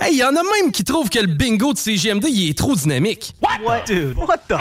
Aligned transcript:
Hey, 0.00 0.16
y 0.16 0.24
en 0.24 0.28
a 0.28 0.42
même 0.42 0.72
qui 0.72 0.82
trouvent 0.82 1.10
que 1.10 1.18
le 1.18 1.26
bingo 1.26 1.74
de 1.74 1.78
CGMD 1.78 2.24
il 2.30 2.48
est 2.50 2.56
trop 2.56 2.74
dynamique. 2.74 3.34
What? 3.62 3.82
Dude, 3.86 4.16
what 4.16 4.38
the? 4.48 4.56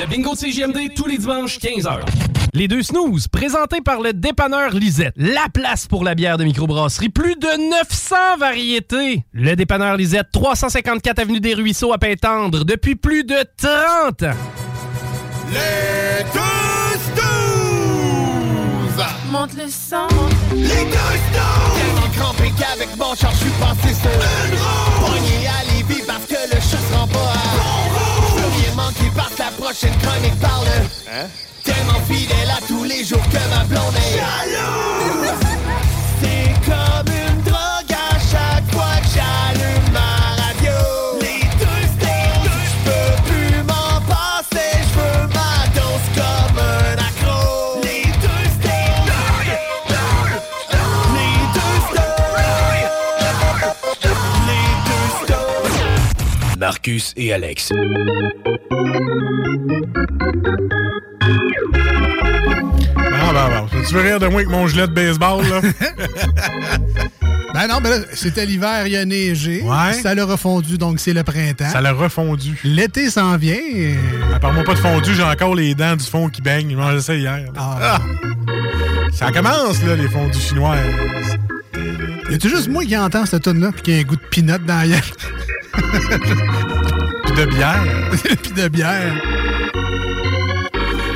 Le 0.00 0.06
bingo 0.06 0.32
de 0.34 0.38
CGMD 0.38 0.94
tous 0.96 1.06
les 1.06 1.16
dimanches 1.16 1.58
15h. 1.58 2.00
Les 2.54 2.66
deux 2.66 2.82
snooze, 2.82 3.28
présentés 3.28 3.80
par 3.80 4.00
le 4.00 4.12
dépanneur 4.12 4.70
Lisette. 4.70 5.14
La 5.16 5.46
place 5.52 5.86
pour 5.86 6.02
la 6.02 6.16
bière 6.16 6.38
de 6.38 6.44
microbrasserie. 6.44 7.08
Plus 7.08 7.36
de 7.36 7.70
900 7.70 8.16
variétés. 8.40 9.22
Le 9.32 9.54
dépanneur 9.54 9.96
Lisette, 9.96 10.26
354 10.32 11.20
Avenue 11.20 11.38
des 11.38 11.54
Ruisseaux 11.54 11.92
à 11.92 11.98
Pintendre, 11.98 12.64
depuis 12.64 12.96
plus 12.96 13.22
de 13.22 13.36
30 13.58 14.22
ans. 14.24 14.36
Les 15.52 16.24
deux 16.34 16.98
snooze! 17.14 19.06
Monte 19.30 19.54
le 19.56 19.68
sang. 19.68 20.08
Les 20.52 20.66
deux 20.66 21.18
snooze! 21.32 21.57
Qu'avec 22.58 22.96
mon 22.96 23.14
char, 23.14 23.30
je 23.32 23.38
suis 23.38 23.50
passé 23.52 23.94
sur. 23.94 25.06
Pogné 25.06 25.46
à 25.46 25.64
Lévis 25.72 26.02
parce 26.06 26.24
que 26.24 26.54
le 26.54 26.60
chat 26.60 26.78
se 26.78 26.94
rend 26.96 27.06
pas 27.06 27.18
à 27.18 28.74
manquer 28.74 29.10
parce 29.16 29.34
que 29.34 29.42
la 29.42 29.50
prochaine 29.50 29.96
chronique 30.02 30.38
parle. 30.40 30.66
Hein? 31.10 31.26
Tellement 31.64 32.00
fidèle 32.08 32.50
à 32.50 32.60
tous 32.66 32.84
les 32.84 33.04
jours 33.04 33.22
que 33.30 33.42
ma 33.50 33.64
blonde 33.64 33.94
est 33.96 34.18
jalouse. 34.18 35.38
C'est 36.20 36.70
comme 36.70 37.17
Marcus 56.58 57.12
et 57.16 57.32
Alex. 57.32 57.70
Ah, 63.20 63.32
ben, 63.32 63.48
bon. 63.60 63.82
Tu 63.86 63.94
veux 63.94 64.00
rire 64.00 64.20
de 64.20 64.26
moi 64.26 64.40
avec 64.40 64.48
mon 64.50 64.66
gilet 64.66 64.86
de 64.86 64.92
baseball, 64.92 65.42
là? 65.48 65.60
Ben 67.54 67.66
non, 67.66 67.80
ben 67.80 67.88
là, 67.90 67.96
c'était 68.12 68.46
l'hiver, 68.46 68.86
il 68.86 68.94
a 68.94 69.04
neigé. 69.04 69.62
Ouais. 69.62 69.94
Ça 69.94 70.14
l'a 70.14 70.24
refondu, 70.26 70.78
donc 70.78 71.00
c'est 71.00 71.14
le 71.14 71.24
printemps. 71.24 71.68
Ça 71.70 71.80
l'a 71.80 71.92
refondu. 71.92 72.56
L'été 72.62 73.10
s'en 73.10 73.36
vient. 73.36 73.56
et- 73.56 73.96
À 74.32 74.38
part 74.38 74.52
moi 74.52 74.62
pas 74.62 74.74
de 74.74 74.78
fondu, 74.78 75.12
j'ai 75.12 75.24
encore 75.24 75.56
les 75.56 75.74
dents 75.74 75.96
du 75.96 76.04
fond 76.04 76.28
qui 76.28 76.40
baignent. 76.40 76.70
Je 76.70 76.76
mangeais 76.76 77.00
ça 77.00 77.14
hier. 77.16 77.40
Ah. 77.56 77.78
Ah! 77.80 77.98
Ça 79.12 79.32
commence, 79.32 79.82
là, 79.82 79.96
les 79.96 80.08
fondus 80.08 80.38
chinois. 80.38 80.76
Y 82.30 82.34
a-tu 82.34 82.48
juste 82.50 82.68
moi 82.68 82.84
qui 82.84 82.96
entends 82.96 83.24
cette 83.26 83.44
tune-là 83.44 83.72
puis 83.72 83.82
qui 83.82 83.94
a 83.94 83.98
un 83.98 84.02
goût 84.02 84.16
de 84.16 84.20
pinot 84.30 84.58
dans 84.58 84.76
la 84.76 84.86
gueule? 84.86 85.00
Puis 87.24 87.32
de 87.32 87.44
bière. 87.46 87.84
puis 88.42 88.52
de 88.52 88.68
bière. 88.68 89.14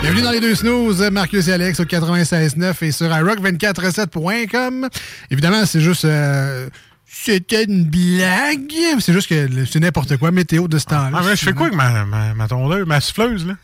Bienvenue 0.00 0.22
dans 0.22 0.30
les 0.30 0.40
deux 0.40 0.54
snooze, 0.54 1.02
Marcus 1.10 1.48
et 1.48 1.52
Alex 1.52 1.80
au 1.80 1.84
96.9 1.84 2.84
et 2.84 2.92
sur 2.92 3.06
iRock247.com. 3.06 4.88
Évidemment, 5.30 5.66
c'est 5.66 5.80
juste... 5.80 6.04
euh, 6.06 6.68
c'était 7.06 7.64
une 7.64 7.84
blague. 7.84 8.72
C'est 9.00 9.12
juste 9.12 9.28
que 9.28 9.66
c'est 9.66 9.80
n'importe 9.80 10.16
quoi, 10.16 10.30
météo 10.30 10.66
de 10.66 10.78
ce 10.78 10.86
temps-là. 10.86 11.18
Ah, 11.20 11.22
mais 11.26 11.36
je 11.36 11.44
fais 11.44 11.52
quoi 11.52 11.66
avec 11.66 11.76
ma, 11.76 12.06
ma, 12.06 12.32
ma 12.34 12.48
tondeuse, 12.48 12.86
ma 12.86 13.00
souffleuse, 13.02 13.46
là? 13.46 13.54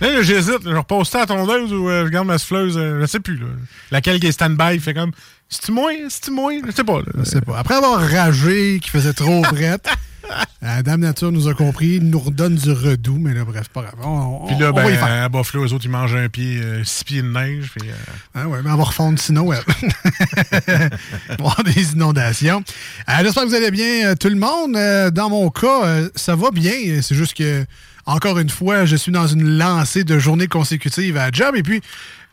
Là, 0.00 0.12
là, 0.12 0.22
j'hésite. 0.22 0.60
Je 0.64 0.74
repose 0.74 1.08
ça 1.08 1.18
à 1.18 1.20
la 1.22 1.26
tondeuse 1.26 1.72
ou 1.72 1.88
euh, 1.88 2.06
je 2.06 2.10
garde 2.10 2.26
ma 2.26 2.38
souffleuse, 2.38 2.76
euh, 2.76 3.00
je 3.00 3.06
sais 3.06 3.20
plus, 3.20 3.36
là. 3.36 3.46
Laquelle 3.90 4.18
qui 4.18 4.26
est 4.26 4.32
stand-by, 4.32 4.80
fait 4.80 4.94
comme, 4.94 5.12
c'est-tu 5.50 5.72
moi, 5.72 5.90
c'est-tu 6.08 6.30
moi? 6.30 6.52
Je 6.64 6.70
sais 6.70 6.84
pas, 6.84 6.98
là. 6.98 7.06
Je 7.18 7.24
sais 7.24 7.40
pas. 7.40 7.58
Après 7.58 7.74
avoir 7.74 8.00
ragé, 8.00 8.78
qui 8.80 8.88
faisait 8.88 9.12
trop 9.12 9.40
brette, 9.42 9.88
la 10.62 10.82
Dame 10.84 11.00
Nature 11.00 11.32
nous 11.32 11.48
a 11.48 11.54
compris, 11.54 11.98
nous 12.00 12.20
redonne 12.20 12.54
du 12.54 12.70
redout, 12.70 13.18
mais 13.18 13.34
là, 13.34 13.44
bref, 13.44 13.62
c'est 13.64 13.72
pas 13.72 13.82
grave. 13.82 13.94
On, 14.06 14.46
Puis 14.46 14.56
là, 14.56 14.70
on 14.70 14.72
va 14.72 14.82
y 14.88 14.92
ben, 14.92 14.98
faire. 14.98 15.24
à 15.24 15.28
Buffalo, 15.28 15.66
eux 15.66 15.72
autres, 15.72 15.84
ils 15.86 15.90
mangent 15.90 16.14
un 16.14 16.28
pied, 16.28 16.60
euh, 16.62 16.84
six 16.84 17.02
pieds 17.02 17.22
de 17.22 17.28
neige. 17.32 17.72
Puis, 17.76 17.90
euh, 17.90 17.94
Ah 18.34 18.46
ouais, 18.48 18.60
mais 18.62 18.70
on 18.70 18.76
va 18.76 18.84
refondre 18.84 19.18
sinon, 19.18 19.52
y 19.52 19.56
avoir 21.30 21.62
des 21.64 21.92
inondations. 21.94 22.62
Euh, 23.08 23.12
J'espère 23.22 23.42
que 23.42 23.48
vous 23.48 23.54
allez 23.56 23.72
bien, 23.72 24.14
tout 24.14 24.28
le 24.28 24.36
monde. 24.36 24.78
Dans 25.12 25.30
mon 25.30 25.50
cas, 25.50 26.04
ça 26.14 26.36
va 26.36 26.50
bien. 26.52 27.02
C'est 27.02 27.16
juste 27.16 27.34
que, 27.36 27.64
encore 28.06 28.38
une 28.38 28.50
fois, 28.50 28.84
je 28.84 28.94
suis 28.94 29.10
dans 29.12 29.26
une 29.26 29.58
lancée 29.58 30.04
de 30.04 30.16
journées 30.18 30.46
consécutives 30.48 31.16
à 31.16 31.30
job. 31.32 31.56
Et 31.56 31.64
puis, 31.64 31.80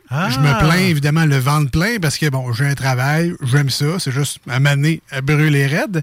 je 0.10 0.40
me 0.40 0.60
plains 0.60 0.78
évidemment 0.88 1.26
le 1.26 1.38
ventre 1.38 1.72
plein 1.72 1.98
parce 2.02 2.18
que, 2.18 2.30
bon, 2.30 2.54
j'ai 2.54 2.66
un 2.66 2.76
travail, 2.76 3.34
j'aime 3.44 3.70
ça. 3.70 4.00
C'est 4.00 4.12
juste 4.12 4.40
à 4.50 4.60
m'amener 4.60 5.02
à 5.12 5.22
brûler 5.22 5.68
raide. 5.68 6.02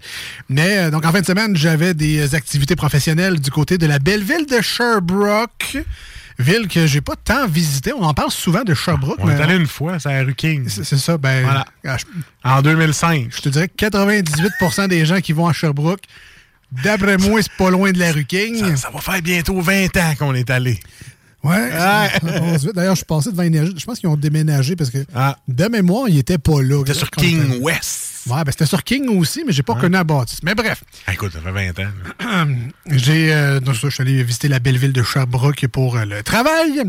Mais, 0.48 0.78
euh, 0.78 0.90
donc, 0.90 1.04
en 1.06 1.12
fin 1.12 1.20
de 1.20 1.26
semaine, 1.26 1.56
j'avais 1.56 1.94
des 1.94 2.34
activités 2.34 2.76
professionnelles 2.76 3.40
du 3.40 3.50
côté 3.50 3.78
de 3.78 3.86
la 3.86 3.98
belle 3.98 4.22
ville 4.22 4.46
de 4.46 4.60
Sherbrooke. 4.60 5.78
Ville 6.38 6.66
que 6.66 6.86
j'ai 6.86 7.00
pas 7.00 7.14
tant 7.16 7.46
visitée. 7.46 7.92
On 7.92 8.02
en 8.02 8.12
parle 8.12 8.32
souvent 8.32 8.62
de 8.64 8.74
Sherbrooke. 8.74 9.18
on 9.20 9.28
est 9.30 9.36
mais- 9.36 9.40
allé 9.42 9.56
une 9.56 9.68
fois, 9.68 9.98
c'est 10.00 10.08
à 10.08 10.14
la 10.18 10.24
rue 10.24 10.34
King. 10.34 10.68
c'est 10.68 10.84
ça, 10.98 11.16
ben. 11.16 11.44
Voilà. 11.44 11.64
ah, 12.42 12.58
En 12.58 12.62
2005. 12.62 13.28
je 13.34 13.40
te 13.40 13.48
dirais 13.48 13.68
que 13.68 13.74
98% 13.76 14.88
des 14.88 15.06
gens 15.06 15.20
qui 15.20 15.32
vont 15.32 15.46
à 15.46 15.52
Sherbrooke, 15.52 16.02
d'après 16.72 17.18
moi, 17.18 17.40
c'est 17.40 17.52
pas 17.52 17.70
loin 17.70 17.92
de 17.92 18.00
la 18.00 18.10
rue 18.10 18.24
King. 18.24 18.58
Ça, 18.58 18.76
ça 18.76 18.90
va 18.90 19.00
faire 19.00 19.22
bientôt 19.22 19.60
20 19.60 19.96
ans 19.96 20.14
qu'on 20.18 20.34
est 20.34 20.50
allé. 20.50 20.80
Ouais. 21.44 21.70
Ah. 21.72 22.08
D'ailleurs, 22.74 22.94
je 22.94 22.98
suis 23.00 23.04
passé 23.04 23.30
devant 23.30 23.42
Énergie. 23.42 23.74
Je 23.76 23.84
pense 23.84 23.98
qu'ils 23.98 24.08
ont 24.08 24.16
déménagé 24.16 24.76
parce 24.76 24.90
que 24.90 24.98
Ah. 25.14 25.36
de 25.46 25.64
mémoire, 25.66 26.08
ils 26.08 26.18
étaient 26.18 26.38
pas 26.38 26.62
là. 26.62 26.78
C'était 26.86 26.98
sur 26.98 27.10
King. 27.10 27.60
West. 27.60 28.22
Ouais, 28.26 28.42
ben 28.42 28.50
c'était 28.50 28.64
sur 28.64 28.82
King 28.82 29.06
aussi, 29.18 29.44
mais 29.46 29.52
j'ai 29.52 29.62
pas 29.62 29.74
connu 29.74 29.92
la 29.92 30.04
bâtisse. 30.04 30.38
Mais 30.42 30.54
bref, 30.54 30.82
Ah, 31.06 31.12
écoute, 31.12 31.32
ça 31.34 31.40
fait 31.40 31.50
20 31.52 31.78
ans. 31.78 32.46
j'ai 32.90 33.34
euh, 33.34 33.60
je 33.72 33.88
suis 33.90 34.00
allé 34.02 34.22
visiter 34.24 34.48
la 34.48 34.60
belle 34.60 34.78
ville 34.78 34.94
de 34.94 35.02
Sherbrooke 35.02 35.66
pour 35.68 35.96
euh, 35.96 36.06
le 36.06 36.22
travail. 36.22 36.82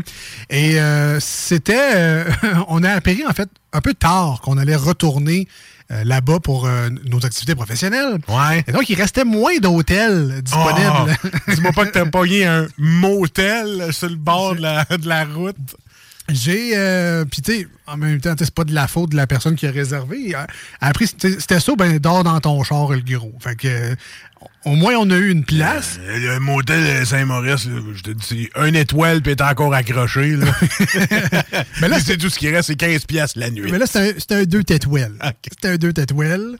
Et 0.48 0.80
euh, 0.80 1.20
c'était. 1.20 2.24
on 2.68 2.82
a 2.82 2.90
appris 2.92 3.22
en 3.28 3.32
fait 3.34 3.50
un 3.74 3.82
peu 3.82 3.92
tard 3.92 4.40
qu'on 4.42 4.56
allait 4.56 4.76
retourner 4.76 5.46
euh, 5.92 6.02
là-bas 6.04 6.40
pour 6.40 6.66
euh, 6.66 6.88
nos 7.04 7.24
activités 7.24 7.54
professionnelles. 7.54 8.18
Ouais. 8.28 8.64
Et 8.66 8.72
donc, 8.72 8.88
il 8.90 8.94
restait 8.96 9.24
moins 9.24 9.56
d'hôtels 9.58 10.42
disponibles. 10.42 11.16
Oh, 11.24 11.28
Dis-moi 11.54 11.72
pas 11.72 11.86
que 11.86 11.92
t'as 11.92 12.06
pogné 12.06 12.44
un 12.46 12.66
motel 12.78 13.92
sur 13.92 14.08
le 14.08 14.16
bord 14.16 14.56
de 14.56 14.62
la, 14.62 14.84
de 14.84 15.08
la 15.08 15.24
route. 15.24 15.56
J'ai. 16.28 16.72
euh, 16.76 17.24
Puis, 17.24 17.40
tu 17.40 17.52
sais, 17.52 17.68
en 17.86 17.96
même 17.96 18.20
temps, 18.20 18.34
c'est 18.36 18.50
pas 18.52 18.64
de 18.64 18.74
la 18.74 18.88
faute 18.88 19.10
de 19.12 19.16
la 19.16 19.28
personne 19.28 19.54
qui 19.54 19.64
a 19.66 19.70
réservé. 19.70 20.34
Après, 20.80 21.06
c'était 21.06 21.38
c'était 21.38 21.60
ça, 21.60 21.72
ben, 21.76 21.98
dors 21.98 22.24
dans 22.24 22.40
ton 22.40 22.62
char, 22.64 22.90
le 22.90 23.00
gros. 23.00 23.32
Fait 23.38 23.54
que. 23.54 23.94
Au 24.64 24.74
moins, 24.74 24.94
on 24.96 25.10
a 25.10 25.16
eu 25.16 25.30
une 25.30 25.44
place. 25.44 25.98
Euh, 26.00 26.34
Le 26.34 26.40
motel 26.40 27.06
Saint-Maurice, 27.06 27.68
je 27.94 28.02
te 28.02 28.10
dis, 28.10 28.24
c'est 28.26 28.50
un 28.60 28.72
étoile 28.74 29.22
puis 29.22 29.32
est 29.32 29.40
encore 29.40 29.72
accroché. 29.74 30.36
Là. 30.36 30.46
Mais 31.80 31.88
là, 31.88 31.98
c'est 32.00 32.16
tout 32.16 32.28
ce 32.30 32.38
qui 32.38 32.48
reste, 32.50 32.68
c'est 32.68 32.76
15 32.76 33.04
piastres 33.06 33.38
la 33.38 33.50
nuit. 33.50 33.70
Mais 33.70 33.78
là, 33.78 33.86
c'était 33.86 33.98
un- 34.10 34.12
c'était 34.18 34.34
un 34.34 34.44
2 34.44 34.64
Tetwell. 34.64 35.12
C'était 35.50 35.68
un 35.68 35.76
2 35.76 35.92
Tetwell. 35.92 36.56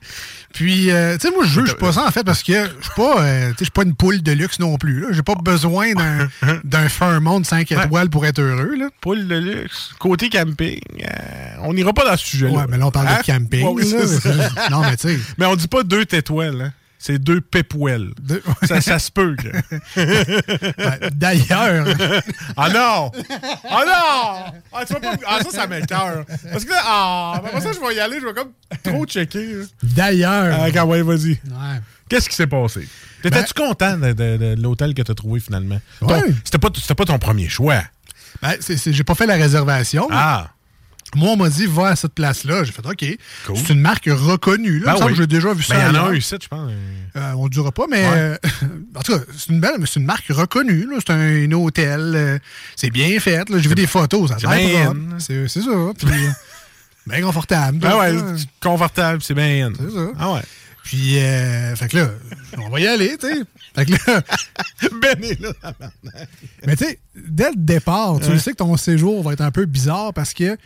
Puis, 0.52 0.90
euh, 0.90 1.16
tu 1.18 1.28
sais, 1.28 1.34
moi, 1.34 1.44
je 1.44 1.60
juge 1.60 1.74
pas 1.74 1.92
ça, 1.92 2.06
en 2.06 2.10
fait, 2.10 2.24
parce 2.24 2.42
que 2.42 2.52
je 2.52 2.84
suis 2.84 2.94
pas, 2.96 3.22
euh, 3.22 3.52
pas 3.74 3.82
une 3.82 3.94
poule 3.94 4.22
de 4.22 4.32
luxe 4.32 4.58
non 4.58 4.76
plus. 4.78 5.04
J'ai 5.10 5.22
pas 5.22 5.34
besoin 5.34 5.92
d'un 5.92 6.28
d'un 6.64 6.88
Fairmont 6.88 7.42
5 7.44 7.70
étoiles 7.72 8.08
pour 8.08 8.24
être 8.24 8.38
heureux. 8.40 8.74
Là. 8.78 8.88
Poule 9.00 9.26
de 9.26 9.36
luxe. 9.36 9.90
côté 9.98 10.28
camping, 10.30 10.80
euh, 11.02 11.06
on 11.62 11.74
n'ira 11.74 11.92
pas 11.92 12.04
dans 12.08 12.16
ce 12.16 12.26
sujet-là. 12.26 12.52
Ouais, 12.52 12.64
mais 12.70 12.78
là, 12.78 12.86
on 12.86 12.90
parle 12.90 13.08
Hein? 13.08 13.18
de 13.20 13.26
camping. 13.32 13.64
Ouais, 13.66 13.72
oui, 13.84 13.92
là, 13.92 13.98
c'est 14.06 14.20
ça. 14.20 14.30
mais 14.34 14.68
non, 14.70 14.80
mais 14.82 14.96
tu 14.96 15.08
sais. 15.08 15.18
Mais 15.38 15.46
on 15.46 15.56
dit 15.56 15.68
pas 15.68 15.82
deux 15.82 16.04
tétouelles, 16.06 16.60
hein. 16.62 16.72
C'est 17.06 17.20
deux 17.20 17.40
pépouelles. 17.40 18.10
Deux- 18.20 18.42
Ça, 18.64 18.80
ça 18.80 18.98
se 18.98 19.12
peut. 19.12 19.36
que- 19.36 19.48
Ben, 20.76 21.10
D'ailleurs, 21.14 21.86
Ah 22.56 22.68
non! 22.68 23.12
Ah 23.70 23.84
non! 23.86 24.58
Ah, 24.72 24.84
tu 24.84 24.92
vas 24.94 24.98
pas... 25.00 25.12
ah 25.24 25.38
ça, 25.44 25.50
ça 25.50 25.66
m'écoeure. 25.68 26.24
Parce 26.50 26.64
que 26.64 26.70
là, 26.70 26.80
ah, 26.84 27.40
ben, 27.42 27.48
après 27.50 27.60
ça, 27.60 27.70
je 27.72 27.78
vais 27.78 27.94
y 27.94 28.00
aller, 28.00 28.18
je 28.20 28.26
vais 28.26 28.34
comme 28.34 28.50
trop 28.82 29.06
checker. 29.06 29.46
d'ailleurs. 29.84 30.58
Ah, 30.60 30.70
quand, 30.72 30.84
ouais, 30.86 31.02
vas-y. 31.02 31.30
Ouais. 31.44 31.80
Qu'est-ce 32.08 32.28
qui 32.28 32.34
s'est 32.34 32.48
passé? 32.48 32.88
T'étais-tu 33.22 33.54
content 33.54 33.96
de, 33.98 34.12
de- 34.12 34.36
de 34.36 34.60
l'hôtel 34.60 34.92
que 34.92 35.02
t'as 35.02 35.14
trouvé 35.14 35.38
finalement? 35.38 35.78
C'était 36.44 36.58
pas, 36.58 36.70
pas 36.70 37.04
ton 37.04 37.18
premier 37.20 37.48
choix. 37.48 37.82
Ben, 38.42 38.54
j'ai 38.68 39.04
pas 39.04 39.14
fait 39.14 39.26
la 39.26 39.34
réservation. 39.36 40.08
Ah! 40.10 40.48
Moi, 41.14 41.30
on 41.30 41.36
m'a 41.36 41.48
dit, 41.48 41.66
va 41.66 41.88
à 41.88 41.96
cette 41.96 42.14
place-là. 42.14 42.64
J'ai 42.64 42.72
fait, 42.72 42.84
OK. 42.84 43.04
Cool. 43.46 43.56
C'est 43.56 43.72
une 43.72 43.80
marque 43.80 44.06
reconnue. 44.06 44.80
Là. 44.80 44.96
Ben 44.98 45.06
oui. 45.06 45.14
j'ai 45.16 45.26
déjà 45.26 45.52
vu 45.54 45.62
ça. 45.62 45.74
Ben, 45.74 45.80
il 45.80 45.86
y 45.86 45.90
en 45.90 45.94
a 45.94 45.98
ailleurs. 46.00 46.10
un 46.10 46.14
ici, 46.16 46.34
je 46.42 46.48
pense. 46.48 46.72
Euh, 47.16 47.32
on 47.36 47.44
ne 47.44 47.48
dira 47.48 47.70
pas, 47.72 47.84
mais 47.88 48.02
Ouais. 48.06 48.12
euh, 48.14 48.36
en 48.96 49.00
tout 49.02 49.12
cas, 49.16 49.24
c'est 49.36 49.50
une 49.52 49.60
belle, 49.60 49.76
mais 49.78 49.86
c'est 49.86 50.00
une 50.00 50.06
marque 50.06 50.26
reconnue. 50.28 50.88
C'est 50.98 51.12
un, 51.12 51.52
hôtel. 51.52 52.12
euh, 52.14 52.38
c'est 52.74 52.90
bien 52.90 53.18
fait. 53.20 53.44
J'ai 53.48 53.68
vu 53.68 53.74
des 53.74 53.86
photos. 53.86 54.30
Ça 54.30 54.36
c'est 54.38 54.46
ça. 55.48 55.70
Puis, 55.96 56.08
bien 57.06 57.22
confortable. 57.22 57.78
Ah 57.84 57.98
ouais, 57.98 58.14
confortable, 58.60 59.22
c'est 59.22 59.34
bien. 59.34 59.70
C'est 59.78 59.90
ça. 59.94 60.06
Ah 60.18 60.32
ouais. 60.34 60.42
Puis, 60.82 61.18
euh, 61.18 61.74
fait 61.74 61.88
que 61.88 61.96
là, 61.98 62.10
on 62.58 62.68
va 62.68 62.78
y 62.80 62.86
aller, 62.86 63.16
tu 63.18 63.26
sais. 63.26 63.42
Fait 63.74 63.86
que 63.86 63.92
là, 63.92 64.22
Ben 65.02 65.22
est 65.24 65.40
là. 65.40 65.50
mais 66.64 66.76
tu 66.76 66.84
sais, 66.84 66.98
dès 67.14 67.50
le 67.50 67.56
départ, 67.56 68.20
tu 68.20 68.38
sais 68.38 68.52
que 68.52 68.56
ton 68.56 68.76
séjour 68.76 69.22
va 69.24 69.32
être 69.32 69.40
un 69.40 69.50
peu 69.50 69.64
bizarre 69.66 70.12
parce 70.14 70.32
que 70.32 70.56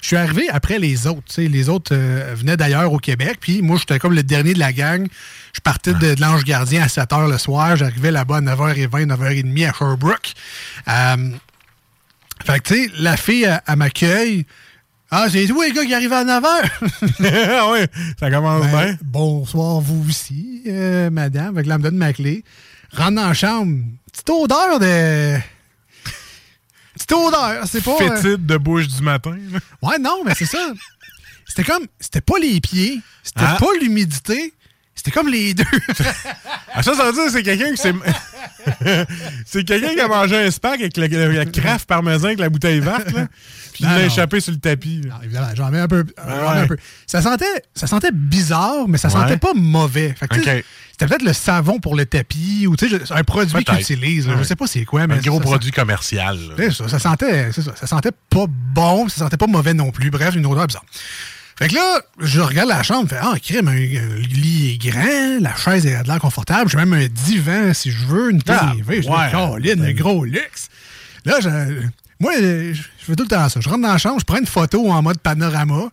je 0.00 0.06
suis 0.06 0.16
arrivé 0.16 0.48
après 0.50 0.78
les 0.78 1.06
autres. 1.06 1.40
Les 1.40 1.68
autres 1.68 1.92
euh, 1.94 2.34
venaient 2.36 2.56
d'ailleurs 2.56 2.92
au 2.92 2.98
Québec. 2.98 3.38
Puis 3.40 3.62
moi, 3.62 3.76
j'étais 3.78 3.98
comme 3.98 4.14
le 4.14 4.22
dernier 4.22 4.54
de 4.54 4.58
la 4.58 4.72
gang. 4.72 5.06
Je 5.54 5.60
partais 5.60 5.92
de, 5.94 6.14
de 6.14 6.20
l'Ange 6.20 6.44
Gardien 6.44 6.82
à 6.82 6.88
7 6.88 7.10
h 7.10 7.30
le 7.30 7.38
soir. 7.38 7.76
J'arrivais 7.76 8.10
là-bas 8.10 8.36
à 8.36 8.40
9h20, 8.40 9.06
9h30 9.06 9.68
à 9.68 9.72
Sherbrooke. 9.72 10.34
Euh, 10.88 11.30
fait 12.44 12.60
que, 12.60 12.68
tu 12.68 12.84
sais, 12.84 12.90
la 12.98 13.16
fille, 13.16 13.44
elle, 13.44 13.60
elle 13.66 13.76
m'accueille. 13.76 14.46
Ah, 15.10 15.26
c'est 15.30 15.46
tous 15.46 15.62
les 15.62 15.72
gars 15.72 15.84
qui 15.84 15.94
arrivent 15.94 16.12
à 16.12 16.24
9h. 16.24 16.44
ah 17.58 17.70
ouais, 17.70 17.88
ça 18.20 18.30
commence 18.30 18.66
Ben, 18.66 18.70
bien. 18.70 18.98
bonsoir, 19.02 19.80
vous 19.80 20.04
aussi, 20.08 20.62
euh, 20.68 21.08
madame. 21.10 21.56
Fait 21.56 21.62
que 21.62 21.68
là, 21.68 21.74
elle 21.76 21.80
me 21.80 21.84
donne 21.84 21.96
ma 21.96 22.12
clé. 22.12 22.44
Rentre 22.92 23.12
dans 23.16 23.28
la 23.28 23.34
chambre. 23.34 23.74
Petite 24.12 24.30
odeur 24.30 24.78
de. 24.78 25.38
Petite 27.08 27.12
odeur. 27.26 27.64
C'est 27.66 27.82
pas. 27.84 27.96
euh, 28.00 28.16
Fétide 28.16 28.46
de 28.46 28.56
bouche 28.56 28.86
du 28.88 29.02
matin. 29.02 29.36
Ouais, 29.82 29.98
non, 29.98 30.22
mais 30.24 30.34
c'est 30.34 30.46
ça. 30.46 30.72
C'était 31.46 31.64
comme. 31.64 31.86
C'était 31.98 32.20
pas 32.20 32.38
les 32.40 32.60
pieds. 32.60 33.00
C'était 33.22 33.40
Ah. 33.44 33.56
pas 33.58 33.66
l'humidité. 33.80 34.52
C'était 34.98 35.12
comme 35.12 35.28
les 35.28 35.54
deux. 35.54 35.64
Ça, 36.82 36.94
ça 36.94 37.06
veut 37.06 37.12
dire 37.12 37.22
c'est 37.32 37.42
quelqu'un 37.42 37.70
qui 37.72 37.76
s'est. 37.76 37.92
c'est 39.46 39.64
quelqu'un 39.64 39.94
qui 39.94 40.00
a 40.00 40.06
mangé 40.08 40.36
un 40.36 40.50
spag 40.50 40.80
avec 40.80 40.96
le 40.96 41.44
craft 41.44 41.88
parmesan 41.88 42.26
avec 42.26 42.38
la 42.38 42.48
bouteille 42.48 42.78
verte, 42.80 43.10
là. 43.12 43.26
Puis 43.72 43.84
il 43.84 43.86
l'a 43.86 44.04
échappé 44.04 44.38
sur 44.40 44.52
le 44.52 44.58
tapis. 44.58 45.00
là. 45.02 45.14
Non, 45.14 45.20
évidemment, 45.24 45.48
j'en 45.56 45.70
mets 45.70 45.80
un 45.80 45.88
peu. 45.88 46.04
ouais. 46.04 46.24
un. 46.26 46.66
Ça, 47.06 47.20
sentait, 47.22 47.46
ça 47.74 47.86
sentait 47.86 48.12
bizarre, 48.12 48.86
mais 48.88 48.98
ça 48.98 49.08
Ouais. 49.08 49.14
sentait 49.14 49.36
pas 49.38 49.54
mauvais. 49.54 50.14
Fait 50.18 50.28
que, 50.28 50.34
tu 50.36 50.44
sais, 50.44 50.58
Ok. 50.58 50.64
C'était 50.92 51.06
peut-être 51.06 51.22
le 51.26 51.32
savon 51.32 51.78
pour 51.78 51.94
le 51.96 52.06
tapis 52.06 52.66
ou 52.68 52.76
tu 52.76 52.88
sais, 52.88 52.98
je- 53.06 53.12
un 53.14 53.22
produit 53.24 53.62
qu'ils 53.64 53.80
utilisent. 53.80 54.26
là. 54.26 54.34
Je 54.34 54.38
Ouais. 54.40 54.44
sais 54.44 54.56
pas 54.56 54.66
c'est 54.66 54.84
quoi, 54.84 55.06
mais. 55.06 55.14
Un 55.14 55.18
gros 55.18 55.38
ça- 55.38 55.44
ça- 55.44 55.50
produit 55.50 55.70
commercial. 55.70 56.38
ça, 56.72 56.88
ça 56.88 56.98
sentait, 56.98 57.50
ça 57.52 57.86
sentait 57.86 58.10
pas 58.30 58.46
bon, 58.48 59.08
ça 59.08 59.18
sentait 59.18 59.36
pas 59.36 59.46
mauvais 59.46 59.74
non 59.74 59.90
plus. 59.92 60.10
Bref, 60.10 60.34
une 60.34 60.46
odeur 60.46 60.66
bizarre. 60.66 60.84
Fait 61.58 61.66
que 61.66 61.74
là, 61.74 62.00
je 62.20 62.40
regarde 62.40 62.68
la 62.68 62.84
chambre, 62.84 63.08
fait 63.08 63.18
Ah, 63.20 63.34
crème, 63.42 63.66
un, 63.66 63.72
un 63.72 64.18
lit 64.18 64.74
est 64.74 64.88
grand, 64.90 65.40
la 65.40 65.56
chaise 65.56 65.86
est 65.86 66.02
de 66.04 66.06
l'air 66.06 66.20
confortable, 66.20 66.70
j'ai 66.70 66.76
même 66.76 66.92
un 66.92 67.08
divan 67.08 67.74
si 67.74 67.90
je 67.90 68.06
veux, 68.06 68.30
une 68.30 68.40
Ah, 68.46 68.74
je 68.78 68.84
ouais. 68.84 69.02
Caroline, 69.02 69.82
un 69.82 69.92
gros 69.92 70.24
luxe. 70.24 70.68
Là, 71.24 71.40
je, 71.40 71.48
moi, 72.20 72.32
je 72.38 72.74
je 72.74 72.82
fais 73.04 73.16
tout 73.16 73.24
le 73.24 73.28
temps 73.28 73.48
ça. 73.48 73.58
Je 73.60 73.68
rentre 73.68 73.82
dans 73.82 73.88
la 73.88 73.98
chambre, 73.98 74.20
je 74.20 74.24
prends 74.24 74.38
une 74.38 74.46
photo 74.46 74.88
en 74.88 75.02
mode 75.02 75.18
panorama, 75.18 75.88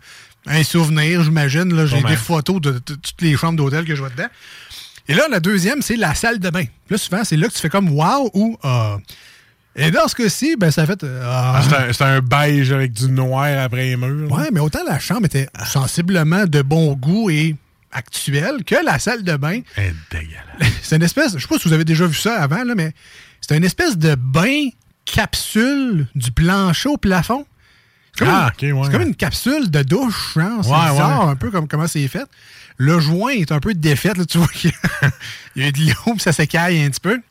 un 0.46 0.64
souvenir, 0.64 1.24
j'imagine. 1.24 1.74
Là, 1.74 1.88
j'ai 1.88 2.04
des 2.04 2.16
photos 2.16 2.62
de, 2.62 2.78
toutes 2.78 3.22
les 3.22 3.36
chambres 3.36 3.58
d'hôtel 3.58 3.86
que 3.86 3.96
je 3.96 4.02
vois 4.02 4.10
dedans. 4.10 4.28
Et 5.08 5.16
là, 5.16 5.28
la 5.32 5.40
deuxième, 5.40 5.82
c'est 5.82 5.96
la 5.96 6.14
salle 6.14 6.40
de 6.40 6.50
bain. 6.52 6.66
Là, 6.92 6.98
souvent, 6.98 7.24
c'est 7.24 7.38
là 7.38 7.48
que 7.48 7.54
tu 7.54 7.60
fais 7.60 7.70
comme 7.70 7.90
wow 7.90 8.30
ou 8.34 8.58
ah. 8.62 8.98
Et 9.78 9.92
dans 9.92 10.08
ce 10.08 10.16
cas-ci, 10.16 10.56
ben, 10.58 10.72
ça 10.72 10.86
fait. 10.86 11.04
euh, 11.04 11.22
ah. 11.26 11.62
C'est 11.92 12.02
un- 12.04 12.22
beige 12.22 12.72
avec 12.72 12.94
du 12.94 13.12
noir 13.12 13.48
après 13.62 13.84
les 13.86 13.98
murs. 13.98 14.30
là. 14.30 14.36
Ouais, 14.36 14.50
mais 14.54 14.60
autant 14.62 14.80
la 14.88 15.00
chambre 15.00 15.26
était 15.26 15.48
sensiblement 15.66 16.46
de 16.46 16.62
bon 16.62 16.94
goût 16.94 17.30
et 17.30 17.56
actuelle 17.92 18.64
que 18.66 18.76
la 18.84 19.00
salle 19.00 19.24
de 19.24 19.36
bain. 19.36 19.62
C'est 20.82 20.96
une 20.96 21.04
espèce, 21.04 21.34
je 21.36 21.40
sais 21.42 21.48
pas 21.48 21.58
si 21.60 21.68
vous 21.68 21.74
avez 21.74 21.84
déjà 21.86 22.06
vu 22.06 22.14
ça 22.16 22.42
avant, 22.42 22.64
là, 22.64 22.74
mais 22.76 22.92
c'est 23.42 23.56
une 23.58 23.64
espèce 23.64 23.98
de 23.98 24.16
bain 24.16 24.70
capsule 25.06 26.08
du 26.16 26.32
plancher 26.32 26.90
au 26.90 26.98
plafond. 26.98 27.46
C'est 28.14 28.26
comme, 28.26 28.34
Ah, 28.34 28.52
une, 28.62 28.72
ok, 28.72 28.78
ouais. 28.80 28.86
c'est 28.86 28.92
comme 28.98 29.08
une 29.08 29.16
capsule 29.16 29.70
de 29.72 29.82
douche, 29.84 30.38
hein? 30.38 30.60
C'est 30.62 30.70
Ouais, 30.70 30.90
bizarre 30.92 31.26
ouais. 31.26 31.32
un 31.32 31.36
peu 31.36 31.52
comme 31.52 31.68
comment 31.68 31.88
c'est 31.88 32.08
fait. 32.08 32.26
Le 32.78 33.00
joint 33.00 33.32
est 33.32 33.52
un 33.52 33.60
peu 33.60 33.74
défait, 33.74 34.14
là, 34.16 34.26
tu 34.26 34.38
vois 34.38 34.48
qu'il 34.48 34.72
y 35.56 35.64
a- 35.64 35.72
de 35.72 35.80
l'eau, 35.90 36.14
puis 36.14 36.20
ça 36.20 36.32
s'écaille 36.34 36.82
un 36.84 36.90
petit 36.90 37.00
peu. 37.02 37.22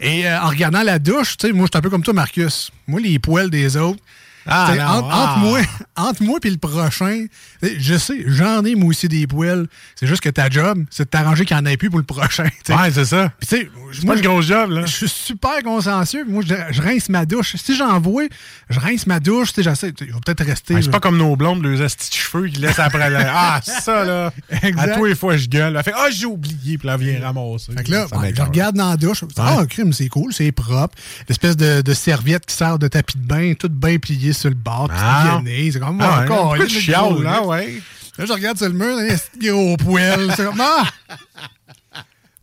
Et 0.00 0.26
euh, 0.26 0.40
en 0.40 0.48
regardant 0.48 0.82
la 0.82 0.98
douche, 0.98 1.36
tu 1.36 1.46
sais, 1.46 1.52
moi, 1.52 1.66
je 1.66 1.70
suis 1.72 1.78
un 1.78 1.82
peu 1.82 1.90
comme 1.90 2.02
toi, 2.02 2.14
Marcus. 2.14 2.70
Moi, 2.86 3.00
les 3.00 3.18
poils 3.18 3.50
des 3.50 3.76
autres, 3.76 4.00
Ah, 4.46 4.74
non, 4.76 4.84
entre, 4.84 5.08
ah. 5.10 5.22
entre 5.22 5.38
moi, 5.38 5.60
entre 5.96 6.22
moi 6.22 6.38
et 6.42 6.50
le 6.50 6.56
prochain, 6.56 7.26
je 7.62 7.96
sais, 7.96 8.24
j'en 8.26 8.64
ai 8.64 8.74
moi 8.74 8.90
aussi 8.90 9.08
des 9.08 9.26
poils. 9.26 9.66
C'est 9.94 10.06
juste 10.06 10.22
que 10.22 10.28
ta 10.28 10.48
job, 10.50 10.84
c'est 10.90 11.04
de 11.04 11.08
t'arranger 11.08 11.44
qu'il 11.44 11.56
n'y 11.56 11.62
en 11.62 11.66
ait 11.66 11.76
plus 11.76 11.90
pour 11.90 11.98
le 11.98 12.04
prochain. 12.04 12.44
Ouais, 12.68 12.90
c'est 12.90 13.04
ça. 13.04 13.30
Puis 13.38 13.48
tu 13.48 13.56
sais, 13.56 13.70
C'est 13.92 14.04
moi, 14.04 14.14
pas 14.14 14.20
une 14.20 14.26
grosse 14.26 14.46
job, 14.46 14.70
là. 14.70 14.86
je 14.86 14.96
suis 14.96 15.08
super 15.08 15.62
consciencieux. 15.62 16.24
Moi, 16.26 16.42
je, 16.46 16.54
je 16.70 16.80
rince 16.80 17.08
ma 17.10 17.26
douche. 17.26 17.54
Si 17.56 17.76
j'en 17.76 18.00
vois, 18.00 18.24
je 18.70 18.80
rince 18.80 19.06
ma 19.06 19.20
douche. 19.20 19.52
Tu 19.52 19.62
sais, 19.62 19.68
j'essaie. 19.68 19.92
Il 20.00 20.12
va 20.12 20.20
peut-être 20.24 20.44
rester. 20.44 20.74
Ouais, 20.74 20.82
c'est 20.82 20.90
pas 20.90 21.00
comme 21.00 21.18
nos 21.18 21.36
blondes, 21.36 21.64
les 21.64 21.82
astis 21.82 22.10
de 22.10 22.14
cheveux 22.14 22.48
qui 22.48 22.60
laissent 22.60 22.78
après 22.78 23.10
la... 23.10 23.32
Ah, 23.34 23.60
ça, 23.62 24.04
là. 24.04 24.32
Exact. 24.62 24.92
À 24.92 24.96
tous 24.96 25.04
les 25.04 25.14
fois, 25.14 25.36
je 25.36 25.48
gueule. 25.48 25.76
Elle 25.76 25.82
fait 25.82 25.92
Ah, 25.94 26.08
j'ai 26.10 26.26
oublié. 26.26 26.78
Puis 26.78 26.86
là, 26.86 26.96
vient 26.96 27.20
ramasser. 27.20 27.72
Fait 27.76 27.84
que 27.84 27.90
là, 27.90 28.06
ouais, 28.16 28.32
je 28.34 28.42
regarde 28.42 28.76
dans 28.76 28.90
la 28.90 28.96
douche. 28.96 29.24
Ah, 29.36 29.62
crime, 29.68 29.92
c'est 29.92 30.08
cool, 30.08 30.32
c'est 30.32 30.52
propre. 30.52 30.96
L'espèce 31.28 31.56
de, 31.56 31.82
de 31.82 31.94
serviette 31.94 32.46
qui 32.46 32.54
sert 32.54 32.78
de 32.78 32.88
tapis 32.88 33.18
de 33.18 33.26
bain, 33.26 33.52
toute 33.54 33.72
bien 33.72 33.98
pliée 33.98 34.31
sur 34.32 34.48
le 34.50 34.54
bord, 34.56 34.88
petite 34.88 35.00
Ah. 35.02 35.40
C'est 35.72 35.80
comme, 35.80 36.00
Ah, 36.00 36.16
ah, 36.18 36.22
encore, 36.24 36.56
là, 36.56 37.42
ouais. 37.44 37.82
Là, 38.18 38.26
je 38.26 38.32
regarde 38.32 38.58
sur 38.58 38.68
le 38.68 38.74
mur, 38.74 38.96
il 39.00 39.44
y 39.44 39.48
a 39.48 39.52
un 39.52 39.56
gros 39.56 39.76
poêle. 39.76 40.32
C'est 40.36 40.44
comme, 40.44 40.60
ah! 40.60 40.84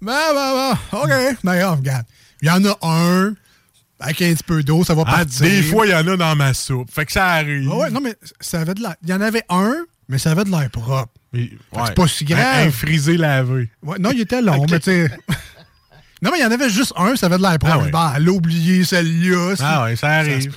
Ben, 0.02 0.14
ben, 0.34 0.54
ben, 0.92 1.00
OK. 1.00 1.38
Ben, 1.44 1.52
regarde, 1.52 1.80
regarde. 1.80 2.06
Il 2.42 2.48
y 2.48 2.52
en 2.52 2.64
a 2.66 2.78
un, 2.82 3.34
avec 4.00 4.22
un 4.22 4.34
petit 4.34 4.44
peu 4.44 4.64
d'eau, 4.64 4.84
ça 4.84 4.94
va 4.94 5.04
Ah, 5.06 5.12
partir. 5.18 5.42
des 5.42 5.62
fois, 5.64 5.86
il 5.86 5.92
y 5.92 5.96
en 5.96 6.08
a 6.08 6.16
dans 6.18 6.36
ma 6.36 6.54
soupe. 6.54 6.90
Fait 6.92 7.06
que 7.06 7.12
ça 7.12 7.28
arrive. 7.28 7.70
Ah 7.72 7.76
ouais, 7.76 7.90
non, 7.92 8.00
mais 8.02 8.16
ça 8.40 8.62
avait 8.62 8.74
de 8.74 8.82
l'air. 8.82 8.96
Il 9.04 9.10
y 9.10 9.14
en 9.14 9.22
avait 9.22 9.44
un, 9.50 9.76
mais 10.08 10.18
ça 10.18 10.32
avait 10.32 10.46
de 10.46 10.50
l'air 10.52 10.70
propre. 10.70 11.08
Ouais. 11.34 11.50
c'est 11.86 11.94
pas 11.96 12.08
si 12.08 12.26
grave. 12.26 12.64
Un, 12.64 12.68
un 12.68 12.72
frisé 12.72 13.18
lavé. 13.18 13.70
Ouais, 13.84 13.98
non, 14.00 14.12
il 14.12 14.22
était 14.22 14.42
long, 14.42 14.66
mais 14.70 14.80
tu 14.80 14.92
sais. 14.92 15.12
Non, 16.22 16.32
mais 16.34 16.40
il 16.40 16.42
y 16.42 16.46
en 16.46 16.52
avait 16.52 16.70
juste 16.70 16.92
un, 16.98 17.16
ça 17.16 17.28
avait 17.28 17.38
de 17.38 17.42
l'air 17.44 17.58
propre. 17.58 17.76
Ah 17.80 17.84
ouais. 17.86 17.92
Bon, 17.92 18.12
elle 18.18 18.28
a 18.28 18.32
oublié 18.34 18.84
celle-là. 18.84 19.54
Ah 19.62 19.84
ouais, 19.86 19.96
ça 19.96 20.10
arrive. 20.10 20.54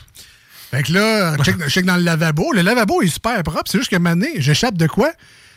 Fait 0.73 0.83
que 0.83 0.93
là, 0.93 1.37
je 1.38 1.43
check, 1.43 1.69
check 1.69 1.85
dans 1.85 1.97
le 1.97 2.02
lavabo. 2.02 2.52
Le 2.52 2.62
lavabo 2.62 3.02
est 3.02 3.09
super 3.09 3.43
propre. 3.43 3.64
C'est 3.67 3.79
juste 3.79 3.91
que 3.91 3.97
maintenant, 3.97 4.26
j'échappe 4.38 4.76
de 4.76 4.87
quoi? 4.87 5.11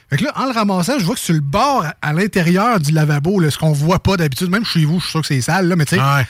Fait 0.10 0.18
que 0.18 0.24
là, 0.26 0.34
en 0.36 0.46
le 0.46 0.52
ramassant, 0.52 1.00
je 1.00 1.06
vois 1.06 1.16
que 1.16 1.22
sur 1.22 1.34
le 1.34 1.40
bord, 1.40 1.86
à, 2.02 2.14
l'intérieur 2.14 2.80
du 2.80 2.92
lavabo, 2.92 3.40
là, 3.40 3.50
ce 3.50 3.58
qu'on 3.58 3.72
voit 3.72 4.00
pas 4.00 4.18
d'habitude, 4.18 4.50
même 4.50 4.66
chez 4.66 4.84
vous, 4.86 5.00
je 5.00 5.06
suis 5.06 5.12
sûr 5.12 5.22
que 5.22 5.28
c'est 5.28 5.42
sale, 5.42 5.68
là, 5.68 5.76
mais 5.76 5.86
tu 5.86 5.96
sais, 5.96 6.02
Ouais. 6.02 6.28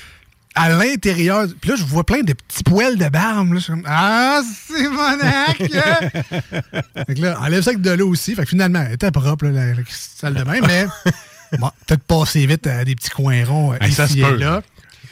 à 0.54 0.70
l'intérieur, 0.70 1.48
puis 1.60 1.72
là, 1.72 1.76
je 1.76 1.84
vois 1.84 2.06
plein 2.06 2.22
de 2.22 2.32
petits 2.34 2.64
poils 2.64 2.96
de 2.96 3.10
barbe. 3.10 3.54
Là, 3.54 3.60
je 3.60 3.64
suis 3.64 3.74
comme, 3.74 3.84
ah, 3.88 4.42
c'est 4.68 4.88
mon 4.88 5.18
fait 7.08 7.16
que 7.16 7.22
là, 7.22 7.40
enlève 7.42 7.64
ça 7.64 7.72
avec 7.72 7.82
de 7.82 7.92
l'eau 7.92 8.10
aussi. 8.10 8.36
Fait 8.36 8.44
que 8.44 8.50
finalement, 8.50 8.84
elle 8.88 8.94
était 8.94 9.12
propre, 9.12 9.46
là, 9.46 9.52
la, 9.52 9.66
la 9.74 9.82
salle 9.90 10.36
de 10.36 10.44
bain, 10.44 10.60
mais 10.66 10.86
bon, 11.58 11.72
peut-être 11.88 12.04
passer 12.04 12.46
vite 12.46 12.68
à 12.68 12.86
des 12.86 12.96
petits 12.96 13.10
coins 13.10 13.44
ronds 13.46 13.74
euh, 13.74 13.78
Hey, 13.82 13.92
ça 13.92 14.06
ici 14.06 14.22
se 14.22 14.26
et 14.26 14.38
peut. 14.38 14.62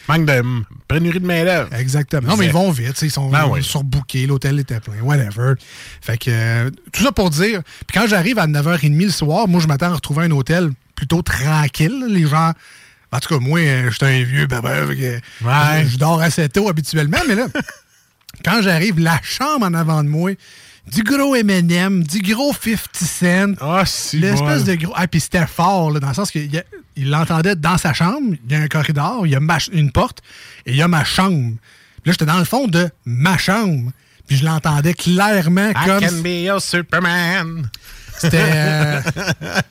Manque 0.07 0.25
de 0.25 0.41
pénurie 0.87 1.19
de 1.19 1.25
main-d'œuvre. 1.25 1.73
Exactement. 1.73 2.27
Non, 2.29 2.37
mais 2.37 2.47
ils 2.47 2.51
vont 2.51 2.71
vite. 2.71 3.01
Ils 3.01 3.11
sont 3.11 3.29
Ben 3.29 3.47
oui. 3.47 3.63
surbookés. 3.63 4.25
L'hôtel 4.27 4.59
était 4.59 4.79
plein. 4.79 5.01
Whatever. 5.01 5.53
Fait 6.01 6.17
que, 6.17 6.29
euh, 6.29 6.69
tout 6.91 7.03
ça 7.03 7.11
pour 7.11 7.29
dire. 7.29 7.61
Puis 7.87 7.97
quand 7.99 8.07
j'arrive 8.07 8.37
à 8.39 8.47
9h30 8.47 9.05
le 9.05 9.09
soir, 9.11 9.47
moi, 9.47 9.61
je 9.61 9.67
m'attends 9.67 9.91
à 9.91 9.95
retrouver 9.95 10.25
un 10.25 10.31
hôtel 10.31 10.71
plutôt 10.95 11.21
tranquille. 11.21 12.05
Les 12.09 12.27
gens. 12.27 12.51
En 13.11 13.19
tout 13.19 13.29
cas, 13.29 13.39
moi, 13.39 13.59
euh, 13.59 13.91
je 13.91 13.95
suis 13.95 14.05
un 14.05 14.23
vieux 14.23 14.47
que 14.47 14.55
Ouais. 14.55 15.85
Je 15.87 15.97
dors 15.97 16.21
assez 16.21 16.49
tôt 16.49 16.67
habituellement. 16.67 17.19
mais 17.27 17.35
là, 17.35 17.45
quand 18.45 18.61
j'arrive, 18.61 18.99
la 18.99 19.19
chambre 19.21 19.65
en 19.65 19.73
avant 19.73 20.03
de 20.03 20.09
moi, 20.09 20.31
du 20.91 21.03
gros 21.03 21.35
M&M, 21.35 22.03
du 22.03 22.19
gros 22.19 22.53
50 22.53 22.79
cents. 22.93 23.53
Ah, 23.61 23.83
si. 23.85 24.19
L'espèce 24.19 24.63
bon. 24.63 24.71
de 24.71 24.75
gros. 24.75 24.93
Ah, 24.95 25.07
puis 25.07 25.19
c'était 25.21 25.47
fort, 25.47 25.91
là, 25.91 25.99
dans 25.99 26.09
le 26.09 26.13
sens 26.13 26.31
qu'il 26.31 26.63
il 26.95 27.09
l'entendait 27.09 27.55
dans 27.55 27.77
sa 27.77 27.93
chambre. 27.93 28.35
Il 28.45 28.51
y 28.51 28.55
a 28.55 28.59
un 28.59 28.67
corridor, 28.67 29.25
il 29.25 29.31
y 29.31 29.35
a 29.35 29.39
ma 29.39 29.57
une 29.71 29.91
porte, 29.91 30.19
et 30.65 30.71
il 30.71 30.77
y 30.77 30.81
a 30.81 30.87
ma 30.87 31.03
chambre. 31.03 31.55
Puis 32.01 32.09
là, 32.09 32.11
j'étais 32.11 32.25
dans 32.25 32.39
le 32.39 32.45
fond 32.45 32.67
de 32.67 32.89
ma 33.05 33.37
chambre. 33.37 33.91
Puis 34.27 34.37
je 34.37 34.45
l'entendais 34.45 34.93
clairement 34.93 35.69
I 35.69 35.85
comme. 35.85 35.99
can 35.99 36.21
be 36.21 36.43
your 36.43 36.61
Superman. 36.61 37.69
C'était. 38.17 38.41
euh, 38.41 39.01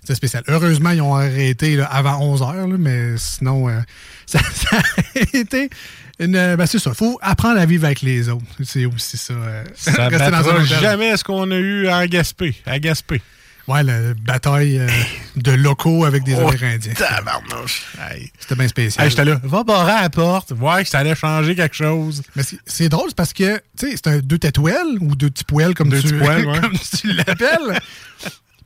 C'était 0.00 0.14
spécial. 0.14 0.44
Heureusement, 0.48 0.90
ils 0.90 1.02
ont 1.02 1.14
arrêté 1.14 1.76
là, 1.76 1.84
avant 1.86 2.18
11 2.20 2.42
heures, 2.42 2.66
là, 2.68 2.76
mais 2.78 3.16
sinon, 3.18 3.68
euh, 3.68 3.80
ça, 4.26 4.40
ça 4.40 4.78
a 4.78 5.36
été 5.36 5.68
Ben, 6.18 6.66
c'est 6.66 6.78
ça. 6.78 6.90
Il 6.90 6.96
faut 6.96 7.18
apprendre 7.22 7.58
à 7.58 7.66
vivre 7.66 7.84
avec 7.86 8.02
les 8.02 8.28
autres. 8.28 8.44
C'est 8.64 8.86
aussi 8.86 9.16
ça. 9.16 9.34
euh, 9.34 9.64
Ça 9.74 10.08
rester 10.08 10.18
dans 10.18 10.26
un 10.26 10.30
battra 10.42 10.54
hôtel. 10.62 10.80
jamais 10.80 11.16
ce 11.16 11.24
qu'on 11.24 11.50
a 11.50 11.56
eu 11.56 11.88
à 11.88 12.06
Gaspé. 12.06 12.54
À 12.66 12.78
Gaspé. 12.78 13.20
Ouais, 13.66 13.82
la 13.82 14.12
bataille 14.12 14.78
euh, 14.78 14.86
de 15.36 15.52
locaux 15.52 16.04
avec 16.04 16.22
des 16.24 16.34
Oh, 16.38 16.48
Amérindiens. 16.48 16.92
C'était 18.38 18.54
bien 18.56 18.68
spécial. 18.68 19.04
Hey, 19.04 19.10
j'étais 19.10 19.24
là, 19.24 19.40
va 19.42 19.64
barrer 19.64 19.92
à 19.92 20.02
la 20.02 20.10
porte, 20.10 20.52
voir 20.52 20.82
que 20.82 20.88
ça 20.88 20.98
allait 20.98 21.14
changer 21.14 21.54
quelque 21.56 21.74
chose. 21.74 22.22
Mais 22.36 22.42
c'est- 22.42 22.58
c'est 22.66 22.90
drôle 22.90 23.10
parce 23.16 23.32
que, 23.32 23.56
tu 23.78 23.90
sais, 23.90 23.92
c'est 23.96 24.06
un 24.08 24.18
deux 24.18 24.36
tétouels 24.38 24.98
ou 25.00 25.16
deux 25.16 25.30
petits 25.30 25.44
poêles, 25.44 25.72
comme, 25.74 25.88
Deux 25.88 26.02
tu, 26.02 26.08
petits 26.08 26.18
poêles, 26.18 26.46
ouais. 26.46 26.60
comme 26.60 26.74
tu 26.78 27.12
l'appelles. 27.12 27.80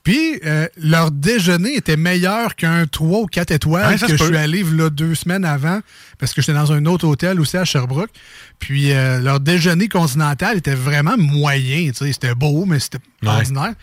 Puis, 0.04 0.40
euh, 0.44 0.66
leur 0.76 1.10
déjeuner 1.10 1.76
était 1.76 1.96
meilleur 1.96 2.56
qu'un 2.56 2.86
3 2.86 3.20
ou 3.20 3.26
4 3.26 3.50
étoiles 3.50 3.92
Ouais, 3.94 3.98
que 3.98 4.16
je 4.16 4.24
suis 4.24 4.36
allé 4.36 4.62
là, 4.62 4.88
deux 4.90 5.14
semaines 5.14 5.44
avant 5.44 5.80
parce 6.18 6.32
que 6.32 6.40
j'étais 6.40 6.54
dans 6.54 6.72
un 6.72 6.86
autre 6.86 7.06
hôtel 7.06 7.40
aussi 7.40 7.56
à 7.56 7.64
Sherbrooke. 7.64 8.10
Puis, 8.58 8.92
euh, 8.92 9.20
leur 9.20 9.40
déjeuner 9.40 9.88
continental 9.88 10.56
était 10.56 10.74
vraiment 10.74 11.16
moyen. 11.18 11.90
C'était 11.94 12.34
beau, 12.34 12.64
mais 12.64 12.78
c'était 12.80 12.98
Ouais. 13.22 13.28
ordinaire. 13.28 13.74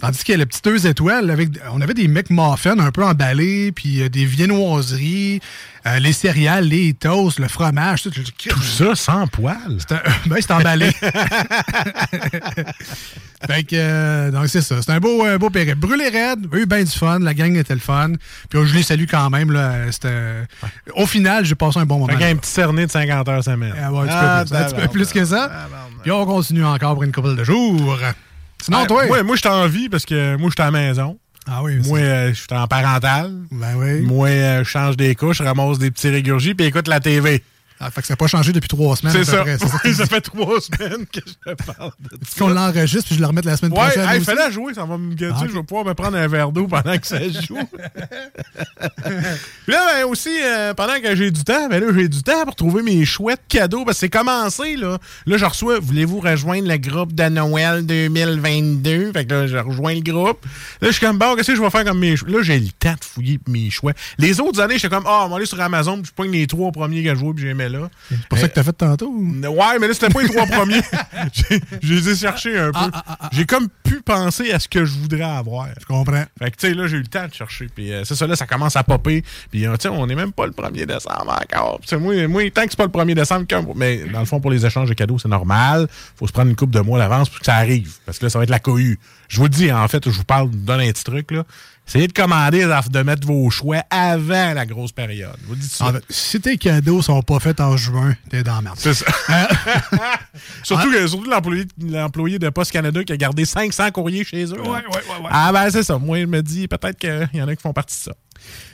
Tandis 0.00 0.22
que 0.22 0.32
le 0.32 0.46
petit 0.46 0.60
deux 0.62 0.86
étoiles, 0.86 1.28
avec, 1.28 1.48
on 1.72 1.80
avait 1.80 1.94
des 1.94 2.06
McMuffins 2.06 2.78
un 2.78 2.92
peu 2.92 3.04
emballés, 3.04 3.72
puis 3.72 4.00
euh, 4.00 4.08
des 4.08 4.24
viennoiseries, 4.26 5.40
euh, 5.86 5.98
les 5.98 6.12
céréales, 6.12 6.66
les 6.68 6.94
toasts, 6.94 7.40
le 7.40 7.48
fromage, 7.48 8.02
tout. 8.02 8.10
Tout 8.10 8.62
ça 8.62 8.94
sans 8.94 9.26
poil? 9.26 9.56
C'était 9.80 9.96
ben, 10.26 10.38
emballé. 10.50 10.92
fait 13.46 13.64
que, 13.64 13.74
euh, 13.74 14.30
donc 14.30 14.46
c'est 14.46 14.60
ça. 14.62 14.80
C'est 14.82 14.92
un 14.92 15.00
beau, 15.00 15.24
un 15.24 15.36
beau 15.36 15.50
périple. 15.50 15.78
Brûlé 15.78 16.08
raide, 16.10 16.46
eu 16.52 16.64
bien 16.66 16.84
du 16.84 16.90
fun, 16.90 17.18
la 17.18 17.34
gang 17.34 17.56
était 17.56 17.74
le 17.74 17.80
fun. 17.80 18.12
Puis 18.48 18.60
je 18.66 18.74
les 18.74 18.84
salue 18.84 19.06
quand 19.10 19.30
même. 19.30 19.50
Là, 19.50 19.86
Au 20.94 21.06
final, 21.06 21.44
j'ai 21.44 21.56
passé 21.56 21.80
un 21.80 21.86
bon 21.86 21.98
moment. 21.98 22.12
Fait 22.12 22.18
qu'un 22.18 22.36
petit 22.36 22.50
cerné 22.50 22.86
de 22.86 22.90
50 22.92 23.28
heures 23.28 23.42
semaine. 23.42 23.74
Ah 23.82 23.92
ouais, 23.92 24.00
un 24.00 24.04
petit 24.04 24.14
peu 24.14 24.16
Ah, 24.16 24.44
plus, 24.44 24.54
un 24.54 24.62
petit 24.62 24.64
peu 24.64 24.68
tabarnak. 24.70 24.92
plus 24.92 25.12
que 25.12 25.24
ça. 25.24 25.50
Puis 26.02 26.12
on 26.12 26.24
continue 26.24 26.64
encore 26.64 26.94
pour 26.94 27.02
une 27.02 27.10
couple 27.12 27.34
de 27.34 27.42
jours. 27.42 27.98
Sinon, 28.62 28.78
Ah, 28.82 28.86
toi? 28.86 29.06
Moi, 29.06 29.22
moi 29.22 29.36
je 29.36 29.40
suis 29.40 29.48
en 29.48 29.66
vie 29.66 29.88
parce 29.88 30.04
que 30.04 30.36
moi, 30.36 30.50
je 30.50 30.54
suis 30.54 30.62
à 30.62 30.66
la 30.66 30.70
maison. 30.70 31.18
Ah 31.50 31.62
oui, 31.62 31.78
Moi, 31.86 31.98
euh, 32.00 32.28
je 32.28 32.34
suis 32.34 32.46
en 32.50 32.66
parental. 32.66 33.32
Ben 33.50 33.74
oui. 33.76 34.00
Moi, 34.02 34.28
euh, 34.28 34.58
je 34.64 34.68
change 34.68 34.96
des 34.98 35.14
couches, 35.14 35.38
je 35.38 35.42
ramasse 35.44 35.78
des 35.78 35.90
petits 35.90 36.10
régurgis, 36.10 36.54
puis 36.54 36.66
écoute 36.66 36.88
la 36.88 37.00
TV. 37.00 37.42
Ah, 37.80 37.90
fait 37.90 38.00
que 38.00 38.06
ça 38.08 38.12
n'a 38.14 38.16
pas 38.16 38.26
changé 38.26 38.52
depuis 38.52 38.68
trois 38.68 38.96
semaines. 38.96 39.14
C'est 39.14 39.24
ça. 39.24 39.42
près, 39.42 39.58
ça. 39.58 39.66
Ça 39.94 40.06
fait 40.06 40.20
trois 40.20 40.60
semaines 40.60 41.06
que 41.06 41.20
je 41.26 41.52
parle 41.54 41.92
de 42.00 42.16
Est-ce 42.22 42.38
qu'on 42.38 42.48
l'enregistre 42.48 43.06
puis 43.06 43.14
je 43.16 43.20
le 43.20 43.26
remette 43.26 43.44
la 43.44 43.56
semaine 43.56 43.72
Ouais, 43.72 43.78
prochaine? 43.86 44.08
hey, 44.08 44.16
aussi? 44.16 44.24
fallait 44.24 44.52
jouer, 44.52 44.74
ça 44.74 44.84
va 44.84 44.98
me 44.98 45.14
gâter. 45.14 45.34
Ah. 45.40 45.46
Je 45.48 45.52
vais 45.54 45.62
pouvoir 45.62 45.84
me 45.84 45.94
prendre 45.94 46.16
un 46.16 46.26
verre 46.28 46.50
d'eau 46.50 46.66
pendant 46.66 46.96
que 46.98 47.06
ça 47.06 47.18
joue. 47.28 47.58
Puis 49.64 49.72
là, 49.74 49.86
ben, 49.94 50.04
aussi, 50.06 50.30
euh, 50.42 50.74
pendant 50.74 51.00
que 51.00 51.14
j'ai 51.14 51.30
du 51.30 51.44
temps, 51.44 51.68
ben 51.68 51.82
là, 51.84 51.92
j'ai 51.94 52.08
du 52.08 52.22
temps 52.22 52.44
pour 52.44 52.54
trouver 52.56 52.82
mes 52.82 53.04
chouettes 53.04 53.42
cadeaux. 53.48 53.84
Parce 53.84 53.96
que 53.96 54.00
c'est 54.00 54.08
commencé, 54.10 54.76
là. 54.76 54.98
Là, 55.26 55.36
je 55.36 55.44
reçois, 55.44 55.78
voulez-vous 55.80 56.20
rejoindre 56.20 56.68
le 56.68 56.76
groupe 56.78 57.12
de 57.14 57.24
Noël 57.24 57.84
2022? 57.86 59.12
Fait 59.12 59.24
que 59.24 59.34
là, 59.34 59.46
je 59.46 59.56
rejoins 59.56 59.94
le 59.94 60.00
groupe. 60.00 60.44
Là, 60.80 60.88
je 60.88 60.92
suis 60.92 61.06
comme, 61.06 61.18
bon, 61.18 61.34
qu'est-ce 61.36 61.48
que 61.52 61.56
je 61.56 61.62
vais 61.62 61.70
faire 61.70 61.84
comme 61.84 61.98
mes 61.98 62.16
chouettes? 62.16 62.32
Là, 62.34 62.42
j'ai 62.42 62.58
le 62.58 62.68
temps 62.70 62.92
de 62.94 63.04
fouiller 63.04 63.38
mes 63.48 63.70
chouettes. 63.70 63.96
Les 64.18 64.40
autres 64.40 64.60
années, 64.60 64.78
j'étais 64.78 64.94
comme, 64.94 65.04
ah, 65.06 65.24
on 65.26 65.28
va 65.28 65.36
aller 65.36 65.46
sur 65.46 65.60
Amazon, 65.60 65.96
puis 65.96 66.06
je 66.06 66.12
pogne 66.12 66.30
les 66.32 66.46
trois 66.46 66.72
premiers 66.72 67.02
que 67.02 67.10
je 67.14 67.20
vois, 67.20 67.34
puis 67.34 67.44
là. 67.68 67.88
C'est 68.08 68.28
pour 68.28 68.38
ça 68.38 68.48
que 68.48 68.54
t'as 68.54 68.62
fait 68.62 68.72
tantôt? 68.72 69.08
ou? 69.08 69.22
Ouais, 69.46 69.78
mais 69.80 69.88
là, 69.88 69.94
c'était 69.94 70.08
pas 70.08 70.22
les 70.22 70.28
trois 70.28 70.46
premiers. 70.46 70.80
J'ai- 71.32 71.60
Je 71.82 71.94
les 71.94 72.08
ai 72.10 72.16
cherchés 72.16 72.58
un 72.58 72.72
peu. 72.72 72.78
Ah, 72.92 73.28
J'ai 73.32 73.44
comme 73.46 73.68
pu 73.84 74.00
penser 74.02 74.52
à 74.52 74.58
ce 74.58 74.68
que 74.68 74.84
je 74.84 74.94
voudrais 74.98 75.22
avoir. 75.22 75.68
Je 75.80 75.84
comprends. 75.86 76.24
Fait 76.38 76.50
que, 76.50 76.56
tu 76.56 76.68
sais, 76.68 76.74
là, 76.74 76.86
j'ai 76.86 76.96
eu 76.96 77.00
le 77.02 77.06
temps 77.06 77.26
de 77.26 77.34
chercher. 77.34 77.66
Puis, 77.74 77.92
euh, 77.92 78.04
c'est 78.04 78.14
ça, 78.14 78.26
là, 78.26 78.36
ça 78.36 78.46
commence 78.46 78.76
à 78.76 78.82
popper. 78.82 79.22
Puis, 79.50 79.66
euh, 79.66 79.72
tu 79.76 79.82
sais, 79.82 79.88
on 79.88 80.06
n'est 80.06 80.14
même 80.14 80.32
pas 80.32 80.46
le 80.46 80.52
1er 80.52 80.86
décembre 80.86 81.38
encore. 81.42 81.80
Moi, 82.00 82.26
moi, 82.28 82.50
tant 82.50 82.62
que 82.64 82.70
c'est 82.70 82.76
pas 82.76 82.84
le 82.84 82.90
1er 82.90 83.14
décembre, 83.14 83.46
mais 83.76 83.98
dans 84.12 84.20
le 84.20 84.26
fond, 84.26 84.40
pour 84.40 84.50
les 84.50 84.64
échanges 84.64 84.88
de 84.88 84.94
cadeaux, 84.94 85.18
c'est 85.18 85.28
normal. 85.28 85.86
Faut 86.16 86.26
se 86.26 86.32
prendre 86.32 86.50
une 86.50 86.56
coupe 86.56 86.70
de 86.70 86.80
mois 86.80 86.98
d'avance 86.98 87.28
pour 87.28 87.40
que 87.40 87.46
ça 87.46 87.54
arrive. 87.56 87.92
Parce 88.06 88.18
que 88.18 88.26
là, 88.26 88.30
ça 88.30 88.38
va 88.38 88.44
être 88.44 88.50
la 88.50 88.58
cohue. 88.60 88.98
Je 89.28 89.36
vous 89.38 89.44
le 89.44 89.48
dis, 89.50 89.70
en 89.72 89.86
fait, 89.88 90.04
je 90.08 90.16
vous 90.16 90.24
parle, 90.24 90.50
je 90.52 90.56
vous 90.56 90.64
donne 90.64 90.80
un 90.80 90.90
petit 90.90 91.04
truc, 91.04 91.30
là. 91.30 91.44
Essayez 91.88 92.06
de 92.06 92.12
commander, 92.12 92.66
de 92.90 93.02
mettre 93.02 93.26
vos 93.26 93.48
choix 93.48 93.82
avant 93.88 94.52
la 94.52 94.66
grosse 94.66 94.92
période. 94.92 95.36
Vous 95.46 95.54
En 95.54 95.90
suite. 95.90 96.04
fait, 96.04 96.04
si 96.12 96.40
tes 96.40 96.58
cadeaux 96.58 97.00
sont 97.00 97.22
pas 97.22 97.40
faits 97.40 97.60
en 97.60 97.78
juin, 97.78 98.14
t'es 98.28 98.42
dans 98.42 98.56
la 98.56 98.60
merde. 98.62 98.76
C'est 98.78 98.92
ça. 98.92 99.06
surtout 100.62 100.90
que- 100.90 101.06
surtout 101.06 101.30
l'employé, 101.30 102.38
de 102.38 102.48
Poste 102.50 102.72
Canada 102.72 103.02
qui 103.02 103.12
a 103.12 103.16
gardé 103.16 103.44
500 103.44 103.90
courriers 103.90 104.24
chez 104.24 104.44
eux. 104.44 104.56
là. 104.62 104.82
Ah 105.30 105.50
ben 105.52 105.70
c'est 105.70 105.82
ça. 105.82 105.98
Moi, 105.98 106.20
je 106.20 106.26
me 106.26 106.42
dis 106.42 106.68
peut-être 106.68 106.98
qu'il 106.98 107.28
y 107.34 107.42
en 107.42 107.48
a 107.48 107.56
qui 107.56 107.62
font 107.62 107.72
partie 107.72 107.96
de 107.96 108.02
ça. 108.02 108.12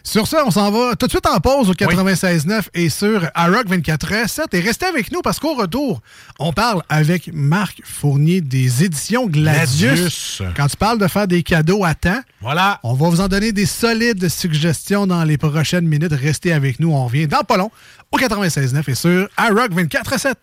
Sur 0.03 0.27
ça, 0.27 0.43
on 0.47 0.51
s'en 0.51 0.71
va 0.71 0.95
tout 0.97 1.07
de 1.07 1.11
suite 1.11 1.27
en 1.27 1.39
pause 1.41 1.71
au 1.71 1.73
96.9 1.75 2.65
et 2.75 2.89
sur 2.91 3.23
iRock 3.37 3.67
24.7. 3.69 4.45
Et 4.53 4.61
restez 4.61 4.85
avec 4.87 5.11
nous 5.11 5.23
parce 5.23 5.39
qu'au 5.41 5.55
retour, 5.55 6.03
on 6.39 6.53
parle 6.53 6.83
avec 6.89 7.31
Marc 7.33 7.81
Fournier 7.85 8.41
des 8.43 8.85
éditions 8.85 9.27
Gladius. 9.27 9.81
Gladius. 9.81 10.43
Quand 10.57 10.67
tu 10.67 10.77
parles 10.77 10.99
de 10.99 11.07
faire 11.09 11.27
des 11.27 11.43
cadeaux 11.43 11.85
à 11.85 11.95
temps, 11.95 12.21
Voilà. 12.43 12.81
on 12.83 12.93
va 12.95 13.09
vous 13.09 13.21
en 13.23 13.29
donner 13.29 13.53
des 13.53 13.67
solides 13.67 14.29
suggestions 14.29 15.07
dans 15.07 15.25
les 15.25 15.39
prochaines 15.39 15.87
minutes. 15.89 16.13
Restez 16.13 16.53
avec 16.53 16.81
nous, 16.81 16.93
on 16.93 17.07
revient 17.07 17.27
dans 17.27 17.41
pas 17.43 17.57
long 17.57 17.71
au 18.13 18.19
96.9 18.19 18.83
et 18.91 18.95
sur 18.95 19.29
iRock 19.39 19.73
24.7. 19.73 20.35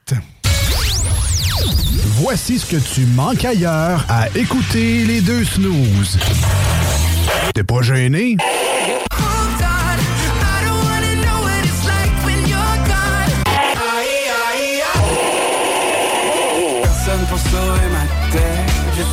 Voici 2.15 2.59
ce 2.59 2.65
que 2.65 2.77
tu 2.77 3.01
manques 3.05 3.45
ailleurs 3.45 4.05
à 4.09 4.27
écouter 4.35 5.05
les 5.05 5.21
deux 5.21 5.43
snooze. 5.45 6.17
T'es 7.53 7.63
pas 7.63 7.81
gêné? 7.81 8.37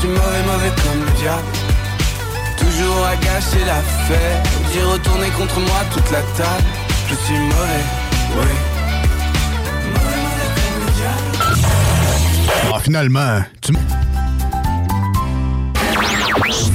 Suis 0.09 0.17
mauvais, 0.17 0.43
mauvais 0.47 0.73
comme 0.83 1.05
le 1.05 1.11
diable. 1.19 1.49
Toujours 2.59 3.07
à 3.07 3.17
gâcher 3.17 3.65
la 3.65 3.81
fête. 4.07 4.49
J'ai 4.73 4.83
retourné 4.83 5.29
contre 5.31 5.61
moi 5.61 5.81
toute 5.93 6.11
la 6.11 6.23
table. 6.37 6.65
Je 7.09 7.15
suis 7.15 7.39
mauvais, 7.39 7.85
oui. 8.37 8.47
Mauvais, 9.95 10.17
mauvais 10.25 10.51
comme 10.57 10.79
le 10.85 10.91
diable. 10.97 11.39
Ah, 12.75 12.81
finalement, 12.81 13.43
tu... 13.63 13.73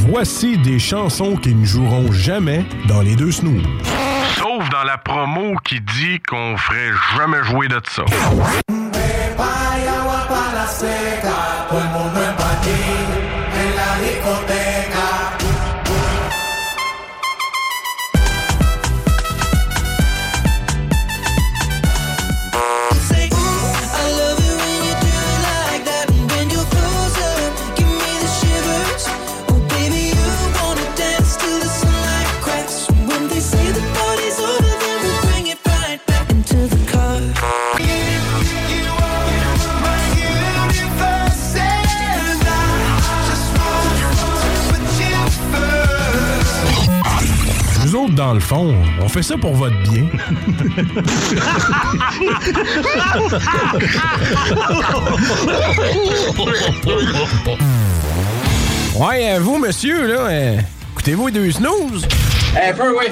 Voici 0.07 0.57
des 0.57 0.79
chansons 0.79 1.35
qui 1.37 1.55
ne 1.55 1.65
joueront 1.65 2.11
jamais 2.11 2.65
dans 2.87 3.01
les 3.01 3.15
deux 3.15 3.31
snooze. 3.31 3.63
Sauf 4.37 4.69
dans 4.69 4.83
la 4.83 4.97
promo 4.97 5.55
qui 5.63 5.79
dit 5.79 6.19
qu'on 6.27 6.57
ferait 6.57 6.91
jamais 7.15 7.43
jouer 7.43 7.67
de 7.67 7.81
ça. 7.89 8.03
On 48.59 49.09
fait 49.09 49.23
ça 49.23 49.37
pour 49.37 49.53
votre 49.53 49.75
bien. 49.83 50.05
Ouais, 58.95 59.31
euh, 59.31 59.39
vous, 59.39 59.57
monsieur, 59.57 60.07
là, 60.07 60.19
euh, 60.29 60.57
écoutez-vous 60.93 61.31
deux 61.31 61.51
snooze? 61.51 62.07
Un 62.55 62.73
peu, 62.73 62.95
oui. 62.97 63.07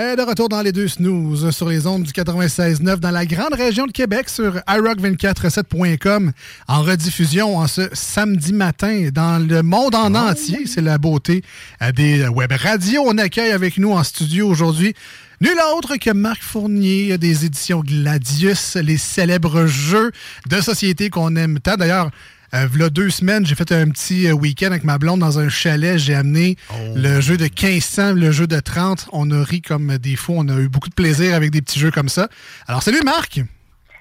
Et 0.00 0.16
de 0.16 0.22
retour 0.22 0.48
dans 0.48 0.62
les 0.62 0.72
deux 0.72 0.88
snooze 0.88 1.50
sur 1.50 1.68
les 1.68 1.86
ondes 1.86 2.02
du 2.02 2.12
96.9 2.12 2.96
dans 2.96 3.10
la 3.10 3.24
grande 3.26 3.54
région 3.54 3.86
de 3.86 3.92
Québec 3.92 4.28
sur 4.28 4.56
iRock247.com 4.68 6.32
en 6.68 6.82
rediffusion 6.82 7.58
en 7.58 7.66
ce 7.66 7.88
samedi 7.92 8.52
matin 8.52 9.08
dans 9.12 9.44
le 9.46 9.62
monde 9.62 9.94
en 9.94 10.14
entier. 10.14 10.66
C'est 10.66 10.82
la 10.82 10.98
beauté 10.98 11.42
euh, 11.82 11.92
des 11.92 12.26
web 12.28 12.52
radios. 12.52 13.04
On 13.06 13.18
accueille 13.18 13.52
avec 13.52 13.78
nous 13.78 13.92
en 13.92 14.02
studio 14.02 14.48
aujourd'hui 14.48 14.94
Nul 15.40 15.58
autre 15.76 15.96
que 15.96 16.10
Marc 16.10 16.42
Fournier 16.42 17.18
des 17.18 17.44
éditions 17.44 17.80
Gladius, 17.80 18.76
les 18.76 18.96
célèbres 18.96 19.66
jeux 19.66 20.12
de 20.48 20.60
société 20.60 21.10
qu'on 21.10 21.34
aime 21.36 21.58
tant. 21.58 21.74
D'ailleurs, 21.76 22.10
euh, 22.54 22.66
v'là 22.66 22.90
deux 22.90 23.10
semaines, 23.10 23.44
j'ai 23.44 23.54
fait 23.54 23.72
un 23.72 23.88
petit 23.90 24.28
euh, 24.28 24.32
week-end 24.32 24.66
avec 24.66 24.84
ma 24.84 24.98
blonde 24.98 25.20
dans 25.20 25.38
un 25.38 25.48
chalet. 25.48 25.98
J'ai 25.98 26.14
amené 26.14 26.56
le 26.94 27.20
jeu 27.20 27.36
de 27.36 27.44
1500, 27.44 28.12
le 28.12 28.30
jeu 28.30 28.46
de 28.46 28.60
30. 28.60 29.08
On 29.12 29.30
a 29.30 29.42
ri 29.42 29.60
comme 29.60 29.98
des 29.98 30.16
fous. 30.16 30.34
On 30.36 30.48
a 30.48 30.58
eu 30.60 30.68
beaucoup 30.68 30.88
de 30.88 30.94
plaisir 30.94 31.34
avec 31.34 31.50
des 31.50 31.62
petits 31.62 31.80
jeux 31.80 31.90
comme 31.90 32.08
ça. 32.08 32.28
Alors, 32.66 32.82
salut 32.82 33.02
Marc! 33.04 33.40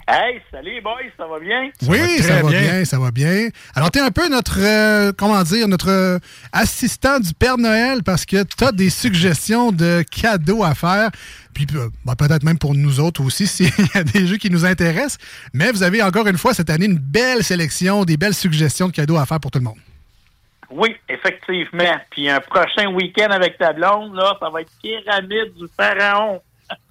Hey, 0.06 0.42
salut 0.52 0.82
boys, 0.82 1.10
ça 1.18 1.26
va 1.26 1.40
bien? 1.40 1.70
oui, 1.88 2.18
ça 2.20 2.42
va 2.42 2.50
bien. 2.50 2.84
ça 2.84 3.00
va 3.00 3.12
bien. 3.12 3.48
Alors, 3.74 3.90
tu 3.90 4.00
es 4.00 4.02
un 4.02 4.12
peu 4.12 4.28
notre, 4.28 4.60
euh, 4.60 5.14
comment 5.18 5.42
dire, 5.44 5.66
notre 5.70 5.90
euh, 5.90 6.20
assistant 6.52 7.22
du 7.22 7.34
Père 7.34 7.58
Noël 7.58 8.04
parce 8.04 8.26
que 8.26 8.44
tu 8.44 8.66
as 8.66 8.74
des 8.74 8.90
suggestions 8.90 9.72
de 9.72 10.04
cadeaux 10.12 10.62
à 10.62 10.76
faire. 10.76 11.10
Puis 11.54 11.66
euh, 11.76 11.88
bah, 12.04 12.16
peut-être 12.18 12.44
même 12.44 12.58
pour 12.58 12.76
nous 12.76 13.00
autres 13.00 13.24
aussi, 13.24 13.48
s'il 13.48 13.68
y 13.68 13.98
a 13.98 14.04
des 14.04 14.28
jeux 14.28 14.36
qui 14.36 14.50
nous 14.50 14.66
intéressent. 14.66 15.20
Mais 15.54 15.72
vous 15.72 15.84
avez 15.84 16.04
encore 16.04 16.28
une 16.28 16.38
fois 16.38 16.54
cette 16.54 16.70
année 16.70 16.86
une 16.86 17.00
belle 17.00 17.42
sélection, 17.42 18.04
des 18.04 18.18
belles 18.18 18.34
suggestions 18.34 18.88
de 18.88 18.94
cadeaux 18.94 19.18
à 19.18 19.26
faire 19.26 19.40
pour 19.40 19.52
tout 19.52 19.60
le 19.60 19.66
monde. 19.66 19.80
Oui, 20.70 20.98
effectivement. 21.08 21.96
Puis 22.10 22.30
un 22.30 22.42
prochain 22.42 22.88
week-end 22.88 23.30
avec 23.30 23.58
ta 23.58 23.72
blonde, 23.72 24.16
là, 24.16 24.36
ça 24.38 24.50
va 24.50 24.62
être 24.62 24.72
Pyramide 24.82 25.54
du 25.56 25.66
Pharaon. 25.78 26.42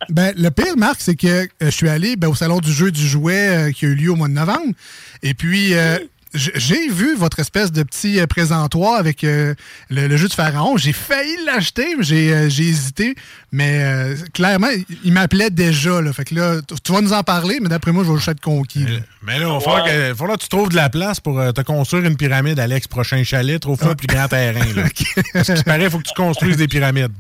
Ben, 0.09 0.33
le 0.37 0.51
pire, 0.51 0.77
Marc, 0.77 0.97
c'est 1.01 1.15
que 1.17 1.27
euh, 1.27 1.47
je 1.61 1.71
suis 1.71 1.89
allé 1.89 2.17
ben, 2.17 2.29
au 2.29 2.35
salon 2.35 2.59
du 2.59 2.73
jeu 2.73 2.91
du 2.91 3.07
jouet 3.07 3.49
euh, 3.69 3.73
qui 3.73 3.87
a 3.87 3.89
eu 3.89 3.95
lieu 3.95 4.11
au 4.11 4.17
mois 4.17 4.29
de 4.29 4.33
novembre. 4.35 4.73
Et 5.23 5.33
puis, 5.35 5.75
euh, 5.75 5.99
j'ai 6.35 6.89
vu 6.89 7.15
votre 7.15 7.39
espèce 7.41 7.71
de 7.73 7.83
petit 7.83 8.19
euh, 8.19 8.27
présentoir 8.27 8.95
avec 8.99 9.23
euh, 9.23 9.55
le, 9.91 10.09
le 10.09 10.17
jeu 10.17 10.29
du 10.29 10.35
pharaon. 10.35 10.77
J'ai 10.79 10.93
failli 10.95 11.37
l'acheter, 11.47 11.95
j'ai 12.01 12.33
euh, 12.35 12.47
hésité. 12.47 13.15
Mais 13.53 13.81
euh, 13.83 14.17
clairement, 14.33 14.69
il- 15.05 15.12
m'appelait 15.12 15.51
déjà. 15.51 16.01
Là. 16.01 16.12
Fait 16.12 16.25
que 16.25 16.35
là, 16.35 16.61
tu- 16.83 16.93
vas 16.93 17.01
nous 17.03 17.12
en 17.12 17.23
parler, 17.23 17.59
mais 17.62 17.69
d'après 17.69 17.93
moi, 17.93 18.03
je 18.03 18.09
vais 18.11 18.17
juste 18.17 18.29
être 18.29 18.41
conquis. 18.41 18.85
là. 18.85 18.99
Mais 19.23 19.39
là, 19.39 19.47
il 19.47 19.53
va 19.53 19.61
falloir, 19.61 19.85
que, 19.85 20.15
falloir 20.15 20.39
tu 20.39 20.49
trouves 20.49 20.71
de 20.71 20.77
la 20.77 20.89
place 20.91 21.21
pour 21.21 21.39
euh, 21.39 21.53
te 21.53 21.61
construire 21.61 22.05
une 22.07 22.17
pyramide, 22.17 22.59
Alex, 22.59 22.89
prochain 22.89 23.23
chalet. 23.25 23.61
Trouve-toi 23.61 23.91
un 23.91 23.95
plus 23.95 24.07
grand 24.09 24.27
terrain. 24.27 24.65
Là. 24.75 24.85
Parce 25.35 25.47
qu'il 25.53 25.65
paraît, 25.65 25.85
il 25.85 25.91
faut 25.91 25.99
que 25.99 26.09
tu 26.09 26.15
construises 26.17 26.57
des 26.57 26.67
pyramides. 26.67 27.12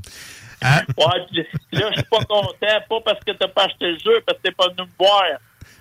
Ouais, 0.62 1.26
puis 1.30 1.46
là, 1.72 1.90
je 1.90 1.94
suis 1.94 2.08
pas 2.10 2.24
content, 2.24 2.80
pas 2.88 3.00
parce 3.04 3.24
que 3.24 3.32
t'as 3.32 3.48
pas 3.48 3.64
acheté 3.64 3.92
le 3.92 3.98
jeu, 3.98 4.22
parce 4.26 4.38
que 4.38 4.42
t'es 4.44 4.52
pas 4.52 4.68
venu 4.68 4.88
me 4.88 5.04
voir. 5.04 5.24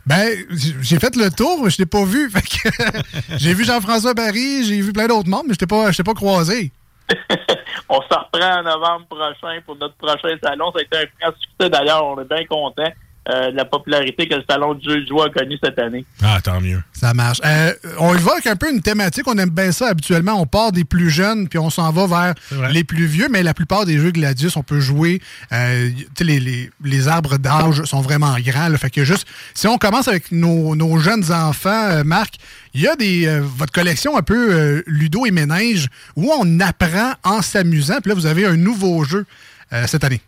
Ben, 0.05 0.35
j'ai 0.81 0.99
fait 0.99 1.15
le 1.15 1.29
tour, 1.29 1.63
mais 1.63 1.69
je 1.69 1.77
t'ai 1.77 1.85
pas 1.85 2.03
vu. 2.03 2.31
J'ai 3.37 3.53
vu 3.53 3.63
Jean-François 3.63 4.13
Barry, 4.13 4.63
j'ai 4.63 4.81
vu 4.81 4.93
plein 4.93 5.07
d'autres 5.07 5.29
membres, 5.29 5.45
mais 5.47 5.53
je 5.53 5.59
t'ai 5.59 5.67
pas, 5.67 5.91
pas 5.91 6.13
croisé. 6.13 6.71
On 7.89 8.01
se 8.01 8.07
reprend 8.07 8.59
en 8.59 8.63
novembre 8.63 9.05
prochain 9.07 9.59
pour 9.65 9.75
notre 9.75 9.95
prochain 9.95 10.35
salon. 10.41 10.71
Ça 10.71 10.79
a 10.79 10.81
été 10.81 10.97
un 10.97 11.05
grand 11.19 11.37
succès 11.39 11.69
d'ailleurs. 11.69 12.05
On 12.05 12.21
est 12.21 12.25
bien 12.25 12.45
contents 12.45 12.91
euh, 13.29 13.51
de 13.51 13.55
la 13.55 13.65
popularité 13.65 14.27
que 14.27 14.33
le 14.35 14.43
salon 14.49 14.73
du 14.73 14.89
jeu 14.89 15.01
de 15.01 15.07
joie 15.07 15.27
a 15.27 15.29
connu 15.29 15.57
cette 15.63 15.77
année. 15.77 16.03
Ah, 16.23 16.39
tant 16.43 16.59
mieux. 16.59 16.81
Ça 16.93 17.13
marche. 17.13 17.39
Euh, 17.45 17.71
on 17.99 18.15
évoque 18.15 18.47
un 18.47 18.55
peu 18.55 18.71
une 18.73 18.81
thématique. 18.81 19.25
On 19.27 19.37
aime 19.37 19.49
bien 19.51 19.71
ça 19.71 19.89
habituellement. 19.89 20.41
On 20.41 20.45
part 20.47 20.71
des 20.71 20.83
plus 20.83 21.09
jeunes, 21.11 21.47
puis 21.47 21.59
on 21.59 21.69
s'en 21.69 21.91
va 21.91 22.07
vers 22.07 22.69
les 22.71 22.83
plus 22.83 23.05
vieux. 23.05 23.27
Mais 23.29 23.43
la 23.43 23.53
plupart 23.53 23.85
des 23.85 23.99
jeux 23.99 24.11
Gladius, 24.11 24.55
on 24.57 24.63
peut 24.63 24.79
jouer. 24.79 25.21
euh, 25.51 25.89
tu 25.95 26.05
sais, 26.17 26.23
les, 26.23 26.39
les- 26.39 26.71
les 26.83 27.07
arbres 27.07 27.37
d'âge 27.37 27.83
sont 27.83 28.01
vraiment 28.01 28.35
grands. 28.39 28.69
là. 28.69 28.77
Fait 28.77 28.89
que 28.89 29.03
juste, 29.03 29.27
si 29.53 29.67
on 29.67 29.77
commence 29.77 30.07
avec 30.07 30.31
nos, 30.31 30.75
nos 30.75 30.97
jeunes 30.97 31.31
enfants, 31.31 31.69
euh, 31.91 32.03
Marc, 32.03 32.35
il 32.73 32.81
y 32.81 32.87
a 32.87 32.95
des 32.95 33.27
euh, 33.27 33.41
votre 33.43 33.71
collection 33.71 34.17
un 34.17 34.21
peu 34.23 34.53
euh, 34.53 34.81
ludo 34.87 35.25
et 35.25 35.31
ménage 35.31 35.87
où 36.15 36.31
on 36.39 36.59
apprend 36.59 37.13
en 37.23 37.41
s'amusant. 37.41 37.99
Puis 38.01 38.09
là, 38.09 38.15
vous 38.15 38.25
avez 38.25 38.45
un 38.45 38.55
nouveau 38.57 39.03
jeu 39.03 39.25
euh, 39.73 39.85
cette 39.87 40.03
année. 40.03 40.21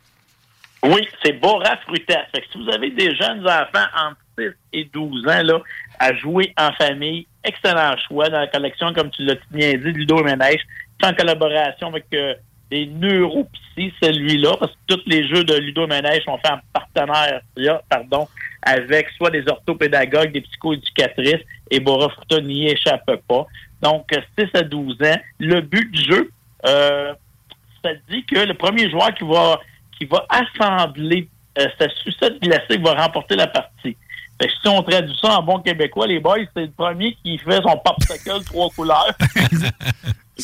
Oui, 0.83 1.07
c'est 1.23 1.33
Bora 1.33 1.77
Fruta. 1.77 2.25
Fait 2.33 2.41
que 2.41 2.47
si 2.51 2.61
vous 2.61 2.69
avez 2.69 2.89
des 2.91 3.15
jeunes 3.15 3.47
enfants 3.47 3.87
entre 3.95 4.17
6 4.37 4.49
et 4.73 4.83
12 4.85 5.27
ans 5.27 5.43
là, 5.43 5.59
à 5.99 6.13
jouer 6.13 6.53
en 6.57 6.73
famille, 6.73 7.25
excellent 7.43 7.95
choix 8.05 8.29
dans 8.29 8.39
la 8.39 8.47
collection, 8.47 8.93
comme 8.93 9.09
tu 9.09 9.23
l'as 9.23 9.35
bien 9.51 9.73
dit, 9.75 9.91
Ludo 9.91 10.17
C'est 10.27 11.07
en 11.07 11.13
collaboration 11.13 11.87
avec 11.87 12.05
euh, 12.13 12.33
les 12.69 12.87
neuropsy, 12.87 13.93
celui-là, 14.01 14.57
parce 14.59 14.73
que 14.73 14.95
tous 14.95 15.01
les 15.05 15.25
jeux 15.27 15.45
de 15.45 15.53
Ludo 15.55 15.87
Ménage 15.87 16.23
sont 16.25 16.37
faits 16.39 16.51
en 16.51 16.59
partenariat, 16.73 17.41
pardon, 17.89 18.27
avec 18.61 19.07
soit 19.15 19.29
des 19.29 19.47
orthopédagogues, 19.47 20.33
des 20.33 20.41
psychoéducatrices, 20.41 21.45
et 21.71 21.79
Bora 21.79 22.09
Fruta 22.09 22.41
n'y 22.41 22.67
échappe 22.67 23.09
pas. 23.27 23.45
Donc, 23.81 24.11
euh, 24.13 24.21
6 24.37 24.47
à 24.53 24.63
12 24.63 24.97
ans. 25.01 25.19
Le 25.39 25.61
but 25.61 25.89
du 25.91 26.03
jeu, 26.03 26.31
euh, 26.65 27.13
ça 27.83 27.91
dit 28.09 28.25
que 28.25 28.39
le 28.39 28.53
premier 28.53 28.89
joueur 28.89 29.13
qui 29.13 29.23
va 29.23 29.59
qui 29.97 30.05
va 30.05 30.25
assembler 30.29 31.29
euh, 31.59 31.67
sa 31.79 31.87
sucette 31.89 32.41
glacée 32.41 32.77
va 32.77 32.93
remporter 32.93 33.35
la 33.35 33.47
partie. 33.47 33.95
Fait 34.41 34.47
que 34.47 34.53
si 34.61 34.67
on 34.67 34.81
traduit 34.81 35.15
ça 35.21 35.37
en 35.39 35.43
bon 35.43 35.59
québécois, 35.59 36.07
les 36.07 36.19
boys, 36.19 36.39
c'est 36.55 36.63
le 36.63 36.71
premier 36.71 37.15
qui 37.23 37.37
fait 37.37 37.61
son 37.61 37.77
popsicle 37.77 38.43
trois 38.45 38.69
couleurs. 38.71 39.11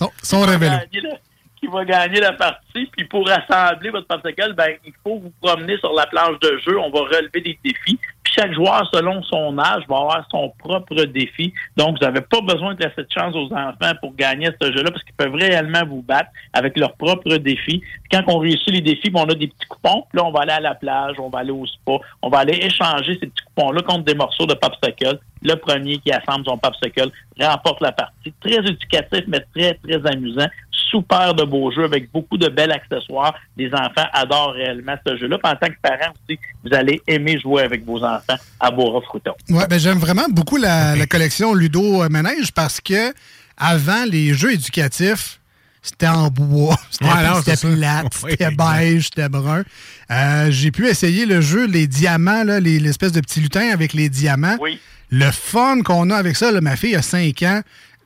Qui 0.53 0.59
va 0.69 0.77
gagner 0.85 1.01
la- 1.01 1.17
qui 1.59 1.67
va 1.67 1.83
gagner 1.83 2.19
la 2.21 2.31
partie. 2.33 2.85
Puis 2.95 3.05
pour 3.05 3.27
assembler 3.29 3.89
votre 3.89 4.07
popsicle, 4.07 4.53
ben, 4.53 4.75
il 4.85 4.93
faut 5.03 5.19
vous 5.19 5.33
promener 5.41 5.77
sur 5.79 5.91
la 5.93 6.05
planche 6.05 6.39
de 6.39 6.57
jeu. 6.65 6.79
On 6.79 6.89
va 6.89 6.99
relever 7.01 7.41
des 7.41 7.59
défis. 7.65 7.99
Chaque 8.39 8.53
joueur, 8.53 8.89
selon 8.93 9.21
son 9.23 9.59
âge, 9.59 9.83
va 9.89 9.97
avoir 9.97 10.25
son 10.31 10.53
propre 10.59 11.03
défi. 11.03 11.53
Donc, 11.75 11.97
vous 11.97 12.05
n'avez 12.05 12.21
pas 12.21 12.39
besoin 12.39 12.73
de 12.73 12.81
laisser 12.81 13.03
de 13.03 13.07
chance 13.13 13.35
aux 13.35 13.51
enfants 13.53 13.91
pour 13.99 14.15
gagner 14.15 14.47
ce 14.61 14.71
jeu-là 14.71 14.91
parce 14.91 15.03
qu'ils 15.03 15.15
peuvent 15.15 15.33
réellement 15.33 15.85
vous 15.85 16.01
battre 16.01 16.29
avec 16.53 16.77
leurs 16.77 16.93
propres 16.93 17.35
défis. 17.35 17.81
Quand 18.09 18.23
on 18.27 18.37
réussit 18.37 18.69
les 18.69 18.79
défis, 18.79 19.09
ben, 19.09 19.25
on 19.25 19.29
a 19.29 19.35
des 19.35 19.47
petits 19.47 19.67
coupons. 19.67 20.05
Là, 20.13 20.23
on 20.23 20.31
va 20.31 20.43
aller 20.43 20.53
à 20.53 20.61
la 20.61 20.75
plage, 20.75 21.17
on 21.19 21.27
va 21.27 21.39
aller 21.39 21.51
au 21.51 21.65
spa, 21.65 21.97
on 22.21 22.29
va 22.29 22.39
aller 22.39 22.57
échanger 22.63 23.17
ces 23.19 23.27
petits 23.27 23.43
coupons-là 23.47 23.81
contre 23.81 24.05
des 24.05 24.15
morceaux 24.15 24.45
de 24.45 24.53
popsicle. 24.53 25.19
Le 25.41 25.55
premier 25.55 25.97
qui 25.97 26.11
assemble 26.11 26.45
son 26.45 26.57
popsicle 26.57 27.11
remporte 27.41 27.81
la 27.81 27.91
partie. 27.91 28.33
Très 28.39 28.59
éducatif, 28.59 29.25
mais 29.27 29.41
très, 29.53 29.73
très 29.73 30.05
amusant. 30.09 30.47
Super 30.89 31.33
de 31.33 31.43
beaux 31.43 31.71
jeux 31.71 31.83
avec 31.83 32.11
beaucoup 32.11 32.37
de 32.37 32.47
belles 32.47 32.71
accessoires. 32.71 33.33
Les 33.57 33.69
enfants 33.73 34.07
adorent 34.13 34.53
réellement 34.53 34.95
ce 35.05 35.17
jeu-là. 35.17 35.37
Puis 35.37 35.51
en 35.51 35.55
tant 35.55 35.67
que 35.67 35.79
parent 35.81 36.11
aussi, 36.27 36.39
vous 36.63 36.73
allez 36.73 37.01
aimer 37.07 37.39
jouer 37.39 37.63
avec 37.63 37.85
vos 37.85 38.03
enfants 38.03 38.37
à 38.59 38.71
Bora 38.71 39.01
Fruton. 39.01 39.33
Ouais, 39.49 39.67
ben 39.67 39.79
j'aime 39.79 39.99
vraiment 39.99 40.27
beaucoup 40.29 40.57
la, 40.57 40.95
la 40.95 41.05
collection 41.05 41.53
Ludo 41.53 42.07
Manège 42.09 42.51
parce 42.53 42.81
que 42.81 43.13
avant 43.57 44.05
les 44.05 44.33
jeux 44.33 44.53
éducatifs, 44.53 45.39
c'était 45.81 46.07
en 46.07 46.29
bois, 46.29 46.77
c'était 46.91 47.05
Ouais, 47.05 47.75
plate, 47.75 48.13
c'était 48.29 48.51
beige, 48.51 49.05
c'était 49.05 49.29
brun. 49.29 49.63
Euh, 50.11 50.51
J'ai 50.51 50.71
pu 50.71 50.87
essayer 50.87 51.25
le 51.25 51.41
jeu, 51.41 51.65
les 51.67 51.87
diamants, 51.87 52.43
l'espèce 52.43 53.11
de 53.11 53.21
petit 53.21 53.39
lutin 53.39 53.69
avec 53.71 53.93
les 53.93 54.09
diamants. 54.09 54.57
Oui. 54.59 54.79
Le 55.11 55.31
fun 55.31 55.81
qu'on 55.81 56.09
a 56.11 56.15
avec 56.15 56.35
ça, 56.35 56.51
là, 56.51 56.61
ma 56.61 56.75
fille 56.75 56.95
a 56.95 57.01
5 57.01 57.41
ans. 57.43 57.61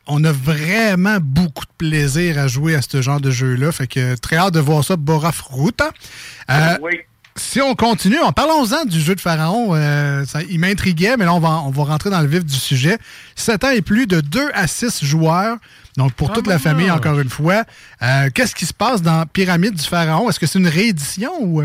On 0.07 0.23
a 0.25 0.31
vraiment 0.33 1.17
beaucoup 1.21 1.63
de 1.65 1.71
plaisir 1.77 2.37
à 2.37 2.47
jouer 2.47 2.75
à 2.75 2.81
ce 2.81 3.01
genre 3.01 3.21
de 3.21 3.31
jeu-là. 3.31 3.71
Fait 3.71 3.87
que 3.87 4.15
très 4.15 4.35
hâte 4.35 4.53
de 4.53 4.59
voir 4.59 4.83
ça, 4.83 4.95
Bora 4.97 5.31
Fruta. 5.31 5.91
Euh, 6.51 6.77
Oui. 6.81 6.99
si 7.37 7.61
on 7.61 7.73
continue, 7.73 8.19
en 8.19 8.33
parlons-en 8.33 8.83
du 8.85 8.99
jeu 8.99 9.15
de 9.15 9.21
Pharaon. 9.21 9.73
euh, 9.75 10.25
ça- 10.25 10.41
il 10.43 10.59
m'intriguait, 10.59 11.15
mais 11.17 11.23
là, 11.25 11.33
on 11.33 11.39
va, 11.39 11.61
on 11.65 11.69
va 11.69 11.83
rentrer 11.85 12.09
dans 12.09 12.19
le 12.19 12.27
vif 12.27 12.43
du 12.43 12.53
sujet. 12.55 12.97
7 13.35 13.63
ans 13.63 13.69
et 13.69 13.81
plus 13.81 14.05
de 14.05 14.19
2 14.19 14.49
à 14.53 14.67
6 14.67 15.03
joueurs. 15.05 15.55
Donc, 15.95 16.11
pour 16.13 16.33
toute 16.33 16.47
la 16.47 16.59
famille, 16.59 16.91
encore 16.91 17.19
une 17.19 17.29
fois. 17.29 17.63
Euh, 18.01 18.29
Qu'est-ce 18.33 18.55
qui 18.55 18.65
se 18.65 18.73
passe 18.73 19.01
dans 19.01 19.25
Pyramide 19.25 19.75
du 19.75 19.83
Pharaon? 19.83 20.29
Est-ce 20.29 20.39
que 20.39 20.47
c'est 20.47 20.59
une 20.59 20.67
réédition 20.67 21.31
ou... 21.41 21.63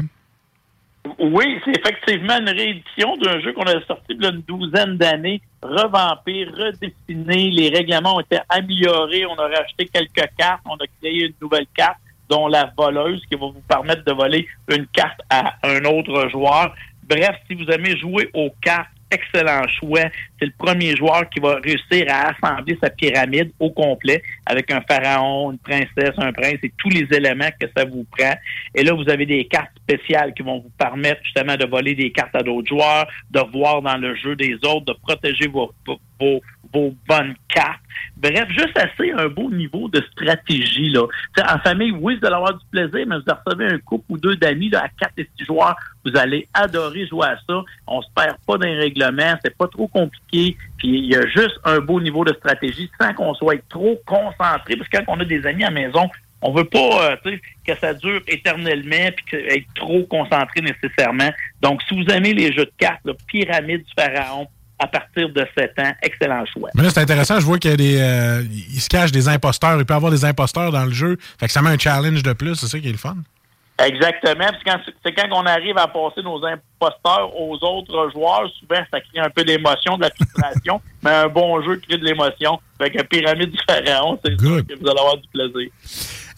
Oui, 1.18 1.60
c'est 1.64 1.78
effectivement 1.78 2.38
une 2.38 2.48
réédition 2.48 3.16
d'un 3.16 3.40
jeu 3.40 3.52
qu'on 3.52 3.62
a 3.62 3.80
sorti 3.86 4.04
il 4.10 4.22
y 4.22 4.26
a 4.26 4.30
une 4.30 4.42
douzaine 4.42 4.96
d'années, 4.96 5.40
revampé, 5.62 6.44
redessiné. 6.44 7.50
Les 7.50 7.68
règlements 7.68 8.16
ont 8.16 8.20
été 8.20 8.38
améliorés. 8.48 9.26
On 9.26 9.34
a 9.36 9.48
rajouté 9.48 9.86
quelques 9.86 10.30
cartes. 10.36 10.62
On 10.64 10.76
a 10.76 10.86
créé 11.00 11.26
une 11.26 11.34
nouvelle 11.40 11.66
carte, 11.74 11.98
dont 12.28 12.48
la 12.48 12.72
voleuse, 12.76 13.22
qui 13.26 13.36
va 13.36 13.46
vous 13.46 13.62
permettre 13.68 14.04
de 14.04 14.12
voler 14.12 14.46
une 14.70 14.86
carte 14.88 15.20
à 15.30 15.54
un 15.62 15.84
autre 15.84 16.28
joueur. 16.30 16.74
Bref, 17.08 17.36
si 17.46 17.54
vous 17.54 17.70
aimez 17.70 17.96
jouer 17.96 18.28
aux 18.34 18.50
cartes, 18.60 18.90
excellent 19.10 19.66
choix. 19.68 20.10
C'est 20.38 20.46
le 20.46 20.52
premier 20.56 20.96
joueur 20.96 21.28
qui 21.30 21.40
va 21.40 21.56
réussir 21.56 22.06
à 22.08 22.30
assembler 22.30 22.78
sa 22.82 22.90
pyramide 22.90 23.52
au 23.58 23.70
complet 23.70 24.22
avec 24.46 24.70
un 24.70 24.80
pharaon, 24.82 25.52
une 25.52 25.58
princesse, 25.58 26.14
un 26.18 26.32
prince 26.32 26.58
et 26.62 26.72
tous 26.78 26.90
les 26.90 27.06
éléments 27.16 27.50
que 27.60 27.66
ça 27.76 27.84
vous 27.84 28.04
prend. 28.16 28.34
Et 28.74 28.82
là, 28.82 28.92
vous 28.92 29.08
avez 29.08 29.26
des 29.26 29.44
cartes 29.46 29.72
spéciales 29.76 30.34
qui 30.34 30.42
vont 30.42 30.60
vous 30.60 30.72
permettre 30.78 31.20
justement 31.24 31.56
de 31.56 31.66
voler 31.66 31.94
des 31.94 32.10
cartes 32.10 32.34
à 32.34 32.42
d'autres 32.42 32.68
joueurs, 32.68 33.06
de 33.30 33.40
voir 33.52 33.82
dans 33.82 33.96
le 33.96 34.14
jeu 34.16 34.36
des 34.36 34.54
autres, 34.64 34.86
de 34.86 34.94
protéger 35.02 35.48
vos, 35.48 35.72
vos, 35.86 36.40
vos 36.72 36.94
bonnes 37.06 37.34
cartes. 37.48 37.80
Bref, 38.20 38.48
juste 38.48 38.76
assez 38.76 39.12
un 39.12 39.28
beau 39.28 39.48
niveau 39.48 39.88
de 39.88 40.02
stratégie. 40.12 40.90
Là. 40.90 41.06
En 41.48 41.58
famille, 41.60 41.92
oui, 41.92 42.18
vous 42.20 42.26
allez 42.26 42.34
avoir 42.34 42.54
du 42.54 42.64
plaisir, 42.70 43.06
mais 43.06 43.16
vous 43.16 43.32
recevez 43.46 43.66
un 43.66 43.78
couple 43.78 44.04
ou 44.08 44.18
deux 44.18 44.34
d'amis 44.34 44.74
à 44.74 44.88
quatre 44.88 45.12
et 45.18 45.28
six 45.38 45.44
joueurs. 45.44 45.76
Vous 46.04 46.16
allez 46.16 46.48
adorer 46.52 47.06
jouer 47.06 47.28
à 47.28 47.36
ça. 47.48 47.62
On 47.86 48.02
se 48.02 48.08
perd 48.16 48.36
pas 48.44 48.58
d'un 48.58 48.76
règlement, 48.76 49.34
c'est 49.44 49.56
pas 49.56 49.68
trop 49.68 49.86
compliqué. 49.86 50.56
Puis 50.78 50.88
il 50.88 51.06
y 51.06 51.14
a 51.14 51.26
juste 51.28 51.60
un 51.64 51.78
beau 51.78 52.00
niveau 52.00 52.24
de 52.24 52.32
stratégie 52.34 52.90
sans 53.00 53.14
qu'on 53.14 53.34
soit 53.34 53.62
trop 53.68 54.00
concentré. 54.04 54.76
Parce 54.76 54.88
que 54.88 54.96
quand 54.96 55.04
on 55.06 55.20
a 55.20 55.24
des 55.24 55.46
amis 55.46 55.62
à 55.62 55.70
la 55.70 55.74
maison, 55.74 56.10
on 56.42 56.52
veut 56.52 56.64
pas 56.64 57.12
euh, 57.24 57.36
que 57.64 57.76
ça 57.80 57.94
dure 57.94 58.20
éternellement 58.26 59.10
puis 59.16 59.38
être 59.48 59.66
trop 59.74 60.02
concentré 60.04 60.60
nécessairement. 60.60 61.30
Donc, 61.60 61.82
si 61.82 61.94
vous 61.94 62.08
aimez 62.10 62.32
les 62.32 62.52
jeux 62.52 62.64
de 62.64 62.72
cartes, 62.78 63.00
là, 63.04 63.12
Pyramide 63.28 63.84
du 63.84 63.92
Pharaon, 63.96 64.48
à 64.78 64.86
partir 64.86 65.28
de 65.30 65.46
7 65.56 65.72
ans, 65.78 65.92
excellent 66.02 66.44
choix. 66.46 66.70
Mais 66.74 66.82
là, 66.82 66.90
c'est 66.90 67.00
intéressant. 67.00 67.40
Je 67.40 67.44
vois 67.44 67.58
qu'il 67.58 67.70
y 67.70 67.74
a 67.74 67.76
des. 67.76 67.98
euh, 68.00 68.42
il 68.50 68.80
se 68.80 68.88
cache 68.88 69.12
des 69.12 69.28
imposteurs. 69.28 69.78
Il 69.78 69.84
peut 69.84 69.94
y 69.94 69.96
avoir 69.96 70.12
des 70.12 70.24
imposteurs 70.24 70.70
dans 70.72 70.84
le 70.84 70.92
jeu. 70.92 71.16
Fait 71.38 71.46
que 71.46 71.52
ça 71.52 71.62
met 71.62 71.70
un 71.70 71.78
challenge 71.78 72.22
de 72.22 72.32
plus. 72.32 72.54
C'est 72.54 72.66
ça 72.66 72.78
qui 72.78 72.88
est 72.88 72.92
le 72.92 72.98
fun. 72.98 73.16
Exactement. 73.84 74.48
Quand, 74.66 74.78
c'est 75.04 75.12
quand 75.12 75.28
on 75.30 75.46
arrive 75.46 75.78
à 75.78 75.86
passer 75.86 76.22
nos 76.22 76.44
imposteurs 76.44 77.30
aux 77.38 77.56
autres 77.62 78.10
joueurs, 78.12 78.50
souvent 78.58 78.82
ça 78.92 79.00
crée 79.00 79.20
un 79.20 79.30
peu 79.30 79.44
d'émotion, 79.44 79.96
de 79.96 80.02
la 80.02 80.10
frustration, 80.10 80.80
mais 81.02 81.10
un 81.10 81.28
bon 81.28 81.62
jeu 81.62 81.76
crée 81.76 81.96
de 81.96 82.04
l'émotion. 82.04 82.58
Fait 82.76 82.90
que 82.90 83.02
Pyramide 83.02 83.50
du 83.50 83.58
Pharaon, 83.68 84.18
c'est 84.24 84.38
sûr 84.40 84.66
que 84.66 84.74
vous 84.80 84.88
allez 84.88 84.98
avoir 84.98 85.16
du 85.16 85.28
plaisir. 85.28 85.70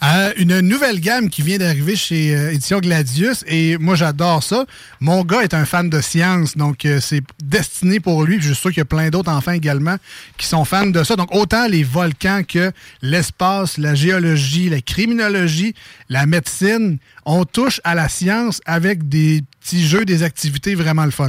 Une 0.03 0.61
nouvelle 0.61 0.99
gamme 0.99 1.29
qui 1.29 1.43
vient 1.43 1.59
d'arriver 1.59 1.95
chez 1.95 2.35
euh, 2.35 2.53
Édition 2.53 2.79
Gladius 2.79 3.45
et 3.47 3.77
moi 3.77 3.97
j'adore 3.97 4.43
ça. 4.43 4.65
Mon 4.99 5.23
gars 5.25 5.43
est 5.43 5.53
un 5.53 5.67
fan 5.67 5.91
de 5.91 6.01
science, 6.01 6.57
donc 6.57 6.87
euh, 6.87 7.01
c'est 7.01 7.21
destiné 7.43 8.01
pour 8.01 8.25
lui. 8.25 8.39
Puis 8.39 8.47
Je 8.47 8.55
suis 8.55 8.63
sûr 8.63 8.71
qu'il 8.71 8.79
y 8.79 8.81
a 8.81 8.87
plein 8.87 9.11
d'autres 9.11 9.31
enfants 9.31 9.53
également 9.53 9.97
qui 10.39 10.47
sont 10.47 10.65
fans 10.65 10.87
de 10.87 11.03
ça. 11.03 11.17
Donc 11.17 11.35
autant 11.35 11.67
les 11.69 11.83
volcans 11.83 12.41
que 12.49 12.73
l'espace, 13.03 13.77
la 13.77 13.95
géologie, 13.95 14.71
la 14.71 14.81
criminologie, 14.81 15.75
la 16.09 16.25
médecine, 16.25 16.97
on 17.27 17.45
touche 17.45 17.79
à 17.85 17.95
la 17.95 18.09
science 18.09 18.63
avec 18.65 19.07
des 19.07 19.43
petits 19.61 19.87
jeux, 19.87 20.07
des 20.07 20.23
activités 20.23 20.75
vraiment 20.75 21.05
le 21.05 21.11
fun. 21.11 21.29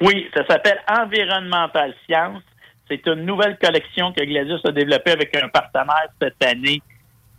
Oui, 0.00 0.26
ça 0.34 0.44
s'appelle 0.48 0.80
Environnemental 0.88 1.94
Science. 2.04 2.42
C'est 2.88 3.06
une 3.06 3.24
nouvelle 3.26 3.56
collection 3.62 4.12
que 4.12 4.24
Gladius 4.24 4.60
a 4.64 4.72
développée 4.72 5.12
avec 5.12 5.36
un 5.36 5.48
partenaire 5.48 6.08
cette 6.20 6.42
année. 6.44 6.82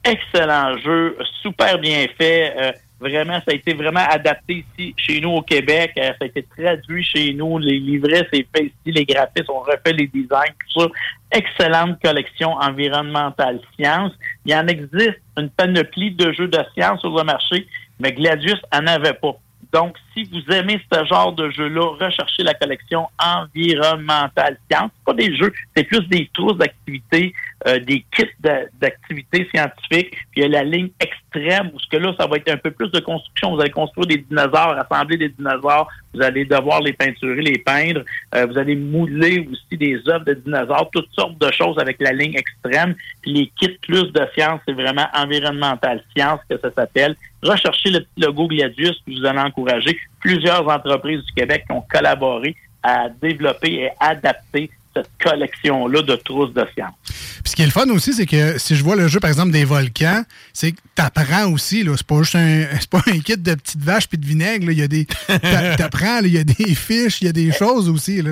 Excellent 0.04 0.78
jeu, 0.80 1.16
super 1.42 1.78
bien 1.78 2.08
fait. 2.18 2.54
Euh, 2.58 2.72
vraiment, 3.00 3.36
ça 3.36 3.52
a 3.52 3.54
été 3.54 3.74
vraiment 3.74 4.06
adapté 4.10 4.66
ici 4.78 4.96
chez 4.98 5.22
nous 5.22 5.30
au 5.30 5.42
Québec. 5.44 5.92
Euh, 5.98 6.10
ça 6.10 6.18
a 6.22 6.26
été 6.26 6.44
traduit 6.58 7.04
chez 7.04 7.34
nous. 7.34 7.60
Les 7.60 7.80
livrets, 7.80 8.28
c'est 8.34 8.48
fait 8.56 8.66
ici. 8.66 8.74
Les 8.86 9.06
graphistes, 9.06 9.50
on 9.50 9.60
refait 9.60 9.94
les 9.94 10.08
designs, 10.08 10.54
tout 10.74 10.82
ça. 10.82 10.88
Excellente 11.32 12.02
collection 12.02 12.54
environnementale 12.54 13.60
science. 13.76 14.12
Il 14.46 14.52
y 14.52 14.56
en 14.56 14.68
existe 14.68 15.22
une 15.38 15.50
panoplie 15.50 16.12
de 16.12 16.32
jeux 16.32 16.48
de 16.48 16.60
science 16.74 17.00
sur 17.02 17.16
le 17.16 17.24
marché, 17.24 17.68
mais 18.00 18.12
Gladius 18.12 18.60
en 18.74 18.88
avait 18.88 19.14
pas. 19.14 19.36
Donc, 19.72 19.96
si 20.13 20.24
vous 20.26 20.54
aimez 20.54 20.80
ce 20.91 21.06
genre 21.06 21.34
de 21.34 21.50
jeu-là, 21.52 21.95
recherchez 22.00 22.43
la 22.43 22.54
collection 22.54 23.08
environnementale 23.19 24.58
science. 24.69 24.91
C'est 24.97 25.06
pas 25.06 25.13
des 25.13 25.36
jeux, 25.36 25.54
c'est 25.76 25.84
plus 25.84 26.02
des 26.08 26.30
trousses 26.34 26.58
d'activités, 26.58 27.34
euh, 27.67 27.80
des 27.80 28.06
kits 28.15 28.26
d'a- 28.39 28.65
d'activités 28.80 29.47
scientifiques. 29.54 30.12
Puis 30.32 30.38
il 30.38 30.41
y 30.41 30.45
a 30.45 30.50
la 30.50 30.63
ligne 30.63 30.89
extrême 31.00 31.71
où 31.74 31.80
ce 31.80 31.88
que 31.88 31.97
là, 31.97 32.13
ça 32.19 32.28
va 32.28 32.38
être 32.38 32.50
un 32.50 32.58
peu 32.58 32.71
plus 32.71 32.89
de 32.91 33.00
construction. 33.00 33.56
Vous 33.56 33.62
allez 33.62 33.69
construire 33.69 34.08
des 34.08 34.17
dinosaures, 34.17 34.78
assembler 34.78 35.17
des 35.17 35.30
dinosaures. 35.30 35.88
Vous 36.13 36.21
allez 36.21 36.43
devoir 36.43 36.82
les 36.82 36.93
peinturer, 36.93 37.41
les 37.41 37.60
peindre. 37.60 38.02
Euh, 38.36 38.45
vous 38.45 38.58
allez 38.58 38.76
mouler 38.76 39.47
aussi 39.50 39.78
des 39.78 40.02
œuvres 40.10 40.26
de 40.26 40.34
dinosaures, 40.34 40.89
toutes 40.91 41.12
sortes 41.13 41.38
de 41.39 41.52
choses 41.52 41.80
avec 41.80 42.02
la 42.02 42.12
ligne 42.12 42.36
extrême. 42.36 42.95
Puis 43.21 43.32
les 43.32 43.52
kits 43.60 43.78
plus 43.82 44.12
de 44.12 44.28
science, 44.36 44.60
c'est 44.67 44.74
vraiment 44.74 45.08
environnemental 45.13 46.04
science 46.15 46.41
que 46.50 46.58
ça 46.60 46.69
s'appelle. 46.76 47.15
Recherchez 47.43 47.89
le 47.89 48.02
petit 48.02 48.21
logo 48.21 48.47
Gladius, 48.47 49.02
vous 49.08 49.26
allez 49.26 49.39
encourager 49.39 49.97
plusieurs 50.20 50.68
entreprises 50.68 51.22
du 51.26 51.34
Québec 51.34 51.64
qui 51.68 51.74
ont 51.74 51.84
collaboré 51.92 52.56
à 52.84 53.08
développer 53.22 53.74
et 53.74 53.90
adapter 54.00 54.70
cette 54.96 55.10
collection-là 55.24 56.02
de 56.02 56.16
trousses 56.18 56.54
de 56.54 56.66
science. 56.76 56.94
Puis 57.06 57.52
ce 57.52 57.56
qui 57.56 57.62
est 57.62 57.66
le 57.66 57.72
fun 57.72 57.88
aussi, 57.90 58.14
c'est 58.14 58.26
que 58.26 58.58
si 58.58 58.76
je 58.76 58.84
vois 58.84 58.96
le 58.98 59.08
jeu, 59.08 59.20
par 59.22 59.30
exemple, 59.30 59.52
des 59.52 59.64
volcans, 59.64 60.24
c'est 60.52 60.74
que 60.74 60.78
t'apprends 60.96 61.50
aussi, 61.52 61.84
là. 61.84 61.94
C'est 61.96 62.06
pas 62.06 62.18
juste 62.20 62.36
un, 62.36 62.66
c'est 62.80 62.90
pas 62.90 63.02
un 63.08 63.20
kit 63.20 63.38
de 63.38 63.54
petites 63.56 63.82
vaches 63.82 64.08
puis 64.10 64.18
de 64.18 64.26
vinaigre, 64.26 64.66
là. 64.66 64.72
Il 64.74 64.80
y 64.80 64.84
a 64.84 64.88
des, 64.88 65.06
t'a- 65.06 65.76
t'apprends. 65.78 66.20
Il 66.24 66.34
y 66.34 66.38
a 66.38 66.44
des 66.44 66.76
fiches, 66.76 67.22
il 67.22 67.26
y 67.26 67.30
a 67.30 67.34
des 67.34 67.52
choses 67.54 67.88
aussi, 67.90 68.22
là. 68.22 68.32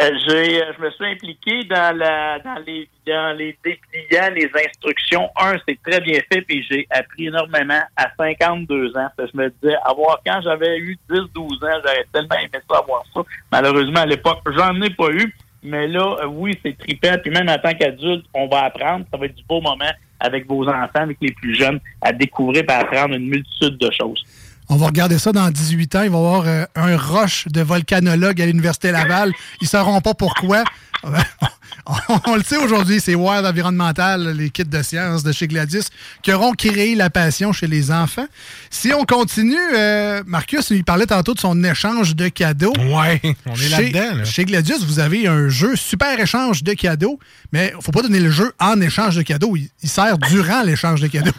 Euh, 0.00 0.10
j'ai, 0.26 0.60
euh, 0.60 0.72
je 0.76 0.82
me 0.82 0.90
suis 0.90 1.06
impliqué 1.06 1.64
dans, 1.64 1.96
la, 1.96 2.40
dans, 2.40 2.60
les, 2.66 2.88
dans 3.06 3.36
les 3.36 3.56
dépliants, 3.64 4.34
les 4.34 4.50
instructions. 4.66 5.28
Un, 5.40 5.54
c'est 5.68 5.78
très 5.82 6.00
bien 6.00 6.18
fait, 6.32 6.40
puis 6.42 6.66
j'ai 6.68 6.86
appris 6.90 7.28
énormément 7.28 7.80
à 7.96 8.08
52 8.16 8.96
ans. 8.96 9.08
Je 9.18 9.36
me 9.38 9.50
disais, 9.50 9.76
avoir 9.84 10.20
quand 10.26 10.40
j'avais 10.42 10.78
eu 10.78 10.98
10-12 11.08 11.18
ans, 11.64 11.80
j'aurais 11.84 12.06
tellement 12.12 12.36
aimé 12.36 12.58
ça, 12.68 12.78
avoir 12.78 13.04
ça. 13.14 13.20
Malheureusement, 13.52 14.00
à 14.00 14.06
l'époque, 14.06 14.40
j'en 14.56 14.80
ai 14.82 14.90
pas 14.90 15.10
eu. 15.10 15.32
Mais 15.62 15.86
là, 15.86 16.16
euh, 16.22 16.26
oui, 16.26 16.58
c'est 16.64 16.76
trippant. 16.76 17.16
Puis 17.22 17.30
même 17.30 17.48
en 17.48 17.58
tant 17.58 17.72
qu'adulte, 17.72 18.26
on 18.34 18.48
va 18.48 18.64
apprendre. 18.64 19.06
Ça 19.12 19.16
va 19.16 19.26
être 19.26 19.34
du 19.34 19.44
beau 19.44 19.60
moment 19.60 19.92
avec 20.18 20.48
vos 20.48 20.68
enfants, 20.68 21.02
avec 21.02 21.18
les 21.20 21.32
plus 21.32 21.54
jeunes, 21.54 21.78
à 22.00 22.12
découvrir 22.12 22.64
et 22.68 22.72
à 22.72 22.78
apprendre 22.78 23.14
une 23.14 23.28
multitude 23.28 23.78
de 23.78 23.90
choses. 23.90 24.24
On 24.68 24.76
va 24.76 24.86
regarder 24.86 25.18
ça 25.18 25.32
dans 25.32 25.50
18 25.50 25.96
ans. 25.96 26.02
Il 26.02 26.10
va 26.10 26.16
y 26.16 26.20
avoir 26.20 26.42
euh, 26.46 26.64
un 26.74 26.96
rush 26.96 27.46
de 27.48 27.60
volcanologues 27.60 28.40
à 28.40 28.46
l'Université 28.46 28.92
Laval. 28.92 29.32
Ils 29.60 29.68
sauront 29.68 30.00
pas 30.00 30.14
pourquoi. 30.14 30.64
On 32.26 32.36
le 32.36 32.42
sait 32.42 32.56
aujourd'hui, 32.56 32.98
c'est 33.00 33.14
Wild 33.14 33.44
Environnemental, 33.44 34.34
les 34.36 34.48
kits 34.50 34.64
de 34.64 34.82
sciences 34.82 35.22
de 35.22 35.32
chez 35.32 35.46
Gladys, 35.46 35.88
qui 36.22 36.32
auront 36.32 36.52
créé 36.52 36.94
la 36.94 37.10
passion 37.10 37.52
chez 37.52 37.66
les 37.66 37.90
enfants. 37.90 38.26
Si 38.70 38.92
on 38.94 39.04
continue, 39.04 39.54
euh, 39.76 40.22
Marcus, 40.26 40.70
il 40.70 40.82
parlait 40.84 41.06
tantôt 41.06 41.34
de 41.34 41.40
son 41.40 41.62
échange 41.62 42.16
de 42.16 42.28
cadeaux. 42.28 42.72
Ouais, 42.78 43.20
on 43.46 43.52
est 43.52 43.56
Chez- 43.56 43.92
là-dedans. 43.92 44.16
là. 44.18 44.24
Chez 44.24 44.44
Gladius, 44.46 44.84
vous 44.84 44.98
avez 44.98 45.26
un 45.26 45.48
jeu 45.50 45.76
super 45.76 46.18
échange 46.18 46.62
de 46.62 46.72
cadeaux, 46.72 47.18
mais 47.52 47.74
faut 47.80 47.92
pas 47.92 48.02
donner 48.02 48.20
le 48.20 48.30
jeu 48.30 48.52
en 48.58 48.80
échange 48.80 49.16
de 49.16 49.22
cadeaux. 49.22 49.54
Il, 49.56 49.68
il 49.82 49.88
sert 49.88 50.16
durant 50.18 50.62
l'échange 50.64 51.00
de 51.02 51.08
cadeaux. 51.08 51.32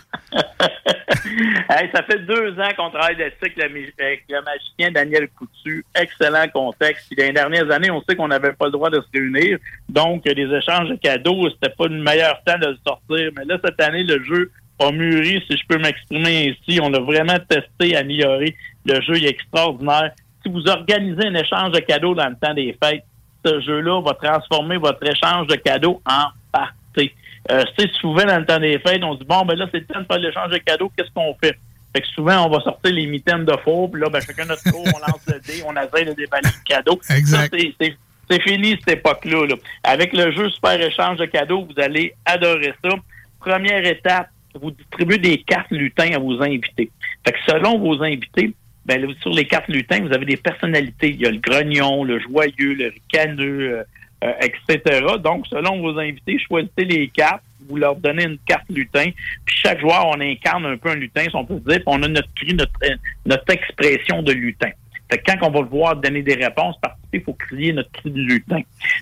Hey, 1.70 1.90
ça 1.94 2.04
fait 2.04 2.20
deux 2.26 2.52
ans 2.60 2.70
qu'on 2.78 2.90
travaille 2.92 3.18
là-dessus 3.18 3.38
avec, 3.42 3.58
le 3.58 3.70
mi- 3.70 3.94
avec 4.00 4.24
le 4.30 4.42
magicien 4.44 4.92
Daniel 4.92 5.28
Coutu. 5.38 5.84
Excellent 5.96 6.48
contexte. 6.54 7.06
Puis 7.08 7.16
dans 7.18 7.26
les 7.26 7.34
dernières 7.34 7.70
années, 7.72 7.90
on 7.92 8.02
sait 8.08 8.16
qu'on 8.16 8.28
n'avait 8.28 8.54
pas 8.54 8.66
le 8.66 8.72
droit 8.72 8.90
de 8.90 9.02
se 9.02 9.08
réunir. 9.20 9.58
Donc, 9.90 10.24
les 10.36 10.56
échanges 10.58 10.90
de 10.90 10.96
cadeaux, 10.96 11.50
c'était 11.50 11.74
pas 11.76 11.88
le 11.88 12.02
meilleur 12.02 12.42
temps 12.46 12.58
de 12.58 12.68
le 12.68 12.78
sortir. 12.86 13.32
Mais 13.38 13.46
là, 13.46 13.58
cette 13.64 13.82
année, 13.82 14.04
le 14.04 14.24
jeu 14.24 14.52
a 14.80 14.92
mûri, 14.92 15.42
si 15.50 15.58
je 15.58 15.64
peux 15.68 15.78
m'exprimer 15.78 16.50
ainsi. 16.50 16.80
On 16.82 16.94
a 16.94 17.00
vraiment 17.00 17.38
testé, 17.48 17.96
amélioré. 17.96 18.56
Le 18.86 19.02
jeu 19.02 19.16
est 19.16 19.30
extraordinaire. 19.30 20.12
Si 20.44 20.52
vous 20.52 20.68
organisez 20.68 21.28
un 21.28 21.36
échange 21.36 21.72
de 21.72 21.80
cadeaux 21.80 22.14
dans 22.14 22.28
le 22.30 22.36
temps 22.36 22.54
des 22.54 22.78
fêtes, 22.84 23.04
ce 23.46 23.62
jeu-là 23.62 24.02
va 24.02 24.14
transformer 24.14 24.78
votre 24.78 25.04
échange 25.08 25.48
de 25.48 25.56
cadeaux 25.56 26.02
en 26.06 26.26
partie. 26.52 27.12
Euh, 27.52 27.64
tu 27.78 27.86
sais, 27.86 27.92
souvent, 28.00 28.26
dans 28.26 28.40
le 28.40 28.46
temps 28.46 28.60
des 28.60 28.80
fêtes, 28.80 29.04
on 29.04 29.14
se 29.14 29.20
dit, 29.20 29.26
bon, 29.26 29.46
ben 29.46 29.56
là, 29.56 29.68
c'est 29.72 29.80
le 29.80 29.86
temps 29.86 30.02
de 30.02 30.06
faire 30.06 30.20
l'échange 30.20 30.50
de 30.52 30.58
cadeaux, 30.58 30.92
qu'est-ce 30.98 31.12
qu'on 31.12 31.36
fait? 31.42 31.56
Fait 31.96 32.02
que 32.02 32.08
souvent, 32.08 32.46
on 32.46 32.50
va 32.50 32.60
sortir 32.62 32.92
les 32.92 33.06
mitaines 33.06 33.46
de 33.46 33.56
faux, 33.64 33.88
puis 33.88 34.02
là, 34.02 34.10
ben, 34.10 34.20
chacun 34.20 34.46
notre 34.46 34.64
tour, 34.64 34.84
on 34.84 35.00
lance 35.00 35.22
le 35.28 35.40
dé, 35.40 35.64
on 35.66 35.74
essaie 35.74 36.06
de 36.06 36.14
déballer 36.14 36.50
le 36.50 36.64
cadeau. 36.68 37.00
Exact. 37.10 37.56
Ça, 37.56 37.58
c'est- 37.80 37.98
c'est- 38.30 38.42
fini, 38.42 38.78
cette 38.80 39.00
époque-là. 39.00 39.46
là. 39.48 39.56
Avec 39.84 40.14
le 40.14 40.32
jeu 40.32 40.50
Super 40.50 40.80
Échange 40.82 41.18
de 41.18 41.26
cadeaux, 41.26 41.66
vous 41.66 41.82
allez 41.82 42.14
adorer 42.26 42.74
ça. 42.84 42.92
Première 43.40 43.86
étape, 43.86 44.30
vous 44.60 44.72
distribuez 44.72 45.18
des 45.18 45.38
cartes 45.40 45.72
lutins 45.72 46.12
à 46.14 46.20
vos 46.20 46.42
invités. 46.42 46.90
Fait 47.26 47.32
que 47.34 47.40
selon 47.48 47.78
vos 47.80 48.02
invités, 48.04 48.54
ben, 48.86 49.06
sur 49.22 49.32
les 49.32 49.46
cartes 49.46 49.68
lutins, 49.68 50.02
vous 50.02 50.14
avez 50.14 50.26
des 50.26 50.38
personnalités. 50.38 51.10
Il 51.10 51.22
y 51.22 51.26
a 51.26 51.32
le 51.32 51.40
grognon, 51.40 52.04
le 52.04 52.20
joyeux, 52.20 52.74
le 52.74 52.90
ricaneux, 52.90 53.80
euh, 53.80 53.84
euh, 54.24 54.32
etc. 54.42 55.02
Donc, 55.24 55.46
selon 55.48 55.82
vos 55.82 56.00
invités, 56.00 56.38
choisissez 56.40 56.86
les 56.86 57.08
cartes, 57.08 57.44
vous 57.68 57.78
leur 57.78 57.96
donnez 57.96 58.24
une 58.26 58.38
carte 58.46 58.66
lutin, 58.70 59.10
puis 59.46 59.56
chaque 59.64 59.80
joueur, 59.80 60.08
on 60.08 60.20
incarne 60.22 60.66
un 60.66 60.78
peu 60.78 60.90
un 60.90 60.96
lutin, 60.96 61.24
si 61.24 61.36
on 61.36 61.46
peut 61.46 61.56
dire, 61.56 61.78
puis 61.78 61.84
on 61.88 62.02
a 62.04 62.08
notre 62.08 62.30
cri, 62.36 62.54
notre, 62.54 62.72
euh, 62.84 62.96
notre 63.26 63.52
expression 63.52 64.22
de 64.22 64.32
lutin. 64.32 64.70
Que 65.18 65.32
quand 65.32 65.48
on 65.48 65.52
va 65.52 65.62
le 65.62 65.68
voir 65.68 65.96
donner 65.96 66.22
des 66.22 66.36
réponses, 66.36 66.76
participer, 66.82 67.18
il 67.18 67.24
faut 67.24 67.34
crier 67.34 67.74
notre 67.74 67.92
cri 67.92 68.12
de 68.12 68.20
lutin. 68.20 68.62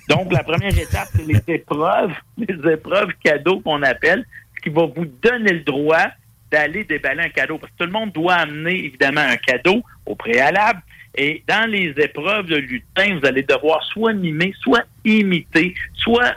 Donc, 0.09 0.31
la 0.31 0.43
première 0.43 0.77
étape, 0.77 1.07
c'est 1.15 1.25
les 1.25 1.41
épreuves, 1.47 2.13
les 2.37 2.71
épreuves 2.71 3.13
cadeaux 3.23 3.59
qu'on 3.61 3.81
appelle, 3.83 4.25
ce 4.55 4.61
qui 4.61 4.69
va 4.69 4.85
vous 4.85 5.05
donner 5.05 5.53
le 5.53 5.61
droit 5.61 6.07
d'aller 6.51 6.83
déballer 6.83 7.23
un 7.23 7.29
cadeau. 7.29 7.57
Parce 7.57 7.71
que 7.73 7.77
tout 7.79 7.85
le 7.85 7.91
monde 7.91 8.11
doit 8.11 8.35
amener, 8.35 8.85
évidemment, 8.85 9.21
un 9.21 9.37
cadeau 9.37 9.83
au 10.05 10.15
préalable. 10.15 10.81
Et 11.15 11.43
dans 11.47 11.69
les 11.69 11.93
épreuves 11.97 12.47
de 12.47 12.57
lutin, 12.57 13.19
vous 13.19 13.27
allez 13.27 13.43
devoir 13.43 13.83
soit 13.83 14.13
mimer, 14.13 14.53
soit 14.61 14.83
imiter, 15.05 15.75
soit 15.93 16.35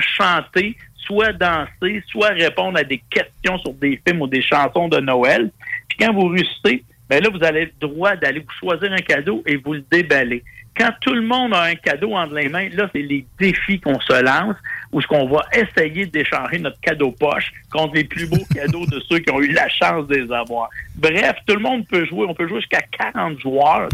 chanter, 0.00 0.76
soit 0.96 1.32
danser, 1.32 2.02
soit 2.08 2.30
répondre 2.30 2.78
à 2.78 2.84
des 2.84 3.00
questions 3.10 3.58
sur 3.58 3.72
des 3.74 4.00
films 4.04 4.22
ou 4.22 4.26
des 4.26 4.42
chansons 4.42 4.88
de 4.88 4.98
Noël. 4.98 5.50
Puis 5.88 5.98
quand 5.98 6.12
vous 6.12 6.28
réussissez, 6.28 6.84
ben 7.08 7.22
là, 7.22 7.30
vous 7.32 7.44
avez 7.44 7.66
le 7.66 7.88
droit 7.88 8.16
d'aller 8.16 8.40
vous 8.40 8.52
choisir 8.58 8.92
un 8.92 9.02
cadeau 9.02 9.42
et 9.46 9.56
vous 9.56 9.74
le 9.74 9.84
déballer. 9.90 10.42
quand 10.76 10.90
tout 11.00 11.14
le 11.14 11.22
monde 11.22 11.54
a 11.54 11.62
un 11.62 11.74
cadeau 11.74 12.14
entre 12.14 12.34
les 12.34 12.48
mains, 12.48 12.68
là, 12.70 12.88
c'est 12.92 13.02
les 13.02 13.24
défis 13.38 13.80
qu'on 13.80 13.98
se 14.00 14.22
lance, 14.22 14.56
où 14.92 15.00
ce 15.00 15.06
qu'on 15.06 15.26
va 15.28 15.44
essayer 15.52 16.06
d'échanger 16.06 16.58
notre 16.58 16.78
cadeau 16.80 17.12
poche 17.12 17.52
contre 17.70 17.94
les 17.94 18.04
plus 18.04 18.28
beaux 18.28 18.44
cadeaux 18.54 18.84
de 18.86 19.00
ceux 19.08 19.20
qui 19.20 19.30
ont 19.30 19.40
eu 19.40 19.52
la 19.52 19.68
chance 19.68 20.06
de 20.06 20.16
les 20.16 20.32
avoir. 20.32 20.68
Bref, 20.96 21.36
tout 21.46 21.54
le 21.54 21.62
monde 21.62 21.86
peut 21.86 22.04
jouer. 22.06 22.26
On 22.28 22.34
peut 22.34 22.48
jouer 22.48 22.60
jusqu'à 22.60 22.82
40 22.82 23.40
joueurs. 23.40 23.88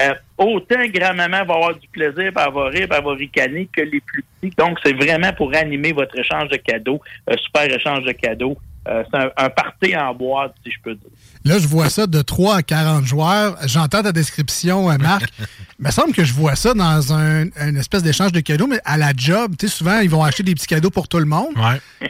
Euh, 0.00 0.14
autant 0.38 0.86
grand-maman 0.86 1.44
va 1.44 1.54
avoir 1.54 1.74
du 1.74 1.88
plaisir, 1.88 2.14
puis 2.14 2.44
elle 2.46 2.52
va 2.52 2.68
rire, 2.68 2.88
puis 2.88 2.98
elle 2.98 3.04
va 3.04 3.14
ricaner 3.14 3.68
que 3.72 3.82
les 3.82 4.00
plus 4.00 4.24
petits. 4.40 4.54
Donc, 4.56 4.78
c'est 4.84 4.94
vraiment 4.94 5.32
pour 5.32 5.54
animer 5.54 5.92
votre 5.92 6.18
échange 6.18 6.48
de 6.48 6.56
cadeaux, 6.56 7.00
euh, 7.30 7.36
super 7.38 7.64
échange 7.64 8.04
de 8.04 8.12
cadeaux. 8.12 8.56
Euh, 8.88 9.04
c'est 9.10 9.18
un, 9.18 9.30
un 9.36 9.50
party 9.50 9.96
en 9.96 10.12
boîte, 10.14 10.54
si 10.64 10.72
je 10.72 10.80
peux 10.82 10.94
dire. 10.94 11.10
Là, 11.44 11.58
je 11.58 11.66
vois 11.66 11.90
ça 11.90 12.06
de 12.06 12.22
3 12.22 12.56
à 12.56 12.62
40 12.62 13.04
joueurs. 13.04 13.56
J'entends 13.66 14.02
ta 14.02 14.12
description, 14.12 14.90
euh, 14.90 14.96
Marc. 14.98 15.24
Il 15.80 15.86
me 15.86 15.90
semble 15.90 16.12
que 16.12 16.22
je 16.24 16.32
vois 16.32 16.54
ça 16.54 16.74
dans 16.74 17.12
un, 17.12 17.46
une 17.60 17.76
espèce 17.76 18.04
d'échange 18.04 18.30
de 18.30 18.38
cadeaux, 18.40 18.68
mais 18.68 18.80
à 18.84 18.96
la 18.96 19.12
job, 19.16 19.54
tu 19.58 19.66
sais, 19.66 19.74
souvent, 19.74 19.98
ils 19.98 20.08
vont 20.08 20.22
acheter 20.22 20.44
des 20.44 20.54
petits 20.54 20.68
cadeaux 20.68 20.90
pour 20.90 21.08
tout 21.08 21.18
le 21.18 21.24
monde. 21.24 21.48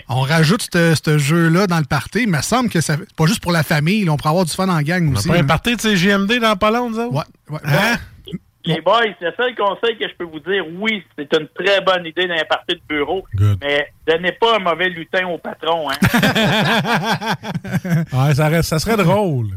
On 0.09 0.21
rajoute 0.21 0.69
ce 0.73 1.19
jeu-là 1.19 1.67
dans 1.67 1.79
le 1.79 1.85
party. 1.85 2.25
Il 2.25 2.29
me 2.29 2.43
semble 2.43 2.69
que 2.69 2.81
ça 2.83 2.97
c'est 2.99 3.15
pas 3.15 3.25
juste 3.27 3.41
pour 3.41 3.53
la 3.53 3.63
famille. 3.63 4.05
là, 4.05 4.13
on 4.13 4.17
pourrait 4.19 4.31
avoir 4.31 4.45
du 4.45 4.53
fun 4.53 4.69
en 4.69 4.83
gang 4.83 5.09
On 5.11 5.17
aussi. 5.17 5.29
pas 5.29 5.35
un 5.35 5.39
là. 5.39 5.45
party 5.45 5.77
de 5.77 5.81
CGMD 5.81 6.39
dans 6.41 6.57
pas 6.57 6.71
long, 6.71 6.91
autres? 6.93 7.11
Ouais. 7.13 7.23
ouais. 7.51 7.61
Hein? 7.65 7.97
Les 8.65 8.81
boys, 8.81 9.01
le 9.21 9.33
seul 9.37 9.55
conseil 9.57 9.97
que 9.99 10.09
je 10.09 10.15
peux 10.15 10.25
vous 10.25 10.39
dire, 10.41 10.65
oui, 10.79 11.03
c'est 11.19 11.33
une 11.35 11.49
très 11.49 11.81
bonne 11.81 12.07
idée 12.07 12.27
d'un 12.29 12.45
parti 12.49 12.75
de 12.77 12.81
bureau, 12.89 13.25
mais 13.61 13.89
donnez 14.07 14.33
pas 14.33 14.57
un 14.57 14.59
mauvais 14.61 14.89
lutin 14.89 15.27
au 15.27 15.39
patron. 15.39 15.89
Hein. 15.91 15.95
Ouais, 18.13 18.35
ça, 18.35 18.49
reste- 18.49 18.69
ça 18.69 18.79
serait 18.79 18.97
drôle. 18.97 19.49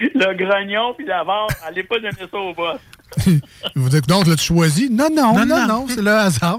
le 0.14 0.34
grognon 0.36 0.94
puis 0.96 1.06
l'avare, 1.06 1.48
allez 1.66 1.84
pas 1.84 1.96
donner 1.96 2.10
ça 2.30 2.36
au 2.38 2.54
boss. 2.54 2.78
Vous 3.76 3.88
dites, 3.90 4.08
donc, 4.08 4.26
l'as-tu 4.26 4.44
choisi? 4.46 4.90
Non, 4.90 5.08
non, 5.14 5.34
non, 5.34 5.46
Non, 5.46 5.56
non, 5.60 5.66
non. 5.68 5.86
c'est 5.88 6.02
le 6.02 6.10
hasard. 6.10 6.58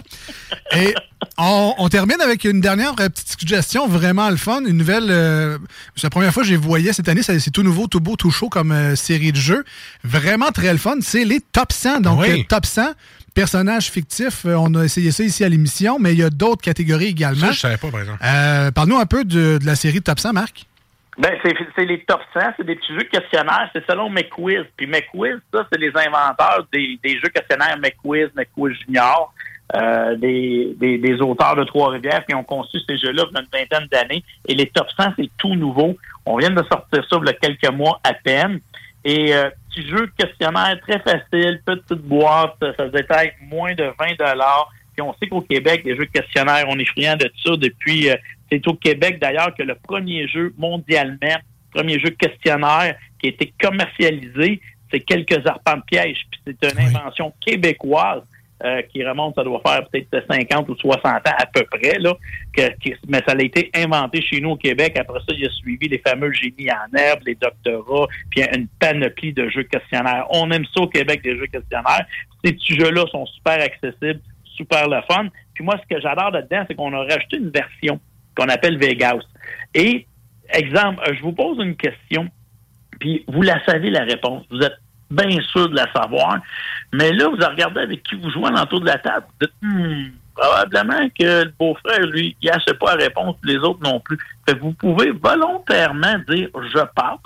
Et 0.74 0.94
on, 1.38 1.74
on 1.78 1.90
termine 1.90 2.22
avec 2.22 2.46
une 2.46 2.62
dernière 2.62 2.94
euh, 3.00 3.10
petite 3.10 3.38
suggestion, 3.38 3.88
vraiment 3.90 4.30
le 4.30 4.38
fun. 4.38 4.62
Une 4.66 4.78
nouvelle. 4.78 5.08
euh, 5.10 5.58
c'est 5.98 6.04
la 6.04 6.10
première 6.12 6.34
fois 6.34 6.44
que 6.44 6.48
je 6.48 6.54
les 6.54 6.58
voyais 6.60 6.94
cette 6.94 7.10
année. 7.10 7.24
C'est 7.24 7.52
tout 7.52 7.64
nouveau, 7.64 7.88
tout 7.88 8.00
beau, 8.00 8.16
tout 8.16 8.32
chaud 8.32 8.48
comme 8.48 8.72
euh, 8.72 8.96
série 8.96 9.34
de 9.34 9.38
jeux. 9.38 9.66
Vraiment 10.06 10.52
très 10.52 10.72
le 10.72 10.78
fun. 10.78 10.96
C'est 11.02 11.26
les 11.26 11.42
top 11.42 11.74
100. 11.74 12.00
Donc, 12.02 12.22
Oui. 12.22 12.42
euh, 12.42 12.44
top 12.48 12.66
100. 12.66 12.92
Personnages 13.34 13.92
fictifs, 13.92 14.46
on 14.46 14.74
a 14.76 14.86
essayé 14.86 15.12
ça 15.12 15.22
ici 15.26 15.44
à 15.44 15.50
l'émission, 15.50 15.98
mais 16.00 16.14
il 16.14 16.20
y 16.20 16.24
a 16.24 16.30
d'autres 16.30 16.62
catégories 16.62 17.08
également. 17.08 17.48
Ça, 17.48 17.52
je 17.52 17.60
savais 17.60 17.76
pas, 17.76 17.90
par 17.92 18.00
exemple. 18.00 18.20
Euh, 18.24 18.72
Parle-nous 18.72 18.98
un 18.98 19.06
peu 19.06 19.26
de, 19.26 19.58
de 19.58 19.66
la 19.66 19.76
série 19.76 20.02
Top 20.02 20.22
100, 20.22 20.32
Marc. 20.32 20.68
Ben, 21.18 21.32
c'est 21.44 21.86
les 21.86 22.04
top 22.04 22.22
100, 22.34 22.40
c'est 22.58 22.66
des 22.66 22.76
petits 22.76 22.94
jeux 22.94 23.04
questionnaires, 23.06 23.70
c'est 23.74 23.86
selon 23.90 24.10
McQuiz. 24.10 24.66
Puis 24.76 24.86
McQuiz, 24.86 25.40
ça, 25.54 25.66
c'est 25.72 25.80
les 25.80 25.92
inventeurs 25.96 26.68
des, 26.74 27.00
des 27.02 27.18
jeux 27.20 27.30
questionnaires 27.30 27.78
McQuiz, 27.78 28.28
McQuiz 28.36 28.76
Junior, 28.86 29.34
euh, 29.76 30.16
des, 30.16 30.76
des, 30.78 30.98
des 30.98 31.14
auteurs 31.22 31.56
de 31.56 31.64
Trois-Rivières 31.64 32.26
qui 32.26 32.36
ont 32.36 32.44
conçu 32.44 32.78
ces 32.88 32.98
jeux-là 32.98 33.24
a 33.34 33.40
une 33.40 33.48
vingtaine 33.52 33.88
d'années. 33.90 34.24
Et 34.46 34.56
les 34.56 34.68
top 34.68 34.88
100, 35.00 35.14
c'est 35.18 35.30
tout 35.38 35.56
nouveau. 35.56 35.96
On 36.26 36.38
vient 36.38 36.50
de 36.50 36.64
sortir 36.64 37.04
ça 37.10 37.18
il 37.22 37.26
y 37.26 37.30
a 37.30 37.34
quelques 37.34 37.72
mois 37.74 38.00
à 38.04 38.14
peine. 38.14 38.60
Et 39.06 39.34
euh, 39.34 39.50
petit 39.70 39.88
jeu 39.88 40.12
questionnaire 40.18 40.78
très 40.82 41.00
facile, 41.00 41.62
petite 41.66 42.02
boîte, 42.02 42.58
ça 42.78 42.90
détaille 42.90 43.32
moins 43.42 43.74
de 43.74 43.86
20 43.98 44.18
dollars. 44.20 44.70
Puis 44.94 45.02
on 45.02 45.14
sait 45.16 45.28
qu'au 45.28 45.42
Québec, 45.42 45.82
les 45.86 45.96
jeux 45.96 46.06
questionnaires, 46.06 46.66
on 46.68 46.78
est 46.78 46.86
friand 46.86 47.16
de 47.16 47.30
ça 47.44 47.56
depuis. 47.56 48.10
euh, 48.10 48.16
c'est 48.52 48.68
au 48.68 48.74
Québec 48.76 49.20
d'ailleurs 49.20 49.54
que 49.56 49.64
le 49.64 49.76
premier 49.76 50.28
jeu 50.28 50.54
mondialement, 50.58 51.38
premier 51.74 52.00
jeu 52.00 52.10
questionnaire 52.12 52.96
qui 53.20 53.28
a 53.28 53.30
été 53.30 53.54
commercialisé, 53.62 54.62
c'est 54.92 55.00
quelques 55.00 55.46
arpents 55.48 55.78
de 55.78 55.82
piège. 55.84 56.26
Puis 56.32 56.40
c'est 56.46 56.72
une 56.74 56.96
invention 56.96 57.34
québécoise. 57.46 58.24
euh, 58.64 58.82
qui 58.84 59.04
remonte, 59.04 59.36
ça 59.36 59.44
doit 59.44 59.62
faire 59.68 59.86
peut-être 59.90 60.26
50 60.32 60.70
ou 60.70 60.76
60 60.78 61.06
ans 61.06 61.20
à 61.38 61.46
peu 61.46 61.66
près, 61.66 62.00
là, 62.00 62.14
que, 62.56 62.70
que- 62.80 62.96
mais 63.10 63.22
ça 63.28 63.34
a 63.38 63.42
été 63.44 63.70
inventé 63.76 64.22
chez 64.22 64.40
nous 64.40 64.52
au 64.52 64.56
Québec. 64.56 64.98
Après 64.98 65.20
ça, 65.20 65.36
il 65.38 65.46
a 65.46 65.50
suivi 65.50 65.90
les 65.90 65.98
fameux 66.00 66.32
génies 66.32 66.72
en 66.72 66.98
herbe, 66.98 67.20
les 67.26 67.36
doctorats, 67.36 68.08
puis 68.32 68.44
une 68.56 68.70
panoplie 68.80 69.34
de 69.34 69.50
jeux 69.50 69.64
questionnaires. 69.64 70.26
On 70.30 70.50
aime 70.52 70.64
ça 70.74 70.82
au 70.84 70.88
Québec, 70.88 71.20
les 71.26 71.38
jeux 71.38 71.48
questionnaires. 71.48 72.06
Ces 72.46 72.54
petits 72.54 72.80
jeux-là 72.80 73.04
sont 73.12 73.26
super 73.26 73.60
accessibles, 73.62 74.22
super 74.56 74.88
le 74.88 75.02
fun. 75.12 75.28
Puis 75.54 75.66
moi, 75.66 75.76
ce 75.84 75.94
que 75.94 76.02
j'adore 76.02 76.32
là-dedans, 76.32 76.64
c'est 76.66 76.76
qu'on 76.76 76.94
a 76.94 77.00
rajouté 77.04 77.36
une 77.36 77.50
version 77.52 78.00
qu'on 78.36 78.50
appelle 78.50 78.78
Vegas. 78.78 79.20
Et, 79.74 80.08
exemple, 80.50 81.02
je 81.16 81.22
vous 81.22 81.34
pose 81.34 81.58
une 81.60 81.76
question, 81.76 82.30
puis 83.00 83.24
vous 83.28 83.42
la 83.42 83.64
savez 83.66 83.90
la 83.90 84.04
réponse. 84.04 84.44
Vous 84.50 84.60
êtes 84.62 84.78
bien 85.12 85.40
sûr 85.52 85.70
de 85.70 85.76
la 85.76 85.92
savoir. 85.94 86.40
Mais 86.94 87.12
là, 87.14 87.28
vous 87.28 87.36
regardez 87.36 87.82
avec 87.82 88.04
qui 88.04 88.16
vous 88.16 88.30
jouez 88.32 88.50
l'entour 88.52 88.82
de 88.82 88.88
la 88.88 88.98
table. 88.98 89.26
Vous 89.40 89.48
dites, 89.48 89.56
Hmm, 89.62 90.12
probablement 90.36 91.10
que 91.18 91.44
le 91.46 91.54
beau-frère, 91.58 92.02
lui, 92.08 92.36
il 92.42 92.50
n'a 92.50 92.74
pas 92.74 92.96
la 92.96 93.06
réponse, 93.06 93.36
les 93.44 93.58
autres 93.58 93.82
non 93.82 94.00
plus. 94.00 94.18
Fait 94.48 94.56
que 94.56 94.60
vous 94.60 94.74
pouvez 94.74 95.12
volontairement 95.12 96.16
dire 96.28 96.50
je 96.54 96.80
passe, 96.96 97.20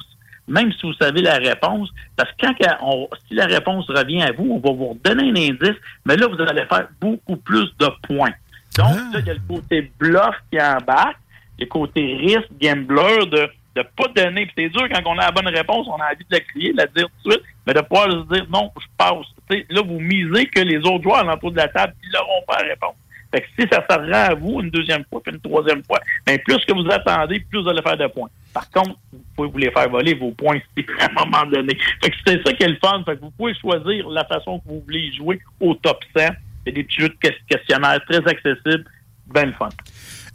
même 0.47 0.71
si 0.73 0.81
vous 0.83 0.93
savez 0.93 1.21
la 1.21 1.35
réponse, 1.35 1.89
parce 2.15 2.31
que 2.33 2.45
quand 2.47 2.77
on- 2.81 3.07
si 3.27 3.35
la 3.35 3.45
réponse 3.45 3.87
revient 3.89 4.21
à 4.23 4.31
vous, 4.31 4.51
on 4.51 4.59
va 4.59 4.75
vous 4.75 4.89
redonner 4.89 5.29
un 5.29 5.49
indice, 5.53 5.77
mais 6.05 6.17
là, 6.17 6.27
vous 6.27 6.41
allez 6.41 6.65
faire 6.65 6.87
beaucoup 6.99 7.37
plus 7.37 7.69
de 7.79 7.87
points. 8.03 8.33
Donc, 8.79 9.13
là, 9.13 9.19
il 9.19 9.25
y 9.25 9.29
a 9.29 9.33
le 9.33 9.41
côté 9.47 9.91
bluff 9.99 10.35
qui 10.51 10.61
embarque, 10.61 11.17
le 11.59 11.65
côté 11.65 12.01
risque, 12.15 12.49
gambler, 12.61 13.25
de 13.25 13.49
de 13.75 13.83
pas 13.95 14.07
donner. 14.15 14.45
Puis 14.45 14.53
c'est 14.57 14.69
dur 14.69 14.87
quand 14.91 15.01
on 15.05 15.17
a 15.17 15.25
la 15.25 15.31
bonne 15.31 15.47
réponse, 15.47 15.87
on 15.87 16.01
a 16.01 16.11
envie 16.11 16.25
de 16.29 16.35
la 16.35 16.39
crier, 16.41 16.71
de 16.71 16.77
la 16.77 16.87
dire 16.87 17.07
tout 17.23 17.29
de 17.29 17.33
suite, 17.33 17.45
mais 17.65 17.73
de 17.73 17.81
pouvoir 17.81 18.11
se 18.11 18.33
dire 18.33 18.45
non, 18.51 18.71
je 18.79 18.85
passe. 18.97 19.25
Là, 19.69 19.81
vous 19.81 19.99
misez 19.99 20.45
que 20.47 20.61
les 20.61 20.77
autres 20.77 21.03
joueurs 21.03 21.19
à 21.19 21.23
l'entour 21.23 21.51
de 21.51 21.57
la 21.57 21.67
table, 21.67 21.93
ils 22.03 22.11
n'auront 22.11 22.43
pas 22.47 22.61
la 22.61 22.69
réponse. 22.69 22.95
Fait 23.31 23.41
que 23.41 23.47
si 23.59 23.67
ça 23.71 23.85
se 23.87 23.95
rend 23.95 24.11
à 24.11 24.33
vous 24.33 24.61
une 24.61 24.71
deuxième 24.71 25.03
fois, 25.07 25.21
puis 25.21 25.31
une 25.31 25.39
troisième 25.39 25.83
fois, 25.83 25.99
ben 26.25 26.39
plus 26.39 26.57
que 26.65 26.73
vous 26.73 26.89
attendez, 26.89 27.39
plus 27.39 27.61
vous 27.61 27.69
allez 27.69 27.81
faire 27.83 27.97
de 27.97 28.07
points. 28.07 28.29
Par 28.51 28.67
contre, 28.71 28.97
vous 29.13 29.23
pouvez 29.35 29.49
vous 29.49 29.57
les 29.59 29.71
faire 29.71 29.87
voler 29.87 30.15
vos 30.15 30.31
points 30.31 30.57
à 30.99 31.05
un 31.05 31.25
moment 31.25 31.45
donné. 31.45 31.77
Fait 32.03 32.09
que 32.09 32.15
c'est 32.25 32.41
ça 32.43 32.53
qui 32.53 32.63
est 32.63 32.69
le 32.69 32.79
fun. 32.83 33.03
Fait 33.05 33.17
que 33.17 33.21
vous 33.21 33.31
pouvez 33.31 33.53
choisir 33.53 34.09
la 34.09 34.25
façon 34.25 34.59
que 34.59 34.67
vous 34.67 34.81
voulez 34.81 35.13
jouer 35.13 35.39
au 35.59 35.75
top 35.75 36.03
100. 36.17 36.25
C'est 36.65 36.71
des 36.73 36.83
petits 36.83 37.01
jeux 37.01 37.09
de 37.09 37.15
ques- 37.21 37.41
questionnaires 37.49 37.99
très 38.09 38.17
accessibles, 38.17 38.85
ben 39.27 39.47
le 39.47 39.53
fun. 39.53 39.69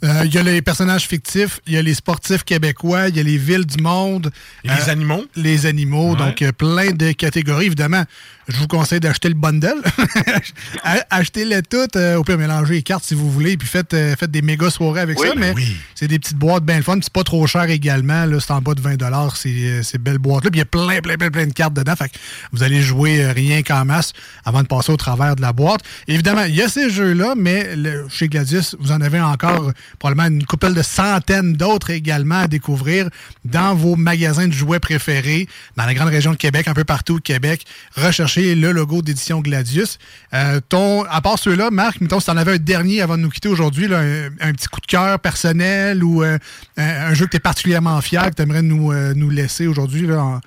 Euh, 0.03 0.21
Il 0.25 0.33
y 0.33 0.37
a 0.37 0.43
les 0.43 0.61
personnages 0.61 1.07
fictifs, 1.07 1.59
il 1.65 1.73
y 1.73 1.77
a 1.77 1.81
les 1.81 1.93
sportifs 1.93 2.43
québécois, 2.43 3.07
il 3.07 3.15
y 3.17 3.19
a 3.19 3.23
les 3.23 3.37
villes 3.37 3.65
du 3.65 3.81
monde. 3.81 4.29
Et 4.63 4.67
les 4.69 4.89
animaux. 4.89 5.25
Les 5.35 5.65
animaux, 5.65 6.15
donc 6.15 6.41
euh, 6.41 6.51
plein 6.51 6.91
de 6.91 7.11
catégories. 7.13 7.67
Évidemment, 7.67 8.03
je 8.47 8.57
vous 8.57 8.67
conseille 8.67 8.99
d'acheter 8.99 9.27
le 9.29 9.35
bundle. 9.35 9.81
Achetez-les 11.09 11.61
toutes. 11.63 11.95
euh, 11.95 12.15
au 12.17 12.23
pire, 12.23 12.37
mélangez 12.37 12.75
les 12.75 12.83
cartes 12.83 13.03
si 13.03 13.13
vous 13.13 13.29
voulez, 13.31 13.57
puis 13.57 13.67
faites, 13.67 13.93
euh, 13.93 14.15
faites 14.15 14.31
des 14.31 14.41
méga 14.41 14.69
soirées 14.69 15.01
avec 15.01 15.19
Oui, 15.19 15.27
ça. 15.29 15.33
Mais 15.35 15.53
oui. 15.55 15.75
c'est 15.95 16.07
des 16.07 16.19
petites 16.19 16.37
boîtes 16.37 16.63
bien 16.63 16.81
fun. 16.81 16.97
C'est 17.01 17.11
pas 17.13 17.23
trop 17.23 17.45
cher 17.47 17.63
également. 17.63 18.25
C'est 18.39 18.51
en 18.51 18.61
bas 18.61 18.73
de 18.73 18.81
20 18.81 18.95
ces, 19.35 19.69
euh, 19.69 19.83
ces 19.83 19.97
belles 19.97 20.17
boîtes-là. 20.17 20.51
Puis 20.51 20.59
il 20.59 20.59
y 20.59 20.63
a 20.63 20.65
plein, 20.65 20.99
plein, 21.01 21.15
plein, 21.17 21.29
plein 21.29 21.47
de 21.47 21.53
cartes 21.53 21.73
dedans. 21.73 21.95
Fait 21.95 22.09
que 22.09 22.17
vous 22.51 22.63
allez 22.63 22.81
jouer 22.81 23.23
euh, 23.23 23.31
rien 23.31 23.61
qu'en 23.63 23.85
masse 23.85 24.13
avant 24.43 24.61
de 24.61 24.67
passer 24.67 24.91
au 24.91 24.97
travers 24.97 25.35
de 25.35 25.41
la 25.41 25.53
boîte. 25.53 25.81
Évidemment, 26.07 26.43
il 26.43 26.55
y 26.55 26.61
a 26.61 26.69
ces 26.69 26.89
jeux-là, 26.89 27.33
mais 27.37 27.75
le- 27.75 28.07
chez 28.09 28.27
Gladius, 28.27 28.75
vous 28.79 28.91
en 28.91 29.01
avez 29.01 29.19
encore 29.21 29.71
probablement 29.99 30.27
une 30.35 30.45
couple 30.45 30.73
de 30.73 30.81
centaines 30.81 31.53
d'autres 31.53 31.89
également 31.89 32.39
à 32.41 32.47
découvrir 32.47 33.09
dans 33.43 33.75
vos 33.75 33.95
magasins 33.95 34.47
de 34.47 34.53
jouets 34.53 34.79
préférés, 34.79 35.47
dans 35.77 35.85
la 35.85 35.93
grande 35.93 36.09
région 36.09 36.31
de 36.31 36.37
Québec, 36.37 36.67
un 36.67 36.73
peu 36.73 36.83
partout 36.83 37.15
au 37.15 37.19
Québec. 37.19 37.65
Recherchez 37.95 38.34
le 38.41 38.71
logo 38.71 39.01
d'édition 39.01 39.39
Gladius. 39.41 39.97
Euh, 40.33 40.59
à 41.09 41.21
part 41.21 41.39
ceux-là, 41.39 41.71
Marc, 41.71 42.01
mettons, 42.01 42.19
si 42.19 42.25
tu 42.25 42.31
en 42.31 42.37
avais 42.37 42.53
un 42.53 42.57
dernier 42.57 43.01
avant 43.01 43.17
de 43.17 43.23
nous 43.23 43.29
quitter 43.29 43.49
aujourd'hui, 43.49 43.85
un, 43.85 44.53
petit 44.53 44.67
coup 44.67 44.81
de 44.81 44.85
cœur 44.85 45.19
personnel 45.19 46.03
ou 46.03 46.23
euh, 46.23 46.37
un, 46.77 47.13
jeu 47.13 47.25
que 47.25 47.31
tu 47.31 47.37
es 47.37 47.39
particulièrement 47.39 47.99
fier, 48.01 48.29
que 48.29 48.35
tu 48.35 48.41
aimerais 48.41 48.61
nous, 48.61 48.91
euh, 48.91 49.13
nous 49.15 49.29
laisser 49.29 49.67
aujourd'hui. 49.67 50.11
en- 50.11 50.41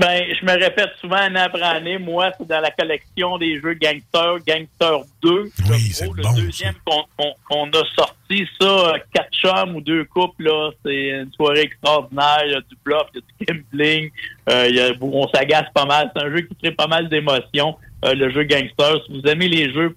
Ben, 0.00 0.24
je 0.34 0.44
me 0.46 0.52
répète 0.52 0.92
souvent 0.98 1.16
année 1.16 1.38
après 1.40 1.60
année. 1.62 1.98
Moi, 1.98 2.32
c'est 2.38 2.48
dans 2.48 2.60
la 2.60 2.70
collection 2.70 3.36
des 3.36 3.60
jeux 3.60 3.74
Gangster, 3.74 4.36
Gangster 4.48 5.00
2. 5.22 5.42
Oui, 5.70 5.78
c'est 5.92 6.06
Le 6.06 6.34
deuxième 6.42 6.72
qu'on 6.86 7.02
qu'on- 7.18 7.34
qu'on 7.46 7.68
a 7.78 7.84
sorti, 7.94 8.48
ça, 8.58 8.66
euh, 8.94 8.98
quatre 9.12 9.30
chums 9.32 9.76
ou 9.76 9.82
deux 9.82 10.04
couples, 10.06 10.44
là, 10.44 10.70
c'est 10.82 11.10
une 11.10 11.30
soirée 11.32 11.60
extraordinaire. 11.60 12.42
Il 12.46 12.52
y 12.52 12.54
a 12.54 12.60
du 12.60 12.76
bluff, 12.82 13.02
il 13.14 13.20
y 13.20 13.50
a 13.50 13.54
du 13.54 13.62
gambling. 13.62 14.10
euh, 14.48 14.66
il 14.70 14.76
y 14.76 14.80
a- 14.80 14.92
on 15.02 15.28
s'agace 15.28 15.66
pas 15.74 15.84
mal. 15.84 16.10
C'est 16.16 16.22
un 16.24 16.30
jeu 16.34 16.40
qui 16.42 16.54
crée 16.56 16.72
pas 16.72 16.86
mal 16.86 17.08
d'émotions, 17.10 17.76
euh, 18.06 18.14
le 18.14 18.30
jeu 18.30 18.44
Gangster. 18.44 19.04
Si 19.04 19.12
vous 19.12 19.28
aimez 19.28 19.48
les 19.48 19.70
jeux 19.72 19.94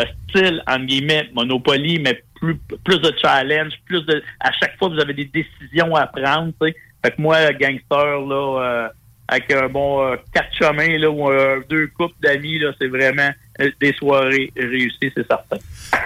euh, 0.00 0.04
style, 0.28 0.60
entre 0.66 0.86
guillemets, 0.86 1.30
Monopoly, 1.32 2.00
mais 2.00 2.20
plus, 2.34 2.56
plus 2.84 2.98
de 2.98 3.14
challenge, 3.22 3.72
plus 3.86 4.04
de... 4.06 4.20
À 4.40 4.50
chaque 4.50 4.76
fois, 4.78 4.88
vous 4.88 4.98
avez 4.98 5.14
des 5.14 5.26
décisions 5.26 5.94
à 5.94 6.08
prendre, 6.08 6.52
tu 6.60 6.66
sais. 6.66 6.76
Fait 7.04 7.12
que 7.12 7.22
moi, 7.22 7.52
Gangster, 7.52 8.20
là... 8.26 8.90
euh, 9.30 9.34
avec 9.34 9.52
un 9.52 9.68
bon 9.68 10.06
euh, 10.06 10.16
quatre 10.32 10.54
chemins 10.58 10.98
là, 10.98 11.10
ou 11.10 11.30
euh, 11.30 11.60
deux 11.68 11.88
couples 11.98 12.14
d'amis, 12.22 12.58
là, 12.58 12.72
c'est 12.80 12.88
vraiment 12.88 13.30
euh, 13.60 13.70
des 13.80 13.92
soirées 13.94 14.52
réussies, 14.56 15.12
c'est 15.16 15.26
certain. 15.26 15.56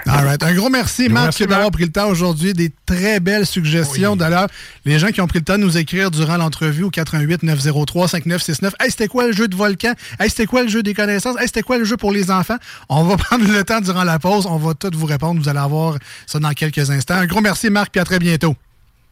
All 0.07 0.25
right. 0.25 0.43
Un 0.43 0.55
gros 0.55 0.69
merci, 0.69 1.05
Gros 1.07 1.15
Marc, 1.15 1.39
d'avoir 1.41 1.61
Marc. 1.61 1.73
pris 1.73 1.85
le 1.85 1.93
temps 1.93 2.09
aujourd'hui. 2.09 2.53
Des 2.53 2.71
très 2.87 3.21
belles 3.21 3.47
suggestions. 3.47 4.17
D'ailleurs, 4.17 4.47
les 4.85 4.99
gens 4.99 5.09
qui 5.09 5.21
ont 5.21 5.27
pris 5.27 5.39
le 5.39 5.45
temps 5.45 5.59
de 5.59 5.63
nous 5.65 5.79
écrire 5.79 6.11
durant 6.11 6.37
l'entrevue 6.37 6.85
au 6.85 6.91
88 6.91 7.43
903 7.43 8.09
5969. 8.09 8.75
Hey, 8.81 8.91
c'était 8.91 9.09
quoi 9.09 9.27
le 9.27 9.33
jeu 9.33 9.49
de 9.49 9.57
volcan? 9.57 9.93
Hey, 10.21 10.29
c'était 10.31 10.47
quoi 10.47 10.63
le 10.63 10.69
jeu 10.69 10.83
des 10.83 10.95
connaissances? 10.95 11.41
Hey, 11.41 11.47
c'était 11.47 11.63
quoi 11.63 11.79
le 11.79 11.85
jeu 11.85 11.97
pour 11.97 12.13
les 12.13 12.31
enfants? 12.31 12.59
On 12.89 13.05
va 13.05 13.17
prendre 13.19 13.51
le 13.51 13.65
temps 13.65 13.81
durant 13.81 14.05
la 14.05 14.19
pause. 14.19 14.47
On 14.47 14.59
va 14.59 14.75
tout 14.75 14.91
vous 14.95 15.07
répondre. 15.07 15.41
Vous 15.41 15.49
allez 15.49 15.59
avoir 15.59 15.97
ça 16.27 16.39
dans 16.39 16.53
quelques 16.53 16.91
instants. 16.91 17.15
Un 17.15 17.27
gros 17.27 17.41
merci, 17.41 17.71
Marc, 17.71 17.91
puis 17.91 18.01
à 18.01 18.05
très 18.05 18.19
bientôt. 18.19 18.55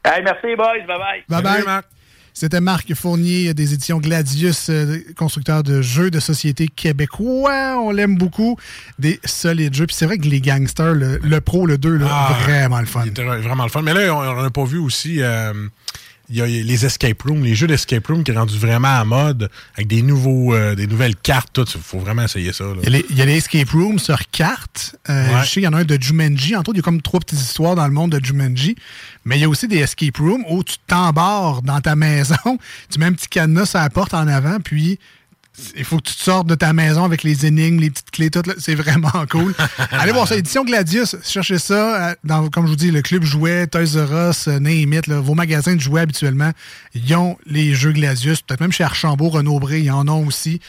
Hey, 0.04 0.22
merci, 0.22 0.54
boys. 0.56 0.86
Bye-bye. 0.86 1.24
Bye 1.28 1.64
bye. 1.64 1.95
C'était 2.38 2.60
Marc 2.60 2.92
Fournier 2.92 3.54
des 3.54 3.72
éditions 3.72 3.96
Gladius, 3.98 4.66
euh, 4.68 4.98
constructeur 5.16 5.62
de 5.62 5.80
jeux 5.80 6.10
de 6.10 6.20
société 6.20 6.68
québécois. 6.68 7.78
On 7.80 7.90
l'aime 7.90 8.18
beaucoup. 8.18 8.58
Des 8.98 9.18
solides 9.24 9.72
jeux. 9.72 9.86
Puis 9.86 9.96
c'est 9.96 10.04
vrai 10.04 10.18
que 10.18 10.26
les 10.26 10.42
gangsters, 10.42 10.92
le, 10.94 11.16
le 11.22 11.40
pro, 11.40 11.64
le 11.64 11.78
2, 11.78 11.96
là, 11.96 12.06
Ah, 12.10 12.36
vraiment 12.42 12.80
le 12.80 12.84
fun. 12.86 13.04
Vraiment 13.06 13.64
le 13.64 13.70
fun. 13.70 13.80
Mais 13.80 13.94
là, 13.94 14.14
on 14.14 14.42
n'a 14.42 14.50
pas 14.50 14.64
vu 14.66 14.76
aussi. 14.76 15.22
euh, 15.22 15.54
il 16.28 16.36
y 16.36 16.42
a 16.42 16.46
les 16.46 16.86
escape 16.86 17.22
rooms, 17.22 17.44
les 17.44 17.54
jeux 17.54 17.66
d'escape 17.66 18.06
room 18.06 18.24
qui 18.24 18.32
est 18.32 18.36
rendu 18.36 18.58
vraiment 18.58 18.98
à 18.98 19.04
mode 19.04 19.48
avec 19.74 19.86
des 19.86 20.02
nouveaux, 20.02 20.54
euh, 20.54 20.74
des 20.74 20.86
nouvelles 20.86 21.16
cartes. 21.16 21.50
Tout, 21.52 21.66
il 21.74 21.80
faut 21.80 21.98
vraiment 21.98 22.24
essayer 22.24 22.52
ça. 22.52 22.64
Il 22.82 22.84
y, 22.84 22.86
a 22.86 22.90
les, 22.90 23.06
il 23.10 23.16
y 23.16 23.22
a 23.22 23.24
les 23.24 23.36
escape 23.36 23.70
rooms 23.70 23.98
sur 23.98 24.18
carte. 24.30 24.96
Euh, 25.08 25.26
Ouais. 25.26 25.40
Je 25.42 25.46
sais 25.46 25.52
qu'il 25.54 25.62
y 25.62 25.68
en 25.68 25.72
a 25.72 25.78
un 25.78 25.84
de 25.84 26.00
Jumanji. 26.00 26.56
Entre 26.56 26.70
autres, 26.70 26.76
il 26.76 26.78
y 26.78 26.80
a 26.80 26.82
comme 26.82 27.02
trois 27.02 27.20
petites 27.20 27.40
histoires 27.40 27.74
dans 27.74 27.86
le 27.86 27.92
monde 27.92 28.12
de 28.12 28.24
Jumanji. 28.24 28.76
Mais 29.24 29.36
il 29.36 29.40
y 29.40 29.44
a 29.44 29.48
aussi 29.48 29.68
des 29.68 29.78
escape 29.78 30.16
rooms 30.18 30.44
où 30.48 30.62
tu 30.64 30.76
t'embarres 30.86 31.62
dans 31.62 31.80
ta 31.80 31.96
maison, 31.96 32.36
tu 32.90 32.98
mets 32.98 33.06
un 33.06 33.12
petit 33.12 33.28
cadenas 33.28 33.72
à 33.74 33.82
la 33.82 33.90
porte 33.90 34.14
en 34.14 34.26
avant, 34.28 34.58
puis 34.60 34.98
il 35.76 35.84
faut 35.84 35.96
que 35.98 36.04
tu 36.10 36.14
te 36.14 36.22
sortes 36.22 36.46
de 36.46 36.54
ta 36.54 36.72
maison 36.72 37.04
avec 37.04 37.22
les 37.22 37.46
énigmes, 37.46 37.80
les 37.80 37.90
petites 37.90 38.10
clés, 38.10 38.30
tout. 38.30 38.42
C'est 38.58 38.74
vraiment 38.74 39.10
cool. 39.30 39.54
Allez 39.90 40.12
voir 40.12 40.28
ça. 40.28 40.36
Édition 40.36 40.64
Gladius, 40.64 41.16
cherchez 41.24 41.58
ça. 41.58 42.10
euh, 42.10 42.14
Dans, 42.24 42.48
comme 42.48 42.64
je 42.66 42.70
vous 42.70 42.76
dis, 42.76 42.90
le 42.90 43.02
club 43.02 43.22
jouet, 43.22 43.66
Toys 43.66 43.96
R 43.96 44.30
Us, 44.30 44.48
euh, 44.48 44.58
là, 45.06 45.20
vos 45.20 45.34
magasins 45.34 45.74
de 45.74 45.80
jouets 45.80 46.02
habituellement, 46.02 46.52
ils 46.94 47.14
ont 47.14 47.36
les 47.46 47.74
jeux 47.74 47.92
Gladius. 47.92 48.42
Peut-être 48.42 48.60
même 48.60 48.72
chez 48.72 48.84
Archambault, 48.84 49.28
Renaud-Bré, 49.30 49.80
ils 49.80 49.90
en 49.90 50.06
ont 50.08 50.26
aussi. 50.26 50.60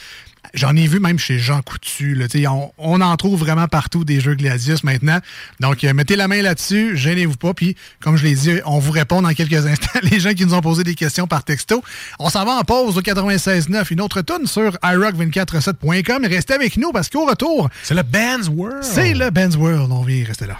J'en 0.54 0.74
ai 0.76 0.86
vu 0.86 1.00
même 1.00 1.18
chez 1.18 1.38
Jean 1.38 1.62
Coutu. 1.62 2.14
là. 2.14 2.28
Tu 2.28 2.40
sais, 2.40 2.46
On, 2.46 2.72
on 2.78 3.00
en 3.00 3.16
trouve 3.16 3.38
vraiment 3.38 3.66
partout 3.68 4.04
des 4.04 4.20
jeux 4.20 4.34
Gladius 4.34 4.84
maintenant. 4.84 5.18
Donc, 5.60 5.84
euh, 5.84 5.92
mettez 5.94 6.16
la 6.16 6.28
main 6.28 6.42
là-dessus, 6.42 6.96
gênez-vous 6.96 7.36
pas. 7.36 7.54
Puis, 7.54 7.76
comme 8.00 8.16
je 8.16 8.24
l'ai 8.24 8.34
dit, 8.34 8.60
on 8.64 8.78
vous 8.78 8.92
répond 8.92 9.22
dans 9.22 9.32
quelques 9.34 9.66
instants. 9.66 9.98
Les 10.10 10.20
gens 10.20 10.32
qui 10.32 10.44
nous 10.46 10.54
ont 10.54 10.60
posé 10.60 10.84
des 10.84 10.94
questions 10.94 11.26
par 11.26 11.44
texto. 11.44 11.82
On 12.18 12.30
s'en 12.30 12.44
va 12.44 12.52
en 12.52 12.62
pause 12.62 12.96
au 12.98 13.02
96.9. 13.02 13.86
Une 13.92 14.00
autre 14.00 14.22
tune 14.22 14.46
sur 14.46 14.72
iRock247.com. 14.82 16.24
Restez 16.26 16.54
avec 16.54 16.76
nous 16.76 16.92
parce 16.92 17.08
qu'au 17.08 17.26
retour... 17.26 17.68
C'est 17.82 17.94
le 17.94 18.02
Ben's 18.02 18.48
World. 18.48 18.82
C'est 18.84 19.14
le 19.14 19.30
Ben's 19.30 19.56
World. 19.56 19.90
On 19.92 20.02
vient 20.02 20.24
rester 20.24 20.46
là. 20.46 20.56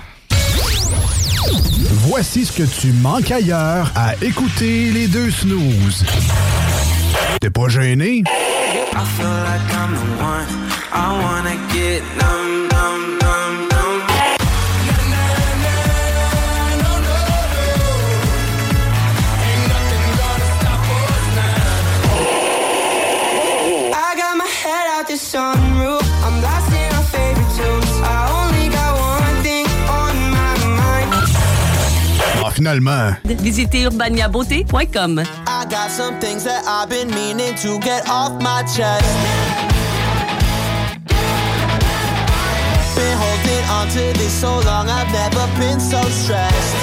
Voici 1.91 2.45
ce 2.47 2.53
que 2.53 2.63
tu 2.63 2.89
manques 2.93 3.31
ailleurs 3.31 3.93
à 3.95 4.15
écouter 4.23 4.91
les 4.93 5.07
deux 5.09 5.31
snooze. 5.31 6.05
T'es 7.41 7.51
pas 7.51 7.69
gêné? 7.69 8.23
I 8.93 9.05
feel 9.17 9.37
like 9.49 9.69
I'm 9.81 9.93
the 9.95 10.07
one. 10.23 10.49
I 10.93 11.07
wanna 11.23 11.57
get 11.73 12.03
numb, 12.21 12.68
finalement. 32.59 33.15
Visitez 33.25 33.87
urbaniabeauté.com. 33.87 35.23
I 35.47 35.67
got 35.71 35.91
some 35.91 36.19
things 36.21 36.45
that 36.45 36.65
I've 36.67 36.89
been 36.89 37.09
meaning 37.11 37.55
to 37.63 37.79
get 37.79 38.09
off 38.09 38.33
my 38.43 38.63
chest. 38.63 39.07
Been 42.97 43.17
holding 43.17 43.65
on 43.71 43.87
to 43.89 44.19
this 44.19 44.33
so 44.41 44.59
long, 44.61 44.89
I've 44.89 45.11
never 45.13 45.47
been 45.59 45.81
so 45.81 46.03
stressed. 46.03 46.77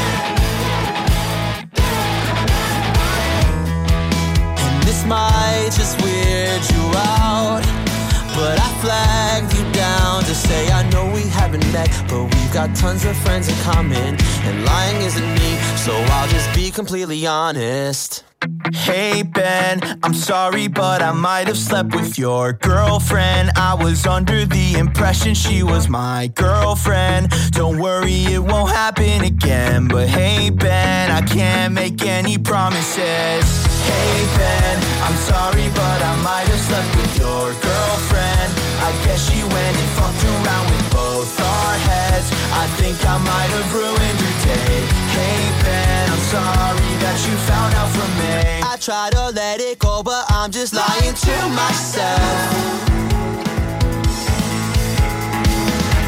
And 4.58 4.84
this 4.84 5.06
might 5.06 5.72
just 5.76 6.02
weird 6.02 6.62
you 6.72 6.84
out. 6.96 7.85
But 8.36 8.60
I 8.60 8.69
flagged 8.82 9.54
you 9.54 9.63
down 9.71 10.24
to 10.24 10.36
say 10.36 10.69
I 10.69 10.88
know 10.89 11.10
we 11.13 11.21
haven't 11.30 11.65
met, 11.71 11.89
but 12.10 12.24
we've 12.24 12.54
got 12.54 12.76
tons 12.76 13.06
of 13.06 13.15
friends 13.17 13.48
in 13.48 13.56
common, 13.63 14.17
and 14.43 14.65
lying 14.65 15.02
isn't 15.02 15.34
me, 15.36 15.56
so 15.78 15.93
I'll 15.93 16.28
just 16.28 16.54
be 16.54 16.69
completely 16.69 17.26
honest. 17.26 18.26
Hey 18.74 19.24
Ben, 19.24 19.80
I'm 20.04 20.13
sorry, 20.13 20.67
but 20.67 21.02
I 21.02 21.13
might 21.13 21.48
have 21.48 21.58
slept 21.58 21.95
with 21.95 22.17
your 22.17 22.52
girlfriend. 22.52 23.52
I 23.56 23.74
was 23.74 24.06
under 24.06 24.45
the 24.45 24.76
impression 24.78 25.34
she 25.34 25.63
was 25.63 25.88
my 25.88 26.28
girlfriend. 26.36 27.32
Don't 27.52 27.80
worry, 27.80 28.26
it 28.26 28.43
won't 28.43 28.71
happen 28.71 29.24
again. 29.24 29.88
But 29.88 30.10
hey 30.10 30.50
Ben, 30.50 31.10
I 31.10 31.21
can't 31.21 31.74
make 31.74 32.06
any 32.06 32.38
promises. 32.38 33.45
Hey 33.88 34.26
Ben, 34.38 34.78
I'm 35.04 35.15
sorry, 35.15 35.69
but 35.69 36.00
I 36.04 36.21
might 36.21 36.48
have 36.48 36.60
slept 36.60 36.95
with 36.98 37.17
your 37.17 37.54
girlfriend. 37.62 38.14
Guess 39.06 39.22
she 39.30 39.41
went 39.44 39.76
and 39.82 39.89
fucked 39.98 40.24
around 40.26 40.65
with 40.72 40.88
both 40.91 41.39
our 41.39 41.74
heads. 41.89 42.28
I 42.52 42.65
think 42.80 42.98
I 43.06 43.18
might 43.22 43.52
have 43.58 43.70
ruined 43.74 44.18
your 44.24 44.38
day. 44.50 44.76
Hey 45.15 45.39
Ben, 45.63 46.10
I'm 46.10 46.24
sorry 46.34 46.91
that 47.04 47.18
you 47.26 47.36
found 47.50 47.72
out 47.80 47.89
from 47.96 48.12
me. 48.20 48.62
I 48.65 48.78
try 48.82 49.10
to 49.12 49.30
let 49.30 49.62
it 49.62 49.80
go, 49.80 50.02
but 50.04 50.26
I'm 50.30 50.52
just 50.52 50.74
lying 50.74 51.13
to 51.13 51.36
myself. 51.54 52.50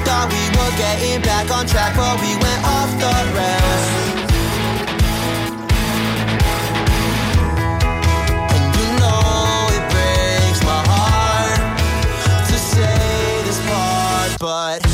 Thought 0.06 0.28
we 0.34 0.44
were 0.58 0.74
getting 0.78 1.22
back 1.22 1.52
on 1.52 1.66
track, 1.68 1.96
but 1.96 2.20
we 2.22 2.34
went 2.36 2.62
off 2.66 2.90
the 3.00 3.14
rails. 3.38 4.27
But 14.40 14.87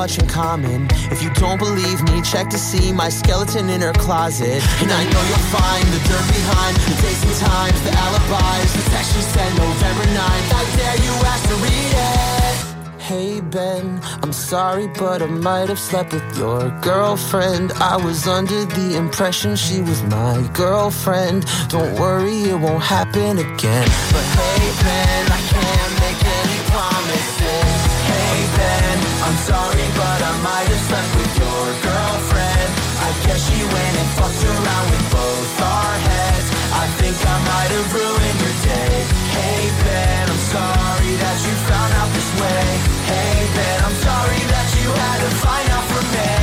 much 0.00 0.18
in 0.18 0.26
common. 0.26 0.88
If 1.12 1.22
you 1.22 1.28
don't 1.34 1.58
believe 1.58 2.00
me, 2.08 2.22
check 2.22 2.48
to 2.54 2.58
see 2.58 2.90
my 2.90 3.10
skeleton 3.10 3.68
in 3.68 3.82
her 3.82 3.92
closet. 3.92 4.62
And 4.80 4.90
I 4.90 5.02
know 5.10 5.22
you'll 5.28 5.48
find 5.60 5.84
the 5.94 6.00
dirt 6.08 6.26
behind 6.40 6.74
the 6.88 6.96
dates 7.02 7.22
and 7.28 7.36
times, 7.36 7.78
the 7.82 7.92
alibis, 8.04 8.70
the 8.78 8.84
text 8.92 9.14
she 9.14 9.20
sent 9.20 9.52
November 9.58 10.06
9th. 10.20 10.48
I 10.60 10.62
dare 10.78 10.98
you 11.06 11.12
ask 11.32 11.44
to 11.50 11.56
read 11.66 11.92
it. 12.12 12.56
Hey 13.10 13.40
Ben, 13.42 14.00
I'm 14.22 14.32
sorry, 14.32 14.86
but 14.86 15.20
I 15.20 15.26
might 15.26 15.68
have 15.68 15.78
slept 15.78 16.14
with 16.14 16.28
your 16.38 16.70
girlfriend. 16.80 17.72
I 17.72 17.96
was 17.96 18.26
under 18.26 18.64
the 18.64 18.96
impression 18.96 19.54
she 19.54 19.82
was 19.82 20.02
my 20.04 20.48
girlfriend. 20.54 21.44
Don't 21.68 21.92
worry, 22.00 22.38
it 22.52 22.58
won't 22.58 22.82
happen 22.82 23.32
again. 23.36 23.88
But 24.14 24.26
hey 24.38 24.64
Ben, 24.82 25.24
I 25.38 25.40
can't 25.52 25.92
make 26.00 26.20
Ben, 26.24 26.39
I'm 29.30 29.38
sorry, 29.46 29.86
but 29.94 30.20
I 30.26 30.32
might 30.42 30.66
have 30.66 30.84
slept 30.90 31.12
with 31.14 31.34
your 31.38 31.62
girlfriend. 31.86 32.70
I 32.98 33.10
guess 33.22 33.38
she 33.46 33.62
went 33.62 33.94
and 34.02 34.10
fucked 34.18 34.42
around 34.42 34.86
with 34.90 35.06
both 35.06 35.54
our 35.62 35.94
heads. 36.02 36.48
I 36.74 36.86
think 36.98 37.14
I 37.14 37.36
might 37.46 37.70
have 37.70 37.88
ruined 37.94 38.38
your 38.42 38.56
day. 38.66 38.94
Hey 39.30 39.70
Ben, 39.86 40.24
I'm 40.34 40.42
sorry 40.50 41.14
that 41.14 41.38
you 41.46 41.54
found 41.62 41.92
out 41.94 42.10
this 42.10 42.30
way. 42.42 42.66
Hey 43.06 43.38
Ben, 43.54 43.78
I'm 43.86 43.98
sorry 44.02 44.42
that 44.50 44.66
you 44.82 44.88
had 44.98 45.18
to 45.22 45.30
find 45.46 45.66
out 45.78 45.86
from 45.94 46.06
me. 46.10 46.34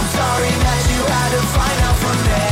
I'm 0.00 0.08
sorry 0.16 0.52
that 0.64 0.80
you 0.96 1.00
had 1.12 1.30
to 1.36 1.42
find 1.44 1.78
out 1.84 1.96
from 2.00 2.18
me. 2.24 2.51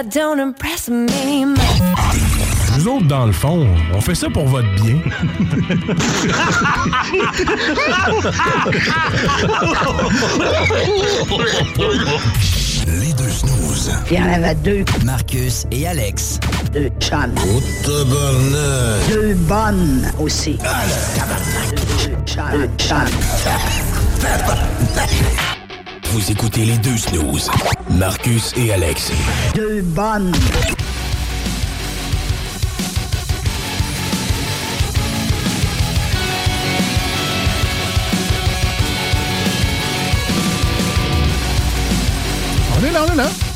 That 0.00 0.08
don't 0.08 0.40
impress 0.40 0.88
me 0.88 1.44
much. 1.44 1.60
Nous 2.78 2.88
autres, 2.88 3.06
dans 3.06 3.26
le 3.26 3.32
fond, 3.32 3.66
on 3.92 4.00
fait 4.00 4.14
ça 4.14 4.30
pour 4.30 4.46
votre 4.46 4.66
bien. 4.76 4.96
Les 12.86 13.12
deux 13.12 13.28
snooze. 13.28 13.92
Il 14.10 14.16
y 14.16 14.22
en 14.22 14.32
avait 14.32 14.54
deux. 14.54 14.86
Marcus 15.04 15.66
et 15.70 15.86
Alex. 15.86 16.40
Deux 16.72 16.88
chums. 16.98 17.34
Oh, 17.36 17.60
tabarnak. 17.84 19.06
Deux 19.10 19.34
bonnes 19.34 20.10
aussi. 20.18 20.56
Deux 22.02 22.16
chums. 22.24 22.52
Deux 22.52 22.70
chums. 22.78 23.04
Vous 26.12 26.32
écoutez 26.32 26.64
les 26.64 26.76
deux 26.78 26.96
snooze. 26.96 27.48
Marcus 27.88 28.52
et 28.56 28.72
Alex. 28.72 29.12
Deux 29.54 29.80
bonnes. 29.80 30.32
On 42.76 42.84
est 42.84 42.90
là, 42.90 43.04
on 43.08 43.12
est 43.12 43.16
là. 43.16 43.49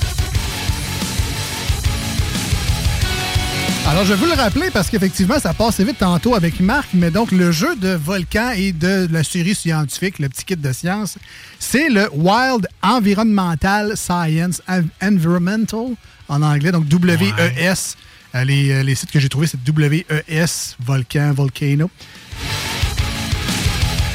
Alors, 3.87 4.05
je 4.07 4.15
veux 4.15 4.27
le 4.27 4.33
rappeler 4.35 4.71
parce 4.73 4.89
qu'effectivement, 4.89 5.39
ça 5.39 5.53
passe 5.53 5.79
vite 5.81 5.99
tantôt 5.99 6.35
avec 6.35 6.59
Marc, 6.59 6.89
mais 6.95 7.11
donc 7.11 7.31
le 7.33 7.53
jeu 7.53 7.77
de 7.77 7.91
Volcan 7.91 8.51
et 8.57 8.73
de 8.73 9.07
la 9.11 9.23
série 9.23 9.55
scientifique, 9.55 10.19
le 10.19 10.29
petit 10.31 10.45
kit 10.45 10.57
de 10.57 10.73
science, 10.73 11.17
c'est 11.59 11.91
le 11.91 12.09
Wild 12.15 12.67
Environmental 12.83 13.93
Science, 13.97 14.63
Env- 14.69 14.89
Environmental 15.03 15.95
en 16.29 16.41
anglais, 16.43 16.73
donc 16.73 16.87
WES. 16.91 17.97
Euh, 18.35 18.45
Les, 18.45 18.83
les 18.83 18.95
sites 18.95 19.11
que 19.13 19.21
j'ai 19.21 19.29
trouvés, 19.29 19.47
c'est 19.47 19.59
WES, 19.69 20.77
Volcan, 20.85 21.33
Volcano. 21.35 21.91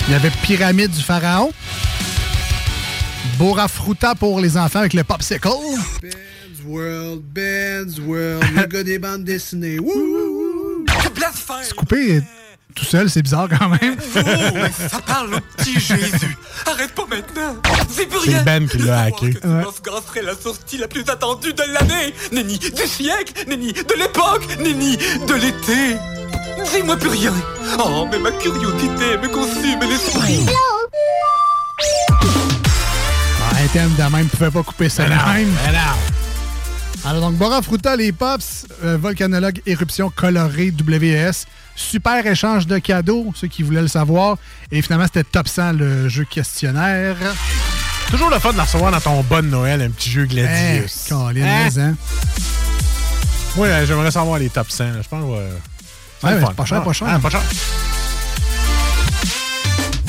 Il 0.08 0.12
y 0.12 0.16
avait 0.16 0.32
Pyramide 0.42 0.92
du 0.92 1.04
Pharaon. 1.04 1.52
Bora 3.38 3.68
Fruta 3.68 4.16
pour 4.16 4.42
les 4.42 4.58
enfants 4.58 4.80
avec 4.80 4.94
le 4.94 5.04
popsicle. 5.04 5.48
Ben's 6.60 6.66
World, 6.66 7.22
Ben's 7.34 8.00
World, 8.00 8.44
le 8.56 8.66
gars 8.66 8.84
des 8.84 9.00
bandes 9.00 9.24
dessinées. 9.24 9.80
Wouh! 9.80 10.86
Se 11.64 11.74
couper 11.74 12.22
tout 12.76 12.86
seul, 12.86 13.10
c'est 13.10 13.22
bizarre 13.22 13.48
quand 13.50 13.70
même. 13.70 13.98
Ça 14.10 15.00
parle 15.06 15.36
au 15.36 15.40
petit 15.58 15.80
Jésus. 15.80 16.38
Arrête 16.66 16.94
pas 16.94 17.06
maintenant. 17.10 17.56
C'est 17.90 18.06
plus 18.06 18.20
C'est 18.24 18.32
rien. 18.32 18.44
Ben 18.44 18.68
qui 18.68 18.78
l'a 18.78 19.02
hacké. 19.02 19.34
Oscar 19.68 20.02
serait 20.08 20.22
la 20.22 20.36
sortie 20.36 20.78
la 20.78 20.88
plus 20.88 21.04
attendue 21.10 21.54
de 21.54 21.64
l'année. 21.74 22.14
Nenni 22.32 22.58
du 22.58 22.88
siècle, 22.88 23.34
nenni 23.48 23.74
de 23.74 23.94
l'époque, 23.98 24.48
nenni 24.60 24.98
de 24.98 25.34
l'été. 25.34 25.98
Dis-moi 26.74 26.96
plus 26.98 27.10
rien. 27.10 27.34
Oh, 27.80 28.08
mais 28.12 28.20
ma 28.20 28.32
curiosité 28.32 29.18
me 29.22 29.28
consume 29.30 29.80
l'esprit. 29.82 30.46
Ah, 33.42 33.64
un 33.64 33.68
thème 33.68 33.94
de 33.98 34.16
même, 34.16 34.28
pouvait 34.28 34.52
pas 34.52 34.64
couper 34.64 34.90
ça 34.90 35.06
de 35.06 35.10
même. 35.10 35.54
Alors 37.06 37.22
donc, 37.22 37.36
Bora 37.38 37.62
Fruta, 37.62 37.96
les 37.96 38.12
Pops, 38.12 38.68
euh, 38.84 38.98
Volcanologue 38.98 39.62
Éruption 39.66 40.10
Colorée 40.14 40.72
WS, 40.72 41.46
super 41.76 42.26
échange 42.28 42.68
de 42.68 42.78
cadeaux, 42.78 43.32
ceux 43.36 43.48
qui 43.48 43.64
voulaient 43.64 43.82
le 43.82 43.88
savoir. 43.88 44.38
Et 44.72 44.82
finalement, 44.82 45.06
c'était 45.06 45.24
top 45.24 45.48
100 45.48 45.74
le 45.74 46.10
jeu 46.10 46.26
questionnaire. 46.26 47.16
Toujours 48.10 48.30
le 48.30 48.40
fun 48.40 48.52
de 48.52 48.58
la 48.58 48.64
recevoir 48.64 48.92
dans 48.92 49.00
ton 49.00 49.22
bon 49.24 49.50
Noël, 49.50 49.82
un 49.82 49.90
petit 49.92 50.10
jeu 50.10 50.26
Gladius. 50.26 51.06
Eh, 51.06 51.10
Colin, 51.10 51.46
Hein? 51.46 51.70
hein? 51.78 51.96
Oui, 53.56 53.68
euh, 53.70 53.86
j'aimerais 53.86 54.12
savoir 54.12 54.38
les 54.40 54.50
top 54.50 54.70
100. 54.70 54.84
là. 54.86 54.92
Je 55.02 55.08
pense 55.08 55.24
que 55.24 55.30
euh, 55.40 55.50
Ouais, 56.22 56.54
pas 56.56 56.66
cher, 56.66 56.84
pas 56.84 56.92
cher. 56.94 57.08
Ah, 57.10 57.20
pas 57.20 57.30
cher. 57.30 57.42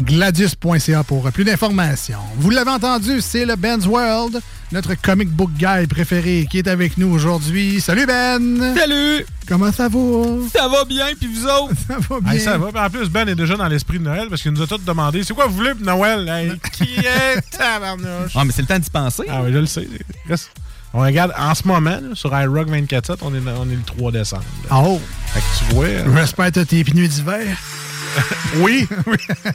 Gladius.ca 0.03 1.05
pour 1.05 1.31
plus 1.31 1.45
d'informations. 1.45 2.19
Vous 2.37 2.51
l'avez 2.51 2.71
entendu, 2.71 3.21
c'est 3.21 3.45
le 3.45 3.55
Ben's 3.55 3.87
World, 3.87 4.41
notre 4.73 4.95
comic 4.95 5.29
book 5.31 5.51
guy 5.59 5.87
préféré 5.89 6.47
qui 6.49 6.59
est 6.59 6.69
avec 6.69 6.97
nous 6.97 7.09
aujourd'hui. 7.13 7.81
Salut 7.81 8.07
Ben! 8.07 8.75
Salut! 8.77 9.27
Comment 9.49 9.73
ça 9.73 9.89
va? 9.89 9.99
Ça 10.55 10.69
va 10.69 10.85
bien, 10.85 11.07
puis 11.19 11.29
vous 11.29 11.45
autres? 11.47 11.75
Ça 11.89 11.97
va 12.09 12.21
bien. 12.21 12.33
Hey, 12.33 12.41
ça 12.41 12.57
va. 12.57 12.87
En 12.87 12.91
plus, 12.91 13.09
Ben 13.09 13.29
est 13.29 13.35
déjà 13.35 13.57
dans 13.57 13.67
l'esprit 13.67 13.99
de 13.99 14.05
Noël 14.05 14.29
parce 14.31 14.43
qu'il 14.43 14.53
nous 14.53 14.63
a 14.63 14.67
tous 14.69 14.79
demandé 14.79 15.25
c'est 15.25 15.35
quoi 15.35 15.47
vous 15.47 15.55
voulez 15.57 15.75
pour 15.75 15.85
Noël? 15.85 16.29
Hey, 16.29 16.53
qui 16.73 16.85
est 17.01 17.41
tabarnouche? 17.51 18.33
Ah, 18.37 18.45
mais 18.45 18.53
c'est 18.53 18.63
le 18.63 18.69
temps 18.69 18.79
d'y 18.79 18.91
penser. 18.91 19.25
Ah 19.29 19.41
oui, 19.43 19.53
je 19.53 19.59
le 19.59 19.67
sais. 19.67 19.89
Reste- 20.29 20.53
On 20.95 21.01
regarde 21.01 21.33
en 21.37 21.53
ce 21.55 21.67
moment 21.67 21.91
là, 21.91 22.15
sur 22.15 22.31
iRock 22.39 22.69
24.7, 22.69 23.17
on 23.23 23.35
est, 23.35 23.41
dans- 23.41 23.61
on 23.63 23.69
est 23.71 23.75
le 23.75 23.83
3 23.85 24.13
décembre. 24.13 24.45
là. 24.71 24.77
Oh! 24.85 25.01
Fait 25.35 25.41
que 25.41 25.45
tu 25.69 25.75
vois. 25.75 25.85
euh, 25.87 26.05
Respect 26.15 26.59
à 26.59 26.65
tes 26.65 26.85
pneus 26.85 27.09
d'hiver. 27.09 27.57
oui, 28.57 28.87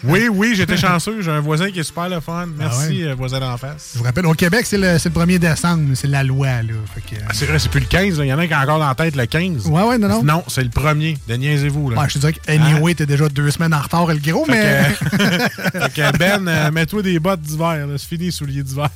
oui, 0.03 0.28
oui, 0.32 0.53
j'étais 0.56 0.78
chanceux. 0.78 1.22
J'ai 1.22 1.32
un 1.32 1.39
voisin 1.39 1.70
qui 1.72 1.80
est 1.80 1.84
super 1.84 2.10
le 2.10 2.20
fun. 2.20 2.47
Merci, 2.58 2.78
Ah 2.82 2.89
ouais? 2.89 3.03
euh, 3.12 3.16
voisin 3.16 3.39
d'en 3.39 3.58
face. 3.58 3.91
Je 3.93 3.99
vous 3.99 4.03
rappelle, 4.06 4.26
au 4.26 4.34
Québec, 4.34 4.66
c'est 4.66 4.78
le, 4.78 4.97
c'est 4.97 5.14
le 5.14 5.16
1er 5.22 5.39
décembre, 5.39 5.89
c'est 5.95 6.08
la 6.08 6.24
loi. 6.24 6.47
Là. 6.64 6.74
Fait 6.93 7.01
que, 7.01 7.16
euh, 7.22 7.26
Ah, 7.28 7.32
c'est 7.34 7.45
vrai, 7.45 7.60
c'est 7.60 7.70
plus 7.70 7.82
le 7.82 7.86
15. 7.88 8.18
là. 8.20 8.26
Il 8.26 8.30
y 8.30 8.34
en 8.34 8.39
a 8.39 8.47
qui 8.47 8.53
ont 8.53 8.58
encore 8.58 8.80
dans 8.80 8.88
la 8.88 8.95
tête 8.95 9.16
le 9.16 9.26
15. 9.26 9.68
Ouais, 9.68 9.84
ouais, 9.84 9.97
non, 9.97 10.08
non. 10.08 10.24
Non, 10.24 10.43
c'est 10.47 10.64
le 10.64 10.70
premier. 10.70 11.18
De 11.28 11.36
niaisez-vous. 11.36 11.89
Là. 11.91 11.99
ouais, 12.01 12.06
je 12.10 12.14
te 12.16 12.20
dirais 12.20 12.34
que 12.34 12.51
anyway, 12.51 12.95
t'es 12.95 13.06
déjà 13.06 13.28
deux 13.30 13.51
semaines 13.51 13.74
en 13.74 13.82
retard, 13.82 14.08
le 14.08 14.16
gros, 14.18 14.45
mais. 14.47 14.84
Fait 14.84 14.95
que, 15.10 15.18
fait 15.80 15.93
que 15.93 16.18
Ben, 16.18 16.47
euh, 16.47 16.72
mets-toi 16.72 17.01
des 17.01 17.20
bottes 17.20 17.41
d'hiver. 17.41 17.86
C'est 17.97 18.08
fini, 18.08 18.26
les 18.26 18.32
souliers 18.32 18.64
d'hiver. 18.64 18.89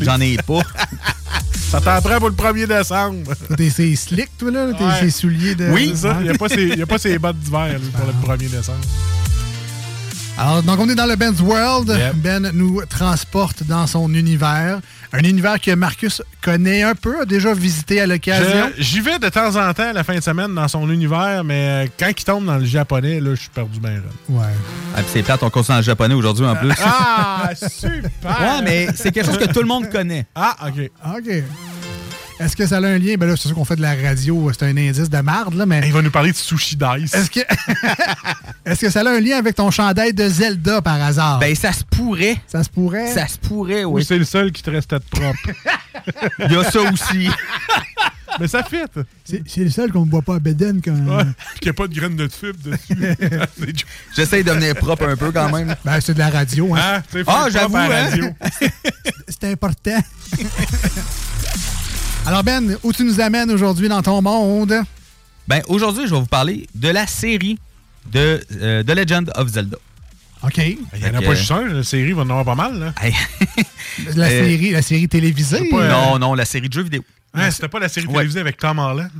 J'en 0.00 0.20
ai 0.20 0.36
pas. 0.36 0.60
Ça 1.68 1.80
t'en 1.82 2.00
prend 2.00 2.18
pour 2.18 2.28
le 2.30 2.34
1er 2.34 2.66
décembre. 2.66 3.32
T'es 3.56 3.68
c'est 3.68 3.94
slick, 3.94 4.30
toi, 4.38 4.50
là? 4.50 4.72
T'es 4.72 4.84
Ouais. 4.84 5.00
ces 5.00 5.10
souliers 5.10 5.54
de. 5.54 5.68
Oui, 5.70 5.92
ça. 5.94 6.16
Il 6.20 6.24
n'y 6.24 6.30
a, 6.30 6.86
pas 6.86 6.98
ses 6.98 7.18
bottes 7.18 7.38
d'hiver 7.38 7.78
pour 7.94 8.06
le 8.06 8.36
1er 8.36 8.50
décembre. 8.50 8.78
Alors, 10.38 10.62
donc, 10.62 10.78
on 10.80 10.88
est 10.88 10.94
dans 10.94 11.06
le 11.06 11.16
Ben's 11.16 11.40
World. 11.40 11.88
Yep. 11.88 12.14
Ben 12.16 12.50
nous 12.54 12.80
transporte 12.88 13.64
dans 13.64 13.86
son 13.86 14.12
univers. 14.14 14.80
Un 15.12 15.20
univers 15.20 15.60
que 15.60 15.74
Marcus 15.74 16.22
connaît 16.42 16.82
un 16.82 16.94
peu, 16.94 17.22
a 17.22 17.24
déjà 17.24 17.54
visité 17.54 18.00
à 18.00 18.06
l'occasion. 18.06 18.70
J'y 18.76 19.00
vais 19.00 19.18
de 19.18 19.28
temps 19.28 19.56
en 19.56 19.72
temps 19.72 19.92
la 19.92 20.04
fin 20.04 20.14
de 20.14 20.20
semaine 20.20 20.54
dans 20.54 20.68
son 20.68 20.90
univers, 20.90 21.44
mais 21.44 21.86
euh, 21.86 21.88
quand 21.98 22.08
il 22.08 22.24
tombe 22.24 22.44
dans 22.44 22.58
le 22.58 22.64
japonais, 22.66 23.18
là, 23.20 23.34
je 23.34 23.40
suis 23.40 23.50
perdu 23.50 23.80
bien. 23.80 24.02
Ouais. 24.28 24.44
Ah, 24.94 25.02
puis 25.02 25.06
c'est 25.12 25.22
plate, 25.22 25.42
on 25.42 25.50
continue 25.50 25.78
en 25.78 25.82
japonais 25.82 26.14
aujourd'hui 26.14 26.44
en 26.44 26.56
plus. 26.56 26.72
Ah, 26.84 27.50
super! 27.56 28.10
Ouais, 28.22 28.62
mais 28.62 28.88
c'est 28.94 29.10
quelque 29.10 29.26
chose 29.26 29.38
que 29.38 29.50
tout 29.50 29.60
le 29.60 29.66
monde 29.66 29.88
connaît. 29.88 30.26
Ah, 30.34 30.56
OK. 30.66 30.90
OK. 31.16 31.42
Est-ce 32.40 32.54
que 32.56 32.66
ça 32.66 32.76
a 32.76 32.80
un 32.80 32.98
lien? 32.98 33.14
Ben 33.18 33.26
là, 33.28 33.34
c'est 33.36 33.48
sûr 33.48 33.54
qu'on 33.56 33.64
fait 33.64 33.76
de 33.76 33.82
la 33.82 33.94
radio, 33.94 34.50
c'est 34.52 34.64
un 34.64 34.76
indice 34.76 35.10
de 35.10 35.18
marde, 35.20 35.54
là, 35.54 35.66
mais. 35.66 35.80
Il 35.86 35.92
va 35.92 36.02
nous 36.02 36.10
parler 36.10 36.30
de 36.32 36.36
sushi 36.36 36.76
dice. 36.76 37.14
Est-ce 37.14 37.30
que. 37.30 37.40
Est-ce 38.64 38.80
que 38.80 38.90
ça 38.90 39.00
a 39.00 39.08
un 39.10 39.20
lien 39.20 39.38
avec 39.38 39.54
ton 39.56 39.70
chandail 39.70 40.12
de 40.12 40.28
Zelda 40.28 40.80
par 40.82 41.00
hasard? 41.02 41.38
Ben, 41.38 41.54
ça 41.54 41.72
se 41.72 41.82
pourrait. 41.84 42.36
ça 42.46 42.62
se 42.62 42.68
pourrait? 42.70 43.12
Ça 43.12 43.26
se 43.26 43.38
pourrait, 43.38 43.84
Ou 43.84 43.94
oui. 43.94 44.04
c'est 44.04 44.18
le 44.18 44.24
seul 44.24 44.52
qui 44.52 44.62
te 44.62 44.70
restait 44.70 44.98
de 44.98 45.04
propre? 45.10 45.38
Il 46.48 46.52
y 46.52 46.56
a 46.56 46.64
ça 46.70 46.80
aussi. 46.80 47.28
Mais 48.40 48.46
ça 48.46 48.62
fit. 48.62 48.76
C'est 49.24 49.42
c'est 49.48 49.64
le 49.64 49.70
seul 49.70 49.90
qu'on 49.90 50.04
ne 50.06 50.10
voit 50.10 50.22
pas 50.22 50.36
à 50.36 50.38
Beden 50.38 50.80
quand. 50.84 50.92
Ouais, 50.92 51.24
qu'il 51.60 51.64
n'y 51.64 51.70
a 51.70 51.72
pas 51.72 51.88
de 51.88 51.94
graines 51.94 52.14
de 52.14 52.28
fibre 52.28 52.58
dessus. 52.62 53.84
J'essaye 54.14 54.44
de 54.44 54.50
devenir 54.50 54.74
propre 54.76 55.08
un 55.08 55.16
peu 55.16 55.32
quand 55.32 55.50
même. 55.50 55.74
Ben, 55.84 55.98
c'est 56.00 56.14
de 56.14 56.18
la 56.18 56.28
radio. 56.30 56.74
Hein. 56.74 56.78
Ah, 57.02 57.02
Ah, 57.26 57.46
j'avoue, 57.50 57.76
hein? 57.78 57.88
radio. 57.88 58.26
C'est 59.28 59.44
important. 59.50 59.98
Alors, 62.28 62.44
Ben, 62.44 62.76
où 62.82 62.92
tu 62.92 63.04
nous 63.04 63.20
amènes 63.22 63.50
aujourd'hui 63.50 63.88
dans 63.88 64.02
ton 64.02 64.20
monde? 64.20 64.74
Ben, 65.48 65.62
aujourd'hui, 65.66 66.04
je 66.06 66.12
vais 66.12 66.20
vous 66.20 66.26
parler 66.26 66.66
de 66.74 66.88
la 66.90 67.06
série 67.06 67.58
de 68.12 68.44
euh, 68.60 68.82
The 68.82 68.90
Legend 68.90 69.32
of 69.34 69.48
Zelda. 69.48 69.78
OK. 70.42 70.58
Il 70.58 70.76
n'y 71.00 71.06
en 71.06 71.14
a 71.14 71.22
pas 71.22 71.34
juste 71.34 71.50
un, 71.50 71.64
la 71.68 71.82
série 71.82 72.12
va 72.12 72.20
en 72.24 72.28
avoir 72.28 72.44
pas 72.44 72.54
mal. 72.54 72.78
Là. 72.78 72.92
La, 74.14 74.26
Euh, 74.26 74.44
série, 74.44 74.70
la 74.72 74.82
série 74.82 75.08
télévisée? 75.08 75.70
pas, 75.70 75.78
euh, 75.84 75.90
Non, 75.90 76.18
non, 76.18 76.34
la 76.34 76.44
série 76.44 76.68
de 76.68 76.74
jeux 76.74 76.82
vidéo. 76.82 77.02
Hein, 77.34 77.50
C'était 77.50 77.68
pas 77.68 77.78
la 77.78 77.88
série 77.88 78.06
Ouais. 78.06 78.14
télévisée 78.14 78.40
avec 78.40 78.56
Tom 78.56 78.78
Holland 78.78 79.10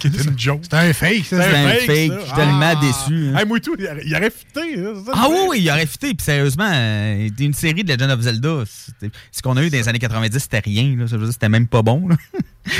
qui 0.00 0.08
était 0.08 0.22
une 0.24 0.38
joke. 0.38 0.62
C'est 0.64 0.74
un 0.74 0.92
fake, 0.92 1.24
ça. 1.24 1.40
C'est 1.42 1.56
un 1.56 1.68
fake, 1.68 1.86
ça. 2.12 2.18
je 2.20 2.24
suis 2.26 2.34
tellement 2.34 2.60
Ah. 2.72 2.74
déçu. 2.74 3.28
hein. 3.32 3.38
Hey, 3.38 3.46
moi, 3.46 3.60
tout, 3.60 3.76
il 3.78 3.86
aurait, 3.86 4.02
il 4.04 4.14
aurait 4.16 4.30
fité. 4.30 4.74
c'est 4.76 5.04
ça, 5.06 5.12
Ah 5.14 5.28
oui, 5.48 5.58
il 5.60 5.70
aurait 5.70 5.86
fité. 5.86 6.08
Puis 6.14 6.24
sérieusement, 6.24 6.68
euh, 6.70 7.28
une 7.38 7.54
série 7.54 7.84
de 7.84 7.92
Legend 7.92 8.10
of 8.10 8.20
Zelda, 8.20 8.64
c'était- 8.66 9.14
ce 9.30 9.40
qu'on 9.40 9.56
a 9.56 9.62
eu 9.62 9.70
dans 9.70 9.78
les 9.78 9.88
années 9.88 9.98
90, 10.00 10.38
c'était 10.40 10.58
rien. 10.58 10.96
Là. 10.98 11.06
Ça 11.06 11.16
veut 11.16 11.24
dire, 11.24 11.32
C'était 11.32 11.48
même 11.48 11.68
pas 11.68 11.82
bon. 11.82 12.08
là. 12.08 12.16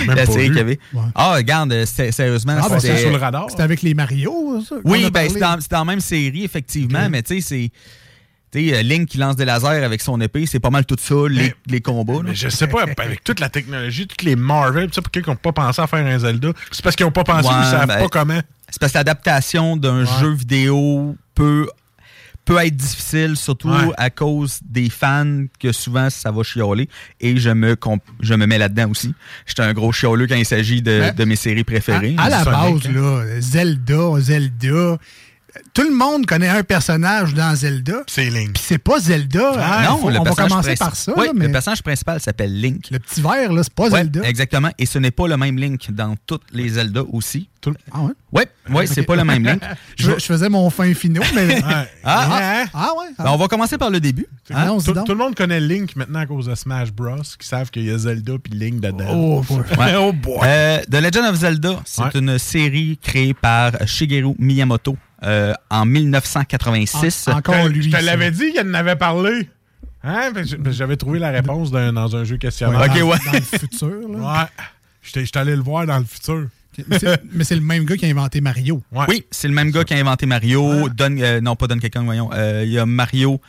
Même 0.06 0.16
la 0.16 0.26
pas 0.26 0.32
série 0.32 0.46
qu'il 0.48 0.56
y 0.56 0.60
avait. 0.60 0.78
Ouais. 0.92 1.02
Ah, 1.14 1.34
regarde, 1.34 1.72
euh, 1.72 1.86
c'était- 1.86 2.10
sérieusement, 2.12 2.56
Ah, 2.60 2.68
ben, 2.68 2.80
c'était... 2.80 2.98
sur 2.98 3.10
le 3.10 3.16
radar. 3.16 3.46
C'était 3.50 3.62
avec 3.62 3.80
les 3.82 3.94
Mario, 3.94 4.60
ça? 4.68 4.76
Oui, 4.84 5.08
ben, 5.10 5.28
c'était 5.28 5.44
en, 5.44 5.60
c'était 5.60 5.76
en 5.76 5.84
même 5.84 6.00
série, 6.00 6.42
effectivement, 6.44 7.08
mais 7.08 7.22
tu 7.22 7.40
sais, 7.40 7.40
c'est. 7.40 7.70
Sais, 8.54 8.72
euh, 8.72 8.82
Link 8.82 9.08
qui 9.08 9.18
lance 9.18 9.34
des 9.34 9.44
lasers 9.44 9.82
avec 9.84 10.00
son 10.00 10.20
épée, 10.20 10.46
c'est 10.46 10.60
pas 10.60 10.70
mal 10.70 10.86
tout 10.86 10.94
ça, 11.00 11.14
les, 11.28 11.52
les 11.66 11.80
combats. 11.80 12.12
là. 12.14 12.20
Mais 12.26 12.34
je 12.36 12.48
sais 12.48 12.68
pas, 12.68 12.82
avec 12.98 13.24
toute 13.24 13.40
la 13.40 13.48
technologie, 13.48 14.06
toutes 14.06 14.22
les 14.22 14.36
Marvel, 14.36 14.86
tu 14.86 14.94
sais, 14.94 15.02
pourquoi 15.02 15.22
ils 15.26 15.28
n'ont 15.28 15.34
pas 15.34 15.50
pensé 15.52 15.82
à 15.82 15.88
faire 15.88 16.06
un 16.06 16.18
Zelda? 16.20 16.50
C'est 16.70 16.82
parce 16.84 16.94
qu'ils 16.94 17.04
n'ont 17.04 17.10
pas 17.10 17.24
pensé, 17.24 17.48
Ouais, 17.48 17.54
ils 17.62 17.70
savent 17.70 17.88
ben, 17.88 17.98
pas 17.98 18.08
comment. 18.08 18.40
C'est 18.70 18.78
parce 18.80 18.92
que 18.92 18.98
l'adaptation 18.98 19.76
d'un 19.76 20.04
jeu 20.04 20.30
vidéo 20.32 21.16
peut, 21.34 21.68
peut 22.44 22.58
être 22.64 22.76
difficile, 22.76 23.36
surtout 23.36 23.70
Ouais. 23.70 23.90
à 23.96 24.10
cause 24.10 24.60
des 24.64 24.88
fans 24.88 25.46
que 25.58 25.72
souvent 25.72 26.08
ça 26.10 26.30
va 26.30 26.44
chialer. 26.44 26.88
Et 27.20 27.36
je 27.38 27.50
me, 27.50 27.76
je 28.20 28.34
me 28.34 28.46
mets 28.46 28.58
là-dedans 28.58 28.90
aussi. 28.90 29.14
J'étais 29.46 29.62
un 29.62 29.72
gros 29.72 29.90
chialeux 29.90 30.28
quand 30.28 30.36
il 30.36 30.46
s'agit 30.46 30.80
de, 30.80 31.12
de 31.12 31.24
mes 31.24 31.36
séries 31.36 31.64
préférées. 31.64 32.14
À, 32.18 32.24
à 32.24 32.28
la 32.28 32.44
Sonic, 32.44 32.84
base, 32.84 32.92
là, 32.94 33.40
Zelda, 33.40 34.20
Zelda. 34.20 34.98
Tout 35.72 35.82
le 35.82 35.94
monde 35.94 36.26
connaît 36.26 36.48
un 36.48 36.62
personnage 36.62 37.34
dans 37.34 37.54
Zelda. 37.54 38.02
C'est 38.06 38.30
Link. 38.30 38.54
Puis 38.54 38.62
c'est 38.66 38.78
pas 38.78 38.98
Zelda. 38.98 39.52
Ah, 39.56 39.78
hein, 39.80 39.90
non, 39.90 39.98
faut- 39.98 40.10
le 40.10 40.16
on 40.16 40.22
va 40.22 40.24
personnage 40.24 40.50
commencer 40.50 40.70
princi- 40.74 40.78
par 40.78 40.96
ça. 40.96 41.12
Oui, 41.16 41.26
là, 41.26 41.32
mais 41.34 41.46
le 41.46 41.52
personnage 41.52 41.82
principal 41.82 42.20
s'appelle 42.20 42.60
Link. 42.60 42.88
le 42.90 42.98
petit 42.98 43.20
vert, 43.20 43.52
là, 43.52 43.62
c'est 43.62 43.72
pas 43.74 43.84
Ouais, 43.84 43.90
Zelda. 44.02 44.22
exactement. 44.22 44.70
Et 44.78 44.86
ce 44.86 44.98
n'est 44.98 45.10
pas 45.10 45.26
le 45.28 45.36
même 45.36 45.56
Link 45.58 45.90
dans 45.90 46.14
toutes 46.26 46.44
les 46.52 46.68
Zelda 46.70 47.02
aussi. 47.12 47.48
Ah 47.92 48.02
ouais? 48.02 48.12
Ouais, 48.30 48.46
ouais, 48.74 48.86
c'est 48.86 49.04
pas 49.04 49.16
le 49.16 49.24
même 49.24 49.42
Link. 49.42 49.62
Je, 49.96 50.10
je 50.18 50.24
faisais 50.24 50.50
mon 50.50 50.68
fin 50.68 50.92
finaux, 50.92 51.22
mais. 51.34 51.46
Ouais. 51.46 51.60
Ah, 52.04 52.28
ah. 52.30 52.38
Hein? 52.62 52.64
Ah 52.74 52.90
ouais? 52.98 53.06
Ben, 53.18 53.30
on 53.30 53.36
va 53.36 53.48
commencer 53.48 53.78
par 53.78 53.88
le 53.88 54.00
début. 54.00 54.26
Tout- 54.46 54.52
Allons-y 54.54 54.84
tout, 54.84 54.92
tout 54.92 55.12
le 55.12 55.18
monde 55.18 55.34
connaît 55.34 55.60
Link 55.60 55.96
maintenant 55.96 56.20
à 56.20 56.26
cause 56.26 56.44
de 56.46 56.54
Smash 56.54 56.92
Bros. 56.92 57.22
qui 57.38 57.46
savent 57.48 57.70
qu'il 57.70 57.84
y 57.86 57.90
a 57.90 57.96
Zelda 57.96 58.34
puis 58.42 58.52
Link 58.52 58.80
dedans. 58.80 59.06
Oh, 59.10 59.42
boy. 59.48 59.60
Ouais. 59.78 59.94
oh 59.98 60.12
boy! 60.12 60.40
Euh, 60.44 60.80
The 60.90 60.96
Legend 60.96 61.24
of 61.30 61.36
Zelda, 61.36 61.80
c'est 61.86 62.02
Ouais. 62.02 62.10
une 62.14 62.38
série 62.38 62.98
créée 63.02 63.32
par 63.32 63.72
Shigeru 63.86 64.34
Miyamoto 64.38 64.96
euh, 65.24 65.52
en 65.70 65.84
1986. 65.86 67.28
En- 67.28 67.38
encore 67.38 67.54
Je 67.54 67.62
te- 67.62 67.68
lui. 67.68 67.82
Je 67.84 67.96
te 67.96 68.02
l'avais 68.02 68.30
dit 68.30 68.52
qu'il 68.52 68.60
en 68.60 68.74
avait 68.74 68.96
parlé. 68.96 69.48
Hein? 70.02 70.30
Parce 70.34 70.54
que 70.54 70.70
J'avais 70.70 70.96
trouvé 70.96 71.18
la 71.18 71.30
réponse 71.30 71.70
dans 71.70 72.16
un 72.16 72.24
jeu 72.24 72.36
questionnaire. 72.36 72.80
Ok, 72.80 72.98
dans, 72.98 73.06
ouais. 73.06 73.16
dans 73.26 73.32
le 73.32 73.40
futur. 73.40 73.88
Là. 74.10 74.18
Ouais. 74.42 74.64
J'étais 75.02 75.24
j'étais 75.24 75.38
allé 75.38 75.56
le 75.56 75.62
voir 75.62 75.86
dans 75.86 75.98
le 75.98 76.04
futur. 76.04 76.48
Mais 76.88 76.98
c'est- 77.44 77.54
le 77.54 77.60
même 77.60 77.84
gars 77.84 77.96
qui 77.96 78.04
a 78.04 78.08
inventé 78.08 78.40
Mario. 78.40 78.82
Ouais. 78.92 79.04
Oui, 79.08 79.24
c'est 79.30 79.46
le 79.48 79.54
même 79.54 79.70
gars 79.70 79.84
qui 79.84 79.94
a 79.94 79.96
inventé 79.98 80.26
Mario. 80.26 80.88
Don- 80.88 81.16
euh, 81.20 81.40
non, 81.40 81.54
pas 81.56 81.68
Donkey 81.68 81.88
Kong, 81.88 82.04
voyons. 82.04 82.30
Euh, 82.32 82.62
Il 82.66 82.72
y 82.72 82.78
a 82.78 82.84
Mario, 82.86 83.40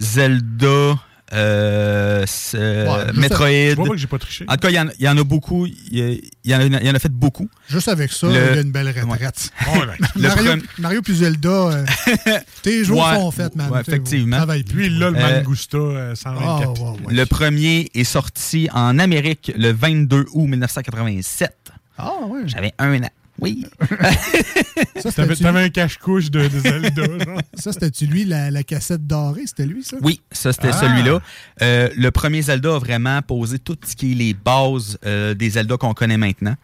Zelda, 0.00 0.98
euh, 1.32 2.24
Ouais, 2.54 3.12
Metroid. 3.14 3.48
Tu 3.48 3.74
vois 3.74 3.84
pas 3.86 3.90
que 3.92 3.96
j'ai 3.96 4.06
pas 4.06 4.18
triché. 4.18 4.44
En 4.48 4.54
tout 4.54 4.60
cas, 4.60 4.70
il 4.70 4.74
y 4.74 4.80
en- 4.80 4.88
y, 4.98 5.06
a 5.06 5.24
beaucoup. 5.24 5.66
Il 5.66 5.74
y, 5.98 6.30
y 6.44 6.54
en 6.54 6.60
a, 6.60 6.64
il 6.64 6.86
y 6.86 6.90
en 6.90 6.94
a 6.94 6.98
fait 6.98 7.12
beaucoup. 7.12 7.48
Juste 7.68 7.88
avec 7.88 8.12
ça, 8.12 8.26
Le- 8.28 8.32
il 8.34 8.58
a 8.58 8.60
une 8.60 8.72
belle 8.72 8.88
retraite. 8.88 9.50
Oh, 9.74 9.84
là. 9.84 9.94
Le 10.16 10.22
Mario, 10.22 10.44
premier- 10.44 10.62
Mario 10.78 11.02
puis 11.02 11.14
Zelda, 11.16 11.48
euh, 11.48 11.84
tes 12.62 12.84
jours 12.84 13.04
Ouais, 13.06 13.16
sont 13.16 13.30
faits, 13.30 13.56
man. 13.56 13.70
effectivement. 13.80 14.44
il 14.76 15.02
a 15.02 15.10
le 15.10 15.16
Euh, 15.16 15.36
Mangusta 15.42 15.78
euh, 15.78 16.14
124 16.14 16.70
Ah, 16.84 16.90
ouais. 17.06 17.14
Le 17.14 17.26
premier 17.26 17.90
est 17.94 18.04
sorti 18.04 18.68
en 18.72 18.98
Amérique 18.98 19.52
le 19.56 19.72
22 19.72 20.26
août 20.32 20.46
1987. 20.46 21.52
Ah, 21.98 22.12
ouais. 22.28 22.42
J'avais 22.46 22.72
un 22.78 23.02
an. 23.02 23.08
Oui. 23.42 23.66
Ça, 25.02 25.10
T'avais 25.12 25.62
un 25.64 25.68
cache-couche 25.68 26.30
de, 26.30 26.46
de 26.46 26.58
Zelda, 26.60 27.02
genre. 27.24 27.40
ça, 27.54 27.72
c'était-tu 27.72 28.06
lui, 28.06 28.24
la, 28.24 28.50
la 28.52 28.62
cassette 28.62 29.04
dorée? 29.06 29.42
C'était 29.46 29.66
lui, 29.66 29.82
ça? 29.82 29.96
Oui, 30.00 30.20
ça 30.30 30.52
c'était 30.52 30.68
Ah. 30.72 30.80
celui-là. 30.80 31.20
Euh, 31.60 31.88
le 31.96 32.10
premier 32.12 32.40
Zelda 32.42 32.76
a 32.76 32.78
vraiment 32.78 33.20
posé 33.22 33.58
tout 33.58 33.76
ce 33.84 33.96
qui 33.96 34.12
est 34.12 34.14
les 34.14 34.32
bases 34.34 34.96
euh, 35.04 35.34
des 35.34 35.50
Zelda 35.50 35.76
qu'on 35.76 35.92
connaît 35.92 36.18
maintenant. 36.18 36.54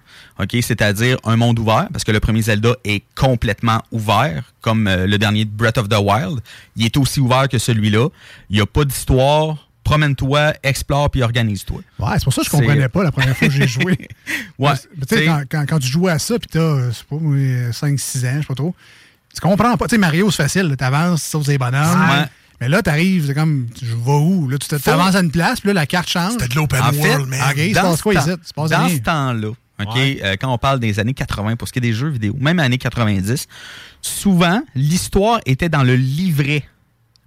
OK, 0.41 0.51
c'est-à-dire 0.63 1.17
un 1.25 1.35
monde 1.37 1.59
ouvert 1.59 1.89
parce 1.93 2.05
que 2.05 2.13
le 2.13 2.21
premier 2.21 2.43
Zelda 2.43 2.75
est 2.85 3.03
complètement 3.17 3.83
ouvert 3.91 4.45
comme 4.61 4.87
euh, 4.87 5.07
le 5.07 5.19
dernier 5.19 5.45
Breath 5.45 5.79
of 5.79 5.89
the 5.89 5.99
Wild. 6.01 6.39
Il 6.77 6.85
est 6.87 6.97
aussi 6.97 7.19
ouvert 7.19 7.49
que 7.49 7.59
celui-là. 7.59 8.09
Il 8.51 8.57
n'y 8.57 8.63
a 8.63 8.67
pas 8.67 8.85
d'histoire. 8.85 9.68
Promène-toi, 9.89 10.53
explore 10.63 11.11
puis 11.11 11.23
organise-toi. 11.23 11.81
Ouais, 11.99 12.09
c'est 12.15 12.25
pour 12.25 12.33
ça 12.35 12.43
que 12.43 12.47
je 12.47 12.51
comprenais 12.51 12.89
pas 12.91 13.03
la 13.03 13.11
première 13.11 13.35
fois 13.37 13.49
que 13.49 13.55
j'ai 13.55 13.67
joué. 13.67 13.97
Ouais. 14.59 14.73
Tu 15.09 15.17
sais, 15.17 15.25
quand, 15.25 15.43
quand, 15.51 15.65
quand 15.69 15.79
tu 15.79 15.87
joues 15.89 16.09
à 16.09 16.19
ça, 16.19 16.37
puis 16.39 16.49
t'as, 16.51 16.59
euh, 16.59 16.91
je 16.91 16.97
sais 16.97 17.05
pas, 17.09 17.17
moi, 17.17 17.37
5-6 17.37 17.89
ans, 18.27 18.33
je 18.37 18.41
sais 18.41 18.47
pas 18.47 18.55
trop, 18.55 18.75
tu 19.35 19.41
comprends 19.41 19.77
pas. 19.77 19.87
Tu 19.87 19.95
sais, 19.95 19.99
Mario, 19.99 20.31
c'est 20.31 20.43
facile. 20.43 20.75
T'avances, 20.77 21.23
tu 21.25 21.31
sautes 21.31 21.47
les 21.47 21.59
bonhommes. 21.59 22.01
Ouais. 22.11 22.25
Mais 22.61 22.69
là, 22.69 22.83
t'arrives, 22.83 23.27
c'est 23.29 23.35
comme, 23.35 23.69
je 23.81 23.95
vais 23.95 24.11
où? 24.13 24.49
Là, 24.49 24.59
tu 24.59 24.67
te- 24.69 24.75
t'avances 24.77 25.15
à 25.15 25.21
une 25.21 25.31
place, 25.31 25.61
puis 25.61 25.69
là, 25.69 25.75
la 25.75 25.87
carte 25.87 26.09
change. 26.11 26.33
C'était 26.33 26.49
de 26.49 26.55
l'open 26.57 26.83
En 26.83 26.93
fait, 26.93 27.09
world, 27.09 27.29
man. 27.29 27.41
OK, 27.51 27.57
il 27.57 27.71
se 27.71 27.75
dans 27.77 27.83
passe 27.83 27.97
ce 27.99 28.03
quoi 28.03 28.15
ici? 28.15 28.29
Dans 28.57 28.65
rien. 28.67 28.89
ce 28.89 28.97
temps-là, 29.01 29.49
OK, 29.49 29.95
Ouais. 29.95 30.21
euh, 30.25 30.37
quand 30.41 30.53
on 30.53 30.59
parle 30.59 30.81
des 30.81 30.99
années 30.99 31.15
80, 31.15 31.55
pour 31.57 31.69
ce 31.69 31.73
qui 31.73 31.79
est 31.79 31.83
des 31.83 31.93
jeux 31.95 32.09
vidéo, 32.09 32.35
même 32.41 32.59
années 32.59 32.79
90, 32.79 33.47
souvent, 34.03 34.61
l'histoire 34.75 35.39
était 35.47 35.69
dans 35.69 35.85
le 35.85 35.95
livret 35.95 36.65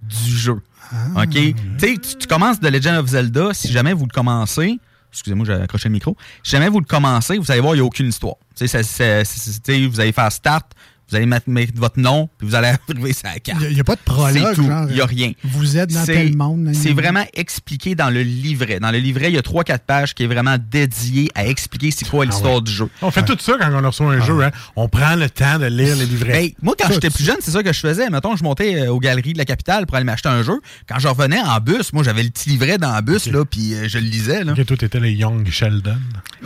du 0.02 0.36
jeu. 0.36 0.60
Ah. 0.92 1.22
OK? 1.22 1.30
Tu 1.30 1.54
sais, 1.78 1.96
tu- 2.18 2.26
commences 2.26 2.60
The 2.60 2.70
Legend 2.70 2.96
of 2.98 3.06
Zelda, 3.08 3.54
si 3.54 3.70
jamais 3.72 3.92
vous 3.92 4.04
le 4.04 4.12
commencez, 4.12 4.78
excusez-moi, 5.12 5.46
j'ai 5.46 5.54
accroché 5.54 5.88
le 5.88 5.92
micro, 5.94 6.16
si 6.42 6.50
jamais 6.52 6.68
vous 6.68 6.80
le 6.80 6.86
commencez, 6.86 7.38
vous 7.38 7.50
allez 7.50 7.60
voir, 7.60 7.74
il 7.74 7.78
n'y 7.78 7.82
a 7.82 7.84
aucune 7.84 8.08
histoire. 8.08 8.34
Tu 8.56 8.66
sais, 8.66 8.68
ça- 8.68 8.82
ça- 8.82 9.24
c'est- 9.24 9.62
tu 9.62 9.72
sais, 9.72 9.86
vous 9.86 10.00
allez 10.00 10.12
faire 10.12 10.30
start, 10.32 10.72
vous 11.12 11.16
allez 11.16 11.26
mettre, 11.26 11.46
votre 11.76 12.00
nom, 12.00 12.28
puis 12.38 12.48
vous 12.48 12.54
allez 12.54 12.68
arriver 12.88 13.12
sur 13.12 13.28
la 13.28 13.38
carte. 13.38 13.60
Il 13.68 13.74
n'y 13.74 13.80
a, 13.80 13.84
pas 13.84 13.94
de 13.96 14.00
prologue, 14.00 14.32
C'est 14.32 14.54
tout. 14.54 14.66
genre. 14.66 14.86
Il 14.88 14.94
n'y 14.94 15.00
a 15.00 15.06
rien. 15.06 15.32
Vous 15.44 15.76
êtes 15.76 15.92
dans 15.92 16.04
C'est- 16.04 16.14
tel 16.14 16.36
monde. 16.36 16.70
C'est 16.72 16.92
vraiment 16.94 17.24
expliqué 17.34 17.94
dans 17.94 18.08
le 18.10 18.22
livret. 18.22 18.80
Dans 18.80 18.90
le 18.90 18.98
livret, 18.98 19.30
il 19.30 19.34
y 19.34 19.38
a 19.38 19.42
3-4 19.42 19.80
pages 19.86 20.14
qui 20.14 20.24
est 20.24 20.26
vraiment 20.26 20.56
dédié 20.58 21.30
à 21.34 21.46
expliquer 21.46 21.90
c'est 21.90 22.08
quoi 22.08 22.24
l'histoire 22.24 22.62
du 22.62 22.72
jeu. 22.72 22.88
On 23.02 23.10
fait 23.10 23.24
tout 23.24 23.36
ça 23.38 23.54
quand 23.60 23.70
on 23.72 23.86
reçoit 23.86 24.12
un 24.12 24.20
jeu. 24.24 24.42
Hein. 24.42 24.50
On 24.76 24.88
prend 24.88 25.14
le 25.16 25.28
temps 25.28 25.58
de 25.58 25.66
lire 25.66 25.96
les 25.96 26.06
livrets. 26.06 26.32
Ben, 26.32 26.50
moi, 26.62 26.74
quand 26.78 26.90
j'étais 26.92 27.10
plus 27.10 27.24
jeune, 27.24 27.36
c'est 27.40 27.50
ça 27.50 27.62
que 27.62 27.72
je 27.72 27.80
faisais. 27.80 28.08
Mettons, 28.10 28.34
je 28.36 28.42
montais 28.44 28.76
euh, 28.86 28.92
aux 28.92 29.00
galeries 29.00 29.34
de 29.34 29.38
la 29.38 29.44
capitale 29.44 29.86
pour 29.86 29.96
aller 29.96 30.04
m'acheter 30.04 30.28
un 30.30 30.42
jeu. 30.42 30.60
Quand 30.88 30.98
je 30.98 31.08
revenais 31.08 31.40
en 31.40 31.58
bus, 31.60 31.92
moi, 31.92 32.02
j'avais 32.02 32.22
le 32.22 32.30
petit 32.30 32.48
livret 32.48 32.78
dans 32.78 32.94
le 32.96 33.02
bus, 33.02 33.26
là, 33.26 33.44
puis 33.44 33.74
euh, 33.74 33.88
je 33.88 33.98
le 33.98 34.04
lisais. 34.04 34.44
Là. 34.44 34.52
Ok, 34.52 34.64
toi, 34.64 34.76
t'étais 34.76 35.00
le 35.00 35.10
Young 35.10 35.46
Sheldon. 35.50 35.96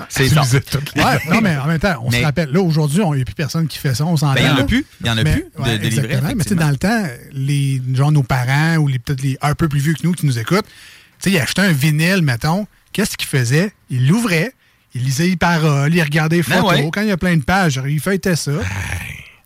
C'est 0.08 0.28
ça. 0.28 0.42
non, 1.30 1.40
mais 1.42 1.56
en 1.56 1.66
même 1.66 1.78
temps, 1.78 1.94
on 2.02 2.10
Mais- 2.10 2.20
se 2.20 2.24
rappelle. 2.24 2.50
Là, 2.50 2.60
aujourd'hui, 2.60 3.00
il 3.04 3.10
n'y 3.16 3.22
a 3.22 3.24
plus 3.24 3.34
personne 3.34 3.66
qui 3.68 3.78
fait 3.78 3.94
ça. 3.94 4.04
On 4.04 4.16
s'en 4.16 4.32
Ben, 4.34 4.55
en 4.56 4.62
a 4.62 4.64
plus. 4.64 4.84
Il 5.00 5.06
y 5.06 5.10
en 5.10 5.16
a 5.18 5.22
Mais- 5.24 5.32
plus 5.32 5.42
de, 5.56 5.62
ouais, 5.62 5.78
de 5.78 5.82
livrets. 5.84 6.04
exactement. 6.04 6.32
Mais 6.36 6.42
tu 6.44 6.48
sais, 6.50 6.54
dans 6.54 6.70
le 6.70 6.76
temps, 6.76 7.06
les, 7.32 7.82
genre 7.94 8.12
nos 8.12 8.22
parents 8.22 8.76
ou 8.76 8.88
les 8.88 8.98
peut-être 8.98 9.22
les 9.22 9.36
un 9.42 9.54
peu 9.54 9.68
plus 9.68 9.80
vieux 9.80 9.94
que 9.94 10.02
nous 10.04 10.12
qui 10.12 10.26
nous 10.26 10.38
écoutent, 10.38 10.66
tu 10.66 11.30
sais, 11.30 11.30
ils 11.30 11.38
achetaient 11.38 11.62
un 11.62 11.72
vinyle, 11.72 12.22
mettons. 12.22 12.66
Qu'est-ce 12.92 13.16
qu'ils 13.16 13.28
faisaient? 13.28 13.72
Ils 13.90 14.06
l'ouvraient, 14.08 14.52
ils 14.94 15.02
lisaient 15.04 15.26
les 15.28 15.36
paroles, 15.36 15.94
ils 15.94 16.02
regardaient 16.02 16.36
les 16.36 16.42
Ben 16.42 16.56
photos. 16.62 16.72
ouais. 16.78 16.90
Quand 16.92 17.02
il 17.02 17.08
y 17.08 17.12
a 17.12 17.16
plein 17.16 17.36
de 17.36 17.42
pages, 17.44 17.80
ils 17.86 18.00
feuilletaient 18.00 18.36
ça. 18.36 18.52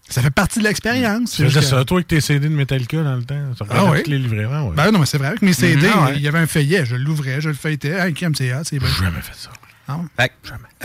Ça 0.08 0.22
fait 0.22 0.30
partie 0.30 0.58
de 0.58 0.64
l'expérience. 0.64 1.32
Tu 1.36 1.44
faisais 1.44 1.60
C'est 1.60 1.68
ça, 1.68 1.76
juste 1.76 1.86
toi, 1.88 1.98
avec 1.98 2.08
tes 2.08 2.20
CD 2.20 2.48
de 2.48 2.54
Metallica 2.54 3.00
dans 3.02 3.14
le 3.14 3.22
temps? 3.22 3.40
Tu 3.56 3.62
regardais 3.62 3.98
Ah 4.00 4.02
tous 4.02 4.10
les 4.10 4.18
livrets. 4.18 4.44
hein, 4.44 4.64
ouais. 4.64 4.74
Ben 4.74 4.90
non, 4.90 4.98
mais 4.98 5.06
c'est 5.06 5.18
vrai. 5.18 5.28
Avec 5.28 5.42
mes 5.42 5.52
CD, 5.52 5.86
Mhm. 5.86 5.92
Ah 5.94 6.04
ouais. 6.06 6.12
il 6.16 6.22
y 6.22 6.26
avait 6.26 6.40
un 6.40 6.48
feuillet. 6.48 6.84
Je 6.84 6.96
l'ouvrais, 6.96 7.40
je 7.40 7.48
le 7.48 7.54
feuilletais. 7.54 7.90
Hey, 7.90 8.12
c'est 8.18 8.28
bien. 8.80 8.88
J'ai 8.88 9.04
jamais 9.04 9.20
fait 9.22 9.36
ça. 9.36 9.50
Ah 9.90 9.96
ouais. 9.96 10.04
Fait 10.16 10.28
que, 10.28 10.34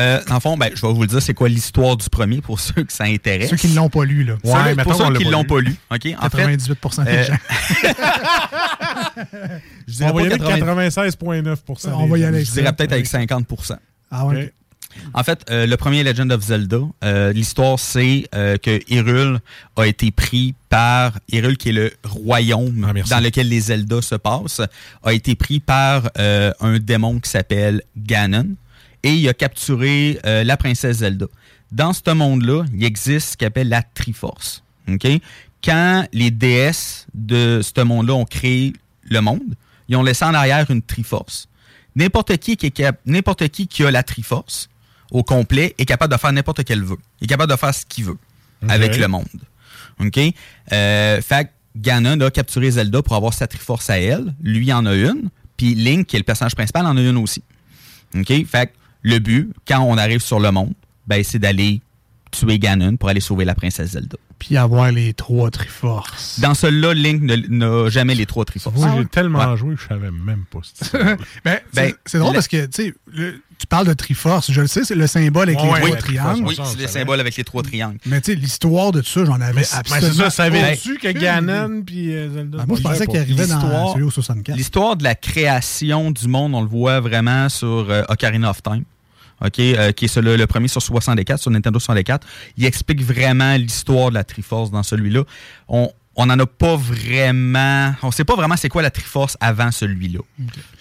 euh, 0.02 0.24
dans 0.28 0.34
le 0.36 0.40
fond, 0.40 0.58
ben, 0.58 0.72
je 0.74 0.82
vais 0.82 0.92
vous 0.92 1.02
le 1.02 1.08
dire, 1.08 1.22
c'est 1.22 1.34
quoi 1.36 1.48
l'histoire 1.48 1.96
du 1.96 2.10
premier 2.10 2.42
pour 2.42 2.60
ceux 2.62 2.84
que 2.84 2.92
ça 2.92 3.04
intéresse? 3.04 3.52
Ceux 3.52 3.56
qui 3.56 3.68
ne 3.70 3.76
l'ont 3.76 3.90
pas 3.90 4.04
lu, 4.04 4.24
là. 4.24 4.36
Ceux- 4.44 4.52
Ouais, 4.52 4.76
pour 4.76 4.96
ceux 4.96 5.14
qui 5.14 5.24
pas 5.26 5.30
l'ont 5.30 5.44
pas 5.44 5.60
lu. 5.60 5.76
OK? 5.92 6.08
En 6.20 6.30
fait, 6.30 6.38
98 6.38 7.04
des 7.04 7.12
euh, 7.12 7.24
gens. 7.24 7.34
je 9.88 9.94
dirais 9.94 10.10
On 10.12 10.14
va 10.14 10.22
pas 10.22 10.22
y 10.22 10.34
aller 10.34 10.44
avec 10.44 10.60
80 10.60 10.88
96,9 10.88 11.90
On 11.94 12.08
va 12.08 12.18
y 12.18 12.24
aller 12.24 12.44
Je 12.44 12.52
dirais 12.52 12.74
peut-être 12.74 12.94
avec 12.94 13.06
50 13.06 13.46
Ah 14.12 14.26
ouais. 14.26 14.52
En 15.14 15.24
fait, 15.24 15.46
euh, 15.50 15.66
le 15.66 15.78
premier 15.78 16.04
Legend 16.04 16.32
of 16.32 16.42
Zelda, 16.42 16.80
euh, 17.04 17.34
l'histoire 17.34 17.80
c'est 17.80 18.28
euh, 18.34 18.58
que 18.58 18.80
Hyrule 18.88 19.40
a 19.76 19.88
été 19.88 20.12
pris 20.12 20.54
par 20.70 21.20
Hyrule 21.30 21.58
qui 21.58 21.70
est 21.70 21.74
le 21.74 21.92
royaume 22.06 22.86
Ah, 22.90 23.10
dans 23.10 23.20
lequel 23.24 23.50
les 23.50 23.60
Zelda 23.60 24.02
se 24.02 24.16
passent, 24.16 24.62
a 25.04 25.14
été 25.14 25.36
pris 25.36 25.60
par 25.60 26.10
euh, 26.18 26.52
un 26.60 26.80
démon 26.80 27.20
qui 27.20 27.30
s'appelle 27.30 27.82
Ganon. 27.98 28.56
Et 29.06 29.14
il 29.14 29.30
a 29.30 29.34
capturé 29.34 30.20
euh, 30.26 30.44
la 30.44 30.58
princesse 30.58 30.98
Zelda. 30.98 31.28
Dans 31.72 31.94
ce 31.94 32.12
monde-là, 32.12 32.66
il 32.74 32.84
existe 32.84 33.34
ce 33.34 33.38
qu'on 33.38 33.46
appelle 33.46 33.70
la 33.70 33.84
Triforce. 33.84 34.64
Quand 35.64 36.08
les 36.12 36.32
déesses 36.32 37.06
de 37.14 37.62
ce 37.64 37.82
monde-là 37.82 38.14
ont 38.14 38.26
créé 38.26 38.74
le 39.04 39.22
monde, 39.22 39.56
ils 39.88 39.96
ont 39.96 40.04
laissé 40.04 40.26
en 40.26 40.34
arrière 40.34 40.70
une 40.72 40.82
Triforce. 40.82 41.48
N'importe 41.96 42.38
qui 42.38 42.58
qui, 42.58 42.74
n'importe 43.06 43.48
qui 43.50 43.68
qui 43.68 43.86
a 43.86 43.92
la 43.92 44.02
Triforce 44.02 44.70
au 45.12 45.24
complet 45.24 45.76
est 45.78 45.86
capable 45.86 46.12
de 46.12 46.20
faire 46.20 46.34
n'importe 46.34 46.64
quel 46.64 46.84
vœu. 46.84 46.98
Il 47.22 47.26
est 47.26 47.28
capable 47.28 47.52
de 47.52 47.58
faire 47.58 47.74
ce 47.74 47.86
qu'il 47.86 48.06
veut 48.06 48.18
avec 48.68 48.98
le 48.98 49.08
monde. 49.08 49.28
OK? 50.00 50.20
Euh, 50.72 51.22
fait 51.22 51.52
Ganon 51.78 52.20
a 52.22 52.32
capturé 52.32 52.72
Zelda 52.72 53.04
pour 53.04 53.16
avoir 53.16 53.34
sa 53.34 53.46
Triforce 53.46 53.90
à 53.92 54.00
elle. 54.00 54.34
Lui 54.42 54.74
en 54.74 54.86
a 54.88 54.96
une. 54.96 55.30
Puis 55.58 55.76
Link, 55.76 56.08
qui 56.08 56.16
est 56.16 56.20
le 56.20 56.26
personnage 56.26 56.56
principal, 56.56 56.88
en 56.88 56.98
a 56.98 57.02
une 57.02 57.18
aussi. 57.18 57.44
OK? 58.16 58.28
Fait 58.46 58.68
que 58.68 58.72
le 59.06 59.20
but, 59.20 59.52
quand 59.68 59.82
on 59.82 59.98
arrive 59.98 60.20
sur 60.20 60.40
le 60.40 60.52
monde, 60.52 60.74
ben, 61.08 61.24
c'est 61.24 61.40
d'aller 61.40 61.82
tuer 62.32 62.60
Ganon 62.60 62.98
pour 62.98 63.08
aller 63.10 63.22
sauver 63.22 63.46
la 63.46 63.56
princesse 63.56 63.92
Zelda. 63.92 64.18
Puis 64.40 64.58
avoir 64.58 64.92
les 64.92 65.14
trois 65.14 65.50
Triforces. 65.50 66.40
Dans 66.42 66.54
celui-là, 66.54 66.94
Link 66.94 67.22
n'a 67.50 67.88
jamais 67.90 68.16
les 68.16 68.26
trois 68.26 68.44
Triforces. 68.44 68.76
Moi, 68.76 68.94
j'ai 68.98 69.06
tellement 69.06 69.52
Ouais. 69.52 69.58
joué 69.58 69.76
que 69.76 69.82
je 69.82 69.88
savais 69.88 70.12
même 70.12 70.44
pas. 70.52 70.60
ce 70.64 70.98
Ben, 70.98 71.18
Ben, 71.46 71.60
c'est- 71.74 71.96
c'est 72.06 72.18
drôle 72.20 72.34
le- 72.34 72.38
parce 72.38 72.50
que, 72.50 72.66
tu 72.66 72.84
sais, 72.88 72.94
le- 73.14 73.42
tu 73.58 73.68
parles 73.68 73.88
de 73.88 73.94
Triforce, 73.94 74.52
je 74.52 74.60
le 74.60 74.68
sais, 74.68 74.84
c'est 74.84 74.96
le 74.96 75.08
symbole 75.08 75.48
avec 75.48 75.62
Ouais, 75.62 75.66
les 75.66 75.72
ouais, 75.72 75.80
trois 75.92 75.96
triangles. 75.98 76.46
Oui, 76.46 76.58
c'est 76.62 76.82
le 76.82 76.88
symbole 76.88 77.22
avec 77.22 77.38
les 77.38 77.46
trois 77.46 77.64
triangles. 77.64 78.00
Mais 78.06 78.20
tu 78.20 78.34
sais, 78.34 78.38
l'histoire 78.38 78.92
de 78.92 79.00
tout 79.00 79.08
ça, 79.08 79.24
j'en 79.24 79.40
avais 79.40 79.54
Mais 79.62 79.66
absolument 79.72 80.08
c'est 80.12 80.18
ça, 80.24 80.30
savais-tu 80.30 80.98
que. 80.98 81.08
Ganon 81.14 81.84
puis 81.84 82.12
euh, 82.14 82.30
Zelda. 82.34 82.58
Ah, 82.62 82.66
moi, 82.68 82.76
je 82.78 82.84
pensais 82.84 83.08
qu'il 83.08 83.18
arrivait 83.20 83.48
dans 83.48 83.94
celui 83.94 84.04
au 84.04 84.12
64. 84.12 84.58
L'histoire 84.58 84.98
de 84.98 85.04
la 85.06 85.16
création 85.16 86.12
du 86.12 86.28
monde, 86.28 86.54
on 86.56 86.62
le 86.62 86.68
voit 86.68 87.00
vraiment 87.00 87.48
sur 87.48 87.90
euh, 87.90 88.04
Ocarina 88.10 88.50
of 88.50 88.62
Time. 88.62 88.84
OK, 89.42 89.60
euh, 89.60 89.92
qui 89.92 90.06
est 90.06 90.18
le 90.18 90.46
premier 90.48 90.68
sur 90.68 90.82
64, 90.82 91.40
sur 91.42 91.52
Nintendo 91.52 91.80
64. 91.80 92.26
Il 92.58 92.66
explique 92.66 93.02
vraiment 93.02 93.56
l'histoire 93.56 94.10
de 94.10 94.16
la 94.16 94.24
Triforce 94.24 94.72
dans 94.72 94.84
celui-là. 94.84 95.24
On 95.68 95.90
on 96.16 96.26
n'en 96.28 96.40
a 96.40 96.46
pas 96.46 96.76
vraiment. 96.78 97.94
On 98.02 98.12
sait 98.12 98.24
pas 98.24 98.36
vraiment 98.36 98.56
c'est 98.56 98.70
quoi 98.70 98.82
la 98.82 98.90
Triforce 98.90 99.38
avant 99.42 99.72
celui-là. 99.72 100.20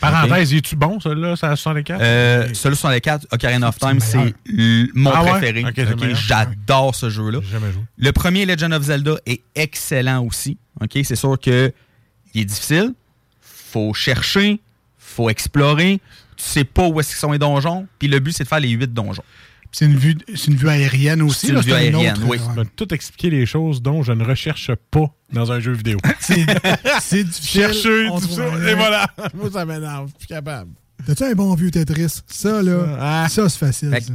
Parenthèse, 0.01 0.55
es-tu 0.55 0.77
bon, 0.77 1.01
celui-là, 1.01 1.33
a 1.33 1.57
64? 1.57 2.01
Euh, 2.01 2.49
celui 2.55 2.77
64, 2.77 3.27
Ocarina 3.33 3.69
of 3.69 3.79
Time, 3.79 3.99
C'est 4.01 4.35
c'est 4.47 4.87
mon 4.95 5.11
Ah 5.13 5.25
préféré. 5.25 5.65
C'est. 5.75 6.15
J'adore 6.15 6.95
ce 6.95 7.11
jeu-là. 7.11 7.41
jamais 7.51 7.73
joué. 7.73 7.83
Le 7.99 8.13
premier 8.13 8.47
Legend 8.47 8.73
of 8.73 8.83
Zelda 8.85 9.17
est 9.27 9.43
excellent 9.57 10.25
aussi. 10.25 10.57
Ok, 10.81 10.99
C'est 11.03 11.17
sûr 11.17 11.39
que 11.39 11.73
il 12.33 12.43
est 12.43 12.45
difficile. 12.45 12.93
faut 13.41 13.93
chercher, 13.93 14.61
faut 14.99 15.31
explorer. 15.31 16.01
Tu 16.37 16.45
sais 16.45 16.65
pas 16.65 16.87
où 16.89 16.99
est-ce 17.01 17.09
qu'ils 17.11 17.19
sont 17.19 17.33
les 17.33 17.39
donjons. 17.39 17.87
Puis 17.99 18.09
le 18.09 18.19
but, 18.21 18.33
c'est 18.33 18.45
de 18.45 18.49
faire 18.49 18.61
les 18.61 18.71
huit 18.71 18.93
donjons. 18.93 19.23
C'est 19.73 19.87
une 19.87 19.97
vue, 19.97 20.17
c'est 20.37 20.47
une 20.53 20.57
vue 20.57 20.69
aérienne 20.69 21.21
aussi. 21.23 21.47
C'est 21.47 21.49
une 21.49 21.55
là, 21.57 21.61
vue 21.63 21.73
aérienne, 21.73 22.13
autre, 22.19 22.27
oui. 22.29 22.39
Tu 22.39 22.57
m'as 22.57 22.65
tout 22.77 22.95
expliqué 22.95 23.29
les 23.31 23.45
choses 23.45 23.83
dont 23.83 24.05
je 24.05 24.13
ne 24.13 24.25
recherche 24.25 24.71
pas 24.93 25.07
dans 25.33 25.51
un 25.51 25.59
jeu 25.59 25.73
vidéo. 25.73 25.99
C'est 26.21 26.47
c'est 27.01 27.25
difficile. 27.25 27.61
Chercher, 27.63 28.07
tout 28.09 28.29
ça, 28.29 28.45
et 28.71 28.75
voilà. 28.75 29.09
Moi, 29.35 29.51
ça 29.53 29.65
m'énerve. 29.65 30.11
Je 30.15 30.19
suis 30.21 30.29
capable. 30.29 30.71
T'as-tu 31.05 31.25
un 31.25 31.33
bon 31.33 31.53
vieux 31.57 31.73
Tetris? 31.73 32.21
Ça, 32.29 32.63
là, 32.63 33.29
ça, 33.29 33.49
c'est 33.49 33.59
facile. 33.59 33.91
Fait 33.91 34.01
que 34.01 34.07
ça. 34.07 34.13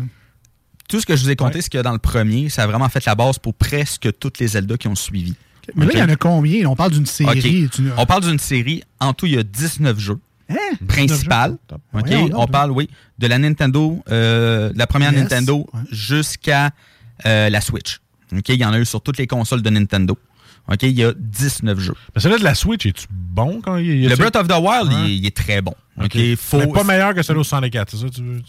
Tout 0.88 1.01
ce 1.01 1.05
que 1.05 1.15
je 1.17 1.24
vous 1.24 1.30
ai 1.30 1.36
compté, 1.36 1.61
c'est 1.61 1.70
que 1.72 1.78
dans 1.80 1.91
le 1.91 1.99
premier, 1.99 2.47
ça 2.49 2.63
a 2.63 2.67
vraiment 2.67 2.88
fait 2.89 3.05
la 3.05 3.13
base 3.15 3.38
pour 3.38 3.53
presque 3.53 4.09
toutes 4.17 4.39
les 4.39 4.47
Zelda 4.47 4.78
qui 4.78 4.88
ont 4.88 4.95
suivi. 4.95 5.36
Mais 5.76 5.86
là, 5.86 5.91
il 5.93 5.99
y 5.99 6.01
en 6.03 6.09
a 6.09 6.15
combien? 6.15 6.65
On 6.67 6.76
parle 6.76 6.91
d'une 6.93 7.05
série. 7.05 7.70
Tu- 7.72 7.84
On 7.97 8.05
parle 8.07 8.24
d'une 8.24 8.39
série. 8.39 8.82
En 8.99 9.13
tout, 9.13 9.26
il 9.28 9.34
y 9.34 9.38
a 9.38 9.43
19 9.43 9.99
jeux. 9.99 10.17
Hein? 10.50 10.56
Principales. 10.88 11.58
19 11.70 11.70
jeux? 11.70 12.00
OK? 12.00 12.08
Voyons 12.08 12.28
donc, 12.30 12.39
On 12.39 12.47
parle, 12.47 12.72
oui, 12.72 12.89
de 13.20 13.28
la 13.28 13.38
Nintendo, 13.38 14.02
euh, 14.10 14.72
de 14.74 14.78
la 14.78 14.88
première 14.88 15.12
Nintendo 15.12 15.68
jusqu'à 15.91 16.72
euh, 17.26 17.50
la 17.50 17.62
Switch. 17.62 18.00
OK? 18.36 18.50
Il 18.50 18.56
y 18.60 18.66
en 18.66 18.74
a 18.74 18.80
eu 18.80 18.86
sur 18.86 19.02
toutes 19.02 19.18
les 19.18 19.28
consoles 19.28 19.62
de 19.62 19.70
Nintendo. 19.70 20.18
OK? 20.72 20.84
Il 20.84 20.91
y 20.91 21.04
a 21.04 21.14
19 21.16 21.80
jeux. 21.80 21.93
Mais 22.16 22.22
celui-là 22.22 22.39
de 22.39 22.43
la 22.43 22.56
Switch, 22.56 22.86
es-tu 22.86 23.06
bon 23.12 23.62
quand 23.62 23.78
il 23.78 24.06
est. 24.06 24.10
Le 24.10 24.16
Breath 24.16 24.36
of 24.36 24.47
the 24.47 24.54
Wild, 24.60 24.91
il, 24.91 25.06
est- 25.12 25.18
il 25.18 25.26
est 25.26 25.36
très 25.36 25.62
bon. 25.62 25.74
OK? 25.97 26.06
OK. 26.16 26.36
Faut, 26.38 26.58
Mais 26.60 26.68
pas 26.68 26.84
meilleur 26.84 27.14
que 27.14 27.22
celui 27.24 27.39
au 27.39 27.43
64, 27.43 27.89
c'est 27.91 27.97
ça 27.97 28.10
tu 28.10 28.22
veux? 28.24 28.41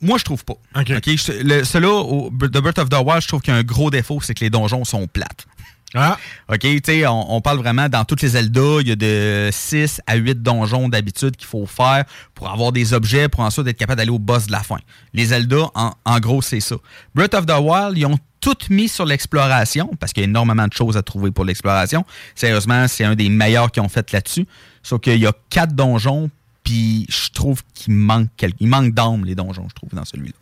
Moi, 0.00 0.18
je 0.18 0.24
trouve 0.24 0.44
pas. 0.44 0.54
OK. 0.76 0.90
OK? 0.96 1.04
Je- 1.16 1.42
le- 1.42 1.64
Celui-là, 1.64 2.28
Breath 2.30 2.78
of 2.78 2.88
the 2.90 2.96
Wild, 3.04 3.22
je 3.22 3.28
trouve 3.28 3.40
qu'il 3.40 3.52
y 3.54 3.56
a 3.56 3.60
un 3.60 3.62
gros 3.62 3.90
défaut, 3.90 4.20
c'est 4.22 4.34
que 4.34 4.40
les 4.44 4.50
donjons 4.50 4.84
sont 4.84 5.06
plates. 5.06 5.46
Ah. 5.94 6.18
OK, 6.48 6.58
tu 6.58 6.80
sais, 6.84 7.06
on, 7.06 7.40
parle 7.40 7.58
vraiment 7.58 7.88
dans 7.88 8.04
toutes 8.04 8.22
les 8.22 8.30
Zelda, 8.30 8.80
il 8.80 8.88
y 8.88 8.92
a 8.92 8.96
de 8.96 9.48
6 9.52 10.00
à 10.06 10.16
8 10.16 10.42
donjons 10.42 10.88
d'habitude 10.88 11.36
qu'il 11.36 11.46
faut 11.46 11.66
faire 11.66 12.04
pour 12.34 12.50
avoir 12.50 12.72
des 12.72 12.92
objets, 12.92 13.28
pour 13.28 13.40
ensuite 13.40 13.66
être 13.68 13.76
capable 13.76 13.98
d'aller 13.98 14.10
au 14.10 14.18
boss 14.18 14.46
de 14.46 14.52
la 14.52 14.62
fin. 14.64 14.78
Les 15.12 15.26
Zelda, 15.26 15.70
en, 15.74 15.92
en 16.04 16.20
gros, 16.20 16.42
c'est 16.42 16.60
ça. 16.60 16.76
Breath 17.14 17.34
of 17.34 17.46
the 17.46 17.58
Wild, 17.60 17.96
ils 17.96 18.06
ont 18.06 18.18
tout 18.40 18.56
mis 18.70 18.88
sur 18.88 19.06
l'exploration, 19.06 19.90
parce 20.00 20.12
qu'il 20.12 20.22
y 20.22 20.26
a 20.26 20.28
énormément 20.28 20.66
de 20.66 20.72
choses 20.72 20.96
à 20.96 21.02
trouver 21.02 21.30
pour 21.30 21.44
l'exploration. 21.44 22.04
Sérieusement, 22.34 22.88
c'est 22.88 23.04
un 23.04 23.14
des 23.14 23.28
meilleurs 23.28 23.70
qu'ils 23.70 23.82
ont 23.82 23.88
fait 23.88 24.10
là-dessus. 24.12 24.46
Sauf 24.82 25.00
qu'il 25.00 25.18
y 25.18 25.26
a 25.26 25.32
4 25.50 25.74
donjons, 25.74 26.28
puis 26.64 27.06
je 27.08 27.30
trouve 27.30 27.62
qu'il 27.72 27.94
manque 27.94 28.28
quelque... 28.36 28.56
il 28.60 28.68
manque 28.68 28.92
d'âme, 28.92 29.24
les 29.24 29.34
donjons, 29.34 29.66
je 29.68 29.74
trouve, 29.74 29.90
dans 29.94 30.04
celui-là. 30.04 30.34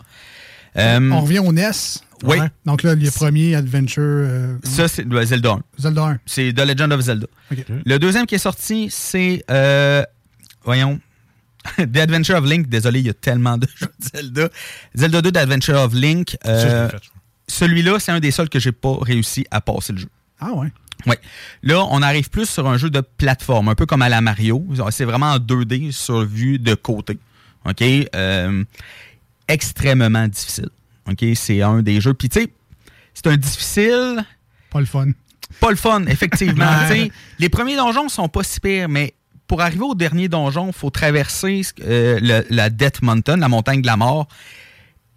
Euh, 0.77 1.11
On 1.11 1.21
revient 1.21 1.39
au 1.41 1.53
NES. 1.53 1.71
Oui. 2.25 2.37
Donc 2.65 2.83
là, 2.85 2.95
le 2.95 3.11
premier 3.11 3.55
Adventure. 3.57 4.03
euh, 4.03 4.57
Ça, 4.63 4.87
c'est 4.89 5.03
le 5.05 5.25
Zelda 5.25 5.53
1. 5.53 5.63
Zelda 5.79 6.05
1. 6.05 6.19
C'est 6.25 6.53
The 6.53 6.61
Legend 6.61 6.93
of 6.93 7.01
Zelda. 7.01 7.27
Le 7.85 7.99
deuxième 7.99 8.27
qui 8.27 8.37
est 8.37 8.39
sorti, 8.39 8.89
c'est. 8.91 9.45
euh, 9.51 10.03
voyons. 10.65 11.01
The 11.79 11.97
Adventure 11.99 12.37
of 12.37 12.45
Link. 12.45 12.69
Désolé, 12.69 13.01
il 13.01 13.07
y 13.07 13.11
a 13.11 13.15
tellement 13.15 13.59
de 13.59 13.67
jeux 13.77 13.87
de 13.87 14.05
Zelda. 14.19 14.49
Zelda 14.95 15.23
2 15.23 15.33
The 15.33 15.37
Adventure 15.37 15.77
of 15.81 15.93
Link. 15.95 16.37
Euh, 16.47 16.89
Celui-là, 17.49 17.99
c'est 17.99 18.13
un 18.13 18.21
des 18.21 18.31
seuls 18.31 18.49
que 18.49 18.59
j'ai 18.61 18.73
pas 18.73 18.97
réussi 19.01 19.45
à 19.51 19.61
passer 19.61 19.93
le 19.93 19.99
jeu. 19.99 20.09
Ah 20.41 20.53
ouais. 20.53 20.69
Ouais. 21.07 21.19
Là, 21.65 21.85
on 21.91 22.01
arrive 22.03 22.31
plus 22.31 22.49
sur 22.49 22.69
un 22.69 22.77
jeu 22.79 22.89
de 22.89 23.01
plateforme, 23.01 23.69
un 23.69 23.75
peu 23.75 23.87
comme 23.87 24.03
à 24.03 24.09
la 24.09 24.21
Mario. 24.21 24.65
C'est 24.91 25.05
vraiment 25.05 25.33
en 25.33 25.39
2D 25.39 25.91
sur 25.91 26.25
vue 26.25 26.61
de 26.61 26.75
côté. 26.75 27.19
OK? 27.65 27.83
Euh, 28.15 28.65
extrêmement 29.49 30.29
difficile. 30.29 30.69
OK? 31.09 31.25
C'est 31.35 31.63
un 31.63 31.83
des 31.83 32.01
jeux. 32.01 32.15
Puis, 32.15 32.29
tu 32.29 32.41
sais, 32.41 32.49
c'est 33.15 33.27
un 33.27 33.37
difficile. 33.37 34.25
Pas 34.71 34.81
le 34.81 34.87
fun. 34.87 35.07
Pas 35.61 35.71
le 35.71 35.77
fun, 35.77 36.05
effectivement. 36.07 36.65
Ouais. 36.65 36.87
Tu 36.89 36.95
sais, 37.05 37.11
les 37.39 37.49
premiers 37.49 37.77
donjons 37.77 38.09
sont 38.09 38.29
pas 38.29 38.43
si 38.43 38.59
pires, 38.61 38.89
mais 38.89 39.15
pour 39.47 39.61
arriver 39.61 39.83
au 39.85 39.95
dernier 39.95 40.29
donjon, 40.29 40.69
il 40.69 40.73
faut 40.73 40.91
traverser 40.91 41.61
euh, 41.83 42.19
le- 42.23 42.47
la 42.49 42.71
Death 42.71 43.03
Mountain, 43.03 43.37
la 43.37 43.49
montagne 43.49 43.83
de 43.83 43.87
la 43.87 43.97
mort. 43.97 44.29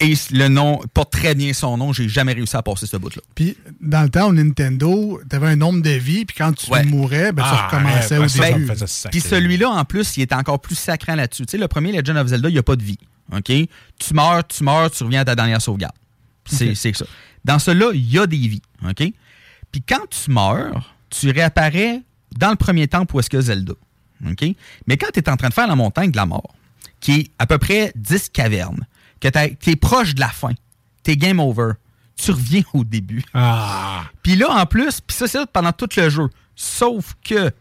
Et 0.02 0.14
le 0.32 0.50
nom 0.50 0.82
porte 0.94 1.14
très 1.14 1.36
bien 1.36 1.54
son 1.54 1.78
nom. 1.78 1.94
J'ai 1.94 2.10
jamais 2.10 2.34
réussi 2.34 2.58
à 2.58 2.62
passer 2.62 2.86
ce 2.86 2.98
bout-là. 2.98 3.22
Puis, 3.34 3.56
dans 3.80 4.02
le 4.04 4.10
temps, 4.10 4.28
au 4.28 4.34
Nintendo, 4.34 5.22
t'avais 5.30 5.48
un 5.48 5.56
nombre 5.56 5.82
de 5.82 5.92
vies, 5.92 6.26
puis 6.26 6.36
quand 6.38 6.52
tu 6.52 6.70
Ouais. 6.70 6.84
mourais, 6.84 7.32
ben, 7.32 7.44
tu 7.44 7.50
Ah, 7.50 7.68
recommençais 7.68 8.16
arrête, 8.16 8.36
au 8.36 8.40
ben, 8.42 8.58
début. 8.68 8.74
Puis 9.10 9.22
celui-là, 9.22 9.70
en 9.70 9.86
plus, 9.86 10.18
il 10.18 10.24
est 10.24 10.34
encore 10.34 10.60
plus 10.60 10.76
sacrant 10.76 11.16
là-dessus. 11.16 11.46
Tu 11.46 11.52
sais, 11.52 11.58
le 11.58 11.70
premier 11.70 11.94
Legend 11.94 12.18
of 12.18 12.28
Zelda, 12.28 12.50
il 12.50 12.54
n'y 12.54 12.58
a 12.58 12.64
pas 12.64 12.76
de 12.76 12.84
vie. 12.84 13.00
OK? 13.32 13.46
Tu 13.46 14.14
meurs, 14.14 14.46
tu 14.48 14.64
meurs, 14.64 14.92
tu 14.92 15.04
reviens 15.04 15.22
à 15.22 15.26
ta 15.26 15.36
dernière 15.36 15.62
sauvegarde. 15.62 15.96
C'est 16.46 16.76
ça. 16.76 17.06
Dans 17.44 17.60
celui-là, 17.60 17.92
il 17.94 18.10
y 18.10 18.20
a 18.20 18.28
des 18.28 18.38
vies. 18.38 18.62
OK? 18.88 19.04
Puis 19.72 19.82
quand 19.88 20.08
tu 20.10 20.32
meurs, 20.32 20.96
tu 21.10 21.30
réapparais 21.32 22.02
dans 22.38 22.50
le 22.50 22.56
premier 22.56 22.88
temple 22.88 23.16
où 23.16 23.20
est-ce 23.20 23.30
que 23.30 23.42
Zelda. 23.42 23.74
OK? 24.26 24.46
Mais 24.88 24.98
quand 24.98 25.08
tu 25.14 25.20
es 25.20 25.30
en 25.30 25.38
train 25.38 25.50
de 25.50 25.54
faire 25.54 25.68
la 25.68 25.76
montagne 25.76 26.12
de 26.12 26.18
la 26.18 26.26
mort, 26.26 26.56
qui 27.00 27.12
est 27.14 27.32
à 27.40 27.46
peu 27.46 27.58
près 27.58 27.92
10 27.96 28.30
cavernes, 28.30 28.88
que 29.20 29.28
tu 29.28 29.70
es 29.70 29.76
proche 29.76 30.16
de 30.16 30.20
la 30.20 30.30
fin, 30.30 30.52
t'es 31.04 31.18
game 31.18 31.40
over, 31.40 31.74
tu 32.16 32.32
reviens 32.32 32.64
au 32.74 32.84
début. 32.84 33.24
Puis 34.24 34.36
là, 34.36 34.50
en 34.50 34.66
plus, 34.66 35.02
puis 35.02 35.16
ça, 35.16 35.28
c'est 35.28 35.46
pendant 35.52 35.72
tout 35.72 35.90
le 35.98 36.10
jeu. 36.10 36.30
Sauf 36.56 37.16
que, 37.24 37.52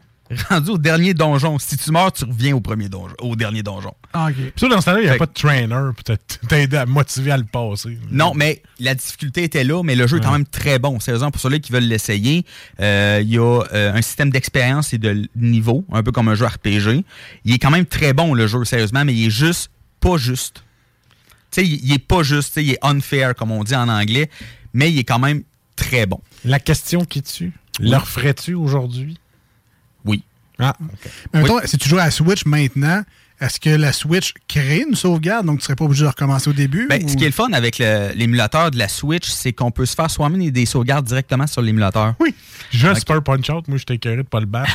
rendu 0.48 0.70
au 0.70 0.78
dernier 0.78 1.14
donjon, 1.14 1.58
si 1.58 1.76
tu 1.76 1.90
meurs, 1.90 2.12
tu 2.12 2.24
reviens 2.24 2.56
au 2.56 2.60
premier 2.60 2.88
donjon, 2.88 3.14
au 3.20 3.36
dernier 3.36 3.62
donjon. 3.62 3.94
Ah, 4.12 4.28
OK. 4.30 4.34
Puis 4.34 4.52
ça, 4.56 4.68
dans 4.68 4.80
ce 4.80 4.86
temps-là, 4.86 5.00
il 5.00 5.04
n'y 5.04 5.08
a 5.08 5.12
Fait 5.12 5.18
pas 5.18 5.26
de 5.26 5.32
trainer 5.32 5.90
pour 5.94 6.48
t'aider 6.48 6.76
à 6.76 6.86
motiver 6.86 7.30
à 7.30 7.36
le 7.36 7.44
passer. 7.44 7.98
Non, 8.10 8.32
mais 8.34 8.62
la 8.78 8.94
difficulté 8.94 9.44
était 9.44 9.64
là, 9.64 9.82
mais 9.82 9.94
le 9.94 10.06
jeu 10.06 10.18
est 10.18 10.20
quand 10.20 10.32
même 10.32 10.46
très 10.46 10.78
bon. 10.78 10.98
Sérieusement, 11.00 11.30
pour 11.30 11.40
ceux 11.40 11.50
qui 11.58 11.72
veulent 11.72 11.84
l'essayer, 11.84 12.44
euh, 12.80 13.20
il 13.22 13.28
y 13.28 13.38
a 13.38 13.62
euh, 13.72 13.92
un 13.94 14.02
système 14.02 14.30
d'expérience 14.30 14.92
et 14.94 14.98
de 14.98 15.28
niveau, 15.36 15.84
un 15.92 16.02
peu 16.02 16.12
comme 16.12 16.28
un 16.28 16.34
jeu 16.34 16.46
RPG. 16.46 17.04
Il 17.44 17.54
est 17.54 17.58
quand 17.58 17.70
même 17.70 17.86
très 17.86 18.12
bon, 18.12 18.34
le 18.34 18.46
jeu, 18.46 18.64
sérieusement, 18.64 19.04
mais 19.04 19.14
il 19.14 19.26
est 19.26 19.30
juste 19.30 19.70
pas 20.00 20.16
juste. 20.16 20.64
Tu 21.50 21.60
sais, 21.60 21.66
il 21.66 21.84
il 21.84 21.92
est 21.92 21.98
pas 21.98 22.22
juste, 22.22 22.48
tu 22.48 22.54
sais, 22.54 22.64
il 22.64 22.70
est 22.72 22.78
unfair, 22.84 23.34
comme 23.34 23.50
on 23.50 23.62
dit 23.62 23.76
en 23.76 23.88
anglais, 23.88 24.30
mais 24.72 24.90
il 24.90 24.98
est 24.98 25.04
quand 25.04 25.18
même 25.18 25.42
très 25.76 26.06
bon. 26.06 26.20
La 26.44 26.58
question 26.58 27.04
qui 27.04 27.22
tue, 27.22 27.52
le 27.80 27.96
referais-tu 27.96 28.54
aujourd'hui? 28.54 29.18
Ah, 30.64 30.76
Mais 31.32 31.42
mettons, 31.42 31.60
si 31.64 31.78
tu 31.78 31.88
joues 31.88 31.98
à 31.98 32.04
la 32.06 32.10
Switch 32.10 32.44
maintenant, 32.46 33.02
est-ce 33.40 33.58
que 33.60 33.70
la 33.70 33.92
Switch 33.92 34.32
crée 34.48 34.84
une 34.88 34.94
sauvegarde, 34.94 35.44
donc 35.46 35.58
tu 35.58 35.64
serais 35.64 35.74
pas 35.76 35.84
obligé 35.84 36.02
de 36.04 36.08
recommencer 36.08 36.48
au 36.48 36.52
début? 36.52 36.86
Ben, 36.88 37.02
ou- 37.04 37.08
Ce 37.08 37.16
qui 37.16 37.24
est 37.24 37.28
le 37.28 37.32
fun 37.32 37.52
avec 37.52 37.78
l'émulateur 37.78 38.70
de 38.70 38.78
la 38.78 38.88
Switch, 38.88 39.28
c'est 39.28 39.52
qu'on 39.52 39.70
peut 39.70 39.86
se 39.86 39.94
faire 39.94 40.10
soi-même 40.10 40.50
des 40.50 40.66
sauvegardes 40.66 41.04
directement 41.06 41.46
sur 41.46 41.60
l'émulateur. 41.60 42.14
Oui. 42.20 42.34
Juste 42.70 43.00
Super 43.00 43.22
Punch 43.22 43.50
Out, 43.50 43.66
moi, 43.68 43.76
j'étais 43.76 43.94
écœuré 43.94 44.16
de 44.18 44.22
pas 44.22 44.40
le 44.40 44.46
battre. 44.46 44.72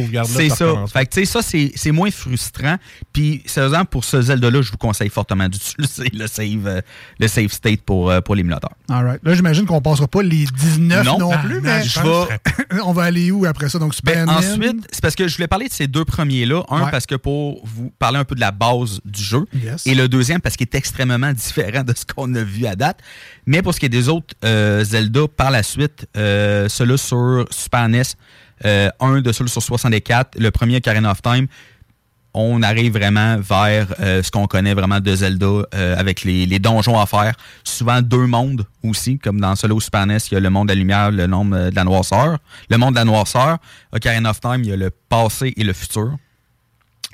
Sauvegarde-là. 0.00 0.34
C'est 0.36 0.48
ça. 0.48 0.74
Fait 0.92 1.06
que, 1.06 1.14
tu 1.14 1.20
sais, 1.20 1.24
ça, 1.26 1.42
c'est 1.42 1.72
c'est 1.76 1.90
moins 1.92 2.10
frustrant. 2.10 2.76
Puis, 3.12 3.42
sérieusement, 3.46 3.84
pour 3.84 4.04
ce 4.04 4.20
Zelda-là, 4.22 4.62
je 4.62 4.70
vous 4.70 4.76
conseille 4.76 5.08
fortement 5.08 5.48
d'utiliser 5.48 6.10
le 6.12 6.26
save, 6.26 6.66
euh, 6.66 6.80
le 7.18 7.28
save 7.28 7.48
state 7.52 7.82
pour, 7.82 8.10
euh, 8.10 8.20
pour 8.20 8.34
l'émulateur. 8.34 8.70
All 8.88 9.04
right. 9.06 9.20
Là, 9.24 9.34
j'imagine 9.34 9.66
qu'on 9.66 9.80
passera 9.80 10.06
pas 10.08 10.22
les 10.22 10.44
19 10.46 11.04
non, 11.06 11.18
Non. 11.18 11.30
plus, 11.38 11.58
Ah, 11.58 11.60
mais 11.62 11.84
je 11.84 12.00
vais- 12.00 12.80
on 12.84 12.92
va 12.92 13.02
aller 13.04 13.30
où 13.30 13.44
après 13.46 13.68
ça? 13.68 13.78
Donc, 13.78 13.94
Super 13.94 14.26
Ben, 14.26 14.28
ensuite, 14.34 14.86
c'est 14.90 15.00
parce 15.00 15.14
que 15.14 15.28
je 15.28 15.36
voulais 15.36 15.48
parler 15.48 15.68
de 15.68 15.72
ces 15.72 15.86
deux 15.86 16.04
premiers-là. 16.04 16.62
Un, 16.70 16.84
Ouais. 16.84 16.90
parce 16.90 17.06
que 17.06 17.14
pour 17.14 17.64
vous 17.66 17.90
parler 17.98 18.18
un 18.18 18.24
peu 18.24 18.34
de 18.34 18.40
la 18.40 18.50
base 18.50 19.00
du 19.04 19.22
jeu. 19.22 19.44
Yes. 19.54 19.86
Et 19.86 19.94
le 19.94 20.08
deuxième, 20.08 20.40
parce 20.40 20.56
qu'il 20.56 20.66
est 20.66 20.74
extrêmement 20.74 21.32
différent 21.32 21.82
de 21.84 21.94
ce 21.96 22.04
qu'on 22.04 22.34
a 22.34 22.42
vu 22.42 22.66
à 22.66 22.76
date. 22.76 22.98
Mais 23.46 23.62
pour 23.62 23.74
ce 23.74 23.80
qui 23.80 23.86
est 23.86 23.90
des 23.90 24.08
autres 24.08 24.34
euh, 24.44 24.84
Zelda, 24.84 25.22
par 25.28 25.50
la 25.50 25.62
suite, 25.62 26.06
euh, 26.16 26.68
ceux-là 26.68 26.96
sur 26.96 27.44
Super 27.50 27.88
NES, 27.88 28.02
euh, 28.64 28.90
un 29.00 29.20
de 29.20 29.32
ceux 29.32 29.46
sur 29.46 29.62
64, 29.62 30.38
le 30.38 30.50
premier 30.50 30.76
Ocarina 30.76 31.10
of 31.10 31.22
Time, 31.22 31.46
on 32.36 32.62
arrive 32.62 32.92
vraiment 32.94 33.38
vers 33.38 33.94
euh, 34.00 34.22
ce 34.22 34.30
qu'on 34.30 34.46
connaît 34.46 34.74
vraiment 34.74 34.98
de 34.98 35.14
Zelda 35.14 35.46
euh, 35.46 35.96
avec 35.96 36.24
les, 36.24 36.46
les 36.46 36.58
donjons 36.58 36.98
à 36.98 37.06
faire. 37.06 37.34
Souvent 37.62 38.02
deux 38.02 38.26
mondes 38.26 38.66
aussi, 38.82 39.18
comme 39.18 39.40
dans 39.40 39.54
au 39.54 39.80
Super 39.80 40.06
NES, 40.06 40.18
il 40.30 40.34
y 40.34 40.36
a 40.36 40.40
le 40.40 40.50
monde 40.50 40.68
de 40.68 40.72
la 40.72 40.78
lumière, 40.78 41.10
le 41.12 41.28
monde 41.28 41.52
de 41.52 41.74
la 41.74 41.84
noirceur. 41.84 42.38
Le 42.70 42.76
monde 42.76 42.94
de 42.94 42.98
la 42.98 43.04
noirceur, 43.04 43.58
Ocarina 43.92 44.30
of 44.30 44.40
Time, 44.40 44.60
il 44.64 44.66
y 44.66 44.72
a 44.72 44.76
le 44.76 44.90
passé 45.08 45.54
et 45.56 45.62
le 45.62 45.72
futur. 45.72 46.16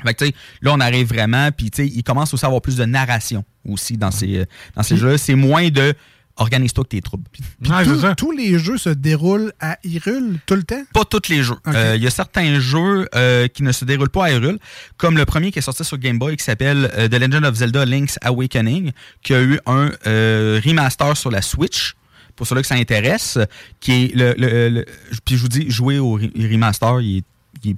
Fait 0.02 0.14
que, 0.14 0.24
tu 0.24 0.30
sais, 0.30 0.36
là, 0.62 0.72
on 0.74 0.80
arrive 0.80 1.08
vraiment, 1.08 1.50
puis 1.52 1.70
tu 1.70 1.82
sais, 1.82 1.88
il 1.88 2.02
commence 2.02 2.32
aussi 2.32 2.46
à 2.46 2.48
avoir 2.48 2.62
plus 2.62 2.76
de 2.76 2.86
narration 2.86 3.44
aussi 3.68 3.98
dans 3.98 4.10
ces, 4.10 4.46
dans 4.74 4.82
ces 4.82 4.96
jeux-là. 4.96 5.18
C'est 5.18 5.34
moins 5.34 5.68
de 5.68 5.94
organise-toi 6.40 6.84
que 6.84 6.88
tes 6.88 7.00
troubles. 7.00 7.24
Tous- 7.62 8.14
tous 8.16 8.32
les 8.32 8.58
jeux 8.58 8.76
se 8.78 8.88
déroulent 8.90 9.52
à 9.60 9.78
Hyrule 9.84 10.38
tout 10.46 10.54
le 10.56 10.62
temps? 10.64 10.82
Pas 10.92 11.04
tous 11.04 11.28
les 11.28 11.42
jeux. 11.42 11.54
Euh, 11.68 11.94
Il 11.96 12.02
y 12.02 12.06
a 12.06 12.10
certains 12.10 12.58
jeux 12.58 13.06
euh, 13.14 13.46
qui 13.48 13.62
ne 13.62 13.70
se 13.72 13.84
déroulent 13.84 14.08
pas 14.10 14.26
à 14.26 14.30
Hyrule, 14.32 14.58
comme 14.96 15.16
le 15.16 15.24
premier 15.24 15.52
qui 15.52 15.58
est 15.60 15.62
sorti 15.62 15.84
sur 15.84 15.98
Game 15.98 16.18
Boy 16.18 16.36
qui 16.36 16.44
s'appelle 16.44 16.90
euh, 16.96 17.08
The 17.08 17.14
Legend 17.14 17.44
of 17.44 17.54
Zelda 17.54 17.84
Link's 17.84 18.18
Awakening, 18.22 18.90
qui 19.22 19.34
a 19.34 19.42
eu 19.42 19.60
un 19.66 19.90
remaster 20.04 21.16
sur 21.16 21.30
la 21.30 21.42
Switch. 21.42 21.94
Pour 22.36 22.46
ceux-là 22.46 22.62
que 22.62 22.68
ça 22.68 22.74
intéresse, 22.76 23.38
qui 23.80 23.92
est 23.92 24.14
le, 24.16 24.34
le- 24.38 24.68
le- 24.70 24.86
puis 25.26 25.36
je 25.36 25.42
vous 25.42 25.48
dis, 25.48 25.70
jouer 25.70 25.98
au 25.98 26.18
re- 26.18 26.50
remaster, 26.50 27.00
il 27.02 27.18
est, 27.18 27.24
il 27.64 27.70
est- 27.72 27.76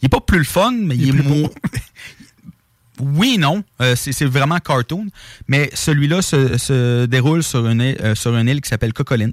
il 0.00 0.06
est 0.06 0.08
pas 0.08 0.20
plus 0.20 0.38
le 0.38 0.44
fun, 0.44 0.72
mais 0.72 0.96
il, 0.96 1.08
est, 1.10 1.12
moins. 1.22 1.48
Oui, 3.02 3.36
non. 3.38 3.64
Euh, 3.80 3.94
c'est 3.96 4.24
vraiment 4.24 4.58
cartoon. 4.58 5.06
Mais 5.48 5.70
celui-là 5.74 6.22
se, 6.22 6.56
se 6.58 7.06
déroule 7.06 7.42
sur 7.42 7.66
une, 7.66 7.80
île- 7.80 7.96
euh, 8.00 8.14
sur 8.14 8.36
une 8.36 8.48
île 8.48 8.60
qui 8.60 8.68
s'appelle 8.68 8.92
Cocolint, 8.92 9.32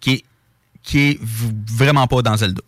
qui 0.00 0.12
est, 0.12 0.24
qui 0.82 0.98
est 1.00 1.18
vraiment 1.22 2.06
pas 2.06 2.22
dans 2.22 2.36
Zelda. 2.36 2.62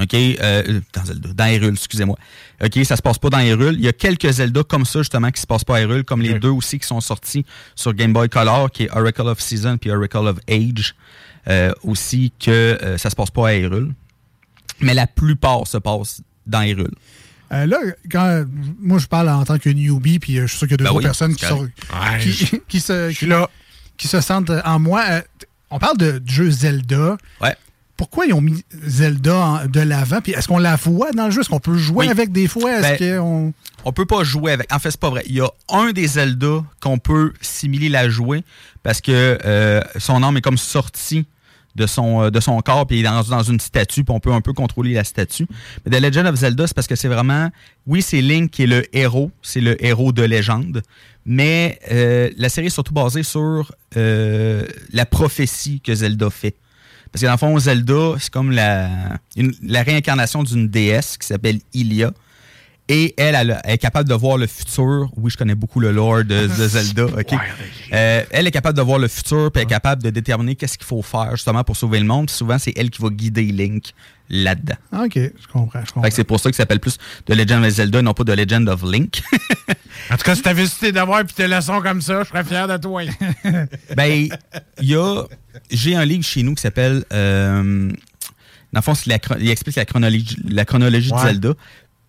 OK? 0.00 0.14
Euh, 0.14 0.80
dans 0.94 1.04
Zelda. 1.04 1.32
Dans 1.34 1.44
Hyrule, 1.46 1.74
excusez-moi. 1.74 2.16
OK? 2.64 2.78
Ça 2.84 2.96
se 2.96 3.02
passe 3.02 3.18
pas 3.18 3.30
dans 3.30 3.38
Hyrule. 3.40 3.74
Il 3.74 3.82
y 3.84 3.88
a 3.88 3.92
quelques 3.92 4.30
Zelda 4.30 4.62
comme 4.62 4.84
ça, 4.86 5.00
justement, 5.00 5.30
qui 5.30 5.40
se 5.40 5.46
passent 5.46 5.64
pas 5.64 5.76
à 5.76 5.80
Hyrule, 5.82 6.04
comme 6.04 6.22
les 6.22 6.38
deux 6.38 6.48
aussi 6.50 6.78
qui 6.78 6.86
sont 6.86 7.00
sortis 7.00 7.44
sur 7.74 7.92
Game 7.92 8.12
Boy 8.12 8.28
Color, 8.28 8.70
qui 8.70 8.84
est 8.84 8.90
Oracle 8.96 9.22
of 9.28 9.40
Season 9.40 9.76
puis 9.78 9.90
Oracle 9.90 10.28
of 10.28 10.38
Age. 10.48 10.94
euh, 11.48 11.72
aussi 11.82 12.32
que 12.38 12.50
euh, 12.50 12.96
ça 12.98 13.10
se 13.10 13.16
passe 13.16 13.30
pas 13.30 13.48
à 13.48 13.54
Hyrule. 13.54 13.92
Mais 14.80 14.94
la 14.94 15.06
plupart 15.06 15.66
se 15.66 15.76
passent 15.78 16.22
dans 16.46 16.62
Hyrule. 16.62 16.94
Euh, 17.52 17.66
là, 17.66 17.78
quand 18.10 18.44
moi 18.80 18.98
je 18.98 19.06
parle 19.06 19.28
en 19.28 19.44
tant 19.44 19.58
que 19.58 19.68
newbie, 19.68 20.18
puis 20.18 20.38
euh, 20.38 20.42
je 20.42 20.46
suis 20.48 20.58
sûr 20.58 20.66
qu'il 20.68 20.72
y 20.72 20.74
a 20.74 20.78
deux 20.78 20.84
Ben 20.84 20.96
oui, 20.96 21.02
personnes 21.02 21.34
qui, 21.34 21.44
sont, 21.44 21.68
qui, 22.68 22.80
se, 22.80 23.10
qui, 23.10 23.26
qui 23.98 24.08
se 24.08 24.20
sentent 24.20 24.50
en 24.64 24.78
moi. 24.78 25.04
Euh, 25.10 25.20
on 25.70 25.78
parle 25.78 25.96
de, 25.98 26.22
jeu 26.26 26.50
Zelda. 26.50 27.16
Ouais. 27.40 27.56
Pourquoi 27.96 28.26
ils 28.26 28.32
ont 28.32 28.40
mis 28.40 28.64
Zelda 28.84 29.64
de 29.68 29.80
l'avant? 29.80 30.20
Puis 30.20 30.32
est-ce 30.32 30.48
qu'on 30.48 30.58
la 30.58 30.76
voit 30.76 31.12
dans 31.12 31.26
le 31.26 31.30
jeu? 31.30 31.40
Est-ce 31.42 31.48
qu'on 31.50 31.60
peut 31.60 31.76
jouer 31.76 32.06
Oui. 32.06 32.10
avec 32.10 32.32
des 32.32 32.48
fois? 32.48 32.72
Est-ce 32.72 32.98
Ben, 32.98 33.18
qu'on. 33.20 33.52
On 33.84 33.92
peut 33.92 34.06
pas 34.06 34.24
jouer 34.24 34.52
avec. 34.52 34.72
En 34.72 34.78
fait, 34.78 34.90
c'est 34.90 35.00
pas 35.00 35.10
vrai. 35.10 35.22
Il 35.26 35.34
y 35.34 35.40
a 35.40 35.48
un 35.68 35.92
des 35.92 36.06
Zelda 36.06 36.64
qu'on 36.80 36.98
peut 36.98 37.32
simuler 37.40 37.88
la 37.88 38.08
jouer 38.08 38.44
parce 38.82 39.00
que 39.00 39.38
euh, 39.44 39.80
son 39.98 40.22
âme 40.22 40.36
est 40.36 40.40
comme 40.40 40.58
sorti 40.58 41.26
de 41.74 41.86
son, 41.86 42.22
euh, 42.22 42.30
de 42.30 42.40
son 42.40 42.60
corps 42.60 42.86
puis 42.86 42.98
il 42.98 43.00
est 43.00 43.08
dans, 43.08 43.22
dans 43.22 43.42
une 43.42 43.60
statue 43.60 44.04
puis 44.04 44.14
on 44.14 44.20
peut 44.20 44.32
un 44.32 44.40
peu 44.40 44.52
contrôler 44.52 44.94
la 44.94 45.04
statue. 45.04 45.46
Mais 45.84 45.96
The 45.96 46.02
Legend 46.02 46.26
of 46.26 46.36
Zelda, 46.36 46.66
c'est 46.66 46.74
parce 46.74 46.86
que 46.86 46.96
c'est 46.96 47.08
vraiment. 47.08 47.50
Oui, 47.86 48.02
c'est 48.02 48.20
Link 48.20 48.50
qui 48.50 48.64
est 48.64 48.66
le 48.66 48.84
héros, 48.96 49.30
c'est 49.42 49.60
le 49.60 49.82
héros 49.84 50.12
de 50.12 50.22
légende, 50.22 50.82
mais 51.24 51.78
euh, 51.90 52.30
la 52.36 52.48
série 52.48 52.66
est 52.66 52.70
surtout 52.70 52.94
basée 52.94 53.22
sur 53.22 53.72
euh, 53.96 54.66
la 54.92 55.06
prophétie 55.06 55.80
que 55.80 55.94
Zelda 55.94 56.30
fait. 56.30 56.56
Parce 57.10 57.20
que 57.20 57.26
dans 57.26 57.32
le 57.32 57.38
fond, 57.38 57.58
Zelda, 57.58 58.14
c'est 58.18 58.30
comme 58.30 58.50
la, 58.50 58.88
la 59.62 59.82
réincarnation 59.82 60.42
d'une 60.42 60.68
déesse 60.68 61.18
qui 61.18 61.26
s'appelle 61.26 61.60
Ilia. 61.74 62.12
Et 62.88 63.14
elle, 63.16 63.34
elle, 63.36 63.60
elle 63.64 63.74
est 63.74 63.78
capable 63.78 64.08
de 64.08 64.14
voir 64.14 64.36
le 64.36 64.46
futur. 64.46 65.08
Oui, 65.16 65.30
je 65.30 65.36
connais 65.36 65.54
beaucoup 65.54 65.78
le 65.80 65.92
lore 65.92 66.24
de, 66.24 66.46
de 66.46 66.68
Zelda. 66.68 67.04
ok? 67.04 67.34
Euh, 67.92 68.22
elle 68.30 68.46
est 68.46 68.50
capable 68.50 68.76
de 68.76 68.82
voir 68.82 68.98
le 68.98 69.08
futur, 69.08 69.50
puis 69.52 69.62
elle 69.62 69.66
est 69.68 69.70
capable 69.70 70.02
de 70.02 70.10
déterminer 70.10 70.56
qu'est-ce 70.56 70.76
qu'il 70.76 70.86
faut 70.86 71.00
faire 71.00 71.30
justement 71.36 71.62
pour 71.64 71.76
sauver 71.76 72.00
le 72.00 72.06
monde. 72.06 72.26
Puis 72.26 72.36
souvent, 72.36 72.58
c'est 72.58 72.72
elle 72.76 72.90
qui 72.90 73.00
va 73.00 73.08
guider 73.10 73.44
Link 73.44 73.92
là-dedans. 74.28 74.74
Ah, 74.90 75.04
OK, 75.04 75.14
je 75.14 75.46
comprends. 75.52 75.80
Je 76.04 76.10
c'est 76.10 76.24
pour 76.24 76.40
ça 76.40 76.50
que 76.50 76.56
ça 76.56 76.64
s'appelle 76.64 76.80
plus 76.80 76.98
The 77.26 77.30
Legend 77.34 77.64
of 77.64 77.70
Zelda, 77.70 77.98
et 78.00 78.02
non 78.02 78.14
pas 78.14 78.24
The 78.24 78.36
Legend 78.36 78.68
of 78.68 78.82
Link. 78.82 79.22
En 80.10 80.16
tout 80.16 80.24
cas, 80.24 80.34
si 80.34 80.42
t'avais 80.42 80.66
su 80.66 80.78
tes 80.80 80.90
devoirs 80.92 81.24
puis 81.24 81.34
tes 81.34 81.46
leçons 81.46 81.80
comme 81.80 82.00
ça, 82.02 82.22
je 82.24 82.28
serais 82.28 82.42
fier 82.44 82.66
de 82.66 82.76
toi. 82.78 83.02
ben, 83.96 84.28
il 84.80 84.88
y 84.88 84.94
a. 84.96 85.24
J'ai 85.70 85.94
un 85.94 86.04
livre 86.04 86.24
chez 86.24 86.42
nous 86.42 86.54
qui 86.54 86.62
s'appelle. 86.62 87.04
Euh, 87.12 87.90
dans 88.72 88.80
le 88.80 88.82
fond, 88.82 88.94
la 89.06 89.18
il 89.38 89.50
explique 89.50 89.76
la 89.76 89.84
chronologie, 89.84 90.36
la 90.48 90.64
chronologie 90.64 91.12
Ouais. 91.12 91.20
de 91.22 91.26
Zelda. 91.28 91.54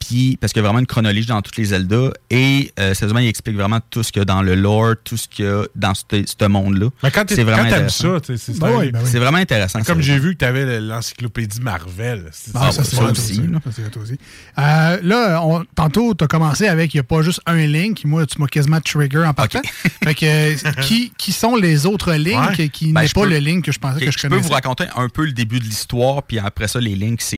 Puis, 0.05 0.37
parce 0.39 0.51
qu'il 0.51 0.61
y 0.61 0.65
a 0.65 0.67
vraiment 0.67 0.79
une 0.79 0.85
chronologie 0.87 1.27
dans 1.27 1.41
toutes 1.41 1.55
les 1.57 1.65
Zelda. 1.65 2.11
Et, 2.29 2.71
euh, 2.79 2.93
sérieusement, 2.93 3.19
il 3.19 3.27
explique 3.27 3.55
vraiment 3.55 3.79
tout 3.89 4.03
ce 4.03 4.11
qu'il 4.11 4.19
y 4.19 4.23
a 4.23 4.25
dans 4.25 4.41
le 4.41 4.55
lore, 4.55 4.95
tout 5.03 5.15
ce 5.17 5.27
qu'il 5.27 5.45
y 5.45 5.47
a 5.47 5.63
dans 5.75 5.93
ce, 5.93 6.03
ce 6.25 6.45
monde-là. 6.47 6.87
Mais 7.03 7.11
quand 7.11 7.25
t'es- 7.25 7.35
c'est 7.35 7.43
vraiment 7.43 7.63
quand 7.63 7.69
t'aimes 7.69 7.85
intéressant. 7.85 8.13
ça, 8.15 8.19
tu 8.21 8.37
sais, 8.37 8.51
c'est 8.53 8.59
Ben 8.59 8.71
oui, 8.77 8.91
ben 8.91 8.99
oui. 9.01 9.09
C'est 9.09 9.19
vraiment 9.19 9.37
intéressant. 9.37 9.81
Comme 9.83 10.01
j'ai 10.01 10.19
vu 10.19 10.33
que 10.33 10.39
t'avais 10.39 10.79
l'encyclopédie 10.81 11.61
Marvel. 11.61 12.25
C'est- 12.31 12.51
Ah, 12.55 12.71
ça, 12.71 12.83
c'est 12.83 12.97
hot 12.97 13.11
aussi. 13.11 13.35
Ça, 13.35 13.71
c'est 13.75 13.83
hot 13.97 14.01
aussi. 14.01 14.17
Euh, 14.57 14.97
là, 15.03 15.41
on- 15.43 15.63
tantôt, 15.75 16.13
tu 16.15 16.23
as 16.23 16.27
commencé 16.27 16.67
avec 16.67 16.93
il 16.93 16.97
n'y 16.97 17.01
a 17.01 17.03
pas 17.03 17.21
juste 17.21 17.41
un 17.45 17.65
link. 17.65 18.01
Moi, 18.05 18.25
tu 18.25 18.39
m'as 18.41 18.47
quasiment 18.47 18.81
trigger 18.81 19.23
en 19.25 19.33
partant. 19.33 19.61
fait 20.03 20.15
que, 20.15 20.81
qui, 20.81 21.13
qui 21.17 21.31
sont 21.31 21.55
les 21.55 21.85
autres 21.85 22.13
links 22.13 22.57
Ouais. 22.59 22.69
qui 22.69 22.91
Ben, 22.91 23.01
n'est 23.03 23.07
pas 23.09 23.21
peux- 23.21 23.29
le 23.29 23.37
link 23.37 23.63
que 23.65 23.71
je 23.71 23.79
pensais 23.79 23.99
que 24.05 24.11
je 24.11 24.17
je 24.17 24.21
peux 24.23 24.29
connaissais? 24.29 24.47
vous 24.47 24.53
raconter 24.53 24.85
un 24.95 25.07
peu 25.09 25.25
le 25.25 25.31
début 25.31 25.59
de 25.59 25.65
l'histoire, 25.65 26.23
puis 26.23 26.39
après 26.39 26.67
ça, 26.67 26.79
les 26.79 26.95
links, 26.95 27.21
c'est 27.21 27.37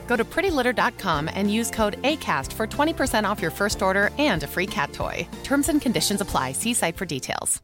Go 0.11 0.17
to 0.17 0.25
prettylitter.com 0.25 1.29
and 1.33 1.49
use 1.49 1.71
code 1.71 1.95
ACAST 2.03 2.51
for 2.51 2.67
20% 2.67 3.23
off 3.23 3.41
your 3.41 3.49
first 3.51 3.81
order 3.81 4.09
and 4.19 4.43
a 4.43 4.47
free 4.47 4.67
cat 4.67 4.91
toy. 4.91 5.25
Terms 5.45 5.69
and 5.69 5.79
conditions 5.81 6.19
apply. 6.19 6.51
See 6.53 6.73
site 6.73 6.97
for 6.97 7.05
details. 7.07 7.61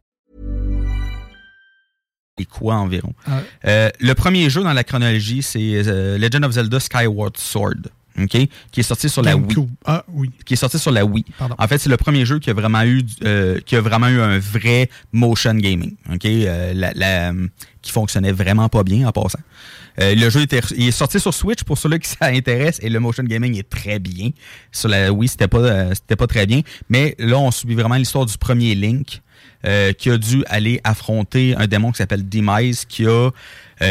et 2.40 2.46
quoi 2.46 2.76
environ? 2.76 3.14
Ah. 3.26 3.42
Euh, 3.66 3.90
le 4.00 4.14
premier 4.14 4.50
jeu 4.50 4.62
dans 4.64 4.72
la 4.74 4.84
chronologie, 4.84 5.42
c'est 5.42 5.60
euh, 5.88 6.18
Legend 6.20 6.46
of 6.46 6.52
Zelda 6.54 6.80
Skyward 6.80 7.36
Sword. 7.36 7.90
OK, 8.20 8.30
qui 8.72 8.80
est 8.80 8.84
sorti 8.84 9.10
sur 9.10 9.22
la 9.24 9.36
Wii. 9.36 9.68
Ah 9.86 10.04
oui. 10.08 10.32
Qui 10.46 10.54
est 10.54 10.58
sorti 10.58 10.80
sur 10.80 10.92
la 10.92 11.04
Wii. 11.06 11.26
Pardon. 11.38 11.56
En 11.60 11.68
fait, 11.68 11.78
c'est 11.80 11.90
le 11.90 11.98
premier 11.98 12.26
jeu 12.26 12.40
qui 12.40 12.50
a 12.50 12.54
vraiment 12.54 12.84
eu 12.84 13.02
euh, 13.24 13.60
qui 13.66 13.76
a 13.76 13.82
vraiment 13.82 14.08
eu 14.08 14.20
un 14.22 14.40
vrai 14.40 14.90
motion 15.12 15.54
gaming. 15.56 15.96
OK, 16.14 16.26
Euh, 16.26 16.74
la- 16.74 16.94
la- 16.94 17.34
qui 17.82 17.92
fonctionnait 17.92 18.32
vraiment 18.32 18.70
pas 18.70 18.84
bien 18.84 19.08
en 19.08 19.12
passant. 19.12 19.40
Euh, 20.00 20.14
le 20.14 20.30
jeu 20.30 20.46
est 20.52 20.92
sorti 20.92 21.20
sur 21.20 21.34
Switch 21.34 21.64
pour 21.64 21.78
ceux-là 21.78 21.98
qui 22.00 22.10
ça 22.20 22.28
intéresse 22.28 22.80
et 22.82 22.90
le 22.90 23.00
motion 23.00 23.24
gaming 23.24 23.58
est 23.58 23.70
très 23.70 24.00
bien. 24.00 24.30
Sur 24.72 24.90
la 24.90 25.12
Wii, 25.12 25.28
c'était 25.28 25.48
pas 25.48 25.60
euh, 25.60 25.94
pas 26.18 26.28
très 26.28 26.46
bien, 26.46 26.62
mais 26.90 27.16
là 27.20 27.38
on 27.38 27.52
subit 27.52 27.76
vraiment 27.76 27.96
l'histoire 27.96 28.26
du 28.26 28.38
premier 28.38 28.76
Link 28.76 29.22
euh, 29.66 29.94
qui 29.94 30.10
a 30.10 30.18
dû 30.18 30.44
aller 30.48 30.80
affronter 30.84 31.56
un 31.56 31.68
démon 31.68 31.92
qui 31.92 31.98
s'appelle 31.98 32.28
Demise 32.28 32.86
qui 32.86 33.06
a 33.08 33.32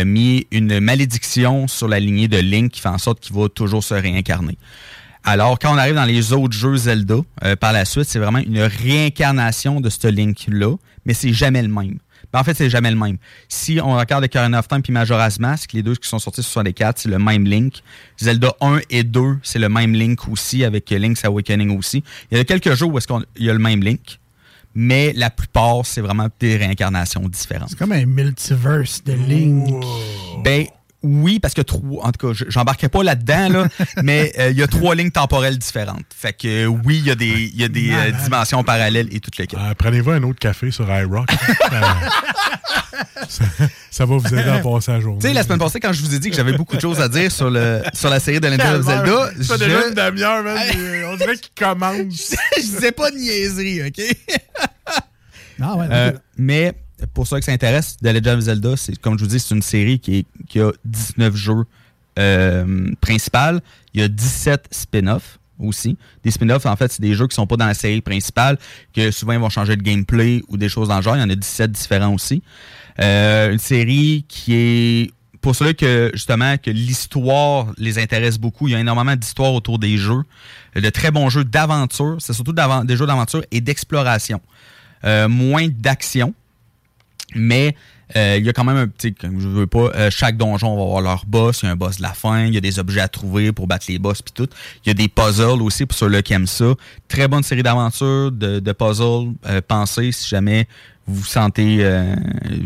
mis 0.05 0.49
une 0.51 0.81
malédiction 0.81 1.69
sur 1.69 1.87
la 1.87 2.01
lignée 2.01 2.27
de 2.27 2.39
Link 2.39 2.73
qui 2.73 2.81
fait 2.81 2.89
en 2.89 2.99
sorte 2.99 3.21
qu'il 3.21 3.37
va 3.37 3.49
toujours 3.49 3.85
se 3.85 3.95
réincarner. 3.95 4.59
Alors, 5.23 5.61
quand 5.61 5.73
on 5.73 5.79
arrive 5.79 5.95
dans 5.95 6.05
les 6.05 6.33
autres 6.33 6.57
jeux 6.57 6.77
Zelda, 6.77 7.17
par 7.61 7.73
la 7.73 7.85
suite, 7.85 8.05
c'est 8.05 8.19
vraiment 8.19 8.41
une 8.41 8.63
réincarnation 8.63 9.81
de 9.81 9.89
ce 9.89 10.09
Link-là, 10.09 10.75
mais 11.05 11.15
c'est 11.15 11.33
jamais 11.33 11.63
le 11.63 11.69
même. 11.69 11.99
Ben, 12.37 12.41
en 12.41 12.45
fait, 12.45 12.53
c'est 12.53 12.68
jamais 12.68 12.91
le 12.91 12.99
même. 12.99 13.16
Si 13.49 13.80
on 13.82 13.97
regarde 13.97 14.22
Ocarina 14.22 14.59
of 14.59 14.68
Time 14.68 14.82
puis 14.82 14.93
Majora's 14.93 15.39
Mask, 15.39 15.72
les 15.72 15.82
deux 15.82 15.95
qui 15.95 16.07
sont 16.07 16.18
sortis 16.18 16.43
sur 16.43 16.53
64, 16.53 16.99
c'est 16.99 17.09
le 17.09 17.18
même 17.18 17.47
Link. 17.47 17.82
Zelda 18.18 18.55
1 18.61 18.80
et 18.91 19.05
2, 19.05 19.39
c'est 19.43 19.59
le 19.59 19.70
même 19.70 19.95
Link 19.95 20.28
aussi, 20.28 20.62
avec 20.62 20.91
Link's 20.91 21.24
Awakening 21.24 21.78
aussi. 21.78 22.05
Il 22.30 22.37
y 22.37 22.41
a 22.41 22.45
quelques 22.45 22.74
jeux 22.74 22.84
où 22.84 22.99
est-ce 22.99 23.07
qu'il 23.07 23.24
y 23.39 23.49
a 23.49 23.55
le 23.55 23.59
même 23.59 23.82
Link, 23.82 24.20
mais 24.74 25.14
la 25.14 25.30
plupart, 25.30 25.87
c'est 25.87 26.03
vraiment 26.03 26.28
des 26.39 26.59
réincarnations 26.59 27.26
différentes. 27.26 27.70
C'est 27.70 27.78
comme 27.78 27.93
un 27.93 28.05
multiverse 28.05 29.03
de 29.03 29.14
Link. 29.14 29.82
Ben 30.45 30.66
oui, 31.03 31.39
parce 31.41 31.55
que 31.55 31.63
trois, 31.63 32.05
en 32.07 32.13
tout 32.13 32.29
cas, 32.29 32.33
je- 32.35 32.45
j'embarquais 32.49 32.89
pas 32.89 33.03
là-dedans, 33.03 33.49
là, 33.49 33.69
mais 34.03 34.33
euh, 34.39 34.51
il 34.51 34.57
y 34.59 34.63
a 34.63 34.67
trois 34.67 34.95
lignes 34.95 35.11
temporelles 35.11 35.59
différentes. 35.59 36.05
Fait 36.15 36.33
que 36.33 36.65
euh, 36.65 36.67
oui, 36.67 36.99
il 36.99 37.07
y 37.07 37.11
a 37.11 37.15
des, 37.15 37.51
y 37.55 37.65
a 37.65 37.69
des 37.69 37.91
euh, 37.93 38.11
dimensions 38.25 38.63
parallèles 38.65 39.09
et 39.15 39.21
toutes 39.21 39.39
les 39.39 39.47
cas. 39.47 39.75
Prenez-vous 39.79 40.11
un 40.11 40.23
autre 40.23 40.39
café 40.39 40.71
sur 40.71 40.89
iRock. 40.93 41.29
Ça, 43.29 43.45
ça 43.91 44.07
va 44.07 44.17
vous 44.17 44.27
aider 44.35 44.49
à 44.49 44.59
passer 44.61 44.93
la 44.93 45.01
journée. 45.01 45.19
Tu 45.21 45.27
sais, 45.29 45.35
la 45.35 45.43
semaine 45.43 45.59
passée, 45.59 45.81
quand 45.81 45.93
je 45.93 46.01
vous 46.01 46.15
ai 46.15 46.19
dit 46.19 46.31
que 46.31 46.37
j'avais 46.37 46.53
beaucoup 46.53 46.77
de 46.77 46.81
choses 46.81 47.01
à 47.01 47.09
dire 47.09 47.31
sur, 47.33 47.51
le, 47.51 47.83
sur 47.93 48.09
la 48.09 48.21
série 48.21 48.41
de 48.41 48.47
Legend 48.49 48.77
of 48.77 48.87
Zelda, 48.87 49.31
Ça 49.43 49.55
je, 49.59 49.65
déjà 49.65 49.89
une 49.89 49.95
demi-heure, 49.95 50.45
On 51.13 51.17
dirait 51.17 51.37
qu'il 51.37 51.53
commence. 51.59 52.35
je 52.57 52.61
disais 52.63 52.93
pas 52.93 53.11
de 53.11 53.17
niaiserie, 53.17 53.83
OK? 53.89 54.01
Ah 55.61 55.75
ouais, 55.77 55.87
mais 56.39 56.73
pour 57.15 57.27
ceux 57.27 57.37
qui 57.39 57.45
s'intéressent, 57.45 57.97
The 57.99 58.07
Legend 58.07 58.39
of 58.39 58.41
Zelda, 58.41 58.75
comme 59.03 59.19
je 59.19 59.25
vous 59.25 59.31
dis, 59.31 59.41
c'est 59.41 59.55
une 59.55 59.63
série 59.63 59.99
qui, 59.99 60.19
est- 60.19 60.27
qui 60.49 60.61
a 60.61 60.71
19 60.85 61.35
jeux 61.37 61.65
euh, 62.19 62.91
principales. 63.01 63.61
Il 63.95 64.01
y 64.01 64.05
a 64.05 64.09
17 64.09 64.69
spin-offs 64.71 65.39
aussi. 65.59 65.97
Des 66.25 66.31
spin-offs, 66.31 66.65
en 66.67 66.77
fait, 66.77 66.91
c'est 66.93 67.03
des 67.03 67.15
jeux 67.15 67.27
qui 67.27 67.35
sont 67.35 67.47
pas 67.47 67.57
dans 67.57 67.67
la 67.67 67.75
série 67.75 68.01
principale, 68.01 68.59
que 68.95 69.11
souvent 69.11 69.33
ils 69.33 69.39
vont 69.39 69.51
changer 69.51 69.77
de 69.77 69.83
gameplay 69.83 70.43
ou 70.49 70.57
des 70.57 70.69
choses 70.71 70.89
dans 70.89 70.97
le 70.97 71.03
genre. 71.03 71.17
Il 71.17 71.21
y 71.21 71.23
en 71.23 71.31
a 71.31 71.35
17 71.35 71.71
différents 71.73 72.15
aussi. 72.15 72.43
Euh, 73.01 73.53
une 73.53 73.59
série 73.59 74.25
qui 74.29 74.55
est 74.55 75.11
pour 75.43 75.55
ceux 75.55 75.75
que 75.75 76.11
justement 76.15 76.57
que 76.57 76.71
l'histoire 76.71 77.69
les 77.79 77.99
intéresse 77.99 78.39
beaucoup, 78.39 78.67
il 78.69 78.73
y 78.73 78.75
a 78.75 78.81
énormément 78.81 79.15
d'histoires 79.15 79.53
autour 79.53 79.79
des 79.79 79.97
jeux, 79.97 80.23
de 80.75 80.91
très 80.91 81.11
bons 81.11 81.29
jeux 81.29 81.45
d'aventure, 81.45 82.17
c'est 82.19 82.33
surtout 82.33 82.53
des 82.53 82.97
jeux 82.97 83.07
d'aventure 83.07 83.45
et 83.53 83.61
d'exploration. 83.61 84.41
Euh, 85.05 85.29
moins 85.29 85.69
d'action, 85.69 86.35
mais 87.37 87.74
euh, 88.14 88.37
il 88.39 88.45
y 88.45 88.49
a 88.49 88.53
quand 88.53 88.64
même 88.64 88.76
un 88.76 88.87
petit, 88.87 89.14
comme 89.14 89.41
je 89.41 89.49
veux 89.49 89.66
pas, 89.66 89.91
euh, 89.95 90.11
chaque 90.11 90.37
donjon 90.37 90.76
va 90.76 90.82
avoir 90.82 91.01
leur 91.01 91.26
boss, 91.26 91.62
il 91.62 91.66
y 91.66 91.68
a 91.68 91.72
un 91.72 91.76
boss 91.76 91.97
de 91.97 92.03
la 92.03 92.12
fin, 92.12 92.45
il 92.45 92.55
y 92.55 92.57
a 92.57 92.61
des 92.61 92.78
objets 92.78 93.01
à 93.01 93.09
trouver 93.09 93.53
pour 93.53 93.66
battre 93.66 93.87
les 93.89 93.99
boss 93.99 94.22
puis 94.22 94.32
tout. 94.32 94.49
Il 94.84 94.89
y 94.89 94.91
a 94.91 94.95
des 94.95 95.09
puzzles 95.09 95.62
aussi 95.62 95.87
pour 95.87 95.97
ceux-là 95.97 96.22
qui 96.22 96.32
aiment 96.32 96.47
ça. 96.47 96.74
Très 97.09 97.26
bonne 97.26 97.43
série 97.43 97.62
d'aventures, 97.62 98.30
de, 98.30 98.61
de 98.61 98.72
puzzles. 98.72 99.32
Euh, 99.47 99.61
pensez 99.66 100.12
si 100.12 100.28
jamais 100.28 100.68
vous 101.07 101.24
sentez, 101.24 101.78
euh, 101.80 102.14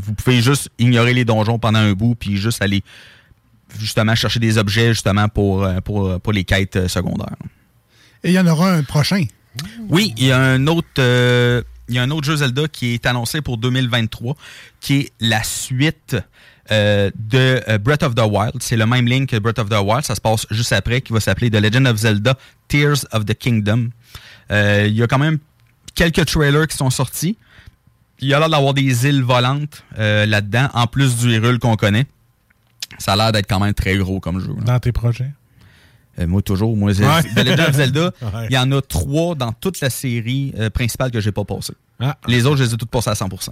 vous 0.02 0.14
pouvez 0.14 0.40
juste 0.42 0.70
ignorer 0.78 1.14
les 1.14 1.24
donjons 1.24 1.58
pendant 1.58 1.78
un 1.78 1.92
bout 1.92 2.14
puis 2.14 2.36
juste 2.36 2.62
aller 2.62 2.82
justement 3.78 4.14
chercher 4.14 4.40
des 4.40 4.58
objets 4.58 4.88
justement 4.88 5.28
pour 5.28 5.64
euh, 5.64 5.80
pour, 5.80 6.20
pour 6.20 6.32
les 6.32 6.44
quêtes 6.44 6.76
euh, 6.76 6.88
secondaires. 6.88 7.36
Et 8.24 8.30
il 8.30 8.34
y 8.34 8.38
en 8.38 8.46
aura 8.46 8.72
un 8.72 8.82
prochain. 8.82 9.24
Oui, 9.88 10.14
il 10.16 10.26
y 10.26 10.32
a 10.32 10.38
un 10.38 10.66
autre, 10.68 10.86
euh, 10.98 11.62
il 11.91 11.97
y 11.97 11.99
a 11.99 12.03
un 12.03 12.11
autre 12.11 12.24
jeu 12.24 12.36
Zelda 12.36 12.68
qui 12.68 12.95
est 12.95 13.05
annoncé 13.05 13.43
pour 13.43 13.59
2023, 13.59 14.36
qui 14.80 15.01
est 15.01 15.12
la 15.18 15.43
suite 15.43 16.16
euh, 16.70 17.11
de 17.16 17.61
euh, 17.68 17.78
Breath 17.78 18.05
of 18.05 18.14
the 18.14 18.22
Wild. 18.22 18.55
C'est 18.61 18.76
le 18.76 18.86
même 18.86 19.07
link 19.07 19.30
que 19.30 19.36
Breath 19.36 19.59
of 19.59 19.68
the 19.68 19.80
Wild. 19.82 20.05
Ça 20.05 20.14
se 20.14 20.20
passe 20.20 20.47
juste 20.53 20.72
après, 20.72 21.01
qui 21.01 21.12
va 21.12 21.18
s'appeler 21.18 21.51
The 21.51 21.57
Legend 21.57 21.88
of 21.88 21.97
Zelda 21.97 22.38
Tears 22.68 23.07
of 23.11 23.26
the 23.26 23.34
Kingdom. 23.34 23.91
Euh, 24.53 24.86
il 24.86 24.95
y 24.95 25.03
a 25.03 25.09
quand 25.09 25.18
même 25.18 25.38
quelques 25.97 26.24
trailers 26.26 26.68
qui 26.68 26.76
sont 26.76 26.91
sortis. 26.91 27.36
Il 28.20 28.28
y 28.28 28.34
a 28.34 28.38
l'air 28.38 28.49
d'avoir 28.49 28.72
des 28.72 29.07
îles 29.07 29.22
volantes 29.22 29.82
là-dedans, 29.97 30.68
en 30.74 30.86
plus 30.86 31.16
du 31.16 31.32
Hyrule 31.32 31.59
qu'on 31.59 31.76
connaît. 31.76 32.07
Ça 32.99 33.14
a 33.14 33.16
l'air 33.16 33.32
d'être 33.32 33.49
quand 33.49 33.61
même 33.61 33.72
très 33.72 33.97
gros 33.97 34.20
comme 34.20 34.41
jeu. 34.41 34.55
Dans 34.64 34.78
tes 34.78 34.93
projets? 34.93 35.32
Euh, 36.20 36.26
moi, 36.26 36.42
toujours. 36.42 36.76
Moi, 36.76 36.92
Ouais. 36.92 37.22
The 37.34 37.38
Legend 37.44 37.60
of 37.68 37.74
Zelda, 37.76 38.12
Ouais. 38.22 38.46
il 38.50 38.54
y 38.54 38.58
en 38.58 38.70
a 38.72 38.82
trois 38.82 39.34
dans 39.34 39.52
toute 39.52 39.80
la 39.80 39.90
série 39.90 40.52
euh, 40.58 40.70
principale 40.70 41.10
que 41.10 41.20
j'ai 41.20 41.32
pas 41.32 41.44
passé. 41.44 41.72
Les 42.26 42.46
autres, 42.46 42.56
je 42.58 42.64
les 42.64 42.74
ai 42.74 42.76
toutes 42.76 42.90
passées 42.90 43.10
à 43.10 43.14
100%. 43.14 43.48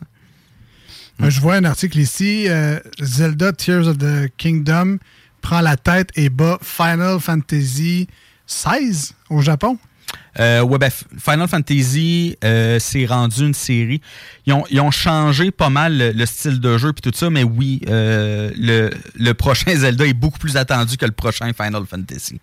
Euh, 1.23 1.31
Je 1.31 1.41
vois 1.41 1.55
un 1.57 1.65
article 1.65 1.99
ici. 1.99 2.45
euh, 2.49 2.79
Zelda 3.01 3.53
Tears 3.53 3.87
of 3.89 3.99
the 3.99 4.31
Kingdom 4.37 4.99
prend 5.41 5.61
la 5.61 5.77
tête 5.77 6.11
et 6.17 6.29
bat 6.31 6.59
Final 6.63 7.21
Fantasy 7.21 8.09
XVI 8.47 9.13
au 9.31 9.41
Japon. 9.43 9.79
Euh, 10.41 10.63
ouais, 10.63 10.79
ben, 10.79 10.91
Final 11.19 11.49
Fantasy, 11.49 12.37
euh, 12.45 12.79
c'est 12.79 13.05
rendu 13.07 13.41
une 13.45 13.55
série. 13.55 14.01
Ils 14.47 14.53
ont, 14.53 14.65
ils 14.71 14.81
ont 14.81 14.91
changé 14.91 15.51
pas 15.51 15.69
mal 15.69 15.99
le, 15.99 16.13
le 16.13 16.27
style 16.27 16.61
de 16.61 16.79
jeu 16.79 16.93
puis 16.93 17.11
tout 17.11 17.17
ça, 17.17 17.29
mais 17.29 17.43
oui, 17.43 17.81
euh, 17.89 18.51
le, 18.57 18.91
le 19.17 19.35
prochain 19.35 19.75
Zelda 19.77 20.07
est 20.07 20.15
beaucoup 20.15 20.39
plus 20.39 20.57
attendu 20.57 20.97
que 20.97 21.05
le 21.05 21.13
prochain 21.13 21.51
Final 21.53 21.85
Fantasy. 21.87 22.41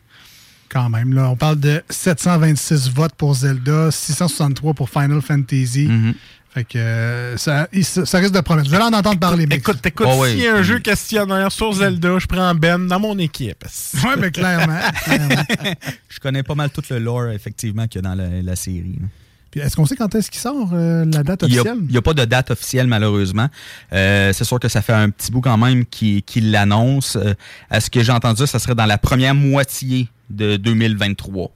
Quand 0.76 0.89
même, 0.89 1.13
là, 1.13 1.30
on 1.30 1.38
parle 1.38 1.57
de 1.57 1.82
726 1.89 2.89
votes 2.91 3.15
pour 3.15 3.34
Zelda, 3.34 3.91
663 3.91 4.73
pour 4.73 4.89
Final 4.89 5.21
Fantasy. 5.21 5.88
Mm-hmm. 5.88 6.13
Fait 6.53 6.63
que 6.65 6.78
euh, 6.78 7.38
ça, 7.38 7.69
risque 7.71 8.34
de 8.34 8.41
promettre. 8.41 8.67
Vous 8.67 8.76
allez 8.76 8.84
en 8.84 8.91
entendre 8.91 9.17
parler. 9.17 9.47
mais- 9.47 9.55
Écoute, 9.55 9.86
écoute, 9.86 10.05
Oh, 10.09 10.26
s'il 10.26 10.39
y 10.39 10.47
a 10.47 10.55
un 10.57 10.63
jeu 10.63 10.80
questionnaire 10.80 11.49
sur 11.53 11.71
Zelda, 11.71 12.19
je 12.19 12.28
prends 12.28 12.53
Ben 12.55 12.88
dans 12.88 12.99
mon 12.99 13.17
équipe. 13.19 13.63
Ouais, 14.03 14.17
mais 14.19 14.32
clairement. 14.32 14.80
clairement. 15.05 15.43
Je 16.09 16.19
connais 16.19 16.43
pas 16.43 16.55
mal 16.55 16.69
tout 16.71 16.84
le 16.89 16.99
lore, 16.99 17.28
effectivement, 17.30 17.88
qu'il 17.88 18.01
y 18.01 18.05
a 18.05 18.09
dans 18.09 18.15
la, 18.15 18.41
la 18.41 18.55
série. 18.57 18.97
là. 18.99 19.07
Est-ce 19.56 19.76
qu'on 19.76 19.86
sait 19.86 19.95
quand 19.95 20.14
est-ce 20.16 20.30
qu'il 20.30 20.39
sort, 20.41 20.70
euh, 20.74 21.06
la 21.06 21.24
date 21.24 21.43
Il 21.47 21.53
officielle? 21.60 21.80
n'y 21.89 21.97
a, 21.97 22.01
pas 22.01 22.14
de 22.14 22.26
date 22.26 22.51
officielle, 22.51 22.88
malheureusement. 22.88 23.47
Euh, 23.93 24.34
c'est 24.34 24.43
sûr 24.43 24.60
que 24.60 24.68
ça 24.68 24.82
fait 24.82 24.93
un 24.93 25.10
petit 25.10 25.32
bout 25.32 25.41
quand 25.41 25.58
même 25.58 25.86
qui, 25.86 26.22
qui 26.24 26.41
l'annonce. 26.41 27.16
Euh, 27.16 27.34
à 27.70 27.80
ce 27.80 27.89
que 27.89 28.03
j'ai 28.03 28.12
entendu, 28.12 28.45
ça 28.47 28.60
serait 28.60 28.76
dans 28.76 28.86
la 28.86 28.97
première 28.97 29.34
moitié 29.36 30.10
de 30.30 30.58
2023. 30.58 31.51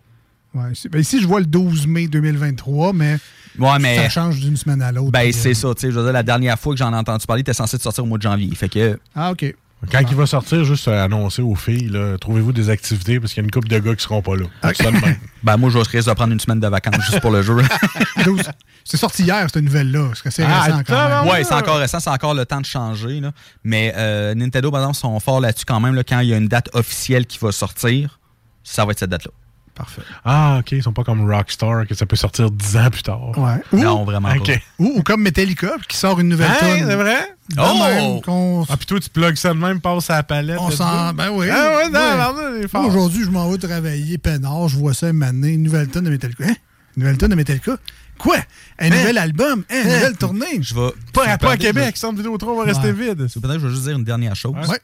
Ouais, 0.55 0.63
c'est- 0.73 0.89
ben 0.89 0.99
ici, 0.99 1.21
je 1.21 1.27
vois 1.27 1.39
le 1.41 1.45
12 1.45 1.85
mai 1.87 2.07
2023, 2.07 2.93
mais, 2.93 3.17
Ouais, 3.59 3.77
mais- 3.79 3.97
ça 3.97 4.09
change 4.09 4.39
d'une 4.39 4.57
semaine 4.57 4.81
à 4.81 4.91
l'autre. 4.91 5.11
Ben, 5.11 5.31
c'est 5.31 5.51
euh, 5.51 5.53
ça. 5.53 5.67
Je 5.81 5.87
veux 5.87 6.03
dire, 6.03 6.13
la 6.13 6.23
dernière 6.23 6.57
fois 6.57 6.73
que 6.73 6.79
j'en 6.79 6.91
ai 6.93 6.95
entendu 6.97 7.25
parler, 7.27 7.41
il 7.41 7.43
était 7.43 7.53
censé 7.53 7.77
sortir 7.77 8.03
au 8.03 8.07
mois 8.07 8.17
de 8.17 8.23
janvier. 8.23 8.53
Fait 8.55 8.69
que. 8.69 8.99
Ah, 9.15 9.31
OK. 9.31 9.53
Quand 9.91 9.99
il 10.09 10.15
va 10.15 10.25
sortir, 10.25 10.65
juste 10.65 10.87
annoncer 10.89 11.41
aux 11.41 11.55
filles, 11.55 11.91
trouvez-vous 12.19 12.51
des 12.51 12.69
activités 12.69 13.19
parce 13.19 13.33
qu'il 13.33 13.41
y 13.41 13.43
a 13.43 13.45
une 13.45 13.51
couple 13.51 13.69
de 13.69 13.79
gars 13.79 13.95
qui 13.95 14.03
seront 14.03 14.21
pas 14.21 14.35
là. 14.35 14.45
Même. 14.83 15.15
Ben, 15.43 15.55
moi, 15.55 15.69
je 15.69 15.77
risque 15.77 16.09
de 16.09 16.13
prendre 16.13 16.33
une 16.33 16.39
semaine 16.41 16.59
de 16.59 16.67
vacances 16.67 17.01
juste 17.05 17.21
pour 17.21 17.31
le 17.31 17.41
jeu. 17.41 17.55
12 18.25 18.41
C'est 18.83 18.97
sorti 18.97 19.23
hier, 19.23 19.47
cette 19.53 19.63
nouvelle-là. 19.63 20.09
Est-ce 20.11 20.21
que 20.21 20.29
c'est 20.29 20.43
Ah, 20.43 20.63
récent 20.63 20.81
quand 20.85 21.09
même? 21.23 21.31
Ouais, 21.31 21.45
c'est 21.45 21.53
encore 21.53 21.77
récent, 21.77 22.01
c'est 22.01 22.09
encore 22.09 22.33
le 22.33 22.45
temps 22.45 22.59
de 22.59 22.65
changer. 22.65 23.21
là. 23.21 23.31
Mais 23.63 23.93
euh, 23.95 24.35
Nintendo, 24.35 24.69
par 24.69 24.81
exemple, 24.81 24.97
sont 24.97 25.17
forts 25.21 25.39
là-dessus 25.39 25.63
quand 25.65 25.79
même. 25.79 25.95
là, 25.95 26.03
quand 26.03 26.19
il 26.19 26.27
y 26.27 26.33
a 26.33 26.37
une 26.37 26.49
date 26.49 26.69
officielle 26.73 27.25
qui 27.25 27.37
va 27.39 27.53
sortir, 27.53 28.19
ça 28.65 28.83
va 28.83 28.91
être 28.91 28.99
cette 28.99 29.09
date-là. 29.11 29.31
Parfait. 29.75 30.01
Ah, 30.25 30.57
OK, 30.59 30.73
ils 30.73 30.83
sont 30.83 30.91
pas 30.91 31.05
comme 31.05 31.31
Rockstar, 31.31 31.87
que 31.87 31.95
ça 31.95 32.05
peut 32.05 32.17
sortir 32.17 32.51
dix 32.51 32.75
ans 32.75 32.89
plus 32.89 33.03
tard. 33.03 33.29
Ouais. 33.37 33.61
Ou- 33.71 33.77
Non, 33.81 34.03
vraiment 34.03 34.27
pas. 34.27 34.53
Ou, 34.77 34.97
ou 34.97 35.03
comme 35.03 35.21
Metallica, 35.21 35.71
qui 35.87 35.95
sort 35.95 36.19
une 36.19 36.27
nouvelle 36.27 36.51
Hein, 36.51 36.75
tune. 36.79 36.85
c'est 36.85 36.95
vrai? 36.97 37.33
Oh! 37.57 37.83
même 37.83 38.65
Ah, 38.69 38.77
puis 38.77 38.85
toi, 38.85 38.99
tu 38.99 39.09
plugues 39.09 39.35
ça 39.35 39.49
de 39.53 39.59
même, 39.59 39.81
passe 39.81 40.09
à 40.09 40.17
la 40.17 40.23
palette. 40.23 40.57
On 40.59 40.69
s'en. 40.69 41.13
Ben 41.13 41.29
oui. 41.31 41.47
Ah 41.51 41.77
ouais, 41.77 41.89
non, 41.89 41.99
Ouais. 41.99 42.17
non, 42.17 42.81
non, 42.81 42.87
Aujourd'hui, 42.87 43.23
je 43.25 43.29
m'en 43.31 43.49
vais 43.49 43.57
travailler 43.57 44.17
peinard, 44.17 44.67
je 44.67 44.77
vois 44.77 44.93
ça 44.93 45.11
une 45.53 45.63
nouvelle 45.63 45.87
tonne 45.87 46.03
de 46.05 46.09
Metallica. 46.11 46.43
Hein? 46.45 46.55
Une 46.95 47.03
nouvelle 47.03 47.17
tonne 47.17 47.31
de 47.31 47.35
Metallica? 47.35 47.77
Quoi? 48.19 48.37
Un 48.77 48.89
nouvel 48.89 49.17
album? 49.17 49.63
Hein? 49.69 49.81
Une 49.83 49.89
Hein? 49.89 49.95
nouvelle 49.95 50.17
tournée? 50.17 50.61
Je 50.61 50.75
vais. 50.75 50.89
Pas, 51.13 51.37
pas 51.37 51.51
à 51.53 51.57
Québec, 51.57 51.93
je- 51.95 51.99
Centre 51.99 52.17
Vidéo 52.17 52.37
3 52.37 52.55
va 52.55 52.63
rester 52.63 52.91
vide. 52.91 53.15
Peut-être 53.17 53.53
je 53.59 53.65
vais 53.65 53.69
juste 53.69 53.83
dire 53.83 53.97
une 53.97 54.03
dernière 54.03 54.35
chose. 54.35 54.53
Ouais. 54.69 54.79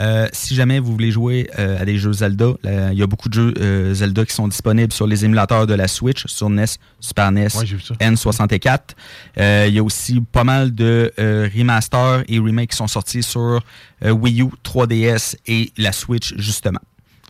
Euh, 0.00 0.28
si 0.32 0.54
jamais 0.54 0.78
vous 0.78 0.92
voulez 0.92 1.10
jouer 1.10 1.50
euh, 1.58 1.80
à 1.80 1.84
des 1.84 1.98
jeux 1.98 2.12
Zelda, 2.12 2.52
il 2.64 2.98
y 2.98 3.02
a 3.02 3.06
beaucoup 3.06 3.28
de 3.28 3.34
jeux 3.34 3.54
euh, 3.60 3.92
Zelda 3.94 4.24
qui 4.24 4.32
sont 4.34 4.46
disponibles 4.48 4.92
sur 4.92 5.06
les 5.06 5.24
émulateurs 5.24 5.66
de 5.66 5.74
la 5.74 5.88
Switch, 5.88 6.24
sur 6.26 6.48
NES, 6.50 6.64
Super 7.00 7.30
NES, 7.32 7.48
Ouais, 7.56 7.66
j'ai 7.66 7.76
vu 7.76 7.82
ça. 7.82 7.94
N64. 7.94 8.78
Euh, 9.38 9.66
Il 9.68 9.74
y 9.74 9.78
a 9.78 9.82
aussi 9.82 10.20
pas 10.20 10.44
mal 10.44 10.74
de 10.74 11.12
remasters 11.56 12.22
et 12.28 12.38
remakes 12.38 12.70
qui 12.70 12.76
sont 12.76 12.86
sortis 12.88 13.22
sur 13.22 13.60
Wii 14.04 14.42
U, 14.42 14.46
3DS 14.64 15.36
et 15.46 15.72
la 15.76 15.92
Switch, 15.92 16.34
justement. 16.38 16.80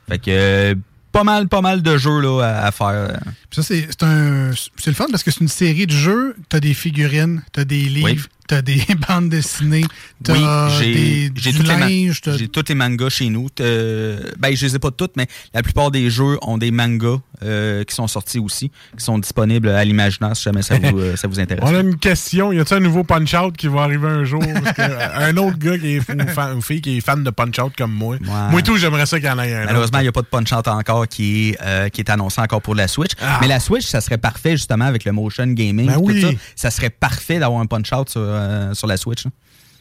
Fait 0.09 0.19
que 0.19 0.75
pas 1.19 1.25
mal, 1.25 1.49
pas 1.49 1.61
mal 1.61 1.83
de 1.83 1.97
jeux 1.99 2.21
là, 2.21 2.41
à, 2.43 2.67
à 2.67 2.71
faire. 2.73 3.19
Puis 3.51 3.57
ça, 3.57 3.63
c'est 3.63 3.87
c'est 3.91 4.03
un. 4.05 4.51
C'est 4.77 4.91
le 4.91 4.95
fun 4.95 5.07
parce 5.11 5.23
que 5.23 5.31
c'est 5.31 5.41
une 5.41 5.49
série 5.49 5.87
de 5.87 5.93
jeux. 5.93 6.37
T'as 6.49 6.61
des 6.61 6.75
figurines, 6.75 7.43
t'as 7.53 7.65
des 7.65 7.83
livres, 7.83 8.07
Oui. 8.07 8.21
T'as 8.49 8.63
des 8.63 8.83
bandes 9.09 9.29
dessinées, 9.29 9.85
t'as 10.25 10.33
Oui, 10.33 10.41
des, 10.41 10.85
j'ai 10.85 11.33
j'ai 11.37 11.53
du 11.53 12.49
tous 12.49 12.65
les 12.69 12.75
mangas 12.75 13.11
chez 13.11 13.29
nous. 13.29 13.47
Ben, 13.59 14.55
je 14.57 14.67
les 14.67 14.75
ai 14.77 14.79
pas 14.79 14.91
toutes, 14.91 15.17
mais 15.17 15.27
la 15.55 15.63
plupart 15.63 15.91
des 15.91 16.11
jeux 16.11 16.39
ont 16.43 16.59
des 16.59 16.71
mangas 16.71 17.19
euh, 17.45 17.85
qui 17.85 17.95
sont 17.95 18.09
sortis 18.09 18.39
aussi, 18.41 18.71
qui 18.97 19.05
sont 19.05 19.19
disponibles 19.19 19.69
à 19.69 19.85
l'imaginaire 19.85 20.35
si 20.37 20.43
jamais 20.43 20.63
ça 20.63 20.77
vous, 20.79 20.99
euh, 20.99 21.15
ça 21.17 21.29
vous 21.29 21.39
intéresse. 21.39 21.63
On 21.65 21.75
a 21.75 21.81
une 21.81 21.97
question. 21.97 22.53
Y 22.53 22.59
a-t-il 22.61 22.79
un 22.79 22.81
nouveau 22.81 23.05
Punch-Out 23.05 23.57
qui 23.57 23.69
va 23.69 23.83
arriver 23.83 24.09
un 24.09 24.25
jour? 24.25 24.43
Parce 24.65 24.77
que, 24.77 24.83
euh, 24.83 25.29
un 25.31 25.37
autre 25.37 25.59
gars 25.59 25.79
qui 25.79 25.95
est 25.97 26.01
fan, 26.01 26.21
une 26.21 26.27
fan- 26.29 26.57
une 26.57 26.63
fille 26.63 26.81
qui 26.81 26.97
est 26.99 27.01
fan 27.01 27.23
de 27.23 27.31
Punch-Out 27.31 27.75
comme 27.79 27.93
moi. 27.93 28.17
Moi, 28.51 28.63
tout, 28.63 28.77
j'aimerais 28.77 29.07
ça 29.07 29.21
qu'il 29.21 29.29
y 29.29 29.31
en 29.31 29.39
ait 29.39 29.55
un. 29.55 29.59
autre. 29.61 29.67
Malheureusement, 29.67 29.99
il 30.01 30.03
n'y 30.03 30.09
a 30.09 30.13
pas 30.13 30.23
de 30.23 30.27
Punch-Out 30.27 30.67
encore 30.69 31.07
qui 31.07 31.51
est, 31.51 31.59
euh, 31.63 31.89
qui 31.91 32.01
est 32.01 32.11
annoncé 32.11 32.41
encore 32.41 32.63
pour 32.63 32.75
la 32.75 32.89
Switch. 32.89 33.13
Ah. 33.21 33.39
Mais 33.41 33.47
la 33.47 33.61
Switch, 33.61 33.87
ça 33.87 34.01
serait 34.01 34.19
parfait 34.19 34.53
justement 34.53 34.87
avec 34.87 35.05
le 35.05 35.13
motion 35.13 35.47
gaming. 35.47 35.87
Ben 35.87 35.95
tout 35.95 36.07
oui. 36.07 36.21
ça. 36.23 36.29
ça 36.57 36.71
serait 36.71 36.91
parfait 36.91 37.39
d'avoir 37.39 37.61
un 37.61 37.67
Punch-Out 37.67 38.09
sur, 38.09 38.21
euh, 38.39 38.75
sur 38.75 38.87
la 38.87 38.97
Switch. 38.97 39.25
là. 39.25 39.31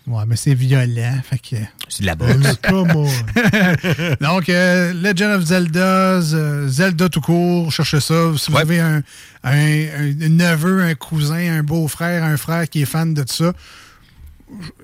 Ouais, 0.08 0.24
mais 0.26 0.38
c'est 0.38 0.54
violent. 0.54 1.20
Fait 1.30 1.38
que. 1.38 1.58
C'est 1.90 2.02
de 2.02 2.06
la 2.06 2.16
boxe. 2.16 2.34
Donc, 4.22 4.50
euh, 4.50 4.94
Legend 4.94 5.32
of 5.38 5.44
Zelda, 5.44 5.80
euh, 5.82 6.68
Zelda 6.70 7.10
tout 7.10 7.20
court, 7.22 7.72
cherchez 7.72 8.00
ça. 8.00 8.32
Si 8.38 8.50
vous 8.52 8.58
avez 8.58 8.80
un, 8.80 9.02
un- 9.44 9.52
un 9.52 10.30
neveu, 10.30 10.82
un 10.82 10.96
cousin, 10.96 11.58
un 11.60 11.64
beau-frère, 11.64 12.24
un 12.24 12.38
frère 12.38 12.70
qui 12.70 12.84
est 12.84 12.86
fan 12.86 13.14
de 13.14 13.24
ça, 13.28 13.52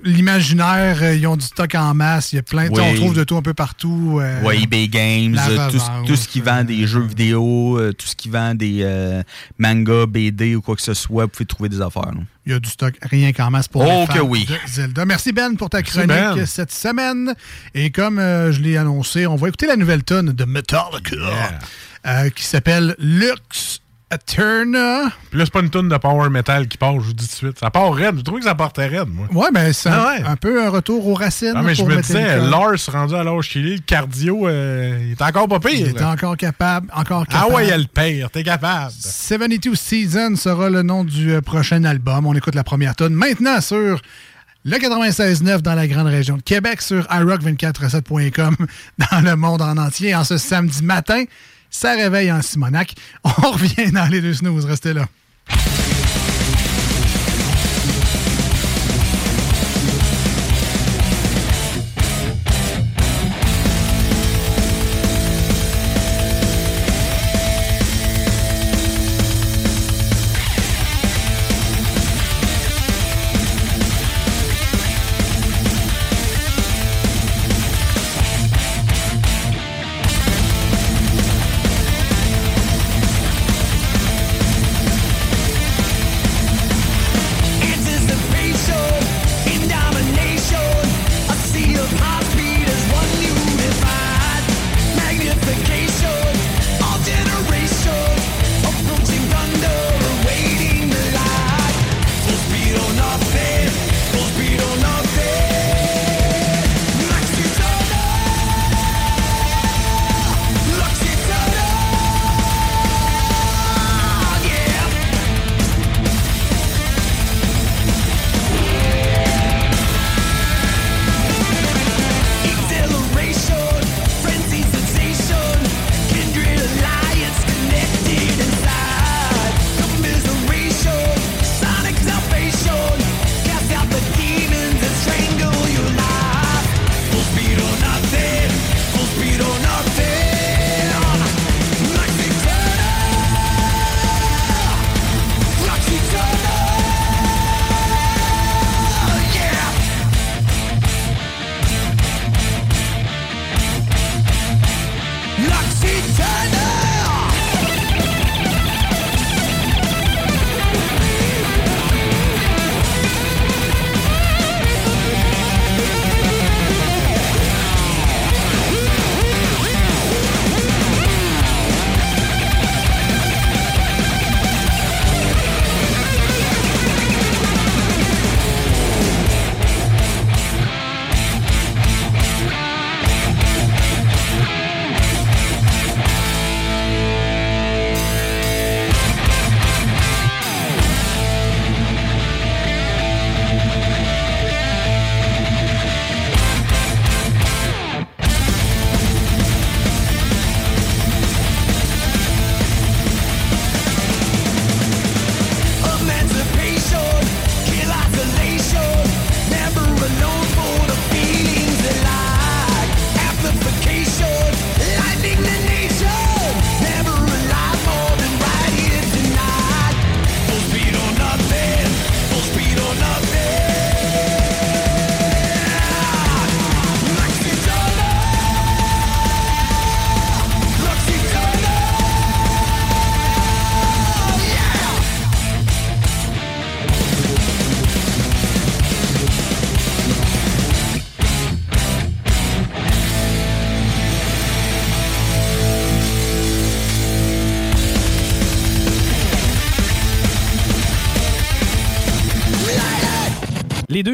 l'imaginaire, 0.04 1.02
euh, 1.02 1.16
ils 1.16 1.26
ont 1.28 1.38
du 1.38 1.46
stock 1.46 1.74
en 1.76 1.94
masse. 1.94 2.34
Il 2.34 2.38
y 2.38 2.40
a 2.40 2.44
plein. 2.44 2.68
Oui. 2.70 2.80
On 2.82 2.94
trouve 2.96 3.14
de 3.16 3.24
tout 3.24 3.38
un 3.38 3.42
peu 3.42 3.54
partout. 3.54 4.20
euh, 4.22 4.42
Ouais, 4.42 4.62
eBay 4.62 4.88
Games, 4.88 5.34
la 5.34 5.48
euh, 5.50 5.70
tout, 5.72 5.80
ce- 5.80 5.84
revente, 5.86 6.08
tout 6.08 6.16
ce 6.16 6.28
qui 6.28 6.42
vend 6.42 6.64
des 6.64 6.86
jeux 6.88 7.02
vidéo, 7.06 7.80
euh, 7.80 7.94
tout 7.94 8.08
ce 8.08 8.16
qui 8.16 8.30
vend 8.30 8.56
des 8.56 8.80
euh, 8.82 9.24
mangas, 9.58 10.06
BD 10.08 10.56
ou 10.56 10.62
quoi 10.62 10.76
que 10.76 10.82
ce 10.82 10.94
soit, 10.94 11.24
vous 11.26 11.30
pouvez 11.30 11.46
trouver 11.46 11.70
des 11.70 11.82
affaires. 11.82 12.12
Il 12.46 12.52
y 12.52 12.56
a 12.56 12.60
du 12.60 12.70
stock 12.70 12.94
rien 13.02 13.32
qu'en 13.32 13.50
masse 13.50 13.68
pour 13.70 13.82
Oh 13.84 14.02
les 14.02 14.08
que 14.14 14.20
fans 14.20 14.26
oui. 14.28 14.46
de 14.46 14.56
Zelda. 14.70 15.06
Merci 15.06 15.32
Ben 15.32 15.56
pour 15.56 15.70
ta 15.70 15.78
Merci, 15.78 15.92
chronique 15.94 16.10
Ben. 16.10 16.46
cette 16.46 16.72
semaine. 16.74 17.34
Et 17.74 17.90
comme 17.90 18.20
euh, 18.20 18.52
je 18.52 18.62
l'ai 18.62 18.76
annoncé, 18.76 19.26
on 19.28 19.36
va 19.38 19.48
écouter 19.48 19.68
la 19.68 19.78
nouvelle 19.78 20.04
tonne 20.04 20.34
de 20.34 20.44
Metallica 20.46 21.18
euh, 22.06 22.30
qui 22.32 22.44
s'appelle 22.44 22.96
Lux 23.00 23.80
Eterna. 24.14 25.10
Puis 25.30 25.40
là, 25.40 25.46
c'est 25.46 25.54
pas 25.54 25.62
une 25.62 25.70
tonne 25.70 25.90
de 25.90 25.98
power 25.98 26.30
metal 26.30 26.68
qui 26.68 26.78
part, 26.78 26.94
je 27.00 27.06
vous 27.08 27.14
dis 27.14 27.26
tout 27.28 27.32
de 27.32 27.36
suite. 27.38 27.60
Ça 27.60 27.70
part 27.72 27.94
raide. 27.94 28.18
Je 28.18 28.22
trouve 28.22 28.40
que 28.40 28.46
ça 28.46 28.56
partait 28.56 28.88
raide, 28.88 29.08
moi. 29.10 29.28
Ouais, 29.32 29.50
ben 29.54 29.72
c'est 29.74 29.90
Ah 29.90 30.10
un, 30.10 30.14
ouais. 30.22 30.24
un 30.28 30.36
peu 30.36 30.64
un 30.66 30.70
retour 30.70 31.08
aux 31.08 31.14
racines. 31.14 31.54
Ah, 31.56 31.62
mais 31.64 31.74
je 31.76 31.82
pour 31.82 31.90
me 31.90 32.02
disais. 32.02 32.38
Lars 32.40 32.76
rendu 32.92 33.16
à 33.16 33.24
l'âge 33.24 33.50
qu'il 33.50 33.68
est, 33.68 33.76
le 33.76 33.80
cardio, 33.82 34.48
euh, 34.48 35.00
il 35.06 35.12
est 35.12 35.22
encore 35.22 35.48
pas 35.48 35.60
pire. 35.60 35.72
Il 35.74 35.88
est 35.88 36.02
encore 36.04 36.38
capable, 36.38 36.88
encore 36.94 37.26
Ah 37.30 37.34
capable. 37.34 37.54
ouais, 37.56 37.66
il 37.66 37.70
y 37.70 37.74
a 37.74 37.78
le 37.78 37.86
pire, 37.86 38.30
t'es 38.32 38.44
capable. 38.44 38.92
72 38.92 39.80
Season 39.80 40.36
sera 40.36 40.70
le 40.70 40.84
nom 40.84 41.04
du 41.04 41.32
euh, 41.34 41.42
prochain 41.42 41.84
album. 41.84 42.26
On 42.26 42.34
écoute 42.36 42.56
la 42.56 42.64
première 42.64 42.96
tonne 42.96 43.14
maintenant 43.14 43.60
sur 43.62 44.02
le 44.66 44.78
96.9 44.78 45.62
dans 45.62 45.76
la 45.76 45.88
grande 45.88 46.08
région 46.08 46.38
de 46.38 46.42
Québec, 46.42 46.82
sur 46.82 47.04
iRock247.com 47.08 48.56
dans 49.12 49.20
le 49.22 49.36
monde 49.36 49.62
en 49.62 49.78
entier. 49.78 50.16
En 50.16 50.24
ce 50.24 50.38
samedi 50.38 50.84
matin, 50.84 51.24
ça 51.74 51.96
réveille 51.96 52.32
en 52.32 52.42
Simonac. 52.42 52.94
On 53.26 53.52
revient 53.52 53.92
dans 53.92 54.06
les 54.06 54.22
deux 54.22 54.34
snooze. 54.34 54.66
Restez 54.66 54.94
là. 54.94 55.08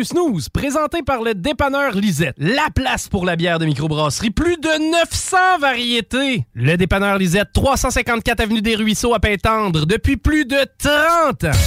Snooze, 0.09 0.49
présentés 0.49 1.03
par 1.03 1.21
le 1.21 1.35
dépanneur 1.35 1.93
Lisette. 1.93 2.33
La 2.37 2.69
place 2.73 3.07
pour 3.07 3.25
la 3.25 3.35
bière 3.35 3.59
de 3.59 3.65
microbrasserie. 3.65 4.31
Plus 4.31 4.57
de 4.57 4.91
900 4.91 5.37
variétés. 5.59 6.45
Le 6.55 6.77
dépanneur 6.77 7.17
Lisette, 7.19 7.49
354 7.53 8.39
Avenue 8.39 8.61
des 8.61 8.75
Ruisseaux 8.75 9.13
à 9.13 9.19
Pintendre, 9.19 9.85
depuis 9.85 10.17
plus 10.17 10.45
de 10.45 10.57
30 10.79 11.43
ans. 11.43 11.57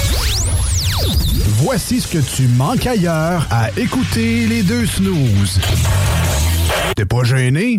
Voici 1.62 2.00
ce 2.00 2.08
que 2.08 2.18
tu 2.18 2.48
manques 2.48 2.86
ailleurs 2.86 3.46
à 3.50 3.70
écouter 3.78 4.46
les 4.46 4.64
deux 4.64 4.86
snooze. 4.86 5.60
T'es 6.96 7.04
pas 7.04 7.22
gêné? 7.22 7.78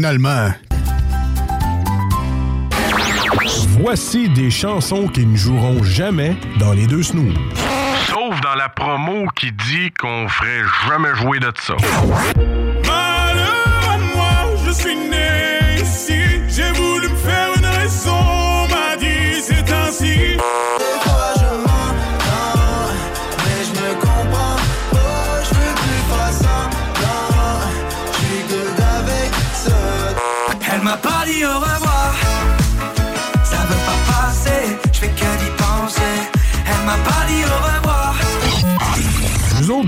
Finalement. 0.00 0.48
Voici 3.78 4.30
des 4.30 4.50
chansons 4.50 5.08
qui 5.08 5.26
ne 5.26 5.36
joueront 5.36 5.82
jamais 5.82 6.36
dans 6.58 6.72
les 6.72 6.86
deux 6.86 7.02
snooze. 7.02 7.34
Sauf 8.06 8.40
dans 8.40 8.54
la 8.54 8.70
promo 8.70 9.26
qui 9.36 9.52
dit 9.52 9.90
qu'on 10.00 10.26
ferait 10.26 10.62
jamais 10.88 11.14
jouer 11.16 11.38
de 11.38 11.52
ça. 11.60 11.76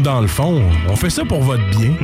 Dans 0.03 0.21
le 0.21 0.27
fond, 0.27 0.63
on 0.89 0.97
fait 0.97 1.11
ça 1.11 1.25
pour 1.25 1.43
votre 1.43 1.65
bien. 1.71 1.93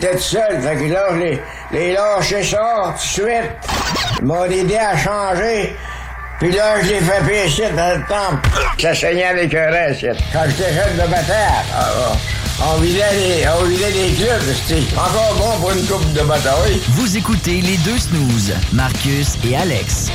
Tout 0.00 0.18
seuls, 0.18 0.60
fait 0.60 0.76
que 0.76 0.92
là, 0.92 1.06
je 1.12 1.16
les, 1.18 1.40
les 1.72 1.92
lâché 1.92 2.42
ça 2.42 2.94
tout 2.96 3.02
de 3.22 3.26
suite. 3.26 3.50
Ils 4.20 4.24
m'ont 4.24 4.44
aidé 4.44 4.76
à 4.76 4.96
changer. 4.96 5.74
Puis 6.38 6.52
là, 6.52 6.82
je 6.82 6.88
l'ai 6.88 7.00
fait 7.00 7.24
pécher 7.26 7.70
dans 7.70 7.96
le 7.96 8.02
temple. 8.06 8.48
Ça 8.78 8.94
saignait 8.94 9.24
avec 9.24 9.54
un 9.54 9.70
reste. 9.70 10.06
Quand 10.32 10.44
j'étais 10.48 10.74
jeune 10.74 10.94
de 10.94 11.10
bataille, 11.10 11.64
ah, 11.74 11.88
ah, 12.60 12.74
on 12.74 12.80
vidait 12.80 13.04
les, 13.14 13.44
on 13.48 13.64
vidait 13.64 13.90
les 13.90 14.12
clubs. 14.12 14.42
C'était 14.66 14.82
encore 14.98 15.34
bon 15.38 15.60
pour 15.60 15.70
une 15.72 15.86
coupe 15.86 16.12
de 16.12 16.20
bataille. 16.20 16.80
Vous 16.90 17.16
écoutez 17.16 17.62
les 17.62 17.78
deux 17.78 17.98
snooze, 17.98 18.52
Marcus 18.72 19.38
et 19.44 19.56
Alex. 19.56 20.10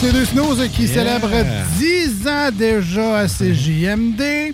Bien, 0.00 0.10
c'est 0.10 0.12
deux 0.12 0.24
snooze 0.24 0.68
qui 0.72 0.88
célèbrent 0.88 1.30
10 1.78 2.28
ans 2.28 2.50
déjà 2.52 3.20
à 3.20 3.26
CJMD. 3.26 4.52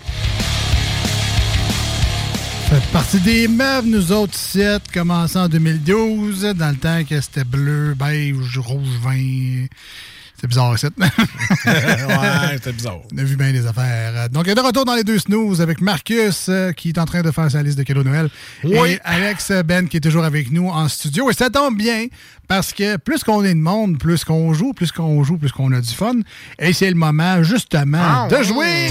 Faites 2.69 2.93
partie 2.93 3.21
des 3.21 3.49
meubles, 3.49 3.89
nous 3.89 4.13
autres, 4.13 4.35
sept, 4.35 4.83
commencé 4.93 5.39
en 5.39 5.49
2012, 5.49 6.55
dans 6.57 6.71
le 6.71 6.77
temps 6.77 7.03
que 7.09 7.21
c'était 7.21 7.45
bleu, 7.45 7.95
beige, 7.95 8.59
rouge, 8.59 8.99
vin. 9.03 9.67
C'est 10.43 10.49
bizarre, 10.49 10.77
ça. 10.77 10.89
ouais, 10.99 11.07
c'était 12.55 12.73
bizarre. 12.73 12.99
On 13.15 13.19
a 13.19 13.23
vu 13.23 13.37
bien 13.37 13.53
des 13.53 13.65
affaires. 13.65 14.29
Donc, 14.29 14.47
de 14.47 14.61
retour 14.61 14.85
dans 14.85 14.97
les 14.97 15.05
deux 15.05 15.21
snooze 15.21 15.61
avec 15.61 15.81
Marcus 15.81 16.47
euh, 16.49 16.73
qui 16.73 16.89
est 16.89 16.99
en 16.99 17.05
train 17.05 17.23
de 17.23 17.31
faire 17.31 17.49
sa 17.49 17.63
liste 17.63 17.79
de 17.79 17.85
cadeaux 17.85 18.03
Noël. 18.03 18.29
Oui. 18.65 18.91
Et 18.95 19.01
Alex 19.05 19.53
Ben 19.65 19.87
qui 19.89 19.99
est 19.99 20.01
toujours 20.01 20.25
avec 20.25 20.51
nous 20.51 20.69
en 20.69 20.89
studio. 20.89 21.31
Et 21.31 21.33
ça 21.33 21.49
tombe 21.49 21.77
bien 21.79 22.07
parce 22.49 22.73
que 22.73 22.97
plus 22.97 23.23
qu'on 23.23 23.45
est 23.45 23.55
de 23.55 23.61
monde, 23.61 23.99
plus 24.01 24.25
qu'on 24.25 24.53
joue, 24.53 24.73
plus 24.73 24.91
qu'on 24.91 25.23
joue, 25.23 25.39
plus 25.39 25.53
qu'on 25.53 25.71
a 25.71 25.81
du 25.81 25.95
fun. 25.95 26.15
Et 26.59 26.73
c'est 26.73 26.89
le 26.91 26.97
moment, 26.97 27.45
justement, 27.45 27.99
Ah, 28.03 28.29
de 28.29 28.43
jouer. 28.43 28.91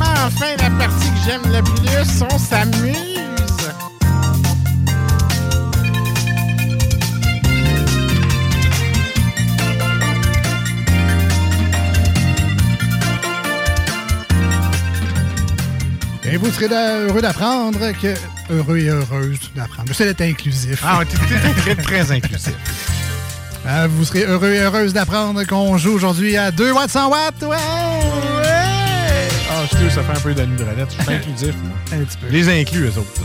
Mais 0.00 0.06
enfin, 0.26 0.56
la 0.58 0.70
partie 0.70 1.10
que 1.10 1.18
j'aime 1.24 1.42
le 1.52 1.62
plus, 1.62 2.22
on 2.28 2.38
s'amuse. 2.38 3.07
Et 16.30 16.36
vous 16.36 16.50
serez 16.52 16.66
heureux 16.68 17.22
d'apprendre 17.22 17.78
que. 18.00 18.14
Heureux 18.50 18.78
et 18.78 18.88
heureuse 18.88 19.38
d'apprendre. 19.56 19.88
J'essaie 19.88 20.04
d'être 20.04 20.20
inclusif. 20.20 20.82
Ah, 20.84 20.98
ouais, 20.98 21.04
t'es- 21.06 21.52
très, 21.62 21.74
très 21.76 22.12
inclusif. 22.12 22.52
Euh, 23.66 23.86
vous 23.90 24.04
serez 24.06 24.22
heureux 24.24 24.50
et 24.52 24.60
heureuse 24.60 24.94
d'apprendre 24.94 25.44
qu'on 25.44 25.76
joue 25.76 25.90
aujourd'hui 25.92 26.38
à 26.38 26.50
2 26.50 26.72
watts 26.72 26.88
100 26.90 27.10
watts. 27.10 27.42
Ouais! 27.42 27.56
Ah, 29.50 29.64
excuse, 29.64 29.92
ça 29.92 30.02
fait 30.02 30.16
un 30.16 30.20
peu 30.20 30.32
d'années 30.32 30.56
de 30.56 30.62
relette. 30.64 30.88
Je 30.96 31.02
suis 31.02 31.12
inclusif, 31.12 31.54
moi. 31.64 31.72
Un 32.00 32.04
petit 32.04 32.16
peu. 32.16 32.28
Les 32.30 32.48
inclus, 32.48 32.84
eux 32.86 32.98
autres. 32.98 33.20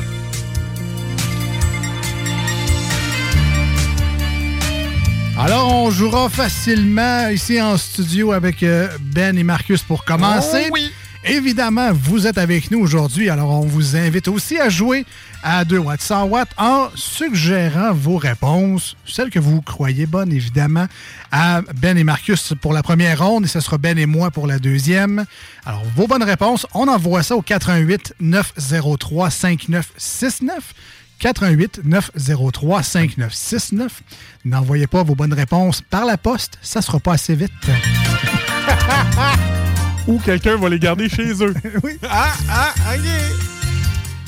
Alors, 5.37 5.73
on 5.73 5.89
jouera 5.91 6.29
facilement 6.29 7.27
ici 7.29 7.61
en 7.61 7.77
studio 7.77 8.31
avec 8.33 8.61
euh, 8.63 8.87
Ben 8.99 9.37
et 9.37 9.43
Marcus 9.43 9.81
pour 9.81 10.05
commencer. 10.05 10.65
Oh 10.67 10.73
oui. 10.73 10.91
Évidemment, 11.25 11.93
vous 11.93 12.27
êtes 12.27 12.37
avec 12.37 12.69
nous 12.69 12.79
aujourd'hui, 12.79 13.29
alors 13.29 13.51
on 13.51 13.65
vous 13.65 13.95
invite 13.95 14.27
aussi 14.27 14.59
à 14.59 14.67
jouer 14.67 15.05
à 15.41 15.63
2 15.63 15.77
watts 15.77 16.01
100 16.01 16.25
watts 16.25 16.49
en 16.57 16.89
suggérant 16.95 17.93
vos 17.93 18.17
réponses, 18.17 18.97
celles 19.05 19.29
que 19.29 19.39
vous 19.39 19.61
croyez 19.61 20.05
bonnes 20.05 20.33
évidemment, 20.33 20.87
à 21.31 21.61
Ben 21.75 21.97
et 21.97 22.03
Marcus 22.03 22.53
pour 22.59 22.73
la 22.73 22.83
première 22.83 23.25
ronde 23.25 23.45
et 23.45 23.47
ce 23.47 23.61
sera 23.61 23.77
Ben 23.77 23.97
et 23.97 24.05
moi 24.05 24.31
pour 24.31 24.47
la 24.47 24.59
deuxième. 24.59 25.23
Alors, 25.65 25.83
vos 25.95 26.07
bonnes 26.07 26.23
réponses, 26.23 26.67
on 26.73 26.89
envoie 26.89 27.23
ça 27.23 27.37
au 27.37 27.41
88 27.41 28.15
903 28.19 29.29
5969. 29.29 30.73
88 31.19 31.81
903 31.85 32.83
5969. 32.83 34.03
N'envoyez 34.43 34.87
pas 34.87 35.03
vos 35.03 35.15
bonnes 35.15 35.33
réponses 35.33 35.81
par 35.81 36.05
la 36.05 36.17
poste, 36.17 36.57
ça 36.61 36.81
sera 36.81 36.99
pas 36.99 37.13
assez 37.13 37.35
vite. 37.35 37.51
Ou 40.07 40.19
quelqu'un 40.19 40.57
va 40.57 40.69
les 40.69 40.79
garder 40.79 41.07
chez 41.09 41.31
eux. 41.43 41.53
oui. 41.83 41.97
Ah, 42.09 42.33
ah, 42.49 42.73
ok. 42.93 43.01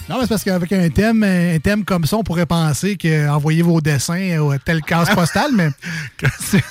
Non, 0.07 0.17
mais 0.17 0.21
c'est 0.21 0.29
parce 0.29 0.43
qu'avec 0.43 0.71
un 0.71 0.89
thème, 0.89 1.23
un 1.23 1.57
thème 1.59 1.83
comme 1.83 2.05
ça, 2.05 2.17
on 2.17 2.23
pourrait 2.23 2.45
penser 2.45 2.95
que 2.95 3.27
envoyez 3.27 3.63
vos 3.63 3.81
dessins 3.81 4.49
à 4.51 4.59
telle 4.59 4.81
case 4.81 5.09
postale, 5.13 5.51
mais 5.53 5.69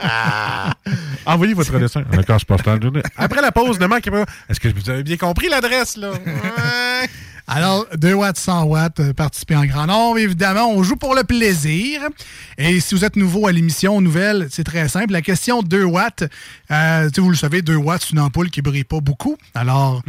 Envoyez 1.26 1.54
votre 1.54 1.78
dessin 1.78 2.04
à 2.12 2.16
la 2.16 2.22
case 2.22 2.44
postale. 2.44 2.80
Après 3.16 3.40
la 3.40 3.52
pause, 3.52 3.78
ne 3.78 3.86
manquez 3.86 4.10
pas. 4.10 4.24
Est-ce 4.48 4.60
que 4.60 4.68
vous 4.68 4.90
avez 4.90 5.02
bien 5.02 5.16
compris 5.16 5.48
l'adresse, 5.48 5.96
là? 5.96 6.10
Ouais. 6.10 7.08
Alors, 7.52 7.84
2 7.98 8.14
watts, 8.14 8.38
100 8.38 8.62
watts, 8.66 9.00
euh, 9.00 9.12
participez 9.12 9.56
en 9.56 9.64
grand 9.64 9.88
nombre. 9.88 10.18
Évidemment, 10.18 10.70
on 10.70 10.84
joue 10.84 10.94
pour 10.94 11.16
le 11.16 11.24
plaisir. 11.24 12.00
Et 12.56 12.78
si 12.78 12.94
vous 12.94 13.04
êtes 13.04 13.16
nouveau 13.16 13.48
à 13.48 13.52
l'émission 13.52 14.00
nouvelle, 14.00 14.46
c'est 14.50 14.62
très 14.62 14.88
simple. 14.88 15.10
La 15.12 15.20
question 15.20 15.60
2 15.60 15.82
watts, 15.82 16.22
euh, 16.70 17.10
vous 17.16 17.28
le 17.28 17.34
savez, 17.34 17.60
2 17.60 17.74
watts, 17.74 18.02
c'est 18.02 18.10
une 18.10 18.20
ampoule 18.20 18.50
qui 18.50 18.62
brille 18.62 18.84
pas 18.84 19.00
beaucoup. 19.00 19.36
Alors, 19.56 20.00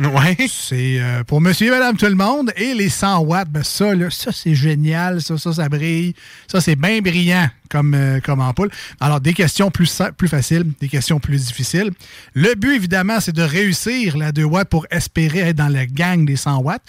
c'est 0.48 1.00
euh, 1.00 1.24
pour 1.24 1.42
monsieur 1.42 1.66
et 1.66 1.72
madame 1.72 1.98
tout 1.98 2.06
le 2.06 2.14
monde. 2.14 2.54
Et 2.58 2.76
les 2.76 2.90
100 2.90 3.22
watts, 3.22 3.50
ben 3.50 3.64
ça, 3.64 3.96
là, 3.96 4.12
ça 4.12 4.32
c'est 4.32 4.54
génial. 4.54 5.20
Ça, 5.20 5.40
ça, 5.40 5.52
ça 5.52 5.68
brille. 5.68 6.14
Ça, 6.48 6.62
c'est 6.62 6.76
bien 6.76 7.00
brillant 7.00 7.50
comme, 7.72 7.96
euh, 7.96 8.20
comme 8.20 8.40
ampoule. 8.40 8.70
Alors, 9.00 9.20
des 9.20 9.34
questions 9.34 9.72
plus, 9.72 10.00
plus 10.16 10.28
faciles, 10.28 10.66
des 10.80 10.90
questions 10.90 11.20
plus 11.20 11.48
difficiles. 11.48 11.90
Le 12.36 12.54
but, 12.54 12.76
évidemment, 12.76 13.20
c'est 13.20 13.36
de 13.36 13.42
réussir 13.42 14.16
la 14.16 14.32
2 14.32 14.44
watts 14.44 14.70
pour 14.70 14.86
espérer 14.92 15.40
être 15.40 15.56
dans 15.56 15.70
la 15.70 15.88
gang 15.88 16.24
des 16.24 16.36
100 16.36 16.60
watts. 16.60 16.84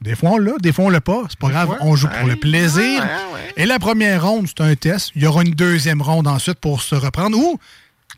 Des 0.00 0.14
fois, 0.14 0.30
on 0.30 0.38
l'a, 0.38 0.52
des 0.60 0.72
fois, 0.72 0.86
on 0.86 0.88
l'a 0.88 1.00
pas. 1.00 1.24
C'est 1.28 1.38
pas 1.38 1.50
grave, 1.50 1.76
on 1.80 1.94
joue 1.94 2.08
pour 2.08 2.26
le 2.26 2.36
plaisir. 2.36 3.06
Et 3.56 3.66
la 3.66 3.78
première 3.78 4.26
ronde, 4.26 4.46
c'est 4.48 4.62
un 4.62 4.74
test. 4.74 5.12
Il 5.14 5.22
y 5.22 5.26
aura 5.26 5.42
une 5.42 5.54
deuxième 5.54 6.00
ronde 6.00 6.26
ensuite 6.26 6.58
pour 6.58 6.80
se 6.82 6.94
reprendre. 6.94 7.36
Ou, 7.36 7.58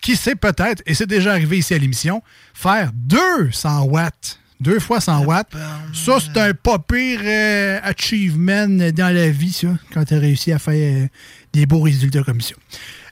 qui 0.00 0.16
sait 0.16 0.34
peut-être, 0.34 0.82
et 0.84 0.94
c'est 0.94 1.06
déjà 1.06 1.32
arrivé 1.32 1.58
ici 1.58 1.74
à 1.74 1.78
l'émission, 1.78 2.22
faire 2.52 2.90
200 2.94 3.84
watts. 3.84 4.38
Deux 4.60 4.78
fois 4.78 5.00
100 5.00 5.24
watts. 5.24 5.52
Ça, 5.92 6.18
c'est 6.20 6.40
un 6.40 6.54
pas 6.54 6.78
pire 6.78 7.20
euh, 7.24 7.80
achievement 7.82 8.68
dans 8.68 9.12
la 9.12 9.28
vie, 9.30 9.52
ça, 9.52 9.68
quand 9.92 10.04
tu 10.04 10.14
as 10.14 10.18
réussi 10.18 10.52
à 10.52 10.58
faire 10.60 11.04
euh, 11.04 11.08
des 11.52 11.66
beaux 11.66 11.80
résultats 11.80 12.22
comme 12.22 12.40
ça. 12.40 12.54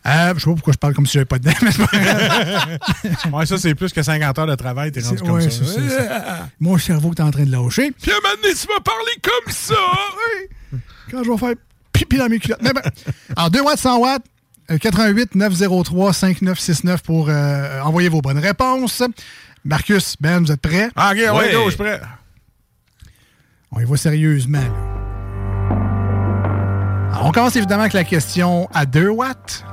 Euh, 0.06 0.32
je 0.34 0.40
sais 0.40 0.46
pas 0.46 0.54
pourquoi 0.54 0.72
je 0.72 0.78
parle 0.78 0.94
comme 0.94 1.04
si 1.06 1.12
j'avais 1.12 1.26
pas 1.26 1.38
de 1.38 1.44
dents, 1.44 1.52
mais. 1.62 1.70
Ouais, 3.32 3.44
ça, 3.46 3.58
c'est 3.58 3.74
plus 3.74 3.92
que 3.92 4.02
50 4.02 4.38
heures 4.38 4.46
de 4.46 4.54
travail, 4.54 4.90
t'es 4.92 5.00
rendu 5.02 5.18
comme 5.20 5.32
ouais, 5.32 5.50
ça. 5.50 6.48
Mon 6.58 6.78
cerveau 6.78 7.12
est 7.12 7.20
en 7.20 7.30
train 7.30 7.44
de 7.44 7.52
lâcher. 7.52 7.92
Puis 8.00 8.10
à 8.10 8.14
un 8.14 8.20
moment 8.20 8.34
donné, 8.42 8.54
tu 8.54 8.66
vas 8.66 8.80
parler 8.80 9.12
comme 9.22 9.52
ça! 9.52 9.74
Quand 11.10 11.22
je 11.24 11.30
vais 11.30 11.36
faire 11.36 11.54
pipi 11.92 12.16
dans 12.16 12.28
mes 12.28 12.38
culottes. 12.38 12.62
Mais 12.62 12.72
ben, 12.72 12.82
alors, 13.36 13.50
2 13.50 13.60
watts, 13.62 13.78
100 13.78 13.98
watts, 13.98 14.22
euh, 14.70 14.78
88 14.78 15.34
903 15.34 16.12
5969 16.14 17.02
pour 17.02 17.28
euh, 17.28 17.80
envoyer 17.82 18.08
vos 18.08 18.22
bonnes 18.22 18.38
réponses. 18.38 19.02
Marcus, 19.64 20.16
Ben, 20.20 20.40
vous 20.42 20.50
êtes 20.50 20.62
prêts? 20.62 20.88
Ah, 20.96 21.10
ok, 21.12 21.16
ouais, 21.18 21.30
Ouais. 21.30 21.52
go, 21.52 21.64
je 21.66 21.70
suis 21.70 21.78
prêt. 21.78 22.00
On 23.72 23.80
y 23.80 23.84
va 23.84 23.96
sérieusement. 23.96 24.58
là. 24.60 25.76
Alors, 27.12 27.26
on 27.26 27.32
commence 27.32 27.56
évidemment 27.56 27.82
avec 27.82 27.92
la 27.92 28.04
question 28.04 28.68
à 28.72 28.86
2 28.86 29.08
watts. 29.08 29.64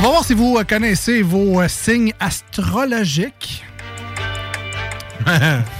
On 0.00 0.02
va 0.04 0.08
voir 0.08 0.24
si 0.24 0.32
vous 0.32 0.58
connaissez 0.66 1.20
vos 1.20 1.60
euh, 1.60 1.68
signes 1.68 2.14
astrologiques. 2.18 3.62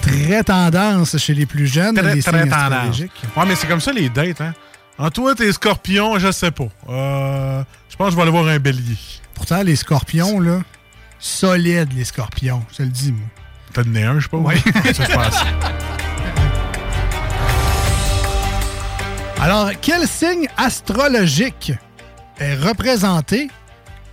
Très 0.03 0.45
tendance 0.45 1.17
chez 1.17 1.33
les 1.33 1.47
plus 1.47 1.67
jeunes, 1.67 1.95
Très, 1.97 2.17
les 2.17 2.23
très 2.23 2.31
signes 2.43 2.51
tendance. 2.51 2.73
astrologiques. 2.75 3.23
Ouais, 3.35 3.47
mais 3.47 3.57
c'est 3.57 3.67
comme 3.67 3.81
ça 3.81 3.93
les 3.93 4.11
dates, 4.11 4.43
hein. 4.43 4.53
En 4.99 5.09
toi, 5.11 5.35
t'es 5.35 5.51
scorpion, 5.51 6.19
je 6.19 6.31
sais 6.33 6.51
pas. 6.51 6.69
Euh, 6.91 7.65
je 7.89 7.97
pense 7.97 8.09
que 8.09 8.11
je 8.11 8.17
vais 8.17 8.23
aller 8.25 8.31
voir 8.31 8.47
un 8.47 8.59
bélier. 8.59 8.99
Pourtant, 9.33 9.63
les 9.63 9.75
scorpions, 9.75 10.39
là, 10.39 10.59
solides, 11.19 11.95
les 11.95 12.05
scorpions, 12.05 12.63
je 12.73 12.77
te 12.77 12.83
le 12.83 12.91
dis, 12.91 13.13
moi. 13.13 13.27
T'as 13.73 13.85
donné 13.85 14.03
un, 14.03 14.21
je 14.21 14.25
sais 14.25 14.29
pas. 14.29 14.37
Oui. 14.37 14.55
ça, 14.93 15.05
je 15.09 15.15
pense. 15.15 15.45
Alors, 19.41 19.71
quel 19.81 20.07
signe 20.07 20.47
astrologique 20.59 21.73
est 22.39 22.57
représenté 22.57 23.49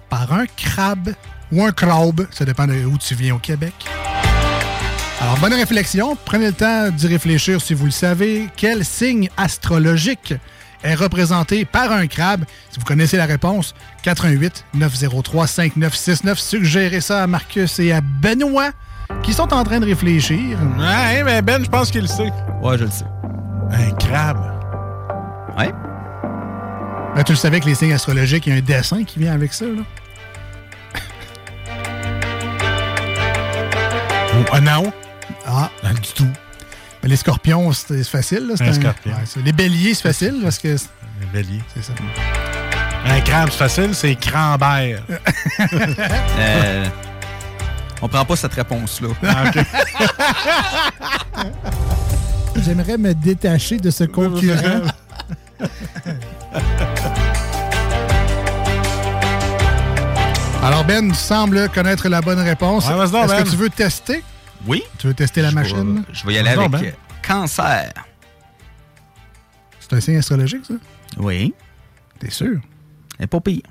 par 0.10 0.32
un 0.34 0.46
crabe 0.46 1.10
ou 1.52 1.64
un 1.64 1.72
crabe? 1.72 2.26
Ça 2.32 2.46
dépend 2.46 2.68
de 2.68 2.74
où 2.86 2.98
tu 2.98 3.16
viens 3.16 3.36
au 3.36 3.40
Québec. 3.40 3.74
Alors, 5.20 5.38
bonne 5.40 5.54
réflexion. 5.54 6.16
Prenez 6.26 6.48
le 6.48 6.54
temps 6.54 6.90
d'y 6.90 7.08
réfléchir 7.08 7.60
si 7.62 7.74
vous 7.74 7.86
le 7.86 7.92
savez. 7.92 8.50
Quel 8.56 8.86
signe 8.86 9.30
astrologique 9.36 10.34
est 10.84 10.94
représenté 10.94 11.66
par 11.66 11.92
un 11.92 12.06
crabe? 12.08 12.46
Si 12.70 12.80
vous 12.80 12.86
connaissez 12.86 13.18
la 13.18 13.26
réponse, 13.26 13.74
88 14.04 14.66
903 14.76 15.48
5969. 15.48 16.38
Suggérez 16.40 17.02
ça 17.02 17.24
à 17.24 17.28
Marcus 17.28 17.80
et 17.80 17.92
à 17.92 18.02
Benoît 18.02 18.70
qui 19.24 19.34
sont 19.34 19.52
en 19.54 19.64
train 19.64 19.80
de 19.80 19.86
réfléchir. 19.86 20.60
Ouais, 20.78 21.24
mais 21.24 21.42
Ben, 21.42 21.64
je 21.64 21.70
pense 21.70 21.90
qu'il 21.90 22.02
le 22.02 22.08
sait. 22.08 22.32
Ouais, 22.62 22.78
je 22.78 22.84
le 22.84 22.92
sais. 22.92 23.06
Un 23.72 23.92
crabe. 23.96 24.40
Ouais. 25.58 25.74
Ben, 27.18 27.24
tu 27.24 27.32
le 27.32 27.38
savais 27.38 27.60
que 27.60 27.66
les 27.66 27.74
signes 27.76 27.94
astrologiques, 27.94 28.46
il 28.46 28.54
y 28.54 28.56
a 28.56 28.60
un 28.60 28.62
dessin 28.62 29.04
qui 29.04 29.18
vient 29.20 29.34
avec 29.34 29.52
ça, 29.54 29.66
là? 29.66 29.82
Ah 34.52 34.62
non? 34.62 34.94
Ah. 35.46 35.70
du 35.84 36.14
tout. 36.14 36.28
Ben, 37.02 37.10
les 37.10 37.16
scorpions, 37.16 37.72
c'est 37.74 38.04
facile. 38.04 38.48
Là, 38.48 38.54
c'est 38.56 38.68
Un 38.68 38.74
scorpion. 38.74 39.12
ouais, 39.14 39.42
les 39.44 39.52
béliers, 39.52 39.96
c'est 39.96 40.04
facile 40.04 40.40
parce 40.44 40.60
que. 40.60 40.78
c'est- 40.78 40.90
Un 41.24 41.34
bélier. 41.34 41.62
C'est 41.74 41.84
ça. 41.84 41.94
Un 43.06 43.20
crabe, 43.22 43.50
c'est 43.52 43.58
facile, 43.58 43.96
c'est 43.96 44.16
crambert. 44.16 45.02
Euh, 46.40 46.86
on 48.02 48.08
prend 48.08 48.24
pas 48.26 48.36
cette 48.36 48.54
réponse-là. 48.54 49.08
Ah, 49.24 49.46
J'aimerais 52.64 52.98
me 53.00 53.14
détacher 53.16 53.78
de 53.78 53.90
ce 53.90 54.04
concurrent. 54.04 54.82
Alors, 60.68 60.84
Ben, 60.84 61.08
tu 61.10 61.16
sembles 61.16 61.70
connaître 61.70 62.10
la 62.10 62.20
bonne 62.20 62.40
réponse. 62.40 62.90
Ouais, 62.90 63.02
Est-ce 63.02 63.12
Ben. 63.14 63.44
que 63.44 63.50
tu 63.50 63.56
veux 63.56 63.70
tester? 63.70 64.22
Oui. 64.66 64.84
Tu 64.98 65.08
veux 65.08 65.14
tester 65.14 65.42
la 65.42 65.52
machine? 65.52 66.04
Je 66.12 66.28
vais 66.28 66.34
y 66.34 66.38
aller 66.40 66.50
avec 66.50 66.70
donc, 66.72 66.84
euh, 66.84 66.92
cancer. 67.26 67.94
C'est 69.80 69.94
un 69.94 70.02
signe 70.02 70.18
astrologique, 70.18 70.66
ça? 70.68 70.74
Oui. 71.18 71.54
T'es 72.20 72.30
sûr? 72.30 72.60
Et 73.18 73.28
pas 73.28 73.40
pire. 73.40 73.62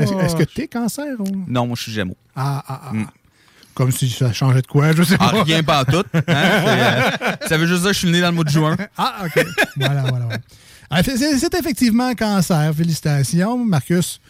Est-ce 0.00 0.34
que 0.34 0.42
t'es 0.42 0.66
cancer? 0.66 1.14
Ou... 1.20 1.44
Non, 1.46 1.68
moi, 1.68 1.76
je 1.76 1.82
suis 1.82 1.92
gémeaux. 1.92 2.16
Ah, 2.34 2.64
ah, 2.66 2.80
ah. 2.86 2.92
Mm. 2.92 3.06
Comme 3.74 3.92
si 3.92 4.10
ça 4.10 4.32
changeait 4.32 4.62
de 4.62 4.66
quoi, 4.66 4.92
je 4.92 5.04
sais 5.04 5.16
Ah, 5.20 5.30
pas. 5.30 5.42
rien 5.44 5.62
pas 5.62 5.84
tout. 5.84 6.02
Hein? 6.14 6.22
Euh, 6.28 7.10
ça 7.48 7.56
veut 7.58 7.66
juste 7.66 7.82
dire 7.82 7.90
que 7.90 7.94
je 7.94 7.98
suis 8.00 8.10
né 8.10 8.20
dans 8.20 8.28
le 8.28 8.34
mois 8.34 8.44
de 8.44 8.50
juin. 8.50 8.76
Ah, 8.98 9.18
OK. 9.24 9.44
voilà, 9.76 10.02
voilà, 10.02 10.24
voilà. 10.26 10.38
Ah, 10.96 11.02
c'est- 11.02 11.58
effectivement 11.58 12.06
un 12.08 12.14
cancer. 12.14 12.72
Félicitations, 12.76 13.64
Marcus. 13.64 14.20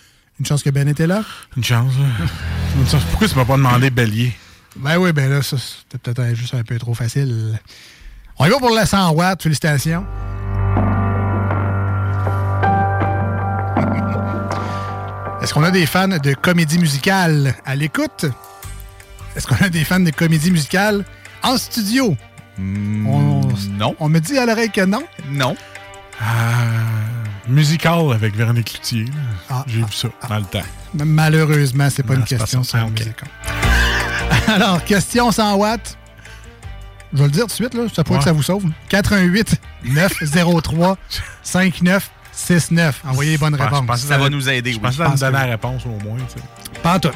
Une 0.40 0.46
chance 0.46 0.62
que 0.62 0.70
Ben 0.70 0.88
était 0.88 1.06
là. 1.06 1.22
Une 1.56 1.64
chance. 1.64 1.92
là. 1.98 2.26
Une 2.80 2.86
chance. 2.88 3.02
Pourquoi 3.10 3.28
tu 3.28 3.36
m'as 3.36 3.44
pas 3.44 3.56
demandé 3.56 3.90
bélier? 3.90 4.32
Ben 4.76 4.96
oui, 4.98 5.12
ben 5.12 5.30
là, 5.30 5.40
c'était 5.42 5.98
peut-être 6.02 6.34
juste 6.34 6.54
un 6.54 6.64
peu 6.64 6.76
trop 6.78 6.94
facile. 6.94 7.58
On 8.38 8.46
y 8.46 8.50
va 8.50 8.58
pour 8.58 8.70
la 8.70 8.86
100 8.86 9.10
watts. 9.12 9.42
Félicitations. 9.42 10.04
Est-ce 15.42 15.52
qu'on 15.52 15.62
a 15.62 15.70
des 15.70 15.84
fans 15.86 16.08
de 16.08 16.32
comédie 16.34 16.78
musicale 16.78 17.54
à 17.66 17.76
l'écoute? 17.76 18.24
Est-ce 19.36 19.46
qu'on 19.46 19.62
a 19.62 19.68
des 19.68 19.84
fans 19.84 20.00
de 20.00 20.10
comédie 20.10 20.50
musicale 20.50 21.04
en 21.42 21.58
studio? 21.58 22.16
On- 22.58 23.42
non. 23.78 23.94
On 24.00 24.08
me 24.08 24.20
dit 24.20 24.38
à 24.38 24.46
l'oreille 24.46 24.70
que 24.70 24.84
non? 24.84 25.02
Non. 25.28 25.54
Ah, 26.20 26.54
musical 27.48 28.12
avec 28.12 28.34
Véronique 28.36 28.72
Cloutier. 28.72 29.06
Ah, 29.50 29.64
J'ai 29.66 29.78
vu 29.78 29.92
ça 29.92 30.08
dans 30.28 30.38
le 30.38 30.44
temps. 30.44 30.62
Malheureusement, 30.94 31.88
c'est 31.90 32.02
pas 32.02 32.14
Non, 32.14 32.20
une 32.20 32.26
pas 32.26 32.36
question 32.36 32.62
ça. 32.62 32.68
sur 32.70 32.78
la 32.78 32.84
Ah, 32.84 32.86
ok. 32.86 32.98
musique. 32.98 34.48
Alors, 34.48 34.84
question 34.84 35.30
100 35.32 35.54
watts. 35.56 35.96
Je 37.12 37.18
vais 37.18 37.24
le 37.24 37.30
dire 37.30 37.42
tout 37.42 37.48
de 37.48 37.52
suite, 37.52 37.74
là. 37.74 37.82
Ça 37.94 38.02
pourrait 38.04 38.18
que 38.18 38.24
ça 38.24 38.32
vous 38.32 38.42
sauve. 38.42 38.64
88 38.88 39.60
903 39.84 40.98
5969. 41.42 43.00
Envoyez 43.06 43.32
les 43.32 43.38
bonnes 43.38 43.54
Je 43.54 43.58
pense- 43.58 43.68
je 43.68 43.74
réponses. 43.74 43.86
pensais 43.86 44.06
Ça 44.08 44.16
que 44.16 44.22
va 44.22 44.30
nous 44.30 44.48
aider, 44.48 44.72
Je 44.72 44.76
oui. 44.76 44.82
pensais 44.82 44.98
que 44.98 45.02
pense 45.04 45.20
t'allais 45.20 45.32
me 45.32 45.36
donner 45.38 45.44
que 45.44 45.66
la 45.66 45.70
réponse 45.70 45.86
au 45.86 46.04
moins. 46.04 46.18
tu 46.18 46.34
sais. 46.40 46.80
Pas 46.82 46.94
en 46.96 47.00
tout. 47.00 47.10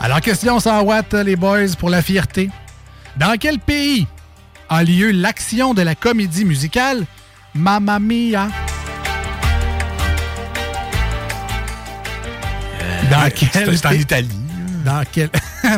Alors, 0.00 0.20
question 0.20 0.60
100 0.60 0.82
watts, 0.82 1.14
les 1.14 1.36
boys, 1.36 1.74
pour 1.78 1.90
la 1.90 2.02
fierté. 2.02 2.50
Dans 3.16 3.36
quel 3.38 3.58
pays 3.58 4.06
a 4.68 4.82
lieu 4.84 5.10
l'action 5.12 5.74
de 5.74 5.82
la 5.82 5.94
comédie 5.94 6.44
musicale 6.44 7.04
Mamma 7.54 7.98
Mia? 7.98 8.48
Dans 13.10 13.30
quel 13.34 13.48
C'est 13.52 13.86
en 13.86 13.90
pays- 13.90 14.00
Italie. 14.00 14.28
Dans 14.84 15.02
quel. 15.10 15.30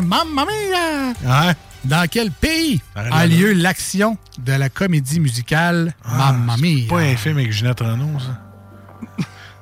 Mamma 0.03 0.45
Mia! 0.45 1.13
Hein? 1.27 1.53
Dans 1.85 2.07
quel 2.11 2.31
pays 2.33 2.81
Arrête 2.95 3.13
a 3.13 3.27
lieu 3.27 3.53
l'action 3.53 4.17
de 4.39 4.53
la 4.53 4.69
comédie 4.69 5.21
musicale 5.21 5.95
Mamma 6.05 6.57
Mia? 6.57 6.81
C'est 6.83 6.89
pas 6.89 6.99
un 7.01 7.17
film 7.17 7.39
avec 7.39 7.53
Ginette 7.53 7.81
Renault, 7.81 8.19
ça. 8.21 8.41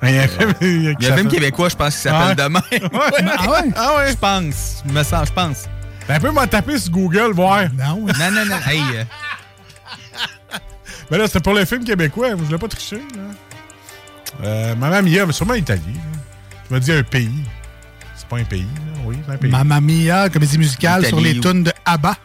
Il 0.06 0.14
y 0.14 0.18
a 0.18 0.22
un 0.24 0.28
film, 0.28 0.54
Il 0.60 0.82
y 0.84 0.88
a 1.06 1.12
un 1.14 1.16
film 1.16 1.28
québécois, 1.28 1.68
je 1.70 1.76
pense, 1.76 1.94
qui 1.96 2.00
s'appelle 2.02 2.28
Ouais. 2.36 2.44
Demain. 2.44 2.60
Ah 3.38 3.50
ouais? 3.50 3.72
Ah 3.76 3.96
ouais? 3.96 4.10
Je 4.12 4.16
pense. 4.16 4.82
Je 4.86 4.92
me 4.92 5.02
sens, 5.02 5.28
je 5.28 5.32
pense. 5.32 5.64
Ben, 6.06 6.16
un 6.16 6.20
peu 6.20 6.30
m'a 6.30 6.46
tapé 6.46 6.78
sur 6.78 6.90
Google, 6.92 7.32
voir. 7.32 7.62
Non. 7.72 8.00
Non, 8.06 8.30
non, 8.30 8.44
non. 8.46 8.56
Hey, 8.66 8.82
euh, 8.94 9.04
Mais 11.10 11.18
là, 11.18 11.26
c'était 11.26 11.40
pour 11.40 11.54
le 11.54 11.64
film 11.64 11.84
québécois. 11.84 12.30
Je 12.30 12.34
voulais 12.36 12.58
pas 12.58 12.68
tricher. 12.68 13.00
Là. 13.16 13.22
Euh, 14.44 14.74
Mamma 14.74 15.02
Mia, 15.02 15.26
mais 15.26 15.32
sûrement 15.32 15.54
Italie. 15.54 15.80
là. 15.86 16.00
Tu 16.66 16.72
m'as 16.72 16.80
dit 16.80 16.92
un 16.92 17.02
pays. 17.02 17.30
C'est 18.16 18.26
pas 18.28 18.38
un 18.38 18.44
pays, 18.44 18.62
là. 18.62 19.00
Oui, 19.04 19.16
c'est 19.26 19.34
un 19.34 19.36
pays. 19.36 19.50
Mamma 19.50 19.80
Mia, 19.80 20.28
comédie 20.30 20.58
musicale 20.58 21.00
Italie 21.02 21.08
sur 21.10 21.20
les 21.20 21.38
ou- 21.38 21.42
tunes 21.42 21.64
de 21.64 21.72
ABBA. 21.84 22.16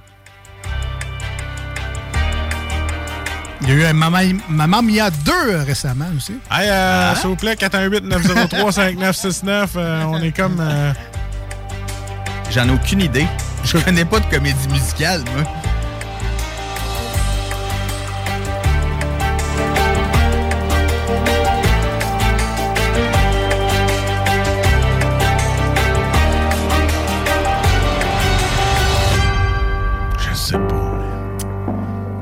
Il 3.61 3.67
y 3.67 3.71
a 3.71 3.75
eu 3.75 3.83
un 3.85 3.93
Mamma, 3.93 4.19
Mamma 4.47 4.81
Mia 4.81 5.09
2 5.11 5.57
récemment 5.67 6.05
aussi. 6.15 6.31
Hey, 6.49 6.69
euh, 6.69 7.13
s'il 7.15 7.27
vous 7.27 7.35
plaît, 7.35 7.55
418-903-5969, 7.55 9.67
euh, 9.75 10.03
on 10.07 10.21
est 10.21 10.31
comme... 10.31 10.59
euh, 10.61 10.93
J'en 12.51 12.69
ai 12.69 12.71
aucune 12.71 13.01
idée. 13.01 13.27
Je 13.65 13.77
connais 13.77 14.05
pas 14.05 14.21
de 14.21 14.25
comédie 14.27 14.67
musicale, 14.71 15.23
moi. 15.35 15.43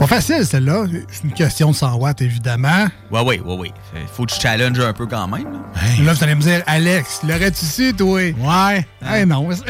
Pas 0.08 0.16
facile 0.16 0.46
celle-là. 0.46 0.86
C'est 1.12 1.24
une 1.24 1.34
question 1.34 1.72
de 1.72 1.76
100 1.76 1.96
watts 1.98 2.22
évidemment. 2.22 2.88
Ouais, 3.12 3.22
ouais, 3.22 3.40
ouais, 3.40 3.56
ouais. 3.58 3.72
Faut 4.14 4.26
que 4.26 4.32
tu 4.34 4.40
challenges 4.40 4.80
un 4.80 4.94
peu 4.94 5.06
quand 5.06 5.28
même. 5.28 5.44
là. 5.44 5.60
Là, 6.04 6.14
vous 6.14 6.24
allez 6.24 6.36
me 6.36 6.42
dire, 6.42 6.62
Alex, 6.66 7.22
l'aurais-tu 7.28 7.66
su, 7.66 7.94
toi? 7.94 8.22
Ouais. 8.22 8.88
Eh 9.16 9.26
non. 9.26 9.50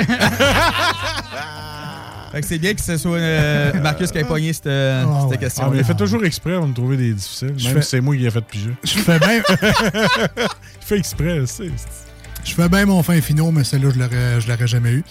Fait 2.31 2.41
que 2.41 2.47
c'est 2.47 2.57
bien 2.59 2.73
que 2.73 2.81
ce 2.81 2.97
soit 2.97 3.17
euh, 3.17 3.71
Marcus 3.81 4.11
qui 4.11 4.17
ait 4.17 4.23
pogné 4.25 4.51
cette, 4.51 4.67
euh, 4.67 5.05
Ah 5.07 5.21
cette 5.21 5.29
ouais. 5.31 5.37
question. 5.37 5.63
Ah, 5.65 5.69
mais 5.71 5.77
il 5.79 5.83
fait 5.85 5.95
toujours 5.95 6.23
exprès 6.25 6.55
pour 6.57 6.67
me 6.67 6.73
trouver 6.73 6.97
des 6.97 7.13
difficiles, 7.13 7.53
Je 7.57 7.67
même 7.67 7.77
fais- 7.77 7.81
si 7.81 7.89
c'est 7.91 8.01
moi 8.01 8.15
qui 8.17 8.25
ai 8.25 8.29
fait 8.29 8.41
piger. 8.41 8.71
Je 8.83 8.97
fais 8.99 9.17
bien. 9.17 9.41
il 9.49 10.85
fait 10.85 10.97
exprès, 10.97 11.41
c'est. 11.45 11.71
Je 12.47 12.53
fais 12.53 12.69
bien 12.69 12.85
mon 12.85 13.03
fin 13.03 13.19
finaux, 13.19 13.51
mais 13.51 13.65
celle-là, 13.65 13.89
je 13.93 13.99
l'aurais, 13.99 14.41
je 14.41 14.47
l'aurais 14.47 14.67
jamais 14.67 14.91
eu. 14.91 15.03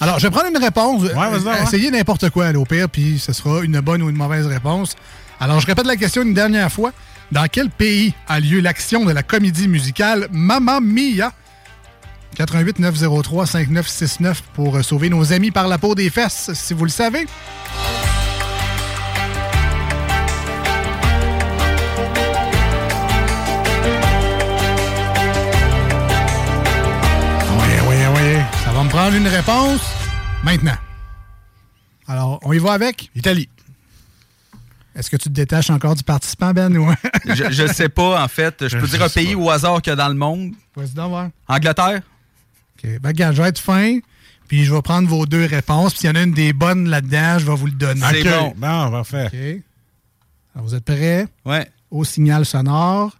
Alors, 0.00 0.18
je 0.18 0.26
vais 0.26 0.30
prendre 0.30 0.48
une 0.48 0.56
réponse. 0.56 1.02
Ouais, 1.02 1.14
ouais. 1.14 1.62
Essayez 1.62 1.90
n'importe 1.90 2.30
quoi, 2.30 2.50
là, 2.50 2.58
au 2.58 2.64
pire, 2.64 2.88
puis 2.88 3.18
ce 3.18 3.34
sera 3.34 3.62
une 3.62 3.78
bonne 3.80 4.02
ou 4.02 4.08
une 4.08 4.16
mauvaise 4.16 4.46
réponse. 4.46 4.96
Alors, 5.38 5.60
je 5.60 5.66
répète 5.66 5.86
la 5.86 5.96
question 5.96 6.22
une 6.22 6.32
dernière 6.34 6.72
fois. 6.72 6.92
Dans 7.30 7.46
quel 7.46 7.68
pays 7.68 8.14
a 8.26 8.40
lieu 8.40 8.60
l'action 8.60 9.04
de 9.04 9.12
la 9.12 9.22
comédie 9.22 9.68
musicale 9.68 10.28
Mamma 10.32 10.80
Mia? 10.80 11.30
88 12.36 12.78
903 12.78 13.46
5969 13.46 14.42
pour 14.54 14.76
euh, 14.76 14.82
sauver 14.82 15.10
nos 15.10 15.32
amis 15.32 15.50
par 15.50 15.68
la 15.68 15.76
peau 15.76 15.94
des 15.94 16.08
fesses, 16.08 16.50
si 16.54 16.72
vous 16.72 16.84
le 16.84 16.90
savez. 16.90 17.26
Prendre 28.98 29.16
une 29.16 29.28
réponse 29.28 29.80
maintenant. 30.42 30.76
Alors, 32.08 32.40
on 32.42 32.52
y 32.52 32.58
va 32.58 32.72
avec? 32.72 33.12
Italie. 33.14 33.48
Est-ce 34.96 35.08
que 35.08 35.16
tu 35.16 35.28
te 35.28 35.34
détaches 35.34 35.70
encore 35.70 35.94
du 35.94 36.02
participant, 36.02 36.52
Ben? 36.52 36.76
Ou... 36.76 36.92
je, 37.24 37.52
je 37.52 37.72
sais 37.72 37.88
pas, 37.88 38.20
en 38.20 38.26
fait. 38.26 38.66
Je 38.66 38.76
peux 38.76 38.86
Je 38.86 38.90
dire 38.90 39.04
un 39.04 39.08
pays 39.08 39.36
au 39.36 39.50
hasard 39.50 39.82
qu'il 39.82 39.92
y 39.92 39.94
a 39.94 39.96
dans 39.96 40.08
le 40.08 40.16
monde. 40.16 40.50
Donc 40.74 41.10
voir. 41.10 41.28
Angleterre? 41.46 42.00
OK. 42.76 42.90
Ben, 43.00 43.08
regarde, 43.10 43.36
je 43.36 43.42
vais 43.42 43.50
être 43.50 43.60
fin, 43.60 44.00
puis 44.48 44.64
je 44.64 44.74
vais 44.74 44.82
prendre 44.82 45.08
vos 45.08 45.26
deux 45.26 45.44
réponses. 45.44 45.92
Puis 45.92 46.00
s'il 46.00 46.08
y 46.08 46.12
en 46.12 46.16
a 46.16 46.22
une 46.22 46.34
des 46.34 46.52
bonnes 46.52 46.88
là-dedans, 46.88 47.38
je 47.38 47.46
vais 47.46 47.54
vous 47.54 47.66
le 47.66 47.72
donner. 47.72 48.04
C'est 48.10 48.24
bon. 48.24 48.52
Bon, 48.56 48.86
on 48.86 48.90
va 48.90 49.04
faire. 49.04 49.30
OK. 49.32 49.62
Alors, 50.56 50.66
vous 50.66 50.74
êtes 50.74 50.84
prêts? 50.84 51.28
Ouais. 51.44 51.70
Au 51.92 52.02
signal 52.02 52.44
sonore. 52.44 53.16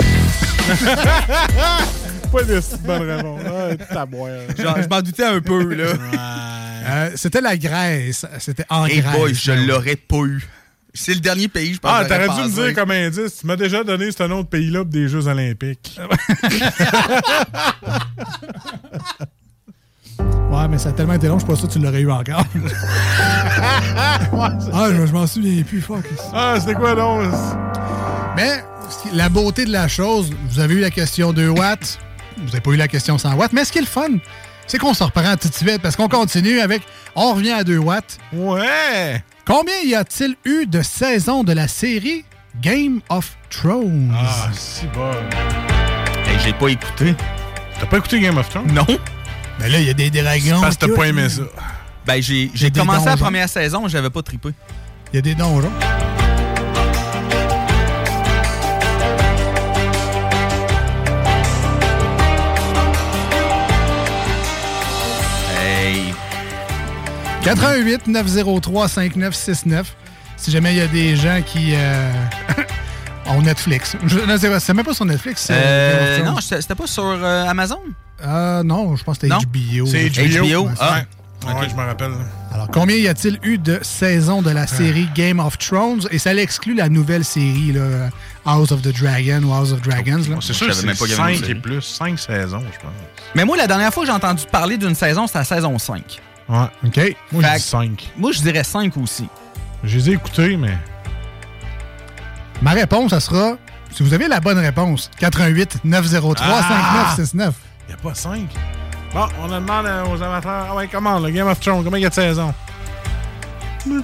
pas 2.34 2.42
de 2.42 2.60
si 2.60 2.76
bonne 2.78 3.10
réponse. 3.10 3.40
Ah. 3.46 4.62
Genre, 4.62 4.82
je 4.82 4.88
m'en 4.88 5.02
doutais 5.02 5.24
un 5.24 5.40
peu, 5.40 5.74
là. 5.74 5.92
Euh, 6.86 7.10
C'était 7.14 7.40
la 7.40 7.56
Grèce. 7.56 8.26
C'était 8.38 8.66
en 8.68 8.86
Hey 8.86 9.00
Grèce. 9.00 9.16
boy, 9.16 9.34
je 9.34 9.52
l'aurais 9.52 9.96
pas 9.96 10.24
eu. 10.26 10.46
C'est 10.92 11.14
le 11.14 11.20
dernier 11.20 11.48
pays, 11.48 11.74
je 11.74 11.80
pense. 11.80 11.90
Ah, 11.92 12.04
t'aurais 12.04 12.28
dû 12.28 12.48
me 12.48 12.66
dire 12.66 12.74
comme 12.74 12.90
indice. 12.92 13.38
Tu 13.40 13.46
m'as 13.46 13.56
déjà 13.56 13.82
donné 13.82 14.12
ce 14.12 14.22
autre 14.22 14.48
pays-là 14.48 14.80
pour 14.80 14.86
des 14.92 15.08
Jeux 15.08 15.26
Olympiques. 15.26 15.98
Ouais, 20.50 20.68
mais 20.68 20.78
ça 20.78 20.90
a 20.90 20.92
tellement 20.92 21.14
été 21.14 21.26
long, 21.26 21.34
je 21.34 21.44
suis 21.44 21.48
pas 21.50 21.56
sûr 21.56 21.66
que 21.66 21.72
tu 21.72 21.80
l'aurais 21.80 22.00
eu 22.00 22.10
encore. 22.10 22.44
ah, 24.72 24.88
je, 24.92 25.06
je 25.06 25.12
m'en 25.12 25.26
souviens 25.26 25.64
plus. 25.64 25.80
Fuck. 25.80 26.04
Ah, 26.32 26.56
c'était 26.60 26.74
quoi 26.74 26.94
donc? 26.94 27.22
Mais 28.36 28.62
la 29.12 29.28
beauté 29.28 29.64
de 29.64 29.72
la 29.72 29.88
chose, 29.88 30.30
vous 30.48 30.60
avez 30.60 30.74
eu 30.74 30.80
la 30.80 30.90
question 30.90 31.32
2 31.32 31.48
watts, 31.48 31.98
vous 32.38 32.46
n'avez 32.46 32.60
pas 32.60 32.70
eu 32.70 32.76
la 32.76 32.88
question 32.88 33.18
100 33.18 33.34
watts, 33.34 33.52
mais 33.52 33.64
ce 33.64 33.72
qui 33.72 33.78
est 33.78 33.82
le 33.82 33.86
fun, 33.86 34.08
c'est 34.66 34.78
qu'on 34.78 34.94
se 34.94 35.04
reprend 35.04 35.36
tout 35.36 35.48
de 35.48 35.54
suite 35.54 35.80
parce 35.82 35.96
qu'on 35.96 36.08
continue 36.08 36.60
avec 36.60 36.82
On 37.14 37.34
revient 37.34 37.52
à 37.52 37.64
2 37.64 37.78
watts. 37.78 38.18
Ouais! 38.32 39.22
Combien 39.46 39.74
y 39.84 39.94
a-t-il 39.94 40.36
eu 40.44 40.66
de 40.66 40.82
saisons 40.82 41.44
de 41.44 41.52
la 41.52 41.68
série 41.68 42.24
Game 42.60 43.00
of 43.10 43.36
Thrones? 43.50 44.14
Ah, 44.16 44.48
si 44.52 44.86
bon. 44.86 45.10
Hey, 46.26 46.38
j'ai 46.42 46.52
pas 46.52 46.68
écouté. 46.68 47.14
T'as 47.78 47.86
pas 47.86 47.98
écouté 47.98 48.20
Game 48.20 48.38
of 48.38 48.48
Thrones? 48.48 48.72
Non. 48.72 48.86
Mais 49.60 49.68
là, 49.68 49.80
il 49.80 49.86
y 49.86 49.90
a 49.90 49.94
des 49.94 50.10
dragons. 50.10 50.60
Parce 50.60 50.76
que 50.76 50.86
t'as 50.86 50.94
pas 50.94 51.04
aimé 51.04 51.28
ça. 51.28 51.42
Ben, 52.06 52.22
j'ai 52.22 52.70
commencé 52.74 53.06
la 53.06 53.16
première 53.16 53.48
saison, 53.48 53.86
j'avais 53.88 54.10
pas 54.10 54.22
trippé. 54.22 54.50
Il 55.12 55.16
y 55.16 55.18
a 55.18 55.22
des 55.22 55.34
donjons. 55.34 55.72
88 67.44 68.06
903 68.06 68.88
5969. 68.88 69.94
Si 70.38 70.50
jamais 70.50 70.72
il 70.72 70.78
y 70.78 70.80
a 70.80 70.86
des 70.86 71.14
gens 71.14 71.42
qui 71.44 71.74
euh, 71.74 72.10
ont 73.26 73.42
Netflix. 73.42 73.96
Je, 74.06 74.18
c'est 74.38 74.60
c'est 74.60 74.72
même 74.72 74.84
pas 74.84 74.94
sur 74.94 75.04
Netflix. 75.04 75.42
c'est 75.42 75.52
Euh, 75.54 76.22
non, 76.22 76.36
c'était 76.40 76.74
pas 76.74 76.86
sur 76.86 77.04
euh, 77.04 77.44
Amazon? 77.46 77.80
Euh, 78.24 78.62
non, 78.62 78.96
je 78.96 79.04
pense 79.04 79.18
que 79.18 79.28
c'était? 79.28 79.46
HBO. 79.46 79.84
C'est 79.84 80.08
HBO? 80.08 80.62
HBO. 80.62 80.68
Ouais. 80.68 80.74
Ah. 80.80 81.02
Ouais, 81.46 81.68
je 81.68 81.74
me 81.74 81.82
rappelle. 81.82 82.12
Alors, 82.50 82.68
combien 82.72 82.96
y 82.96 83.06
a-t-il 83.08 83.38
eu 83.42 83.58
de 83.58 83.78
saisons 83.82 84.40
de 84.40 84.48
la 84.48 84.66
série 84.66 85.06
Game 85.14 85.38
of 85.38 85.58
Thrones? 85.58 86.08
Et 86.10 86.18
ça 86.18 86.34
exclut 86.34 86.74
la 86.74 86.88
nouvelle 86.88 87.26
série, 87.26 87.72
là, 87.72 88.08
House 88.46 88.72
of 88.72 88.80
the 88.80 88.98
Dragon 88.98 89.42
ou 89.42 89.52
House 89.52 89.70
of 89.72 89.82
Dragons. 89.82 90.22
là. 90.30 90.36
C'est 90.40 90.54
sûr 90.54 90.68
que 90.68 90.72
savais 90.72 90.86
même 90.86 90.96
c'est 90.96 91.00
pas 91.00 91.06
qu'il 91.06 91.18
y 91.18 91.20
avait 91.20 91.34
une 91.34 91.44
5 91.44 91.50
et 91.50 91.54
plus. 91.56 91.82
5 91.82 92.18
saisons, 92.18 92.60
je 92.72 92.78
pense. 92.78 92.92
Mais 93.34 93.44
moi, 93.44 93.58
la 93.58 93.66
dernière 93.66 93.92
fois 93.92 94.04
que 94.04 94.06
j'ai 94.06 94.16
entendu 94.16 94.44
parler 94.50 94.78
d'une 94.78 94.94
saison, 94.94 95.26
c'était 95.26 95.40
la 95.40 95.44
saison 95.44 95.78
5. 95.78 96.22
Ouais. 96.48 96.66
OK. 96.86 97.16
Moi, 97.32 97.42
je 97.42 97.48
dis 97.48 97.54
que- 97.54 97.60
5. 97.60 98.12
Moi, 98.16 98.32
je 98.32 98.40
dirais 98.40 98.64
5 98.64 98.96
aussi. 98.96 99.28
Je 99.82 99.96
les 99.98 100.10
ai 100.10 100.12
écoutés, 100.14 100.56
mais. 100.56 100.76
Ma 102.62 102.72
réponse, 102.72 103.10
ça 103.10 103.20
sera, 103.20 103.56
si 103.92 104.02
vous 104.02 104.14
avez 104.14 104.28
la 104.28 104.40
bonne 104.40 104.58
réponse, 104.58 105.10
88 105.18 105.78
903 105.84 106.36
Ah! 106.40 106.62
5969. 107.16 107.54
Il 107.88 107.94
a 107.94 107.96
pas 107.98 108.14
5. 108.14 108.48
Bon, 109.12 109.26
on 109.42 109.48
demande 109.48 109.86
euh, 109.86 110.04
aux 110.06 110.22
amateurs. 110.22 110.66
Ah 110.70 110.74
ouais, 110.74 110.88
comment, 110.90 111.18
le 111.18 111.30
Game 111.30 111.46
of 111.46 111.60
Thrones, 111.60 111.84
combien 111.84 111.98
il 111.98 112.02
y 112.02 112.06
a 112.06 112.08
de 112.08 112.14
saisons? 112.14 112.52
Moi, 113.86 114.00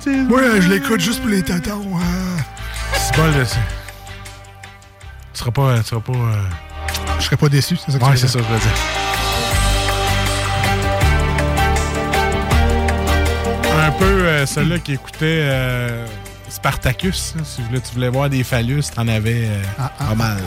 je 0.61 0.69
l'écoute 0.69 1.01
juste 1.01 1.21
pour 1.21 1.31
les 1.31 1.43
tatons. 1.43 1.99
C'est 2.95 3.17
de 3.39 3.45
ça. 3.45 3.57
Tu 5.33 5.39
seras 5.41 5.51
pas. 5.51 5.79
Tu 5.79 5.85
seras 5.87 6.01
pas. 6.01 6.13
euh, 6.13 6.43
Je 7.19 7.25
serais 7.25 7.37
pas 7.37 7.49
déçu, 7.49 7.77
c'est 7.77 7.93
ça 7.93 7.99
que 7.99 8.05
Ouais, 8.05 8.17
c'est 8.17 8.29
ça, 8.29 8.39
je 8.39 8.45
veux 8.45 8.59
dire. 8.61 8.71
Un 13.91 13.99
peu 13.99 14.05
euh, 14.05 14.47
celui-là 14.47 14.79
qui 14.79 14.93
écoutait 14.93 15.41
euh, 15.43 16.07
Spartacus. 16.49 17.35
hein, 17.37 17.43
si 17.45 17.57
tu 17.57 17.63
voulais, 17.63 17.81
tu 17.81 17.93
voulais 17.95 18.09
voir 18.09 18.31
des 18.31 18.45
phallus, 18.45 18.85
t'en 18.95 19.09
avais 19.09 19.47
euh, 19.47 19.63
Ah, 19.81 19.91
ah. 19.99 20.05
pas 20.05 20.15
mal. 20.15 20.39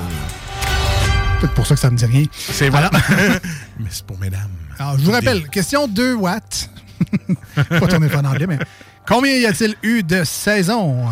Peut-être 1.41 1.53
pour 1.53 1.67
ça 1.67 1.75
que 1.75 1.81
ça 1.81 1.91
me 1.91 1.97
dit 1.97 2.05
rien. 2.05 2.23
C'est 2.31 2.69
vrai. 2.69 2.83
Mais 3.79 3.89
c'est 3.89 4.05
pour 4.05 4.17
mesdames. 4.17 4.47
Alors, 4.79 4.97
je 4.97 5.03
vous 5.03 5.11
rappelle, 5.11 5.49
question 5.49 5.89
2 5.89 6.13
watts. 6.13 6.69
pas 7.69 7.81
tourner 7.81 8.07
pas 8.07 8.19
en 8.19 8.25
anglais, 8.25 8.47
mais 8.47 8.57
combien 9.05 9.33
y 9.33 9.45
a-t-il 9.45 9.75
eu 9.83 10.03
de 10.03 10.23
saisons 10.23 11.05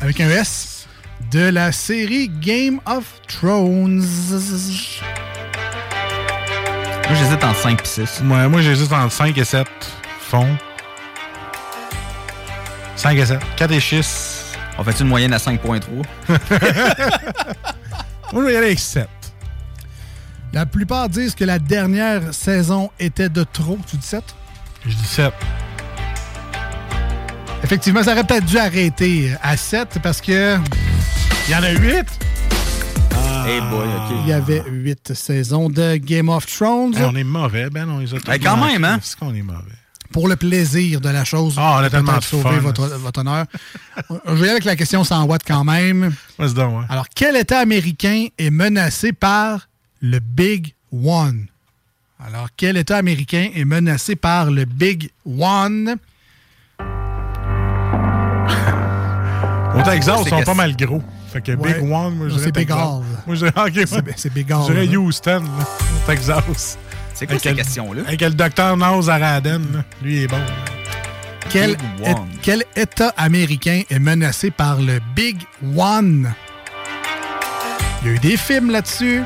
avec 0.00 0.20
un 0.20 0.28
S 0.28 0.88
de 1.30 1.48
la 1.50 1.70
série 1.70 2.28
Game 2.28 2.80
of 2.84 3.04
Thrones? 3.28 4.04
Moi, 7.08 7.14
j'hésite 7.14 7.44
entre 7.44 7.60
5 7.60 7.80
et 7.80 7.86
6. 7.86 8.22
Ouais, 8.24 8.48
moi, 8.48 8.60
j'hésite 8.60 8.92
entre 8.92 9.12
5 9.12 9.38
et 9.38 9.44
7 9.44 9.68
fonds. 10.20 10.56
5 12.96 13.18
et 13.18 13.26
7. 13.26 13.38
4 13.56 13.72
et 13.72 13.80
6. 13.80 14.42
On 14.78 14.84
fait 14.84 15.00
une 15.00 15.08
moyenne 15.08 15.32
à 15.32 15.38
5.3? 15.38 15.82
Moi, 18.32 18.42
je 18.42 18.46
vais 18.46 18.52
y 18.52 18.56
aller 18.56 18.66
avec 18.66 18.78
7. 18.78 19.08
La 20.52 20.66
plupart 20.66 21.08
disent 21.08 21.34
que 21.34 21.44
la 21.44 21.58
dernière 21.58 22.32
saison 22.34 22.90
était 22.98 23.28
de 23.28 23.44
trop. 23.44 23.78
Tu 23.88 23.96
dis 23.96 24.06
7? 24.06 24.22
Je 24.86 24.94
dis 24.94 25.04
7. 25.04 25.32
Effectivement, 27.62 28.02
ça 28.02 28.12
aurait 28.12 28.24
peut-être 28.24 28.44
dû 28.44 28.58
arrêter 28.58 29.32
à 29.42 29.56
7 29.56 29.98
parce 30.02 30.20
que. 30.20 30.56
Il 31.48 31.52
y 31.52 31.54
en 31.54 31.62
a 31.62 31.70
8? 31.70 32.04
Ah. 33.14 33.44
Hey 33.48 33.60
boy, 33.60 33.86
OK. 33.86 34.16
Il 34.24 34.28
y 34.28 34.32
avait 34.32 34.62
huit 34.68 35.14
saisons 35.14 35.68
de 35.68 35.96
Game 35.96 36.28
of 36.28 36.46
Thrones. 36.46 36.94
Hey, 36.96 37.04
on 37.04 37.14
est 37.14 37.24
mauvais, 37.24 37.70
Ben. 37.70 37.88
On 37.88 37.98
les 37.98 38.12
a 38.14 38.18
tous 38.18 38.30
Hey, 38.30 38.40
quand 38.40 38.56
même, 38.56 38.84
hein? 38.84 38.98
Est-ce 38.98 39.16
qu'on 39.16 39.34
est 39.34 39.42
mauvais? 39.42 39.60
Pour 40.12 40.28
le 40.28 40.36
plaisir 40.36 41.00
de 41.00 41.08
la 41.08 41.24
chose. 41.24 41.54
Ah, 41.58 41.78
on 41.80 41.84
a 41.84 41.90
tellement 41.90 42.20
sauver 42.20 42.42
fun. 42.42 42.58
votre, 42.60 42.86
votre 42.98 43.20
honneur. 43.20 43.44
Je 44.26 44.32
vais 44.32 44.38
y 44.38 44.42
aller 44.42 44.50
avec 44.50 44.64
la 44.64 44.76
question 44.76 45.04
sans 45.04 45.24
Watt 45.24 45.42
quand 45.46 45.64
même. 45.64 46.14
Vas-y 46.38 46.54
donc, 46.54 46.78
ouais. 46.80 46.84
Alors, 46.88 47.06
quel 47.14 47.36
État 47.36 47.58
américain 47.60 48.26
est 48.38 48.50
menacé 48.50 49.12
par 49.12 49.68
le 50.00 50.18
Big 50.20 50.74
One? 50.92 51.46
Alors, 52.26 52.48
quel 52.56 52.76
État 52.78 52.96
américain 52.96 53.48
est 53.54 53.64
menacé 53.66 54.16
par 54.16 54.50
le 54.50 54.64
Big 54.64 55.10
One? 55.26 55.96
Au 59.74 59.82
Texas, 59.82 60.20
C'est 60.20 60.24
ils 60.24 60.30
sont 60.30 60.40
que- 60.40 60.44
pas 60.46 60.54
mal 60.54 60.74
gros. 60.76 61.02
Fait 61.32 61.42
que 61.42 61.52
Ouais. 61.52 61.74
Big 61.74 61.82
One, 61.82 62.14
moi, 62.16 62.28
je 62.28 62.34
dirais 62.34 62.44
c'est 62.46 62.52
Big 62.52 62.66
Texas. 62.68 62.78
All. 62.86 63.02
Moi, 63.26 63.36
je 63.36 63.46
dirais. 63.70 63.86
C'est- 64.16 64.30
Big 64.32 64.50
All, 64.52 64.62
Je 64.66 64.72
dirais 64.72 64.86
là. 64.86 64.98
Houston, 64.98 65.42
Texas. 66.06 66.78
C'est 67.18 67.26
quoi 67.26 67.38
ces 67.38 67.54
questions-là? 67.54 68.02
Avec 68.06 68.20
le 68.20 68.30
docteur 68.30 68.76
Naz 68.76 69.08
Araden, 69.08 69.62
là. 69.72 69.84
lui, 70.02 70.16
il 70.16 70.22
est 70.24 70.26
bon. 70.26 70.36
Quel, 71.48 71.70
Big 71.76 71.78
est- 72.04 72.10
One. 72.14 72.28
quel 72.42 72.64
État 72.76 73.14
américain 73.16 73.82
est 73.88 73.98
menacé 73.98 74.50
par 74.50 74.80
le 74.80 75.00
Big 75.14 75.38
One? 75.74 76.34
Il 78.02 78.08
y 78.08 78.10
a 78.10 78.14
eu 78.14 78.18
des 78.18 78.36
films 78.36 78.70
là-dessus. 78.70 79.22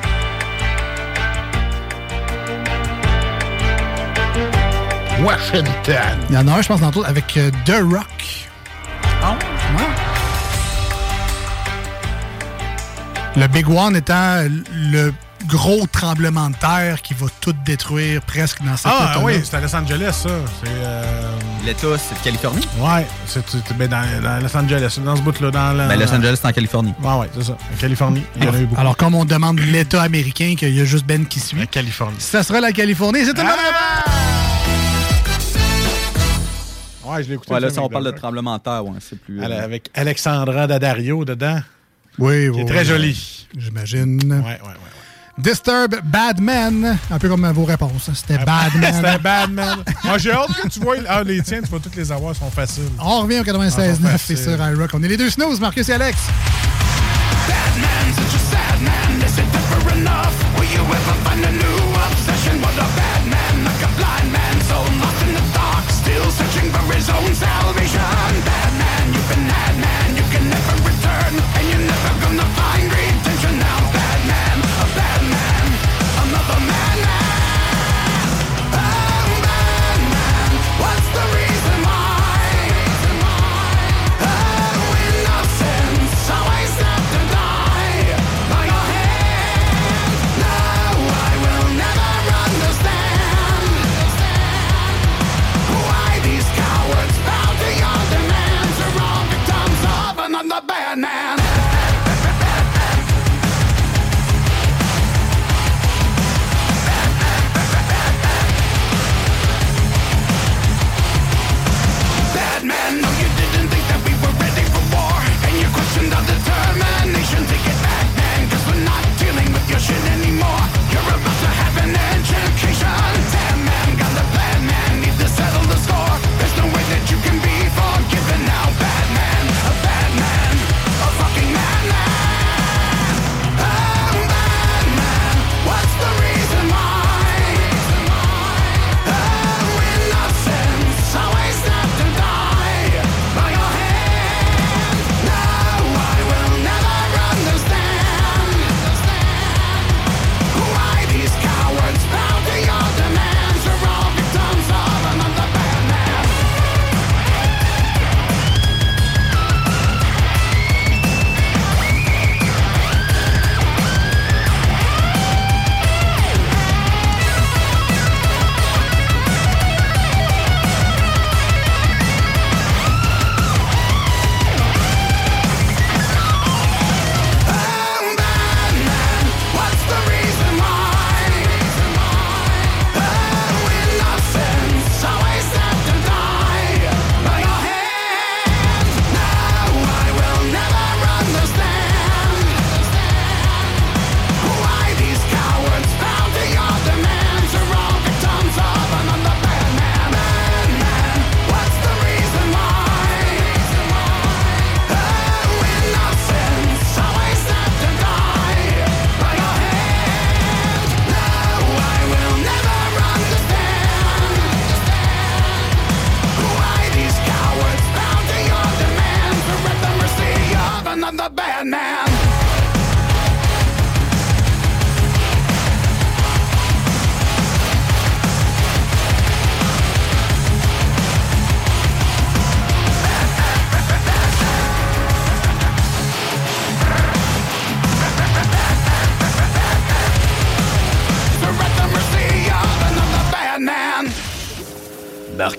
Washington. 5.23 6.19
Il 6.31 6.35
y 6.35 6.39
en 6.39 6.49
a 6.49 6.53
un, 6.59 6.63
je 6.63 6.69
pense, 6.69 6.83
entre 6.83 6.99
autres, 6.99 7.09
avec 7.09 7.37
euh, 7.37 7.51
The 7.67 7.83
Rock. 7.83 8.49
Ah 9.23 9.37
Ouais. 9.77 9.85
Le 13.37 13.47
Big 13.49 13.69
One 13.69 13.97
étant 13.97 14.45
le 14.73 15.13
gros 15.51 15.87
tremblement 15.87 16.49
de 16.51 16.55
terre 16.57 17.03
qui 17.03 17.15
va 17.15 17.27
tout 17.41 17.55
détruire 17.65 18.23
presque 18.23 18.63
dans 18.63 18.77
cet 18.77 18.87
Ah 18.95 19.19
oui, 19.23 19.41
c'est 19.45 19.57
à 19.57 19.61
Los 19.61 19.75
Angeles, 19.75 20.13
ça. 20.23 20.29
C'est. 20.63 20.69
euh, 20.71 21.31
L'État, 21.65 21.89
c'est 21.99 22.15
de 22.19 22.25
Californie? 22.25 22.67
Ouais, 22.79 23.07
c'est 23.27 23.45
ben, 23.77 23.89
dans, 23.89 24.23
dans 24.23 24.43
Los 24.43 24.57
Angeles, 24.57 24.99
dans 25.05 25.17
ce 25.17 25.23
bout-là, 25.23 25.51
dans 25.51 25.73
la. 25.73 25.89
Ben, 25.89 25.99
Los 25.99 26.13
Angeles, 26.13 26.39
c'est 26.41 26.49
en 26.49 26.53
Californie. 26.53 26.95
Ouais, 27.03 27.15
ouais, 27.19 27.31
c'est 27.35 27.45
ça. 27.45 27.53
En 27.53 27.77
Californie, 27.79 28.23
il 28.37 28.45
y 28.45 28.49
en 28.49 28.55
a 28.55 28.59
eu 28.61 28.67
beaucoup. 28.67 28.81
Alors, 28.81 28.97
comme 28.97 29.15
on 29.15 29.25
demande 29.25 29.61
l'État 29.61 30.03
américain, 30.03 30.55
qu'il 30.57 30.75
y 30.75 30.81
a 30.81 30.85
juste 30.85 31.05
Ben 31.07 31.27
qui 31.27 31.41
suit. 31.41 31.59
La 31.59 31.67
Californie. 31.67 32.17
Ça 32.21 32.43
sera 32.43 32.61
la 32.61 32.73
Californie. 32.73 33.25
C'est 33.25 33.33
une 33.33 33.47
réponse! 33.47 34.15
Ouais, 37.05 37.23
je 37.25 37.29
l'ai 37.29 37.35
écouté. 37.35 37.53
Ouais, 37.53 37.61
là, 37.61 37.71
si 37.71 37.79
on 37.79 37.83
avec 37.83 37.93
parle 37.93 38.05
de 38.05 38.11
tremblement 38.13 38.57
de 38.57 38.63
terre, 38.63 38.85
ouais, 38.85 38.99
c'est 39.01 39.19
plus... 39.21 39.43
Euh, 39.43 39.65
Avec 39.65 39.91
Alexandra 39.95 40.67
Daddario 40.69 41.25
dedans. 41.25 41.61
Oui, 42.19 42.49
oui. 42.49 42.55
Qui 42.55 42.61
est 42.61 42.65
très 42.67 42.79
oui. 42.81 42.85
jolie. 42.85 43.47
J'imagine. 43.57 44.21
Ouais, 44.23 44.39
ouais, 44.39 44.59
ouais. 44.63 45.00
Disturb 45.43 45.97
Badman. 46.05 46.99
Un 47.11 47.19
peu 47.19 47.29
comme 47.29 47.47
vos 47.53 47.65
réponses. 47.65 48.09
hein. 48.09 48.13
C'était 48.15 48.39
Badman. 48.45 48.93
C'était 48.95 49.19
Badman. 49.19 49.79
Moi, 50.05 50.19
j'ai 50.19 50.33
hâte 50.33 50.53
que 50.63 50.69
tu 50.69 50.81
vois. 50.81 50.97
Ah, 51.09 51.23
les 51.25 51.43
tiens, 51.43 51.61
tu 51.63 51.71
vas 51.71 51.79
toutes 51.79 51.97
les 51.97 52.13
avoir, 52.13 52.33
ils 52.35 52.39
sont 52.39 52.51
faciles. 52.51 52.85
On 52.99 53.21
revient 53.23 53.41
au 53.41 53.43
Ah, 53.47 53.53
96.9 53.53 53.99
bon, 54.01 54.09
et 54.29 54.37
sur 54.37 54.67
iRock. 54.69 54.91
On 54.95 55.03
est 55.03 55.09
les 55.09 55.17
deux 55.17 55.31
snooze, 55.31 55.61
Marcus 55.61 55.89
et 55.89 55.93
Alex. 55.95 56.17
What's 66.51 67.07
the 67.07 67.13
reason 67.13 67.15
why? 67.15 67.21
Oh, 67.23 67.31
innocence, 67.31 67.43
how 67.43 67.71
I 67.71 68.60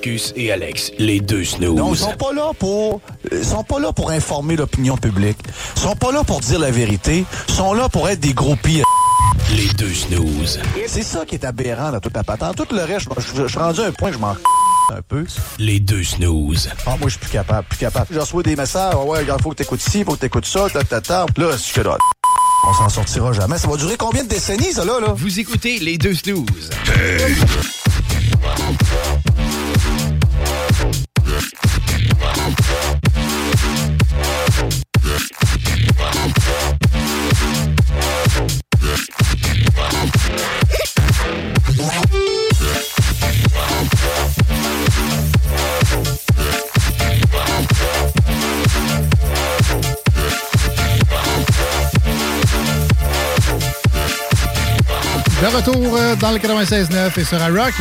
Marcus 0.02 0.34
et 0.36 0.52
Alex, 0.52 0.92
les 0.98 1.20
deux 1.20 1.44
snooze. 1.44 1.76
Non, 1.76 1.94
ils 1.94 1.98
sont 2.00 2.14
pas 2.14 2.34
là 2.34 2.54
pour 2.58 3.02
ils 3.32 3.46
sont 3.46 3.64
pas 3.64 3.80
là 3.80 3.94
pour 3.94 4.10
informer 4.10 4.56
l'opinion 4.56 4.98
publique. 4.98 5.38
Ils 5.76 5.82
sont 5.82 5.96
pas 5.96 6.12
là 6.12 6.24
pour 6.24 6.40
dire 6.40 6.58
la 6.58 6.72
vérité, 6.72 7.24
ils 7.48 7.54
sont 7.54 7.76
là 7.76 7.88
pour 7.88 8.10
être 8.10 8.20
des 8.20 8.34
groupies. 8.34 8.82
Les 9.56 9.68
deux 9.76 9.94
snooze. 9.94 10.60
C'est 10.88 11.04
ça 11.04 11.24
qui 11.24 11.36
est 11.36 11.46
aberrant 11.46 11.92
dans 11.92 12.00
toute 12.00 12.16
la 12.16 12.24
patente. 12.24 12.56
Tout 12.56 12.76
le 12.76 12.84
reste, 12.84 13.10
je, 13.16 13.48
suis 13.48 13.60
rendu 13.60 13.82
à 13.82 13.86
un 13.86 13.92
point 13.92 14.10
que 14.10 14.16
je 14.16 14.20
m'en 14.20 14.32
un 14.92 15.02
peu. 15.08 15.24
Les 15.60 15.80
deux 15.80 16.04
snooze. 16.04 16.68
Ah, 16.88 16.96
moi, 17.00 17.08
je 17.08 17.10
suis 17.10 17.20
plus 17.20 17.30
capable, 17.30 17.68
plus 17.68 17.78
capable. 17.78 18.08
Je 18.10 18.20
reçois 18.20 18.42
des 18.42 18.56
messages, 18.56 18.96
Ah 18.96 19.06
ouais, 19.06 19.24
il 19.24 19.44
faut 19.44 19.52
que 19.52 19.56
t'écoutes 19.56 19.82
ci, 19.82 20.04
faut 20.04 20.14
que 20.14 20.22
t'écoutes 20.22 20.48
ça, 20.48 20.68
ta, 20.72 20.84
ta, 20.84 21.00
ta. 21.00 21.28
Là, 21.38 21.56
c'est 21.60 21.76
que 21.80 21.82
là, 21.82 21.96
on 22.68 22.74
s'en 22.74 22.90
sortira 22.90 23.34
jamais. 23.34 23.60
Ça 23.60 23.68
va 23.68 23.78
durer 23.78 23.98
combien 23.98 24.24
de 24.24 24.30
décennies, 24.30 24.74
ça, 24.74 24.84
là, 24.84 25.00
là? 25.00 25.14
Vous 25.16 25.40
écoutez 25.40 25.78
les 25.78 26.00
deux 26.00 26.16
snooze. 26.16 26.72
De 26.88 28.81
retour 55.56 55.96
euh, 55.98 56.16
dans 56.16 56.32
le 56.32 56.38
96.9 56.38 57.20
et 57.20 57.24
sur 57.24 57.38
iRock. 57.38 57.74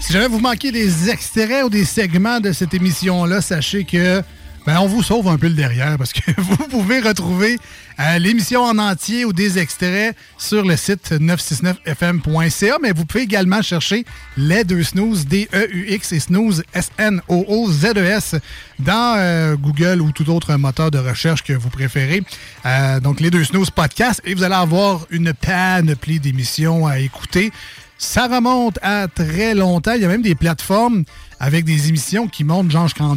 Si 0.00 0.12
jamais 0.12 0.28
vous 0.28 0.38
manquez 0.38 0.70
des 0.70 1.08
extraits 1.08 1.64
ou 1.64 1.70
des 1.70 1.84
segments 1.84 2.40
de 2.40 2.52
cette 2.52 2.74
émission-là, 2.74 3.40
sachez 3.40 3.84
que 3.84 4.22
ben, 4.66 4.78
on 4.80 4.86
vous 4.86 5.02
sauve 5.02 5.28
un 5.28 5.36
peu 5.36 5.48
le 5.48 5.54
derrière 5.54 5.98
parce 5.98 6.12
que 6.12 6.30
vous 6.38 6.56
pouvez 6.56 7.00
retrouver 7.00 7.58
euh, 8.00 8.18
l'émission 8.18 8.62
en 8.62 8.78
entier 8.78 9.24
ou 9.24 9.32
des 9.32 9.58
extraits 9.58 10.16
sur 10.38 10.64
le 10.64 10.76
site 10.76 11.12
969fm.ca, 11.12 12.78
mais 12.82 12.92
vous 12.92 13.04
pouvez 13.04 13.24
également 13.24 13.60
chercher 13.60 14.04
les 14.36 14.64
deux 14.64 14.82
snooze, 14.82 15.26
D-E-U-X 15.26 16.12
et 16.12 16.20
snooze, 16.20 16.62
S-N-O-O-Z-E-S, 16.72 18.36
dans 18.78 19.14
euh, 19.18 19.54
Google 19.56 20.00
ou 20.00 20.12
tout 20.12 20.28
autre 20.30 20.54
moteur 20.56 20.90
de 20.90 20.98
recherche 20.98 21.42
que 21.42 21.52
vous 21.52 21.70
préférez. 21.70 22.22
Euh, 22.64 23.00
donc, 23.00 23.20
les 23.20 23.30
deux 23.30 23.44
snooze 23.44 23.70
podcast 23.70 24.22
et 24.24 24.34
vous 24.34 24.42
allez 24.42 24.54
avoir 24.54 25.06
une 25.10 25.34
panoplie 25.34 26.20
d'émissions 26.20 26.86
à 26.86 26.98
écouter. 26.98 27.52
Ça 27.98 28.26
remonte 28.26 28.78
à 28.82 29.08
très 29.08 29.54
longtemps. 29.54 29.92
Il 29.92 30.02
y 30.02 30.04
a 30.04 30.08
même 30.08 30.22
des 30.22 30.34
plateformes 30.34 31.04
avec 31.38 31.64
des 31.64 31.88
émissions 31.88 32.26
qui 32.28 32.44
montent 32.44 32.70
genre 32.70 32.88
jusqu'en 32.88 33.14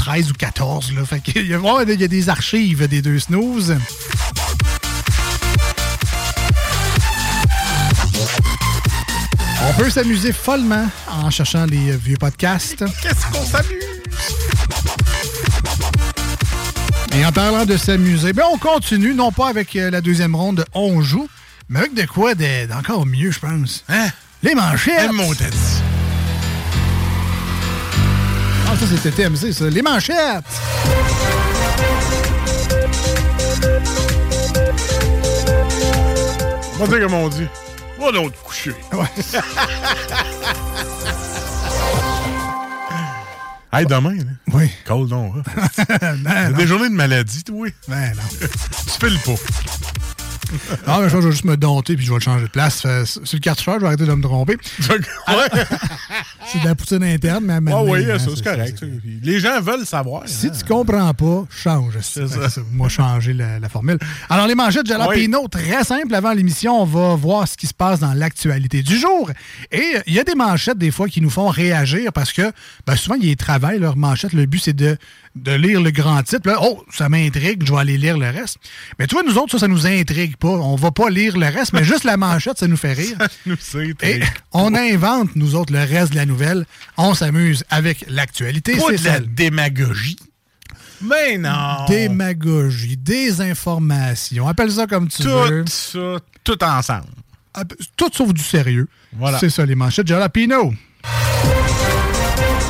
2013 0.00 0.30
ou 0.30 0.34
14. 0.34 0.92
Là. 0.94 1.04
Fait 1.04 1.20
qu'il 1.20 1.46
y 1.48 1.54
a, 1.54 1.58
vraiment- 1.58 1.80
il 1.80 2.00
y 2.00 2.04
a 2.04 2.08
des 2.08 2.28
archives 2.28 2.86
des 2.88 3.02
deux 3.02 3.18
snooze. 3.18 3.76
On 9.68 9.72
peut 9.74 9.90
s'amuser 9.90 10.32
follement 10.32 10.86
en 11.10 11.30
cherchant 11.30 11.66
les 11.66 11.92
euh, 11.92 11.96
vieux 12.02 12.16
podcasts. 12.18 12.84
Qu'est-ce 13.02 13.26
qu'on 13.30 13.44
s'amuse? 13.44 13.84
Et 17.14 17.24
en 17.26 17.32
parlant 17.32 17.66
de 17.66 17.76
s'amuser, 17.76 18.32
ben 18.32 18.44
on 18.52 18.56
continue, 18.58 19.14
non 19.14 19.32
pas 19.32 19.48
avec 19.48 19.76
euh, 19.76 19.90
la 19.90 20.00
deuxième 20.00 20.34
ronde, 20.34 20.64
on 20.74 21.02
joue, 21.02 21.28
mais 21.68 21.80
avec 21.80 21.94
de 21.94 22.04
quoi 22.06 22.34
de- 22.34 22.66
d'encore 22.66 23.04
mieux, 23.06 23.30
je 23.30 23.38
pense. 23.40 23.84
Hein? 23.88 24.08
Les 24.42 24.54
manchettes! 24.54 25.10
Ça, 28.80 28.86
c'était 28.96 29.10
TMZ, 29.28 29.52
ça. 29.52 29.68
Les 29.68 29.82
manchettes! 29.82 30.44
On 36.78 36.84
va 36.84 36.86
dire 36.86 37.00
comme 37.06 37.14
on 37.14 37.28
dit. 37.28 37.46
Va 38.00 38.12
donc 38.12 38.32
te 38.32 38.38
coucher. 38.38 38.74
hey, 43.72 43.86
demain, 43.86 44.14
là. 44.14 44.22
Oui. 44.54 44.70
Cold 44.86 45.08
donc. 45.10 45.34
hein? 45.36 45.42
Non. 46.24 46.50
des 46.56 46.66
journées 46.66 46.88
de 46.88 46.94
maladie, 46.94 47.44
toi? 47.44 47.68
Ben 47.88 48.12
non. 48.16 48.22
tu 48.40 49.06
files 49.06 49.18
pas. 49.20 49.34
Ah, 50.86 50.98
mais 51.00 51.08
je 51.08 51.12
pense 51.12 51.12
que 51.12 51.20
je 51.20 51.26
vais 51.26 51.32
juste 51.32 51.44
me 51.44 51.56
dompter 51.56 51.96
puis 51.96 52.04
je 52.04 52.10
vais 52.10 52.18
le 52.18 52.22
changer 52.22 52.44
de 52.44 52.50
place. 52.50 52.82
Fait, 52.82 53.04
Sur 53.04 53.20
le 53.32 53.38
cartoucheur, 53.38 53.74
je 53.74 53.80
vais 53.80 53.86
arrêter 53.86 54.06
de 54.06 54.14
me 54.14 54.22
tromper. 54.22 54.56
C'est 56.52 56.60
de 56.60 56.64
la 56.64 56.74
poutine 56.74 57.04
interne, 57.04 57.44
mais 57.44 57.72
à 57.72 57.76
Ah 57.76 57.82
oui, 57.84 58.10
hein, 58.10 58.18
ça, 58.18 58.30
c'est 58.30 58.36
c'est 58.36 58.44
correct. 58.44 58.78
ça. 58.80 58.86
Les 59.22 59.38
gens 59.38 59.60
veulent 59.60 59.86
savoir. 59.86 60.22
Si 60.26 60.48
hein. 60.48 60.52
tu 60.58 60.64
comprends 60.64 61.14
pas, 61.14 61.44
change. 61.50 61.94
C'est 62.00 62.26
ça. 62.26 62.60
Moi, 62.72 62.88
changer 62.88 63.32
la, 63.32 63.58
la 63.58 63.68
formule. 63.68 63.98
Alors, 64.28 64.46
les 64.46 64.54
manchettes 64.54 64.84
de 64.84 64.88
Jalapino, 64.88 65.46
très 65.48 65.84
simple. 65.84 66.14
Avant 66.14 66.32
l'émission, 66.32 66.82
on 66.82 66.84
va 66.84 67.14
voir 67.14 67.46
ce 67.46 67.56
qui 67.56 67.66
se 67.66 67.74
passe 67.74 68.00
dans 68.00 68.14
l'actualité 68.14 68.82
du 68.82 68.98
jour. 68.98 69.30
Et 69.70 69.78
euh, 69.96 70.00
il 70.06 70.14
y 70.14 70.18
a 70.18 70.24
des 70.24 70.34
manchettes, 70.34 70.78
des 70.78 70.90
fois, 70.90 71.08
qui 71.08 71.20
nous 71.20 71.30
font 71.30 71.48
réagir 71.48 72.12
parce 72.12 72.32
que 72.32 72.50
ben, 72.86 72.96
souvent, 72.96 73.16
ils 73.20 73.36
travaillent 73.36 73.78
leurs 73.78 73.96
manchettes. 73.96 74.32
Le 74.32 74.46
but, 74.46 74.60
c'est 74.60 74.72
de, 74.72 74.96
de 75.36 75.52
lire 75.52 75.80
le 75.80 75.90
grand 75.90 76.22
titre. 76.22 76.48
Là, 76.48 76.58
oh, 76.62 76.84
ça 76.92 77.08
m'intrigue, 77.08 77.64
je 77.64 77.72
vais 77.72 77.78
aller 77.78 77.98
lire 77.98 78.18
le 78.18 78.28
reste. 78.30 78.58
Mais 78.98 79.06
tu 79.06 79.14
vois, 79.14 79.22
nous 79.24 79.38
autres, 79.38 79.52
ça, 79.52 79.58
ça 79.58 79.68
nous 79.68 79.86
intrigue 79.86 80.36
pas. 80.36 80.48
On 80.48 80.76
va 80.76 80.90
pas 80.90 81.08
lire 81.08 81.36
le 81.36 81.46
reste, 81.46 81.72
mais 81.72 81.84
juste 81.84 82.04
la 82.04 82.16
manchette, 82.16 82.58
ça 82.58 82.66
nous 82.66 82.76
fait 82.76 82.92
rire. 82.92 83.16
nous 83.46 83.56
Et 84.02 84.20
on 84.52 84.74
invente, 84.74 85.36
nous 85.36 85.54
autres, 85.54 85.72
le 85.72 85.80
reste 85.80 86.12
de 86.12 86.16
la 86.16 86.26
nouvelle. 86.26 86.66
On 86.96 87.14
s'amuse 87.14 87.64
avec 87.70 88.04
l'actualité. 88.08 88.78
C'est 88.78 89.02
de 89.02 89.04
la 89.04 89.20
démagogie. 89.20 90.18
Mais 91.02 91.38
non. 91.38 91.86
Démagogie, 91.88 92.96
désinformation, 92.96 94.46
appelle 94.46 94.70
ça 94.70 94.86
comme 94.86 95.08
tu 95.08 95.22
veux. 95.22 95.64
Tout 95.64 95.70
ça, 95.70 96.18
tout 96.44 96.62
ensemble. 96.62 97.06
Tout 97.96 98.10
sauf 98.12 98.32
du 98.32 98.42
sérieux. 98.42 98.86
Voilà. 99.12 99.38
C'est 99.38 99.50
ça, 99.50 99.64
les 99.64 99.74
manchettes 99.74 100.06
Jalapino. 100.06 100.72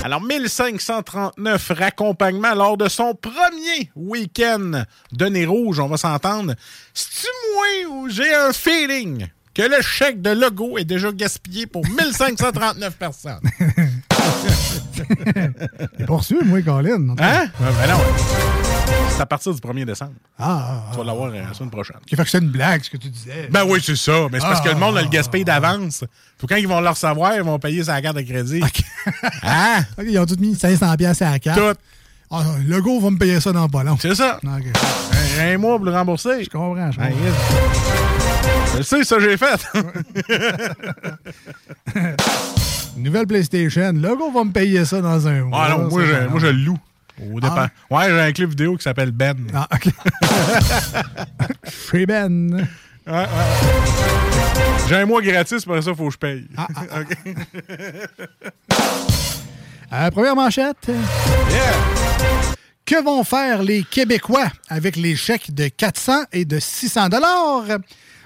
Alors, 0.02 0.22
1539 0.22 1.72
raccompagnements 1.76 2.54
lors 2.54 2.78
de 2.78 2.88
son 2.88 3.14
premier 3.14 3.90
week-end 3.94 4.84
de 5.12 5.26
Nez 5.26 5.44
Rouge, 5.44 5.78
on 5.78 5.88
va 5.88 5.98
s'entendre. 5.98 6.54
C'est-tu 6.94 7.26
moi 7.54 8.08
j'ai 8.08 8.34
un 8.34 8.52
feeling 8.52 9.26
que 9.54 9.62
le 9.62 9.82
chèque 9.82 10.22
de 10.22 10.30
logo 10.30 10.78
est 10.78 10.84
déjà 10.84 11.12
gaspillé 11.12 11.66
pour 11.66 11.86
1539 11.86 12.96
personnes? 12.98 13.40
T'es 15.98 16.06
moi, 16.44 16.62
Colin. 16.62 17.14
Hein? 17.18 17.46
Ben 17.58 17.86
non. 17.88 18.69
C'est 19.20 19.24
à 19.24 19.26
partir 19.26 19.52
du 19.52 19.60
1er 19.60 19.84
décembre. 19.84 20.14
Ah, 20.38 20.84
Tu 20.92 20.96
vas 20.96 21.04
l'avoir 21.04 21.28
euh, 21.30 21.42
la 21.46 21.52
semaine 21.52 21.68
prochaine. 21.68 21.98
Qui 22.06 22.16
fait 22.16 22.24
que 22.24 22.30
c'est 22.30 22.38
une 22.38 22.48
blague, 22.48 22.82
ce 22.82 22.88
que 22.88 22.96
tu 22.96 23.10
disais. 23.10 23.48
Ben 23.50 23.64
oui, 23.68 23.78
c'est 23.84 23.94
ça. 23.94 24.28
Mais 24.32 24.40
c'est 24.40 24.46
parce 24.46 24.60
Ah, 24.64 24.64
que 24.64 24.68
le 24.70 24.76
monde 24.80 24.96
a 24.96 25.02
le 25.02 25.08
ah, 25.08 25.10
gaspille 25.10 25.44
d'avance. 25.44 26.04
Faut 26.38 26.46
quand 26.46 26.56
ils 26.56 26.66
vont 26.66 26.80
le 26.80 26.88
recevoir, 26.88 27.34
ils 27.36 27.42
vont 27.42 27.58
payer 27.58 27.84
sa 27.84 28.00
carte 28.00 28.16
de 28.16 28.22
crédit. 28.22 28.62
Hein? 29.42 29.82
OK, 29.98 30.06
ils 30.08 30.18
ont 30.18 30.24
tous 30.24 30.38
mis 30.38 30.54
500 30.54 30.96
pièces 30.96 31.20
à 31.20 31.32
la 31.32 31.38
carte. 31.38 31.58
Tout. 31.58 31.78
Ah, 32.30 32.44
le 32.66 32.80
go 32.80 32.98
va 32.98 33.10
me 33.10 33.18
payer 33.18 33.40
ça 33.40 33.52
dans 33.52 33.68
pas 33.68 33.82
long. 33.84 33.98
C'est 34.00 34.14
ça. 34.14 34.40
Un, 34.42 34.58
un 35.54 35.58
mois 35.58 35.76
pour 35.76 35.84
le 35.84 35.92
rembourser. 35.92 36.42
Je 36.44 36.48
comprends, 36.48 36.90
je 36.90 36.98
Ah, 36.98 37.08
comprends. 37.08 37.22
yes. 37.22 38.78
Je 38.78 38.82
sais, 38.82 39.04
ça 39.04 39.18
j'ai 39.20 39.36
fait. 39.36 39.60
Nouvelle 42.96 43.26
PlayStation. 43.26 43.92
Le 43.92 44.16
go 44.16 44.30
va 44.32 44.44
me 44.44 44.52
payer 44.52 44.86
ça 44.86 45.02
dans 45.02 45.28
un 45.28 45.42
mois. 45.44 45.66
Ah 45.66 45.76
non, 45.76 45.90
moi 45.90 46.04
je, 46.06 46.10
ça, 46.12 46.28
moi 46.28 46.40
je 46.40 46.46
le 46.46 46.52
loue. 46.52 46.78
Au 47.32 47.40
départ. 47.40 47.68
Ouais, 47.90 48.04
j'ai 48.08 48.20
un 48.20 48.32
clip 48.32 48.50
vidéo 48.50 48.76
qui 48.76 48.82
s'appelle 48.82 49.10
Ben. 49.10 49.36
Ah, 49.54 49.68
OK. 49.74 49.88
Chez 51.92 52.06
Ben. 52.06 52.66
J'ai 54.88 54.96
un 54.96 55.06
mois 55.06 55.22
gratis, 55.22 55.64
pour 55.64 55.82
ça, 55.82 55.90
il 55.90 55.96
faut 55.96 56.06
que 56.06 56.12
je 56.12 56.18
paye. 56.18 56.46
Ah, 56.56 56.66
OK. 57.00 57.16
Euh, 59.92 60.08
première 60.12 60.36
manchette. 60.36 60.88
Que 62.84 63.02
vont 63.02 63.24
faire 63.24 63.60
les 63.64 63.82
Québécois 63.82 64.46
avec 64.68 64.94
les 64.94 65.16
chèques 65.16 65.52
de 65.52 65.66
400 65.66 66.12
et 66.32 66.44
de 66.44 66.60
600 66.60 67.08
dollars? 67.08 67.64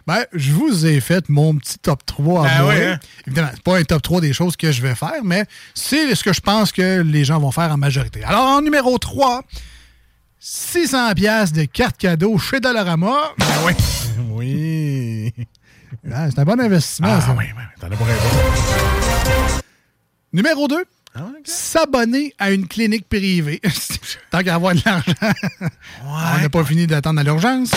Ben, 0.07 0.25
je 0.35 0.53
vous 0.53 0.85
ai 0.85 1.01
fait 1.01 1.29
mon 1.31 1.55
petit 1.57 1.79
top 1.79 2.05
3 2.05 2.47
à 2.47 2.59
Ben 2.59 2.69
oui, 2.69 2.75
hein? 2.85 2.99
Évidemment, 3.27 3.49
c'est 3.55 3.63
pas 3.63 3.79
un 3.79 3.83
top 3.85 4.03
3 4.03 4.21
des 4.21 4.33
choses 4.35 4.55
que 4.57 4.71
je 4.71 4.83
vais 4.83 4.95
faire, 4.95 5.25
mais 5.25 5.47
c'est 5.75 6.15
ce 6.15 6.23
que 6.23 6.33
je 6.35 6.41
pense 6.41 6.73
que 6.73 7.01
les 7.01 7.25
gens 7.25 7.39
vont 7.41 7.51
faire 7.51 7.73
en 7.73 7.79
majorité. 7.79 8.23
Alors, 8.25 8.45
en 8.45 8.61
numéro 8.61 8.99
3, 8.99 9.43
600 10.39 11.15
pièces 11.15 11.53
de 11.53 11.65
carte 11.65 11.97
cadeau 11.97 12.37
chez 12.39 12.61
Dollarama. 12.61 13.33
Ben 13.39 13.47
oui. 13.67 13.73
Oui. 14.37 15.33
Ah, 16.13 16.27
c'est 16.29 16.39
un 16.41 16.45
bon 16.45 16.61
investissement, 16.61 17.09
Ah 17.17 17.21
ça. 17.21 17.35
oui, 17.39 17.45
oui, 17.57 17.63
t'en 17.81 17.87
as 17.87 17.91
raison. 18.05 19.63
Numéro 20.33 20.67
2, 20.69 20.85
Ah, 21.15 21.21
s'abonner 21.45 22.35
à 22.39 22.51
une 22.51 22.67
clinique 22.67 23.09
privée. 23.09 23.61
Tant 24.31 24.43
qu'à 24.43 24.57
avoir 24.57 24.75
de 24.75 24.81
l'argent, 24.85 25.13
on 26.05 26.41
n'a 26.43 26.49
pas 26.49 26.65
fini 26.65 26.87
d'attendre 26.87 27.21
à 27.21 27.23
l'urgence. 27.23 27.71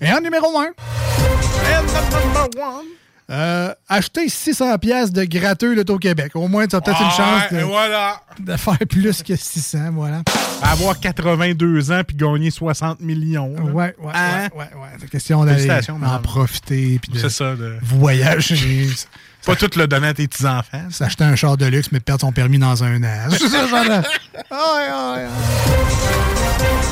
Et 0.00 0.10
en 0.12 0.20
numéro 0.20 0.46
1, 0.58 0.62
And 0.62 1.82
number 1.84 2.48
one. 2.62 2.84
Euh, 3.30 3.72
acheter 3.88 4.28
600 4.28 4.76
pièces 4.78 5.12
de 5.12 5.22
gratteux 5.22 5.74
l'Auto-Québec. 5.76 6.32
Au 6.34 6.48
moins, 6.48 6.66
tu 6.66 6.74
as 6.74 6.80
peut-être 6.80 7.00
une 7.00 7.10
chance 7.10 7.42
Ouais, 7.52 7.56
de, 7.58 7.60
et 7.60 7.62
voilà. 7.62 8.20
de 8.40 8.56
faire 8.56 8.78
plus 8.88 9.22
que 9.22 9.36
600. 9.36 9.90
Voilà. 9.92 10.22
Avoir 10.62 10.98
82 10.98 11.92
ans 11.92 12.00
puis 12.04 12.16
gagner 12.16 12.50
60 12.50 13.00
millions. 13.00 13.54
là. 13.54 13.62
Ouais, 13.62 13.94
ouais, 14.00 14.12
Hein? 14.14 14.48
ouais, 14.54 14.58
ouais, 14.58 14.80
ouais. 14.82 14.88
C'est 15.00 15.08
question 15.10 15.44
d'aller 15.44 15.70
en 16.02 16.18
profiter 16.20 16.98
puis 17.00 17.12
de 17.12 17.28
ça. 17.28 17.54
de- 17.54 17.76
voyager. 17.82 18.88
Pas 19.46 19.56
tout 19.56 19.70
le 19.78 19.86
donner 19.86 20.08
à 20.08 20.14
tes 20.14 20.28
petits-enfants. 20.28 20.88
S'acheter 20.90 21.24
un 21.24 21.34
char 21.36 21.56
de 21.56 21.66
luxe, 21.66 21.88
mais 21.92 22.00
perdre 22.00 22.20
son 22.20 22.32
permis 22.32 22.58
dans 22.58 22.84
un 22.84 23.02
an. 23.02 23.28
C'est 23.30 23.48
ça, 23.48 23.66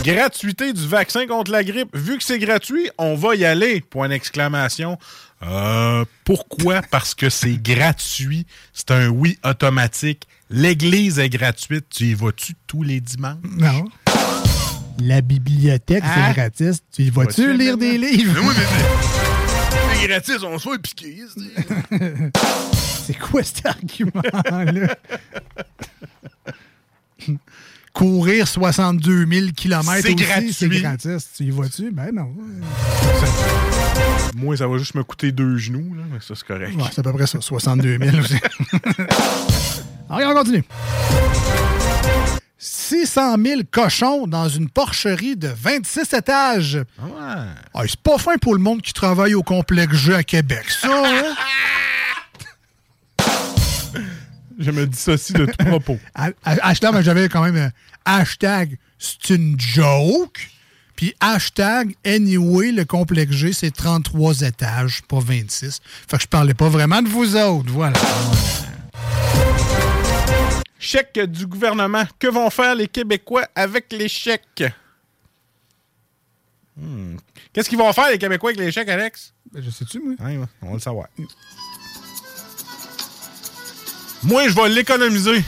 Gratuité 0.04 0.72
du 0.72 0.86
vaccin 0.86 1.26
contre 1.26 1.50
la 1.50 1.62
grippe. 1.62 1.90
Vu 1.94 2.16
que 2.16 2.24
c'est 2.24 2.38
gratuit, 2.38 2.88
on 2.98 3.14
va 3.14 3.34
y 3.34 3.44
aller. 3.44 3.80
Point 3.82 4.08
d'exclamation. 4.08 4.96
Euh, 5.42 6.04
pourquoi? 6.24 6.80
Parce 6.90 7.14
que 7.14 7.28
c'est 7.28 7.60
gratuit. 7.62 8.46
C'est 8.72 8.90
un 8.90 9.08
oui 9.08 9.38
automatique. 9.44 10.26
L'église 10.50 11.18
est 11.18 11.28
gratuite. 11.28 11.86
Tu 11.90 12.04
y 12.06 12.14
vas-tu 12.14 12.54
tous 12.66 12.82
les 12.82 13.00
dimanches? 13.00 13.36
Non. 13.58 13.84
La 15.00 15.20
bibliothèque, 15.20 16.02
Hein? 16.04 16.28
c'est 16.28 16.34
gratis. 16.34 16.82
Tu 16.94 17.02
y 17.02 17.10
vas-tu 17.10 17.56
lire 17.56 17.76
des 17.76 17.98
livres? 17.98 18.40
Oui, 18.42 18.54
mais 18.56 19.17
c'est 20.00 20.08
gratis, 20.08 20.42
on 20.42 20.58
soit 20.58 20.78
piqué. 20.78 21.22
C'est 22.72 23.18
quoi 23.18 23.42
cet 23.42 23.64
argument-là? 23.64 24.94
Courir 27.94 28.46
62 28.46 29.26
000 29.26 29.46
km 29.56 29.92
C'est 30.02 30.14
gratuit. 30.14 30.52
c'est 30.52 30.68
gratis. 30.68 31.30
Tu 31.36 31.44
y 31.44 31.50
vas-tu? 31.50 31.90
Ben 31.90 32.10
non. 32.12 32.28
Moi, 34.36 34.56
ça 34.58 34.68
va 34.68 34.76
juste 34.76 34.94
me 34.94 35.02
coûter 35.02 35.32
deux 35.32 35.56
genoux, 35.56 35.94
là, 35.96 36.02
mais 36.12 36.20
ça, 36.20 36.34
c'est 36.36 36.46
correct. 36.46 36.76
Ouais, 36.76 36.84
c'est 36.92 37.00
à 37.00 37.02
peu 37.02 37.14
près 37.14 37.26
ça, 37.26 37.40
62 37.40 37.98
000 37.98 38.18
aussi. 38.18 38.34
Alors, 40.10 40.30
on 40.30 40.34
continue. 40.34 40.64
600 42.58 43.36
000 43.44 43.60
cochons 43.70 44.26
dans 44.26 44.48
une 44.48 44.68
porcherie 44.68 45.36
de 45.36 45.48
26 45.48 46.12
étages. 46.14 46.78
Ah, 47.00 47.82
c'est 47.86 47.96
pas 48.00 48.18
fin 48.18 48.36
pour 48.38 48.54
le 48.54 48.60
monde 48.60 48.82
qui 48.82 48.92
travaille 48.92 49.34
au 49.34 49.42
complexe 49.44 49.94
jeu 49.94 50.14
à 50.16 50.22
Québec, 50.24 50.64
ça, 50.70 50.88
hein? 50.90 51.34
Je 54.58 54.72
me 54.72 54.86
dissocie 54.88 55.36
de 55.38 55.46
tout 55.46 55.64
propos. 55.66 55.98
Ha- 56.16 56.30
ha- 56.44 56.56
Hashtag, 56.68 56.92
mais 56.94 57.02
j'avais 57.04 57.28
quand 57.28 57.42
même 57.44 57.56
euh, 57.56 57.68
hashtag 58.04 58.76
c'est 58.98 59.30
une 59.36 59.54
joke. 59.58 60.50
Puis 60.96 61.14
hashtag 61.20 61.94
anyway, 62.04 62.72
le 62.72 62.84
complexe 62.84 63.30
G, 63.32 63.52
c'est 63.52 63.70
33 63.70 64.40
étages, 64.40 65.02
pas 65.08 65.20
26. 65.20 65.80
Fait 66.10 66.16
que 66.16 66.22
je 66.24 66.26
parlais 66.26 66.54
pas 66.54 66.68
vraiment 66.68 67.00
de 67.02 67.08
vous 67.08 67.36
autres, 67.36 67.70
voilà. 67.72 67.96
Chèque 70.78 71.18
du 71.18 71.46
gouvernement. 71.46 72.04
Que 72.18 72.28
vont 72.28 72.48
faire 72.50 72.74
les 72.74 72.88
Québécois 72.88 73.46
avec 73.54 73.92
les 73.92 74.08
chèques? 74.08 74.64
Hmm. 76.76 77.16
Qu'est-ce 77.52 77.68
qu'ils 77.68 77.78
vont 77.78 77.92
faire, 77.92 78.10
les 78.10 78.18
Québécois, 78.18 78.50
avec 78.50 78.60
les 78.60 78.70
chèques, 78.70 78.88
Alex? 78.88 79.34
Je 79.54 79.70
sais-tu, 79.70 80.00
moi? 80.00 80.14
Ouais, 80.20 80.38
on 80.62 80.68
va 80.68 80.72
le 80.74 80.78
savoir. 80.78 81.08
Moi, 84.22 84.48
je 84.48 84.54
vais 84.54 84.68
l'économiser. 84.68 85.42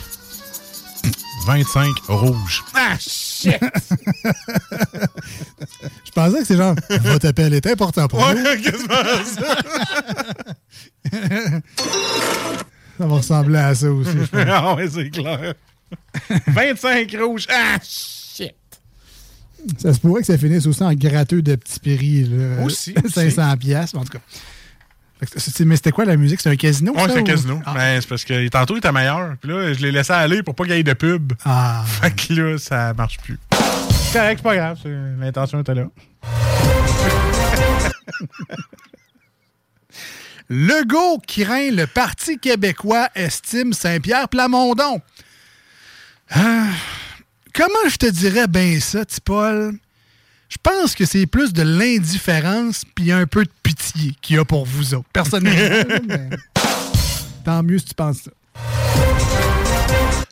25 1.45 1.87
rouges. 2.07 2.63
Ah, 2.73 2.97
shit! 2.99 3.57
Je 6.05 6.11
pensais 6.11 6.39
que 6.39 6.45
c'est 6.45 6.57
genre, 6.57 6.75
votre 6.89 7.27
appel 7.27 7.53
est 7.53 7.65
important 7.65 8.07
pour 8.07 8.19
nous. 8.19 8.41
Ouais, 8.43 8.61
quasiment 8.63 9.23
ça. 9.25 9.57
Ça 13.01 13.07
va 13.07 13.15
ressembler 13.15 13.57
à 13.57 13.73
ça 13.73 13.91
aussi, 13.91 14.11
je 14.11 14.25
pense. 14.27 14.45
ah 14.47 14.75
ouais, 14.75 14.87
c'est 14.87 15.09
clair. 15.09 15.55
25 16.47 17.15
rouges. 17.19 17.47
Ah, 17.49 17.77
shit! 17.81 18.53
Ça 19.79 19.91
se 19.91 19.99
pourrait 19.99 20.21
que 20.21 20.27
ça 20.27 20.37
finisse 20.37 20.67
aussi 20.67 20.83
en 20.83 20.93
gratteux 20.93 21.41
de 21.41 21.55
petits 21.55 21.79
péris. 21.79 22.25
là. 22.25 22.63
Aussi, 22.63 22.93
500 23.11 23.57
piastres, 23.57 23.97
en 23.97 24.03
tout 24.03 24.13
cas. 24.13 24.19
Mais 25.65 25.75
c'était 25.75 25.91
quoi 25.91 26.05
la 26.05 26.15
musique? 26.15 26.41
C'est 26.41 26.49
un 26.51 26.55
casino? 26.55 26.93
Ouais, 26.93 27.01
ça, 27.01 27.09
c'est 27.09 27.17
un 27.17 27.21
ou- 27.21 27.25
casino. 27.25 27.59
Ah. 27.65 27.73
Ben, 27.73 28.01
c'est 28.01 28.07
parce 28.07 28.23
que 28.23 28.47
tantôt, 28.49 28.75
il 28.75 28.77
était 28.77 28.91
meilleur. 28.91 29.35
Puis 29.41 29.49
là, 29.51 29.73
je 29.73 29.79
l'ai 29.79 29.91
laissé 29.91 30.13
aller 30.13 30.43
pour 30.43 30.53
pas 30.53 30.63
qu'il 30.65 30.75
y 30.75 30.79
ait 30.79 30.83
de 30.83 30.93
pub. 30.93 31.33
Ah. 31.43 31.83
Fait 31.87 32.11
que 32.11 32.33
là, 32.33 32.57
ça 32.59 32.93
marche 32.93 33.17
plus. 33.17 33.39
C'est 33.91 34.13
correct, 34.19 34.37
c'est 34.37 34.43
pas 34.43 34.55
grave. 34.55 34.77
L'intention 35.19 35.59
était 35.61 35.73
là. 35.73 35.87
Legault 40.53 41.21
craint 41.25 41.71
le 41.71 41.87
Parti 41.87 42.37
québécois 42.37 43.07
estime 43.15 43.71
Saint-Pierre 43.71 44.27
Plamondon. 44.27 44.99
Ah, 46.29 46.67
comment 47.53 47.87
je 47.87 47.95
te 47.95 48.07
dirais 48.07 48.49
bien 48.49 48.77
ça, 48.81 49.05
Paul? 49.23 49.79
Je 50.49 50.57
pense 50.61 50.93
que 50.93 51.05
c'est 51.05 51.25
plus 51.25 51.53
de 51.53 51.61
l'indifférence 51.61 52.83
puis 52.95 53.13
un 53.13 53.25
peu 53.27 53.45
de 53.45 53.51
pitié 53.63 54.11
qu'il 54.21 54.35
y 54.35 54.39
a 54.39 54.43
pour 54.43 54.65
vous 54.65 54.93
autres. 54.93 55.07
Personnellement, 55.13 55.95
mais 56.09 56.29
tant 57.45 57.63
mieux 57.63 57.77
si 57.77 57.85
tu 57.85 57.95
penses 57.95 58.23
ça. 58.23 58.31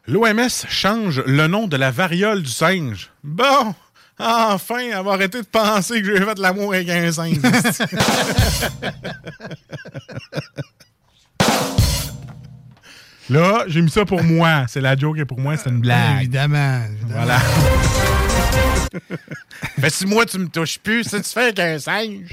L'OMS 0.05 0.49
change 0.67 1.23
le 1.25 1.47
nom 1.47 1.67
de 1.67 1.77
la 1.77 1.91
variole 1.91 2.43
du 2.43 2.51
singe. 2.51 3.09
Bon, 3.23 3.73
enfin, 4.19 4.79
elle 4.79 5.03
va 5.03 5.13
arrêter 5.13 5.41
de 5.41 5.47
penser 5.47 6.01
que 6.01 6.07
j'ai 6.07 6.17
fait 6.23 6.39
l'amour 6.39 6.73
avec 6.73 6.89
un 6.89 7.11
singe. 7.11 7.37
Là, 13.29 13.65
j'ai 13.67 13.81
mis 13.81 13.91
ça 13.91 14.05
pour 14.05 14.23
moi. 14.23 14.65
C'est 14.67 14.81
la 14.81 14.97
joke 14.97 15.19
et 15.19 15.25
pour 15.25 15.39
moi, 15.39 15.55
c'est 15.55 15.69
une 15.69 15.81
blague. 15.81 16.21
Évidemment. 16.21 16.81
évidemment. 16.83 17.09
Voilà. 17.09 17.37
Mais 19.77 19.91
si 19.91 20.07
moi, 20.07 20.25
tu 20.25 20.39
me 20.39 20.47
touches 20.47 20.79
plus, 20.79 21.03
si 21.03 21.21
tu 21.21 21.29
fais 21.29 21.41
avec 21.41 21.59
un 21.59 21.77
singe. 21.77 22.25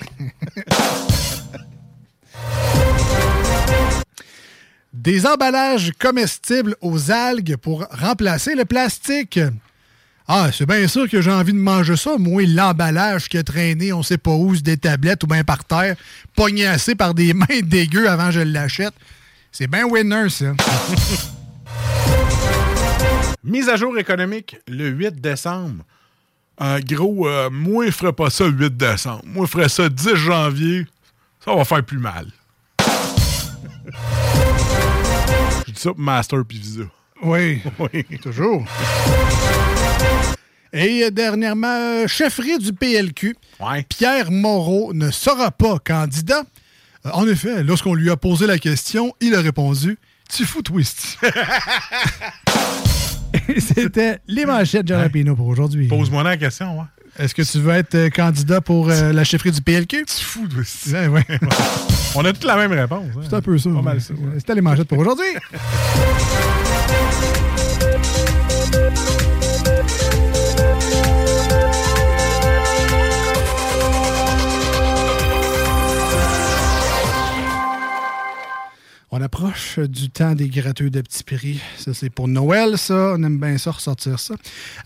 Des 4.92 5.26
emballages 5.26 5.90
comestibles 5.98 6.76
aux 6.80 7.10
algues 7.10 7.56
pour 7.56 7.84
remplacer 7.90 8.54
le 8.54 8.64
plastique. 8.64 9.40
Ah, 10.28 10.50
c'est 10.52 10.66
bien 10.66 10.88
sûr 10.88 11.08
que 11.08 11.20
j'ai 11.22 11.30
envie 11.30 11.52
de 11.52 11.58
manger 11.58 11.96
ça. 11.96 12.16
Moi, 12.18 12.42
l'emballage 12.46 13.28
qui 13.28 13.38
a 13.38 13.44
traîné, 13.44 13.92
on 13.92 14.02
sait 14.02 14.18
pas 14.18 14.32
où, 14.32 14.56
des 14.56 14.76
tablettes 14.76 15.22
ou 15.22 15.28
bien 15.28 15.44
par 15.44 15.64
terre, 15.64 15.94
pognassé 16.34 16.96
par 16.96 17.14
des 17.14 17.32
mains 17.34 17.60
dégueu 17.62 18.08
avant 18.10 18.26
que 18.26 18.32
je 18.32 18.40
l'achète. 18.40 18.94
C'est 19.52 19.68
bien 19.68 19.84
winner, 19.84 20.28
ça. 20.28 20.46
Mise 23.44 23.68
à 23.68 23.76
jour 23.76 23.96
économique 23.98 24.56
le 24.66 24.88
8 24.88 25.20
décembre. 25.20 25.84
En 26.58 26.80
gros, 26.80 27.28
euh, 27.28 27.48
moi, 27.50 27.86
je 27.86 27.90
ferais 27.92 28.12
pas 28.12 28.28
ça 28.30 28.44
le 28.46 28.50
8 28.52 28.76
décembre. 28.76 29.22
Moi, 29.26 29.46
je 29.46 29.50
ferais 29.52 29.68
ça 29.68 29.88
10 29.88 30.16
janvier. 30.16 30.86
Ça 31.44 31.54
va 31.54 31.64
faire 31.64 31.84
plus 31.84 31.98
mal. 31.98 32.26
Je 35.66 35.72
dis 35.72 35.80
ça 35.80 35.90
pour 35.90 35.98
Master 36.00 36.40
puis 36.46 36.58
Visa. 36.58 36.82
Oui, 37.22 37.60
Oui. 37.78 38.04
toujours. 38.20 38.64
Et 40.72 41.10
dernièrement, 41.10 42.06
chefferie 42.06 42.58
du 42.58 42.72
PLQ, 42.72 43.36
Pierre 43.88 44.30
Moreau 44.30 44.92
ne 44.92 45.10
sera 45.10 45.50
pas 45.50 45.78
candidat. 45.78 46.42
Euh, 47.06 47.10
en 47.14 47.26
effet, 47.26 47.62
lorsqu'on 47.62 47.94
lui 47.94 48.10
a 48.10 48.16
posé 48.16 48.46
la 48.46 48.58
question, 48.58 49.14
il 49.20 49.34
a 49.34 49.40
répondu 49.40 49.98
Tu 50.28 50.44
fous 50.44 50.62
twist. 50.62 51.18
C'était 53.58 54.18
les 54.26 54.44
manchettes 54.44 54.84
de 54.84 54.88
Jalapeno 54.94 55.34
pour 55.36 55.46
aujourd'hui. 55.46 55.88
Pose-moi 55.88 56.22
la 56.22 56.36
question, 56.36 56.78
ouais. 56.78 56.84
Est-ce 57.18 57.34
que 57.34 57.42
tu 57.42 57.58
veux 57.60 57.72
être 57.72 57.94
euh, 57.94 58.10
candidat 58.10 58.60
pour 58.60 58.90
euh, 58.90 59.12
la 59.12 59.24
chefferie 59.24 59.52
du 59.52 59.62
PLQ? 59.62 60.04
Tu 60.04 60.24
fous 60.24 60.46
twist. 60.48 60.88
Ouais, 60.88 61.06
ouais. 61.06 61.24
On 62.14 62.24
a 62.24 62.32
toute 62.34 62.44
la 62.44 62.56
même 62.56 62.72
réponse. 62.72 63.06
hein. 63.16 63.20
C'est 63.24 63.34
un 63.34 63.40
peu 63.40 63.56
ça. 63.56 63.70
Pas 63.70 63.80
mal 63.80 63.96
ouais. 63.96 64.02
ça. 64.02 64.12
C'était 64.38 64.54
les 64.54 64.60
manchettes 64.60 64.88
pour 64.88 64.98
aujourd'hui. 64.98 65.24
On 79.18 79.22
approche 79.22 79.78
du 79.78 80.10
temps 80.10 80.34
des 80.34 80.48
gratteux 80.48 80.90
de 80.90 81.00
petits 81.00 81.24
prix. 81.24 81.58
Ça, 81.78 81.94
c'est 81.94 82.10
pour 82.10 82.28
Noël, 82.28 82.76
ça. 82.76 83.14
On 83.16 83.22
aime 83.22 83.38
bien 83.38 83.56
ça, 83.56 83.70
ressortir 83.70 84.20
ça. 84.20 84.34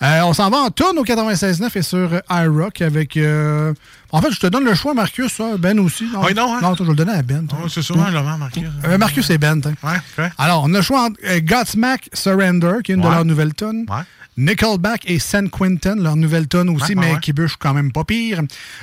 Euh, 0.02 0.20
on 0.22 0.32
s'en 0.32 0.48
va 0.50 0.58
en 0.58 0.70
tourne 0.70 0.96
au 1.00 1.04
96.9 1.04 1.76
et 1.76 1.82
sur 1.82 2.12
euh, 2.14 2.20
iRock 2.30 2.80
avec... 2.80 3.16
euh, 3.16 3.74
En 4.12 4.22
fait, 4.22 4.30
je 4.30 4.38
te 4.38 4.46
donne 4.46 4.64
le 4.64 4.74
choix, 4.74 4.94
Marcus. 4.94 5.32
ça. 5.32 5.56
Ben 5.58 5.76
aussi. 5.80 6.04
Non, 6.12 6.20
Oui, 6.24 6.32
non, 6.32 6.54
hein? 6.54 6.60
non 6.62 6.74
je 6.76 6.84
vais 6.84 6.90
le 6.90 6.94
donner 6.94 7.12
à 7.14 7.22
Ben. 7.22 7.48
Oh, 7.60 7.68
c'est 7.68 7.82
souvent 7.82 8.06
le 8.06 8.12
moment, 8.12 8.38
Marcus. 8.38 8.62
Euh, 8.84 8.98
Marcus 8.98 9.28
et 9.30 9.38
Ben. 9.38 9.60
tiens. 9.60 9.74
Ouais. 9.82 10.28
Alors, 10.38 10.62
on 10.64 10.72
a 10.74 10.76
le 10.76 10.82
choix 10.82 11.06
entre 11.06 11.38
Godsmack 11.40 12.08
Surrender, 12.12 12.74
qui 12.84 12.92
est 12.92 12.94
une 12.94 13.00
de 13.00 13.08
leurs 13.08 13.24
nouvelles 13.24 13.54
tonnes. 13.54 13.84
Ouais. 13.88 14.02
Nickelback 14.40 15.02
et 15.08 15.18
San 15.18 15.50
Quentin, 15.50 15.96
leur 15.96 16.16
nouvelle 16.16 16.48
tonne 16.48 16.70
aussi, 16.70 16.90
Ouais, 16.90 16.94
mais 16.96 17.06
ouais, 17.08 17.12
ouais. 17.14 17.20
qui 17.20 17.32
bûche 17.32 17.56
quand 17.58 17.74
même 17.74 17.92
pas 17.92 18.04
pire. 18.04 18.40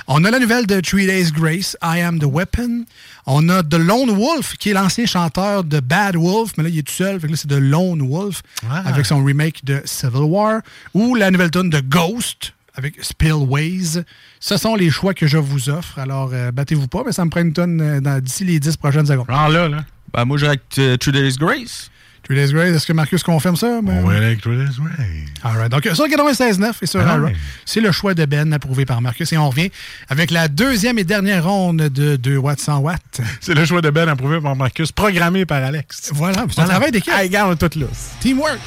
On 0.07 0.23
a 0.23 0.31
la 0.31 0.39
nouvelle 0.39 0.67
de 0.67 0.79
Three 0.79 1.05
Days 1.07 1.31
Grace, 1.31 1.75
I 1.83 2.01
Am 2.01 2.19
the 2.19 2.25
Weapon. 2.25 2.85
On 3.25 3.49
a 3.49 3.63
The 3.63 3.75
Lone 3.75 4.11
Wolf, 4.11 4.55
qui 4.57 4.69
est 4.69 4.73
l'ancien 4.73 5.05
chanteur 5.05 5.63
de 5.63 5.79
Bad 5.79 6.15
Wolf, 6.15 6.51
mais 6.57 6.63
là, 6.63 6.69
il 6.69 6.77
est 6.79 6.83
tout 6.83 6.93
seul. 6.93 7.19
Fait 7.19 7.27
que 7.27 7.31
là, 7.33 7.37
c'est 7.37 7.47
The 7.47 7.59
Lone 7.59 8.07
Wolf, 8.07 8.41
Ah. 8.69 8.83
avec 8.85 9.05
son 9.05 9.23
remake 9.23 9.65
de 9.65 9.81
Civil 9.85 10.21
War. 10.23 10.61
Ou 10.93 11.15
la 11.15 11.31
nouvelle 11.31 11.51
tonne 11.51 11.69
de 11.69 11.79
Ghost, 11.79 12.53
avec 12.75 13.03
Spillways. 13.03 14.03
Ce 14.39 14.57
sont 14.57 14.75
les 14.75 14.89
choix 14.91 15.13
que 15.13 15.25
je 15.27 15.37
vous 15.37 15.69
offre. 15.69 15.97
Alors, 15.99 16.29
euh, 16.33 16.51
battez-vous 16.51 16.87
pas, 16.87 17.01
mais 17.05 17.11
ça 17.11 17.25
me 17.25 17.29
prend 17.31 17.41
une 17.41 17.53
tonne 17.53 17.81
euh, 17.81 17.99
dans- 17.99 18.21
d'ici 18.23 18.45
les 18.45 18.59
10 18.59 18.77
prochaines 18.77 19.07
secondes. 19.07 19.25
Alors 19.29 19.49
là, 19.49 19.67
là. 19.67 19.83
Ben, 20.13 20.23
moi, 20.25 20.37
j'irais 20.37 20.49
avec 20.51 20.61
euh, 20.77 20.95
Two 20.97 21.11
Days 21.11 21.35
Grace. 21.37 21.89
Three 22.27 22.35
Days 22.35 22.51
Grace, 22.51 22.75
est-ce 22.75 22.85
que 22.85 22.91
Marcus 22.91 23.23
confirme 23.23 23.55
ça? 23.55 23.79
Ben, 23.81 24.03
Ouais, 24.03 24.17
avec 24.17 24.41
Two 24.41 24.53
Days 24.53 24.75
Grace. 24.77 24.97
All 25.43 25.57
right. 25.57 25.71
Donc, 25.71 25.83
sur 25.93 26.05
96.9 26.07 26.73
et 26.81 26.85
sur 26.85 26.99
Ah 26.99 27.17
c'est 27.63 27.79
le 27.79 27.91
choix 27.93 28.13
de 28.13 28.25
Ben 28.25 28.51
approuvé 28.51 28.83
par 28.85 28.99
Marcus. 29.01 29.31
Et 29.31 29.37
on 29.37 29.49
revient 29.49 29.69
avec 30.09 30.31
la 30.31 30.49
deuxième 30.49 30.99
et 30.99 31.05
dernière 31.05 31.45
ronde 31.45 31.77
de 31.77 32.17
2 32.17 32.35
watts 32.35 32.59
100 32.59 32.79
watts. 32.79 33.21
C'est 33.39 33.53
le 33.53 33.63
choix 33.65 33.81
de 33.81 33.89
Ben 33.91 34.09
approuvé 34.09 34.41
par 34.41 34.57
Marcus, 34.57 34.91
programmé 34.91 35.45
par 35.45 35.63
Alex. 35.63 36.11
Voilà, 36.13 36.45
c'est 36.49 36.59
un 36.61 36.65
travail 36.65 36.91
d'équipe. 36.91 37.13
Ah, 37.15 37.21
regarde, 37.21 37.51
on 37.51 37.53
est 37.65 37.69
tous 37.69 37.79
là. 37.79 37.87
Teamwork. 38.19 38.59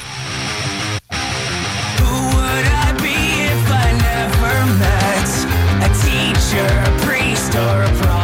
Who 1.99 2.35
would 2.35 2.65
I 2.65 2.93
be 2.97 3.45
if 3.45 3.71
I 3.71 3.93
never 3.93 4.65
met 4.79 5.85
a 5.85 5.89
teacher, 6.01 6.65
a 6.65 7.05
priest, 7.05 7.55
or 7.55 7.83
a 7.83 7.89
prophet? 8.01 8.20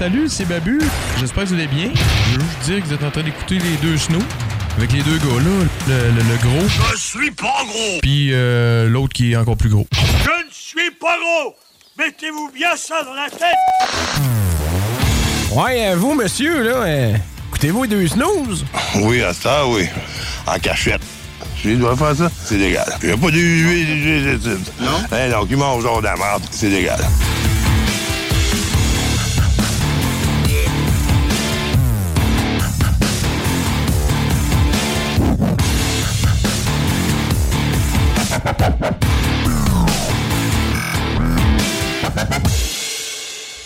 Salut, 0.00 0.28
c'est 0.30 0.46
Babu. 0.46 0.80
J'espère 1.18 1.44
que 1.44 1.48
vous 1.50 1.54
allez 1.56 1.66
bien. 1.66 1.90
Je 2.32 2.38
veux 2.38 2.40
juste 2.40 2.60
dire 2.64 2.80
que 2.80 2.86
vous 2.86 2.94
êtes 2.94 3.04
en 3.04 3.10
train 3.10 3.22
d'écouter 3.22 3.58
les 3.58 3.76
deux 3.82 3.98
snows. 3.98 4.22
Avec 4.78 4.92
les 4.92 5.02
deux 5.02 5.18
gars-là, 5.18 5.66
le, 5.88 5.94
le- 5.94 6.22
le 6.22 6.36
gros. 6.38 6.66
Je 6.92 6.96
suis 6.96 7.30
pas 7.32 7.62
gros. 7.66 7.98
Puis 8.00 8.30
euh, 8.32 8.88
l'autre 8.88 9.12
qui 9.12 9.32
est 9.32 9.36
encore 9.36 9.58
plus 9.58 9.68
gros. 9.68 9.86
Je 9.92 10.30
ne 10.46 10.50
suis 10.50 10.90
pas 10.98 11.16
gros. 11.18 11.54
Mettez-vous 11.98 12.50
bien 12.54 12.74
ça 12.76 13.02
dans 13.02 13.12
la 13.12 13.28
tête. 13.28 13.58
Ouais, 15.52 15.88
euh, 15.88 15.96
vous, 15.96 16.14
monsieur, 16.14 16.62
là, 16.62 16.76
euh, 16.76 17.14
écoutez-vous 17.50 17.82
les 17.82 17.88
deux 17.90 18.08
snooze? 18.08 18.64
Oui, 19.02 19.20
à 19.20 19.34
ça, 19.34 19.66
oui. 19.66 19.84
En 20.46 20.58
cachette. 20.58 21.02
Si 21.60 21.72
je 21.72 21.76
dois 21.76 21.94
faire 21.94 22.16
ça, 22.16 22.30
c'est 22.42 22.56
légal. 22.56 22.90
Il 23.02 23.08
n'y 23.08 23.12
a 23.12 23.18
pas 23.18 23.30
d'huile. 23.30 24.40
Non? 24.80 24.86
Hein, 25.12 25.28
donc, 25.30 25.48
il 25.50 25.58
mange 25.58 25.82
genre 25.82 25.98
de 26.00 26.06
la 26.06 26.16
merde, 26.16 26.42
c'est 26.50 26.70
légal. 26.70 27.00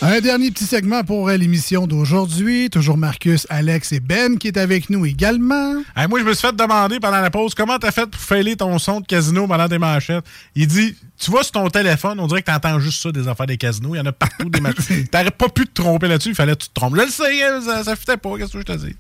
Un 0.07 0.21
dernier 0.21 0.51
petit 0.51 0.67
segment 0.67 1.03
pour 1.03 1.31
l'émission 1.31 1.87
d'aujourd'hui. 1.87 2.69
Toujours 2.69 2.99
Marcus, 2.99 3.47
Alex 3.49 3.91
et 3.93 4.01
Ben 4.01 4.37
qui 4.37 4.49
est 4.49 4.59
avec 4.59 4.91
nous 4.91 5.07
également. 5.07 5.77
Hey, 5.97 6.07
moi, 6.09 6.19
je 6.21 6.25
me 6.27 6.35
suis 6.35 6.47
fait 6.47 6.55
demander 6.55 7.01
pendant 7.01 7.23
la 7.23 7.31
pause 7.31 7.55
comment 7.55 7.79
t'as 7.79 7.91
fait 7.91 8.05
pour 8.05 8.21
failer 8.21 8.55
ton 8.55 8.79
son 8.79 9.01
de 9.01 9.07
casino 9.07 9.47
pendant 9.49 9.67
tes 9.67 9.79
manchettes? 9.79 10.23
Il 10.55 10.67
dit 10.67 10.95
Tu 11.19 11.31
vois 11.31 11.43
sur 11.43 11.53
ton 11.53 11.71
téléphone, 11.71 12.21
on 12.21 12.27
dirait 12.27 12.43
que 12.43 12.53
t'entends 12.53 12.79
juste 12.81 13.03
ça 13.03 13.13
des 13.13 13.29
affaires 13.29 13.47
des 13.47 13.57
casinos. 13.57 13.95
Il 13.95 13.99
y 13.99 14.01
en 14.03 14.05
a 14.05 14.13
partout 14.13 14.51
des 14.51 14.61
manchettes. 14.61 15.11
T'aurais 15.11 15.31
pas 15.31 15.49
pu 15.49 15.67
te 15.67 15.81
tromper 15.81 16.07
là-dessus, 16.07 16.29
il 16.29 16.35
fallait 16.35 16.53
que 16.53 16.65
tu 16.65 16.69
te 16.69 16.75
trompes. 16.75 16.97
Je 16.97 17.01
le 17.01 17.09
sais, 17.09 17.43
hein, 17.43 17.63
ça, 17.65 17.83
ça 17.85 17.97
fitait 17.97 18.19
pas, 18.19 18.37
qu'est-ce 18.37 18.53
que 18.53 18.59
je 18.59 18.65
te 18.65 18.73
dis? 18.73 18.95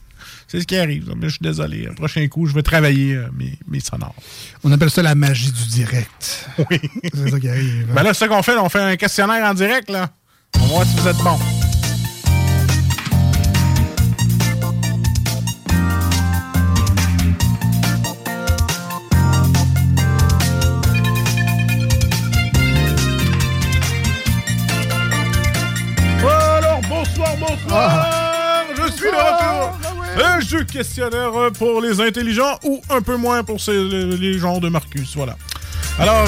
C'est 0.48 0.58
ce 0.58 0.66
qui 0.66 0.78
arrive, 0.78 1.12
mais 1.18 1.28
je 1.28 1.34
suis 1.34 1.42
désolé. 1.42 1.82
Le 1.82 1.94
prochain 1.94 2.26
coup, 2.28 2.46
je 2.46 2.54
vais 2.54 2.62
travailler 2.62 3.16
euh, 3.16 3.26
mes, 3.38 3.58
mes 3.68 3.80
sonores. 3.80 4.14
On 4.62 4.72
appelle 4.72 4.88
ça 4.88 5.02
la 5.02 5.14
magie 5.14 5.52
du 5.52 5.66
direct. 5.66 6.48
Oui. 6.70 6.80
C'est 7.12 7.28
ça 7.28 7.38
qui 7.38 7.48
arrive. 7.50 7.92
Ben 7.94 8.02
là, 8.02 8.14
c'est 8.14 8.20
ça 8.20 8.28
qu'on 8.28 8.42
fait. 8.42 8.56
On 8.56 8.70
fait 8.70 8.80
un 8.80 8.96
questionnaire 8.96 9.44
en 9.44 9.52
direct, 9.52 9.90
là. 9.90 10.10
On 10.62 10.78
va 10.78 10.84
si 10.84 10.96
vous 10.96 11.08
êtes 11.08 11.16
bon. 11.18 11.38
Alors, 26.22 26.80
bonsoir, 26.88 27.36
bonsoir! 27.38 28.06
Je 28.76 28.92
suis 28.92 29.02
de 29.02 29.16
retour! 29.16 29.78
Ah 30.16 30.34
un 30.36 30.40
jeu 30.40 30.64
questionnaire 30.64 31.30
pour 31.58 31.80
les 31.80 32.00
intelligents 32.00 32.58
ou 32.64 32.80
un 32.90 33.00
peu 33.02 33.16
moins 33.16 33.42
pour 33.42 33.60
ces, 33.60 33.72
les, 33.82 34.16
les 34.16 34.38
gens 34.38 34.58
de 34.58 34.68
Marcus, 34.68 35.16
voilà. 35.16 35.36
Alors, 35.98 36.26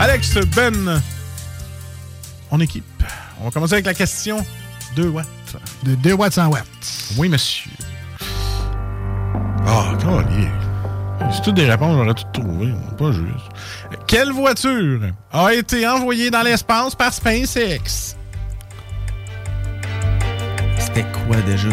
Alex, 0.00 0.34
Ben, 0.54 1.00
en 2.50 2.60
équipe. 2.60 2.84
On 3.42 3.46
va 3.46 3.50
commencer 3.50 3.72
avec 3.72 3.86
la 3.86 3.94
question 3.94 4.46
2 4.94 5.08
watts. 5.08 5.26
De 5.82 5.96
2 5.96 6.12
watts 6.12 6.34
100 6.34 6.46
watts. 6.46 6.64
Oui, 7.18 7.28
monsieur. 7.28 7.72
Ah, 9.66 9.94
collier. 10.00 10.48
C'est 11.32 11.42
toutes 11.42 11.56
des 11.56 11.68
réponses, 11.68 11.96
j'aurais 11.96 12.14
tout 12.14 12.40
trouvé. 12.40 12.72
Pas 12.96 13.10
juste. 13.10 13.98
Quelle 14.06 14.30
voiture 14.30 15.00
a 15.32 15.54
été 15.54 15.88
envoyée 15.88 16.30
dans 16.30 16.42
l'espace 16.42 16.94
par 16.94 17.12
SpaceX? 17.12 18.16
C'était 20.78 21.06
quoi 21.26 21.40
déjà? 21.44 21.68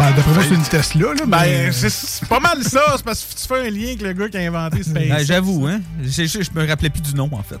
Ben, 0.00 0.12
d'après 0.16 0.32
moi, 0.32 0.42
c'est 0.48 0.54
une 0.54 0.62
Tesla, 0.62 1.08
là. 1.08 1.14
Ben, 1.26 1.38
mais- 1.42 1.72
c'est- 1.72 1.90
c'est 1.90 2.26
pas 2.26 2.40
mal 2.40 2.64
ça. 2.64 2.80
C'est 2.96 3.04
parce 3.04 3.22
que 3.22 3.34
tu 3.38 3.46
fais 3.46 3.66
un 3.66 3.70
lien 3.70 3.88
avec 3.88 4.00
le 4.00 4.12
gars 4.14 4.28
qui 4.30 4.38
a 4.38 4.40
inventé 4.40 4.82
SpaceX. 4.82 5.08
Ben, 5.10 5.26
J'avoue, 5.26 5.66
hein. 5.66 5.82
Je, 6.02 6.22
me 6.58 6.66
rappelais 6.66 6.88
plus 6.88 7.02
du 7.02 7.14
nom, 7.14 7.28
en 7.30 7.42
fait. 7.42 7.60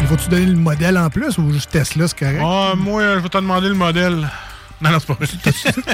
Il 0.00 0.06
faut-tu 0.06 0.30
donner 0.30 0.46
le 0.46 0.56
modèle 0.56 0.96
en 0.96 1.10
plus 1.10 1.36
ou 1.36 1.52
juste 1.52 1.70
Tesla, 1.70 2.08
c'est 2.08 2.18
correct? 2.18 2.40
Ah, 2.42 2.72
moi, 2.78 3.16
je 3.16 3.18
vais 3.18 3.28
te 3.28 3.36
demander 3.36 3.68
le 3.68 3.74
modèle. 3.74 4.26
Non, 4.80 4.90
non, 4.90 4.98
c'est 4.98 5.06
pas 5.06 5.14
vrai. 5.14 5.26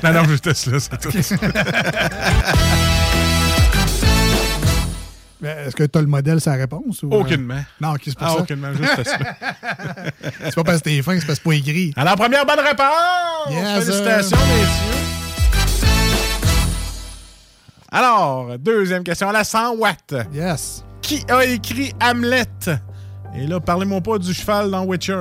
non, 0.04 0.12
non, 0.22 0.28
juste 0.28 0.44
Tesla, 0.44 0.78
c'est 0.78 0.96
tout. 1.00 1.10
Est-ce 5.42 5.74
que 5.76 5.84
tu 5.84 5.98
as 5.98 6.02
le 6.02 6.06
modèle, 6.06 6.40
sa 6.40 6.52
réponse? 6.52 7.02
Ou, 7.02 7.12
euh? 7.12 7.18
Aucunement. 7.18 7.62
Non, 7.80 7.92
ok, 7.94 8.00
c'est 8.04 8.18
pas 8.18 8.26
Ah, 8.28 8.34
ça. 8.36 8.40
aucunement, 8.42 8.72
juste 8.72 8.94
c'est 10.44 10.54
pas 10.54 10.64
parce 10.64 10.78
que 10.78 10.84
t'es 10.84 11.02
fin, 11.02 11.18
c'est 11.18 11.26
parce 11.26 11.38
que 11.40 11.44
pas 11.44 11.54
écrit. 11.54 11.92
Alors, 11.96 12.14
première 12.16 12.46
bonne 12.46 12.60
réponse! 12.60 13.50
Yes, 13.50 13.84
Félicitations, 13.84 14.36
messieurs. 14.38 14.98
Alors, 17.90 18.58
deuxième 18.58 19.02
question 19.04 19.28
à 19.28 19.32
la 19.32 19.44
100 19.44 19.74
watts. 19.76 20.14
Yes. 20.32 20.84
Qui 21.02 21.24
a 21.28 21.44
écrit 21.44 21.92
Hamlet? 22.00 22.46
Et 23.36 23.46
là, 23.46 23.60
parlez-moi 23.60 24.00
pas 24.00 24.18
du 24.18 24.32
cheval 24.32 24.70
dans 24.70 24.84
Witcher. 24.84 25.14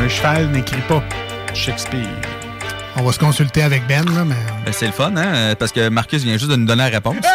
Un 0.00 0.08
cheval 0.08 0.50
n'écrit 0.52 0.80
pas 0.82 1.02
Shakespeare. 1.54 2.06
On 2.98 3.02
va 3.04 3.12
se 3.12 3.18
consulter 3.18 3.62
avec 3.62 3.86
Ben, 3.86 4.04
là, 4.04 4.24
mais. 4.24 4.34
Ben, 4.64 4.72
c'est 4.72 4.86
le 4.86 4.92
fun, 4.92 5.14
hein? 5.16 5.54
Parce 5.58 5.72
que 5.72 5.88
Marcus 5.88 6.22
vient 6.24 6.36
juste 6.36 6.50
de 6.50 6.56
nous 6.56 6.66
donner 6.66 6.84
la 6.84 6.88
réponse. 6.90 7.16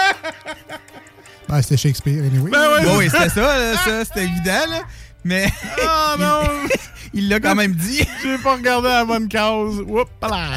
Ben, 1.49 1.61
c'était 1.61 1.77
Shakespeare, 1.77 2.23
anyway. 2.23 2.49
Bon, 2.49 2.97
oui, 2.97 3.09
c'était 3.11 3.29
ça, 3.29 3.41
là, 3.41 3.73
ça, 3.77 4.05
c'était 4.05 4.23
évident, 4.23 4.71
là. 4.71 4.79
Mais. 5.23 5.51
Ah 5.85 6.15
non! 6.19 6.41
Il 7.13 7.29
l'a 7.29 7.39
quand 7.39 7.53
même 7.53 7.73
dit. 7.73 8.01
J'ai 8.23 8.37
pas 8.39 8.53
regardé 8.55 8.87
la 8.87 9.05
bonne 9.05 9.29
cause. 9.29 9.81
Oups 9.87 10.09
là. 10.21 10.47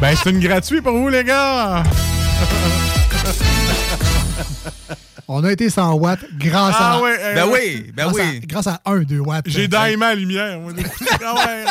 Ben, 0.00 0.14
c'est 0.22 0.28
une 0.30 0.40
gratuite 0.40 0.82
pour 0.82 0.92
vous, 0.92 1.08
les 1.08 1.24
gars! 1.24 1.82
On 5.28 5.42
a 5.44 5.52
été 5.52 5.70
100 5.70 5.94
watts 5.94 6.18
grâce 6.36 6.74
Ah 6.78 6.94
à. 6.96 7.00
ouais, 7.00 7.16
euh, 7.18 7.34
Ben 7.34 7.46
oui, 7.50 7.90
ben 7.94 8.10
grâce 8.10 8.14
oui. 8.16 8.20
À, 8.42 8.46
grâce 8.46 8.66
à 8.66 8.80
1, 8.84 8.98
2 9.04 9.18
watts. 9.20 9.44
J'ai 9.46 9.64
Euh, 9.64 9.68
daimé 9.68 9.96
la 10.04 10.14
lumière. 10.14 10.58
moi. 10.60 10.72
Ah 11.24 11.34
ouais. 11.34 11.64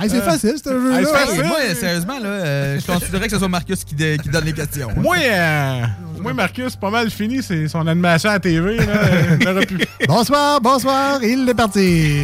Hey, 0.00 0.08
c'est 0.08 0.16
Euh, 0.18 0.22
facile, 0.22 0.50
hey, 0.50 0.58
c'est 1.04 1.12
facile. 1.12 1.44
Moi, 1.44 1.58
sérieusement, 1.74 2.18
là, 2.20 2.28
euh, 2.28 2.78
je 2.80 2.86
considérais 2.86 3.26
que 3.26 3.32
ce 3.32 3.38
soit 3.38 3.48
Marcus 3.48 3.82
qui, 3.84 3.94
de- 3.96 4.16
qui 4.16 4.28
donne 4.28 4.44
les 4.44 4.52
questions. 4.52 4.88
Moi, 4.96 5.16
euh, 5.24 5.82
moi, 6.20 6.32
Marcus, 6.34 6.76
pas 6.76 6.90
mal 6.90 7.10
fini. 7.10 7.42
C'est 7.42 7.66
son 7.66 7.84
animation 7.86 8.30
à 8.30 8.34
la 8.34 8.38
TV. 8.40 8.76
Là. 8.76 9.66
Pu. 9.66 9.78
Bonsoir, 10.06 10.60
bonsoir, 10.60 11.22
il 11.24 11.48
est 11.48 11.54
parti. 11.54 12.22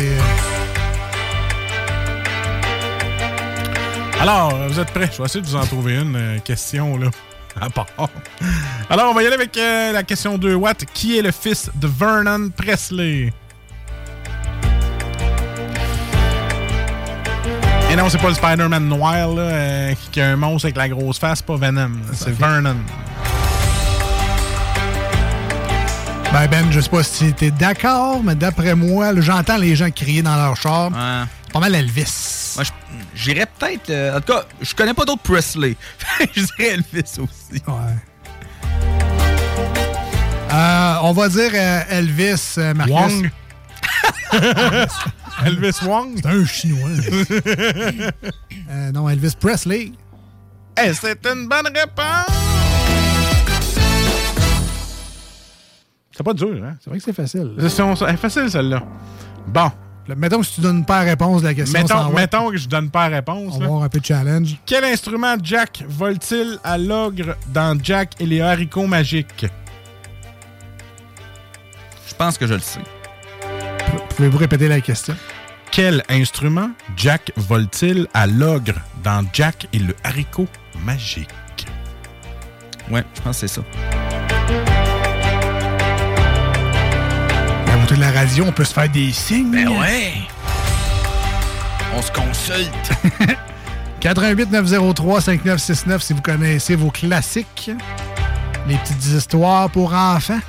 Alors, 4.20 4.56
vous 4.68 4.78
êtes 4.80 4.90
prêts? 4.90 5.10
Je 5.12 5.18
vais 5.18 5.24
essayer 5.24 5.42
de 5.42 5.46
vous 5.46 5.56
en 5.56 5.66
trouver 5.66 5.96
une 5.96 6.16
euh, 6.16 6.38
question, 6.38 6.96
là. 6.96 7.08
À 7.60 7.70
part. 7.70 7.86
Alors, 8.90 9.10
on 9.10 9.14
va 9.14 9.22
y 9.22 9.26
aller 9.26 9.34
avec 9.36 9.56
euh, 9.56 9.92
la 9.92 10.02
question 10.02 10.38
2 10.38 10.54
watts. 10.54 10.84
Qui 10.92 11.18
est 11.18 11.22
le 11.22 11.30
fils 11.30 11.70
de 11.74 11.86
Vernon 11.88 12.50
Presley? 12.56 13.32
Non, 17.96 18.08
c'est 18.10 18.18
pas 18.18 18.28
le 18.28 18.34
Spider-Man 18.34 18.88
noir, 18.88 19.28
là, 19.28 19.42
euh, 19.42 19.94
qui 20.10 20.20
a 20.20 20.28
un 20.30 20.36
monstre 20.36 20.66
avec 20.66 20.76
la 20.76 20.88
grosse 20.88 21.18
face, 21.18 21.40
pas 21.40 21.56
Venom. 21.56 21.92
C'est 22.12 22.32
Vernon. 22.32 22.76
Ben, 26.32 26.48
Ben, 26.48 26.72
je 26.72 26.80
sais 26.80 26.90
pas 26.90 27.02
si 27.04 27.32
t'es 27.32 27.50
d'accord, 27.52 28.20
mais 28.22 28.34
d'après 28.34 28.74
moi, 28.74 29.12
j'entends 29.20 29.56
les 29.56 29.76
gens 29.76 29.90
crier 29.90 30.22
dans 30.22 30.34
leur 30.36 30.56
char. 30.56 30.90
Ouais. 30.90 31.24
Pas 31.52 31.60
mal 31.60 31.74
Elvis. 31.74 32.54
Moi, 32.56 32.64
j'irais 33.14 33.46
peut-être. 33.46 33.88
euh, 33.90 34.16
en 34.16 34.20
tout 34.20 34.32
cas, 34.32 34.42
je 34.60 34.74
connais 34.74 34.94
pas 34.94 35.04
d'autres 35.04 35.22
Presley. 35.22 35.76
je 36.34 36.42
dirais 36.42 36.74
Elvis 36.74 37.18
aussi. 37.18 37.62
Ouais. 37.68 37.94
Euh, 40.52 40.94
on 41.02 41.12
va 41.12 41.28
dire 41.28 41.52
Elvis, 41.88 42.56
Marcus. 42.74 42.92
Wong. 42.94 43.30
Elvis 45.46 45.82
Wong? 45.84 46.14
C'est 46.16 46.26
un 46.26 46.44
chinois. 46.44 46.90
Euh, 48.70 48.92
non, 48.92 49.08
Elvis 49.10 49.34
Presley. 49.38 49.92
Eh, 50.82 50.94
c'est 50.94 51.26
une 51.26 51.48
bonne 51.48 51.66
réponse! 51.66 52.26
C'est 56.16 56.22
pas 56.22 56.32
dur, 56.32 56.62
hein? 56.64 56.76
C'est 56.80 56.88
vrai 56.90 56.98
que 56.98 57.04
c'est 57.04 57.12
facile. 57.12 57.52
C'est 57.58 58.16
facile, 58.16 58.50
celle-là. 58.50 58.82
Bon. 59.48 59.70
Mettons 60.16 60.40
que 60.40 60.46
si 60.46 60.56
tu 60.56 60.60
donnes 60.60 60.84
pas 60.84 60.98
la 61.02 61.10
réponse 61.10 61.42
de 61.42 61.48
la 61.48 61.54
question, 61.54 61.80
Mettons, 62.14 62.50
que 62.50 62.56
je 62.58 62.68
donne 62.68 62.90
pas 62.90 63.08
la 63.08 63.16
réponse. 63.16 63.54
on 63.56 63.58
va 63.58 63.64
avoir 63.64 63.82
un 63.84 63.88
peu 63.88 64.00
de 64.00 64.04
challenge. 64.04 64.56
Quel 64.66 64.84
instrument 64.84 65.36
Jack 65.42 65.82
vole-t-il 65.88 66.58
à 66.62 66.76
l'ogre 66.76 67.36
dans 67.48 67.78
Jack 67.82 68.12
et 68.20 68.26
les 68.26 68.40
haricots 68.42 68.86
magiques? 68.86 69.46
Je 72.06 72.14
pense 72.14 72.36
que 72.36 72.46
je 72.46 72.54
le 72.54 72.60
sais. 72.60 72.80
Pouvez-vous 74.16 74.38
répéter 74.38 74.68
la 74.68 74.80
question? 74.80 75.16
Quel 75.72 76.04
instrument 76.08 76.70
Jack 76.96 77.32
vole-t-il 77.36 78.06
à 78.14 78.28
l'ogre 78.28 78.74
dans 79.02 79.26
Jack 79.32 79.66
et 79.72 79.80
le 79.80 79.94
haricot 80.04 80.46
magique? 80.84 81.28
Ouais, 82.90 83.04
je 83.14 83.20
pense 83.22 83.40
que 83.40 83.48
c'est 83.48 83.54
ça. 83.54 83.62
À 87.66 87.76
côté 87.80 87.96
de 87.96 88.00
la 88.00 88.12
radio, 88.12 88.44
on 88.46 88.52
peut 88.52 88.64
se 88.64 88.72
faire 88.72 88.88
des 88.88 89.10
signes. 89.10 89.50
Ben 89.50 89.68
ouais! 89.68 90.12
On 91.96 92.00
se 92.00 92.12
consulte. 92.12 92.92
88 93.98 94.52
903 94.52 95.22
5969 95.22 96.02
si 96.02 96.12
vous 96.12 96.22
connaissez 96.22 96.76
vos 96.76 96.90
classiques. 96.90 97.72
Les 98.68 98.76
petites 98.76 99.06
histoires 99.06 99.68
pour 99.70 99.92
enfants. 99.92 100.40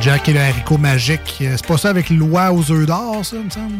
Jack 0.00 0.28
et 0.28 0.32
le 0.32 0.40
haricot 0.40 0.78
magique. 0.78 1.38
Euh, 1.42 1.54
C'est 1.56 1.66
pas 1.66 1.78
ça 1.78 1.90
avec 1.90 2.10
l'oie 2.10 2.52
aux 2.52 2.70
œufs 2.70 2.86
d'or, 2.86 3.24
ça, 3.24 3.36
il 3.36 3.44
me 3.44 3.50
semble? 3.50 3.74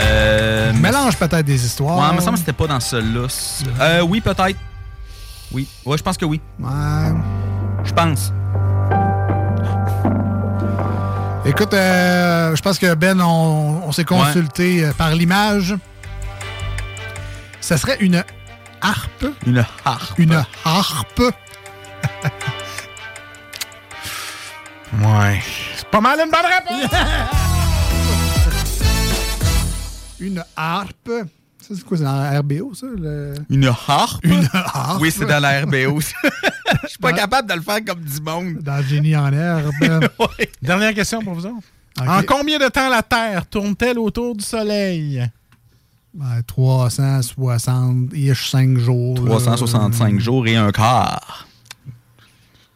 Euh, 0.00 0.72
mélange 0.74 1.16
peut-être 1.16 1.44
des 1.44 1.64
histoires. 1.64 1.98
Ouais, 1.98 2.04
il 2.12 2.16
me 2.16 2.20
semble 2.20 2.34
que 2.34 2.40
c'était 2.40 2.52
pas 2.52 2.66
dans 2.66 2.80
celui-là. 2.80 3.26
Euh, 3.80 4.00
oui, 4.02 4.20
peut-être. 4.20 4.56
Oui. 5.52 5.66
Ouais, 5.84 5.96
je 5.98 6.02
pense 6.02 6.16
que 6.16 6.24
oui. 6.24 6.40
Ouais. 6.60 6.68
Je 7.84 7.92
pense. 7.92 8.32
Écoute, 11.44 11.72
euh, 11.74 12.54
je 12.54 12.62
pense 12.62 12.78
que 12.78 12.94
Ben, 12.94 13.20
on, 13.20 13.82
on 13.86 13.92
s'est 13.92 14.04
consulté 14.04 14.84
euh, 14.84 14.92
par 14.92 15.10
l'image. 15.14 15.74
Ça 17.60 17.76
serait 17.78 17.96
une 18.00 18.22
harpe. 18.80 19.26
Une 19.46 19.64
harpe. 19.84 20.18
Une 20.18 20.44
harpe. 20.64 21.22
Ouais. 24.94 25.40
C'est 25.76 25.88
pas 25.88 26.00
mal 26.00 26.18
une 26.24 26.30
bonne 26.30 26.40
réponse! 26.80 26.90
Une 30.20 30.42
harpe. 30.56 31.10
Ça, 31.60 31.74
c'est 31.76 31.84
quoi? 31.84 31.96
C'est 31.96 32.02
dans 32.04 32.16
la 32.16 32.40
RBO, 32.40 32.74
ça? 32.74 32.86
le- 32.92 33.34
Une 33.50 33.66
harpe? 33.66 34.24
Une 34.24 34.48
harpe. 34.52 35.00
Oui, 35.00 35.12
c'est 35.12 35.26
dans 35.26 35.38
la 35.38 35.60
RBO. 35.62 36.00
ça. 36.00 36.16
Je 36.82 36.88
suis 36.88 36.98
pas 36.98 37.12
capable 37.12 37.48
de 37.48 37.54
le 37.54 37.60
faire 37.62 37.84
comme 37.84 38.00
du 38.00 38.20
monde. 38.20 38.54
Dans 38.60 38.82
Génie 38.82 39.14
en 39.16 39.32
herbe. 39.32 39.70
Dernière 40.62 40.92
question 40.94 41.22
pour 41.22 41.34
vous 41.34 41.46
autres. 41.46 41.66
En 42.00 42.22
combien 42.22 42.58
de 42.58 42.66
temps 42.68 42.88
la 42.88 43.02
Terre 43.02 43.46
tourne-t-elle 43.46 43.98
autour 43.98 44.34
du 44.34 44.44
Soleil? 44.44 45.24
Ben, 46.14 46.42
360 46.46 48.12
5 48.34 48.78
jours. 48.78 49.14
là. 49.20 49.26
365 49.36 50.18
jours 50.18 50.46
et 50.48 50.56
un 50.56 50.72
quart. 50.72 51.46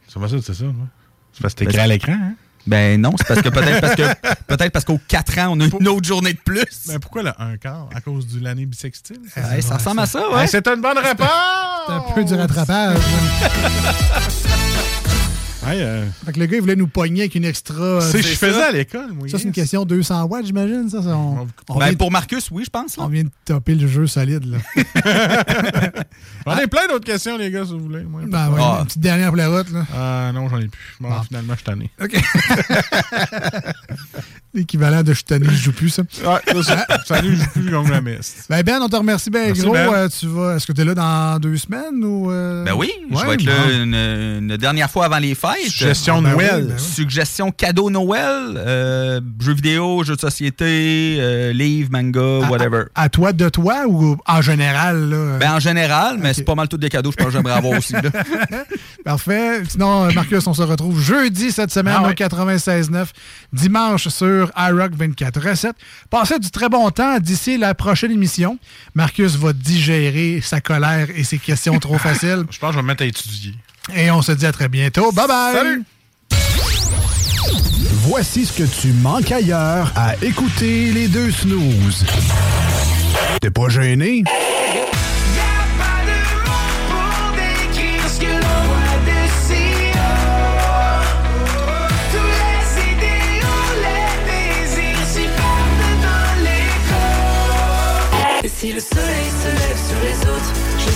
C'est 0.07 0.21
pas 0.21 0.29
ça, 0.29 0.37
c'est 0.43 0.55
ça, 0.55 0.65
moi. 0.65 0.87
C'est 1.33 1.43
parce 1.43 1.55
que 1.55 1.61
c'est 1.61 1.71
écrit 1.71 1.81
à 1.81 1.87
l'écran, 1.87 2.13
hein? 2.13 2.35
Ben 2.65 3.01
non, 3.01 3.13
c'est 3.19 3.27
parce 3.27 3.43
que 3.43 3.49
peut-être 3.49 3.81
parce 3.81 3.95
que 3.97 4.03
peut-être 4.47 4.71
parce 4.71 4.85
qu'aux 4.85 5.01
4 5.09 5.39
ans, 5.41 5.57
on 5.57 5.61
a 5.61 5.65
une 5.65 5.89
autre 5.89 6.07
journée 6.07 6.33
de 6.33 6.39
plus. 6.39 6.65
Ben 6.87 7.01
pourquoi 7.01 7.25
le 7.25 7.33
1 7.37 7.57
quart? 7.57 7.89
À 7.93 8.01
cause 8.01 8.29
de 8.29 8.43
l'année 8.43 8.67
bissextile? 8.67 9.19
Ouais, 9.37 9.61
ça 9.61 9.79
ressemble 9.79 10.01
à 10.01 10.07
ça, 10.07 10.31
ouais. 10.31 10.43
Hey, 10.43 10.49
C'est 10.49 10.67
une 10.69 10.81
bonne 10.81 10.99
réponse! 10.99 11.29
C'est 11.89 11.93
un 11.93 12.01
peu 12.15 12.23
du 12.25 12.35
rattrapage. 12.35 12.99
Hey, 15.65 15.81
euh, 15.81 16.05
Fait 16.25 16.33
que 16.33 16.41
le 16.41 16.47
gars, 16.47 16.57
il 16.57 16.61
voulait 16.61 16.75
nous 16.77 16.89
pogner 16.89 17.21
avec 17.23 17.35
une 17.37 17.45
extra. 17.45 17.75
euh, 17.75 18.01
C'est 18.01 18.19
ce 18.19 18.23
que 18.23 18.29
je 18.29 18.35
faisais 18.37 18.63
à 18.63 18.73
l'école, 18.73 19.13
moi. 19.13 19.29
Ça, 19.29 19.39
c'est 19.39 19.45
une 19.45 19.53
question 19.53 19.85
de 19.85 19.95
200 19.95 20.25
watts, 20.25 20.45
j'imagine. 20.47 20.89
Ça, 20.91 21.03
ça, 21.03 21.17
on, 21.17 21.47
on 21.69 21.79
Ben, 21.79 21.87
vient, 21.87 21.95
pour 21.95 22.11
Marcus, 22.11 22.51
oui, 22.51 22.65
je 22.65 22.71
pense. 22.71 22.97
là. 22.97 23.05
on 23.05 23.09
vient 23.09 23.23
de 23.23 23.31
topper 23.45 23.77
le 23.77 23.87
jeu 23.87 24.07
solide. 24.09 24.45
Là. 24.45 24.59
J'en 26.47 26.59
ai 26.59 26.67
plein 26.67 26.89
d'autres 26.89 27.05
questions, 27.05 27.37
les 27.39 27.51
gars, 27.53 27.65
si 27.65 27.71
vous 27.73 27.79
voulez. 27.81 28.03
moi. 28.03 28.23
Ben 28.27 28.51
ouais, 28.51 28.61
Ah. 28.61 28.79
Une 28.81 28.87
petite 28.87 29.03
dernière 29.03 29.29
pour 29.29 29.37
la 29.37 29.49
route. 29.51 29.71
Là. 29.71 29.87
Ah 29.95 30.31
non, 30.35 30.49
j'en 30.49 30.59
ai 30.59 30.67
plus. 30.69 30.97
Bon, 31.01 31.23
finalement, 31.23 31.53
je 31.53 31.59
suis 31.59 31.65
tanné. 31.65 31.91
OK. 32.03 32.17
L'équivalent 34.55 35.03
de 35.03 35.15
je 35.15 35.23
tanné, 35.23 35.47
je 35.51 35.57
joue 35.57 35.73
plus, 35.73 35.89
ça. 35.89 36.03
Ouais, 36.03 36.63
ça, 36.63 36.87
Salut, 37.07 37.37
je 37.37 37.43
joue 37.43 37.51
plus 37.55 37.71
comme 37.71 37.87
jamais. 37.87 38.19
Ben, 38.51 38.63
Ben, 38.63 38.83
on 38.83 38.89
te 38.89 38.97
remercie 38.97 39.31
bien 39.31 39.47
Merci, 39.47 39.63
gros. 39.63 39.73
Ben. 39.73 39.89
Euh, 39.95 40.09
tu 40.11 40.27
vas, 40.27 40.57
est-ce 40.57 40.67
que 40.67 40.73
tu 40.73 40.83
es 40.83 40.85
là 40.85 40.95
dans 40.95 41.39
deux 41.39 41.57
semaines 41.57 42.05
ou. 42.05 42.31
euh? 42.31 42.63
Ben 42.63 42.75
oui, 42.75 42.91
je 43.11 43.17
vais 43.27 43.33
être 43.35 43.45
là 43.45 43.55
une, 43.83 43.95
une 44.51 44.57
dernière 44.59 44.91
fois 44.91 45.07
avant 45.07 45.17
les 45.19 45.35
fêtes. 45.35 45.57
Suggestion 45.65 46.21
Ben 46.21 46.35
oui, 46.37 46.45
Noël. 46.45 46.67
ben 46.67 46.75
oui. 46.77 46.81
Suggestion 46.83 47.51
cadeau 47.51 47.89
Noël, 47.89 48.55
euh, 48.59 49.21
jeux 49.41 49.55
vidéo, 49.55 50.05
jeux 50.05 50.17
de 50.17 50.21
société, 50.21 51.17
euh, 51.19 51.53
livres, 51.55 51.89
manga, 51.91 52.47
whatever. 52.51 52.85
À 52.95 53.09
toi 53.09 53.33
de 53.33 53.49
toi 53.49 53.85
ou 53.89 54.19
en 54.27 54.43
général? 54.43 55.09
Là? 55.09 55.39
Ben 55.39 55.53
en 55.55 55.61
général, 55.61 56.19
mais 56.21 56.35
c'est 56.35 56.45
pas 56.45 56.55
mal 56.55 56.69
tous 56.69 56.77
des 56.77 56.91
cadeaux, 56.91 57.11
je 57.11 57.17
pense 57.17 57.29
que 57.29 57.33
j'aimerais 57.33 57.55
avoir 57.55 57.79
aussi. 57.79 57.95
là. 57.95 58.03
Parfait. 59.05 59.63
Sinon, 59.69 60.13
Marcus, 60.13 60.47
on 60.47 60.53
se 60.55 60.63
retrouve 60.63 61.01
jeudi 61.01 61.51
cette 61.53 61.71
semaine 61.73 61.95
Ah 61.99 62.03
au 62.03 62.07
ouais. 62.09 62.13
96.9, 62.15 63.07
dimanche 63.53 64.09
sur 64.09 64.42
iRock 64.57 64.93
24 64.95 65.41
recettes. 65.49 65.77
Passez 66.11 66.39
du 66.39 66.51
très 66.51 66.69
bon 66.69 66.91
temps 66.91 67.19
d'ici 67.19 67.59
la 67.59 67.75
prochaine 67.75 68.11
émission. 68.13 68.59
Marcus 68.95 69.37
va 69.37 69.53
digérer 69.53 70.41
sa 70.43 70.61
colère 70.61 71.09
et 71.15 71.25
ses 71.25 71.39
questions 71.39 71.79
trop 71.79 71.99
faciles. 71.99 72.45
Je 72.51 72.59
pense 72.59 72.71
que 72.71 72.73
je 72.73 72.77
vais 72.79 72.83
me 72.83 72.87
mettre 72.89 73.03
à 73.03 73.07
étudier. 73.07 73.55
Et 73.95 74.11
on 74.11 74.23
se 74.23 74.33
dit 74.33 74.47
à 74.47 74.53
très 74.53 74.69
bientôt. 74.69 75.11
Bye 75.13 75.27
bye! 75.27 75.55
Salut! 75.55 75.85
Voici 78.05 78.47
ce 78.47 78.53
que 78.53 78.65
tu 78.81 78.89
manques 78.93 79.31
ailleurs 79.31 79.93
à 79.95 80.17
écouter 80.23 80.91
les 80.93 81.09
deux 81.09 81.31
snooze. 81.31 82.05
T'es 83.41 83.51
pas 83.51 83.69
gêné? 83.69 84.25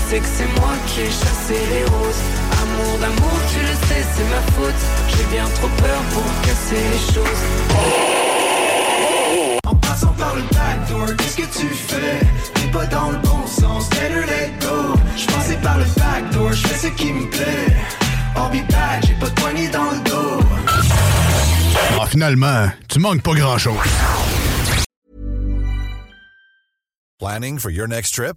Sais 0.09 0.21
que 0.21 0.27
c'est 0.27 0.61
moi 0.61 0.73
qui 0.87 1.01
ai 1.01 1.11
chassé 1.11 1.59
les 1.73 1.85
roses. 1.85 2.23
Amour 2.63 2.99
d'amour, 3.01 3.39
tu 3.53 3.61
le 3.61 3.75
sais, 3.87 4.03
c'est 4.15 4.29
ma 4.35 4.43
faute. 4.55 4.83
J'ai 5.09 5.25
bien 5.37 5.45
trop 5.57 5.69
peur 5.69 6.01
pour 6.13 6.25
casser 6.43 6.83
les 6.93 7.15
choses. 7.15 7.43
En 9.67 9.75
passant 9.75 10.13
par 10.13 10.35
le 10.37 10.43
backdoor, 10.43 11.17
qu'est-ce 11.17 11.37
que 11.37 11.61
tu 11.61 11.67
fais? 11.69 12.21
T'es 12.55 12.71
pas 12.71 12.87
dans 12.87 13.11
le 13.11 13.19
bon 13.19 13.47
sens, 13.47 13.89
better 13.91 14.25
let 14.27 14.53
go 14.61 14.95
Je 15.17 15.27
passais 15.27 15.57
par 15.57 15.79
le 15.79 15.85
backdoor, 15.97 16.53
je 16.53 16.67
fais 16.69 16.89
ce 16.89 16.93
qui 16.95 17.13
me 17.13 17.29
plaît 17.29 17.77
be 18.53 18.63
back, 18.71 19.05
j'ai 19.07 19.15
pas 19.15 19.29
de 19.29 19.41
poignée 19.41 19.69
dans 19.69 19.91
le 19.91 19.99
dos 20.09 20.41
Ah, 22.01 22.07
finalement, 22.07 22.69
tu 22.89 23.01
manques 23.01 23.23
pas 23.23 23.35
grand-chose. 23.35 23.77
Planning 27.19 27.59
for 27.59 27.71
your 27.71 27.89
next 27.89 28.15
trip? 28.15 28.37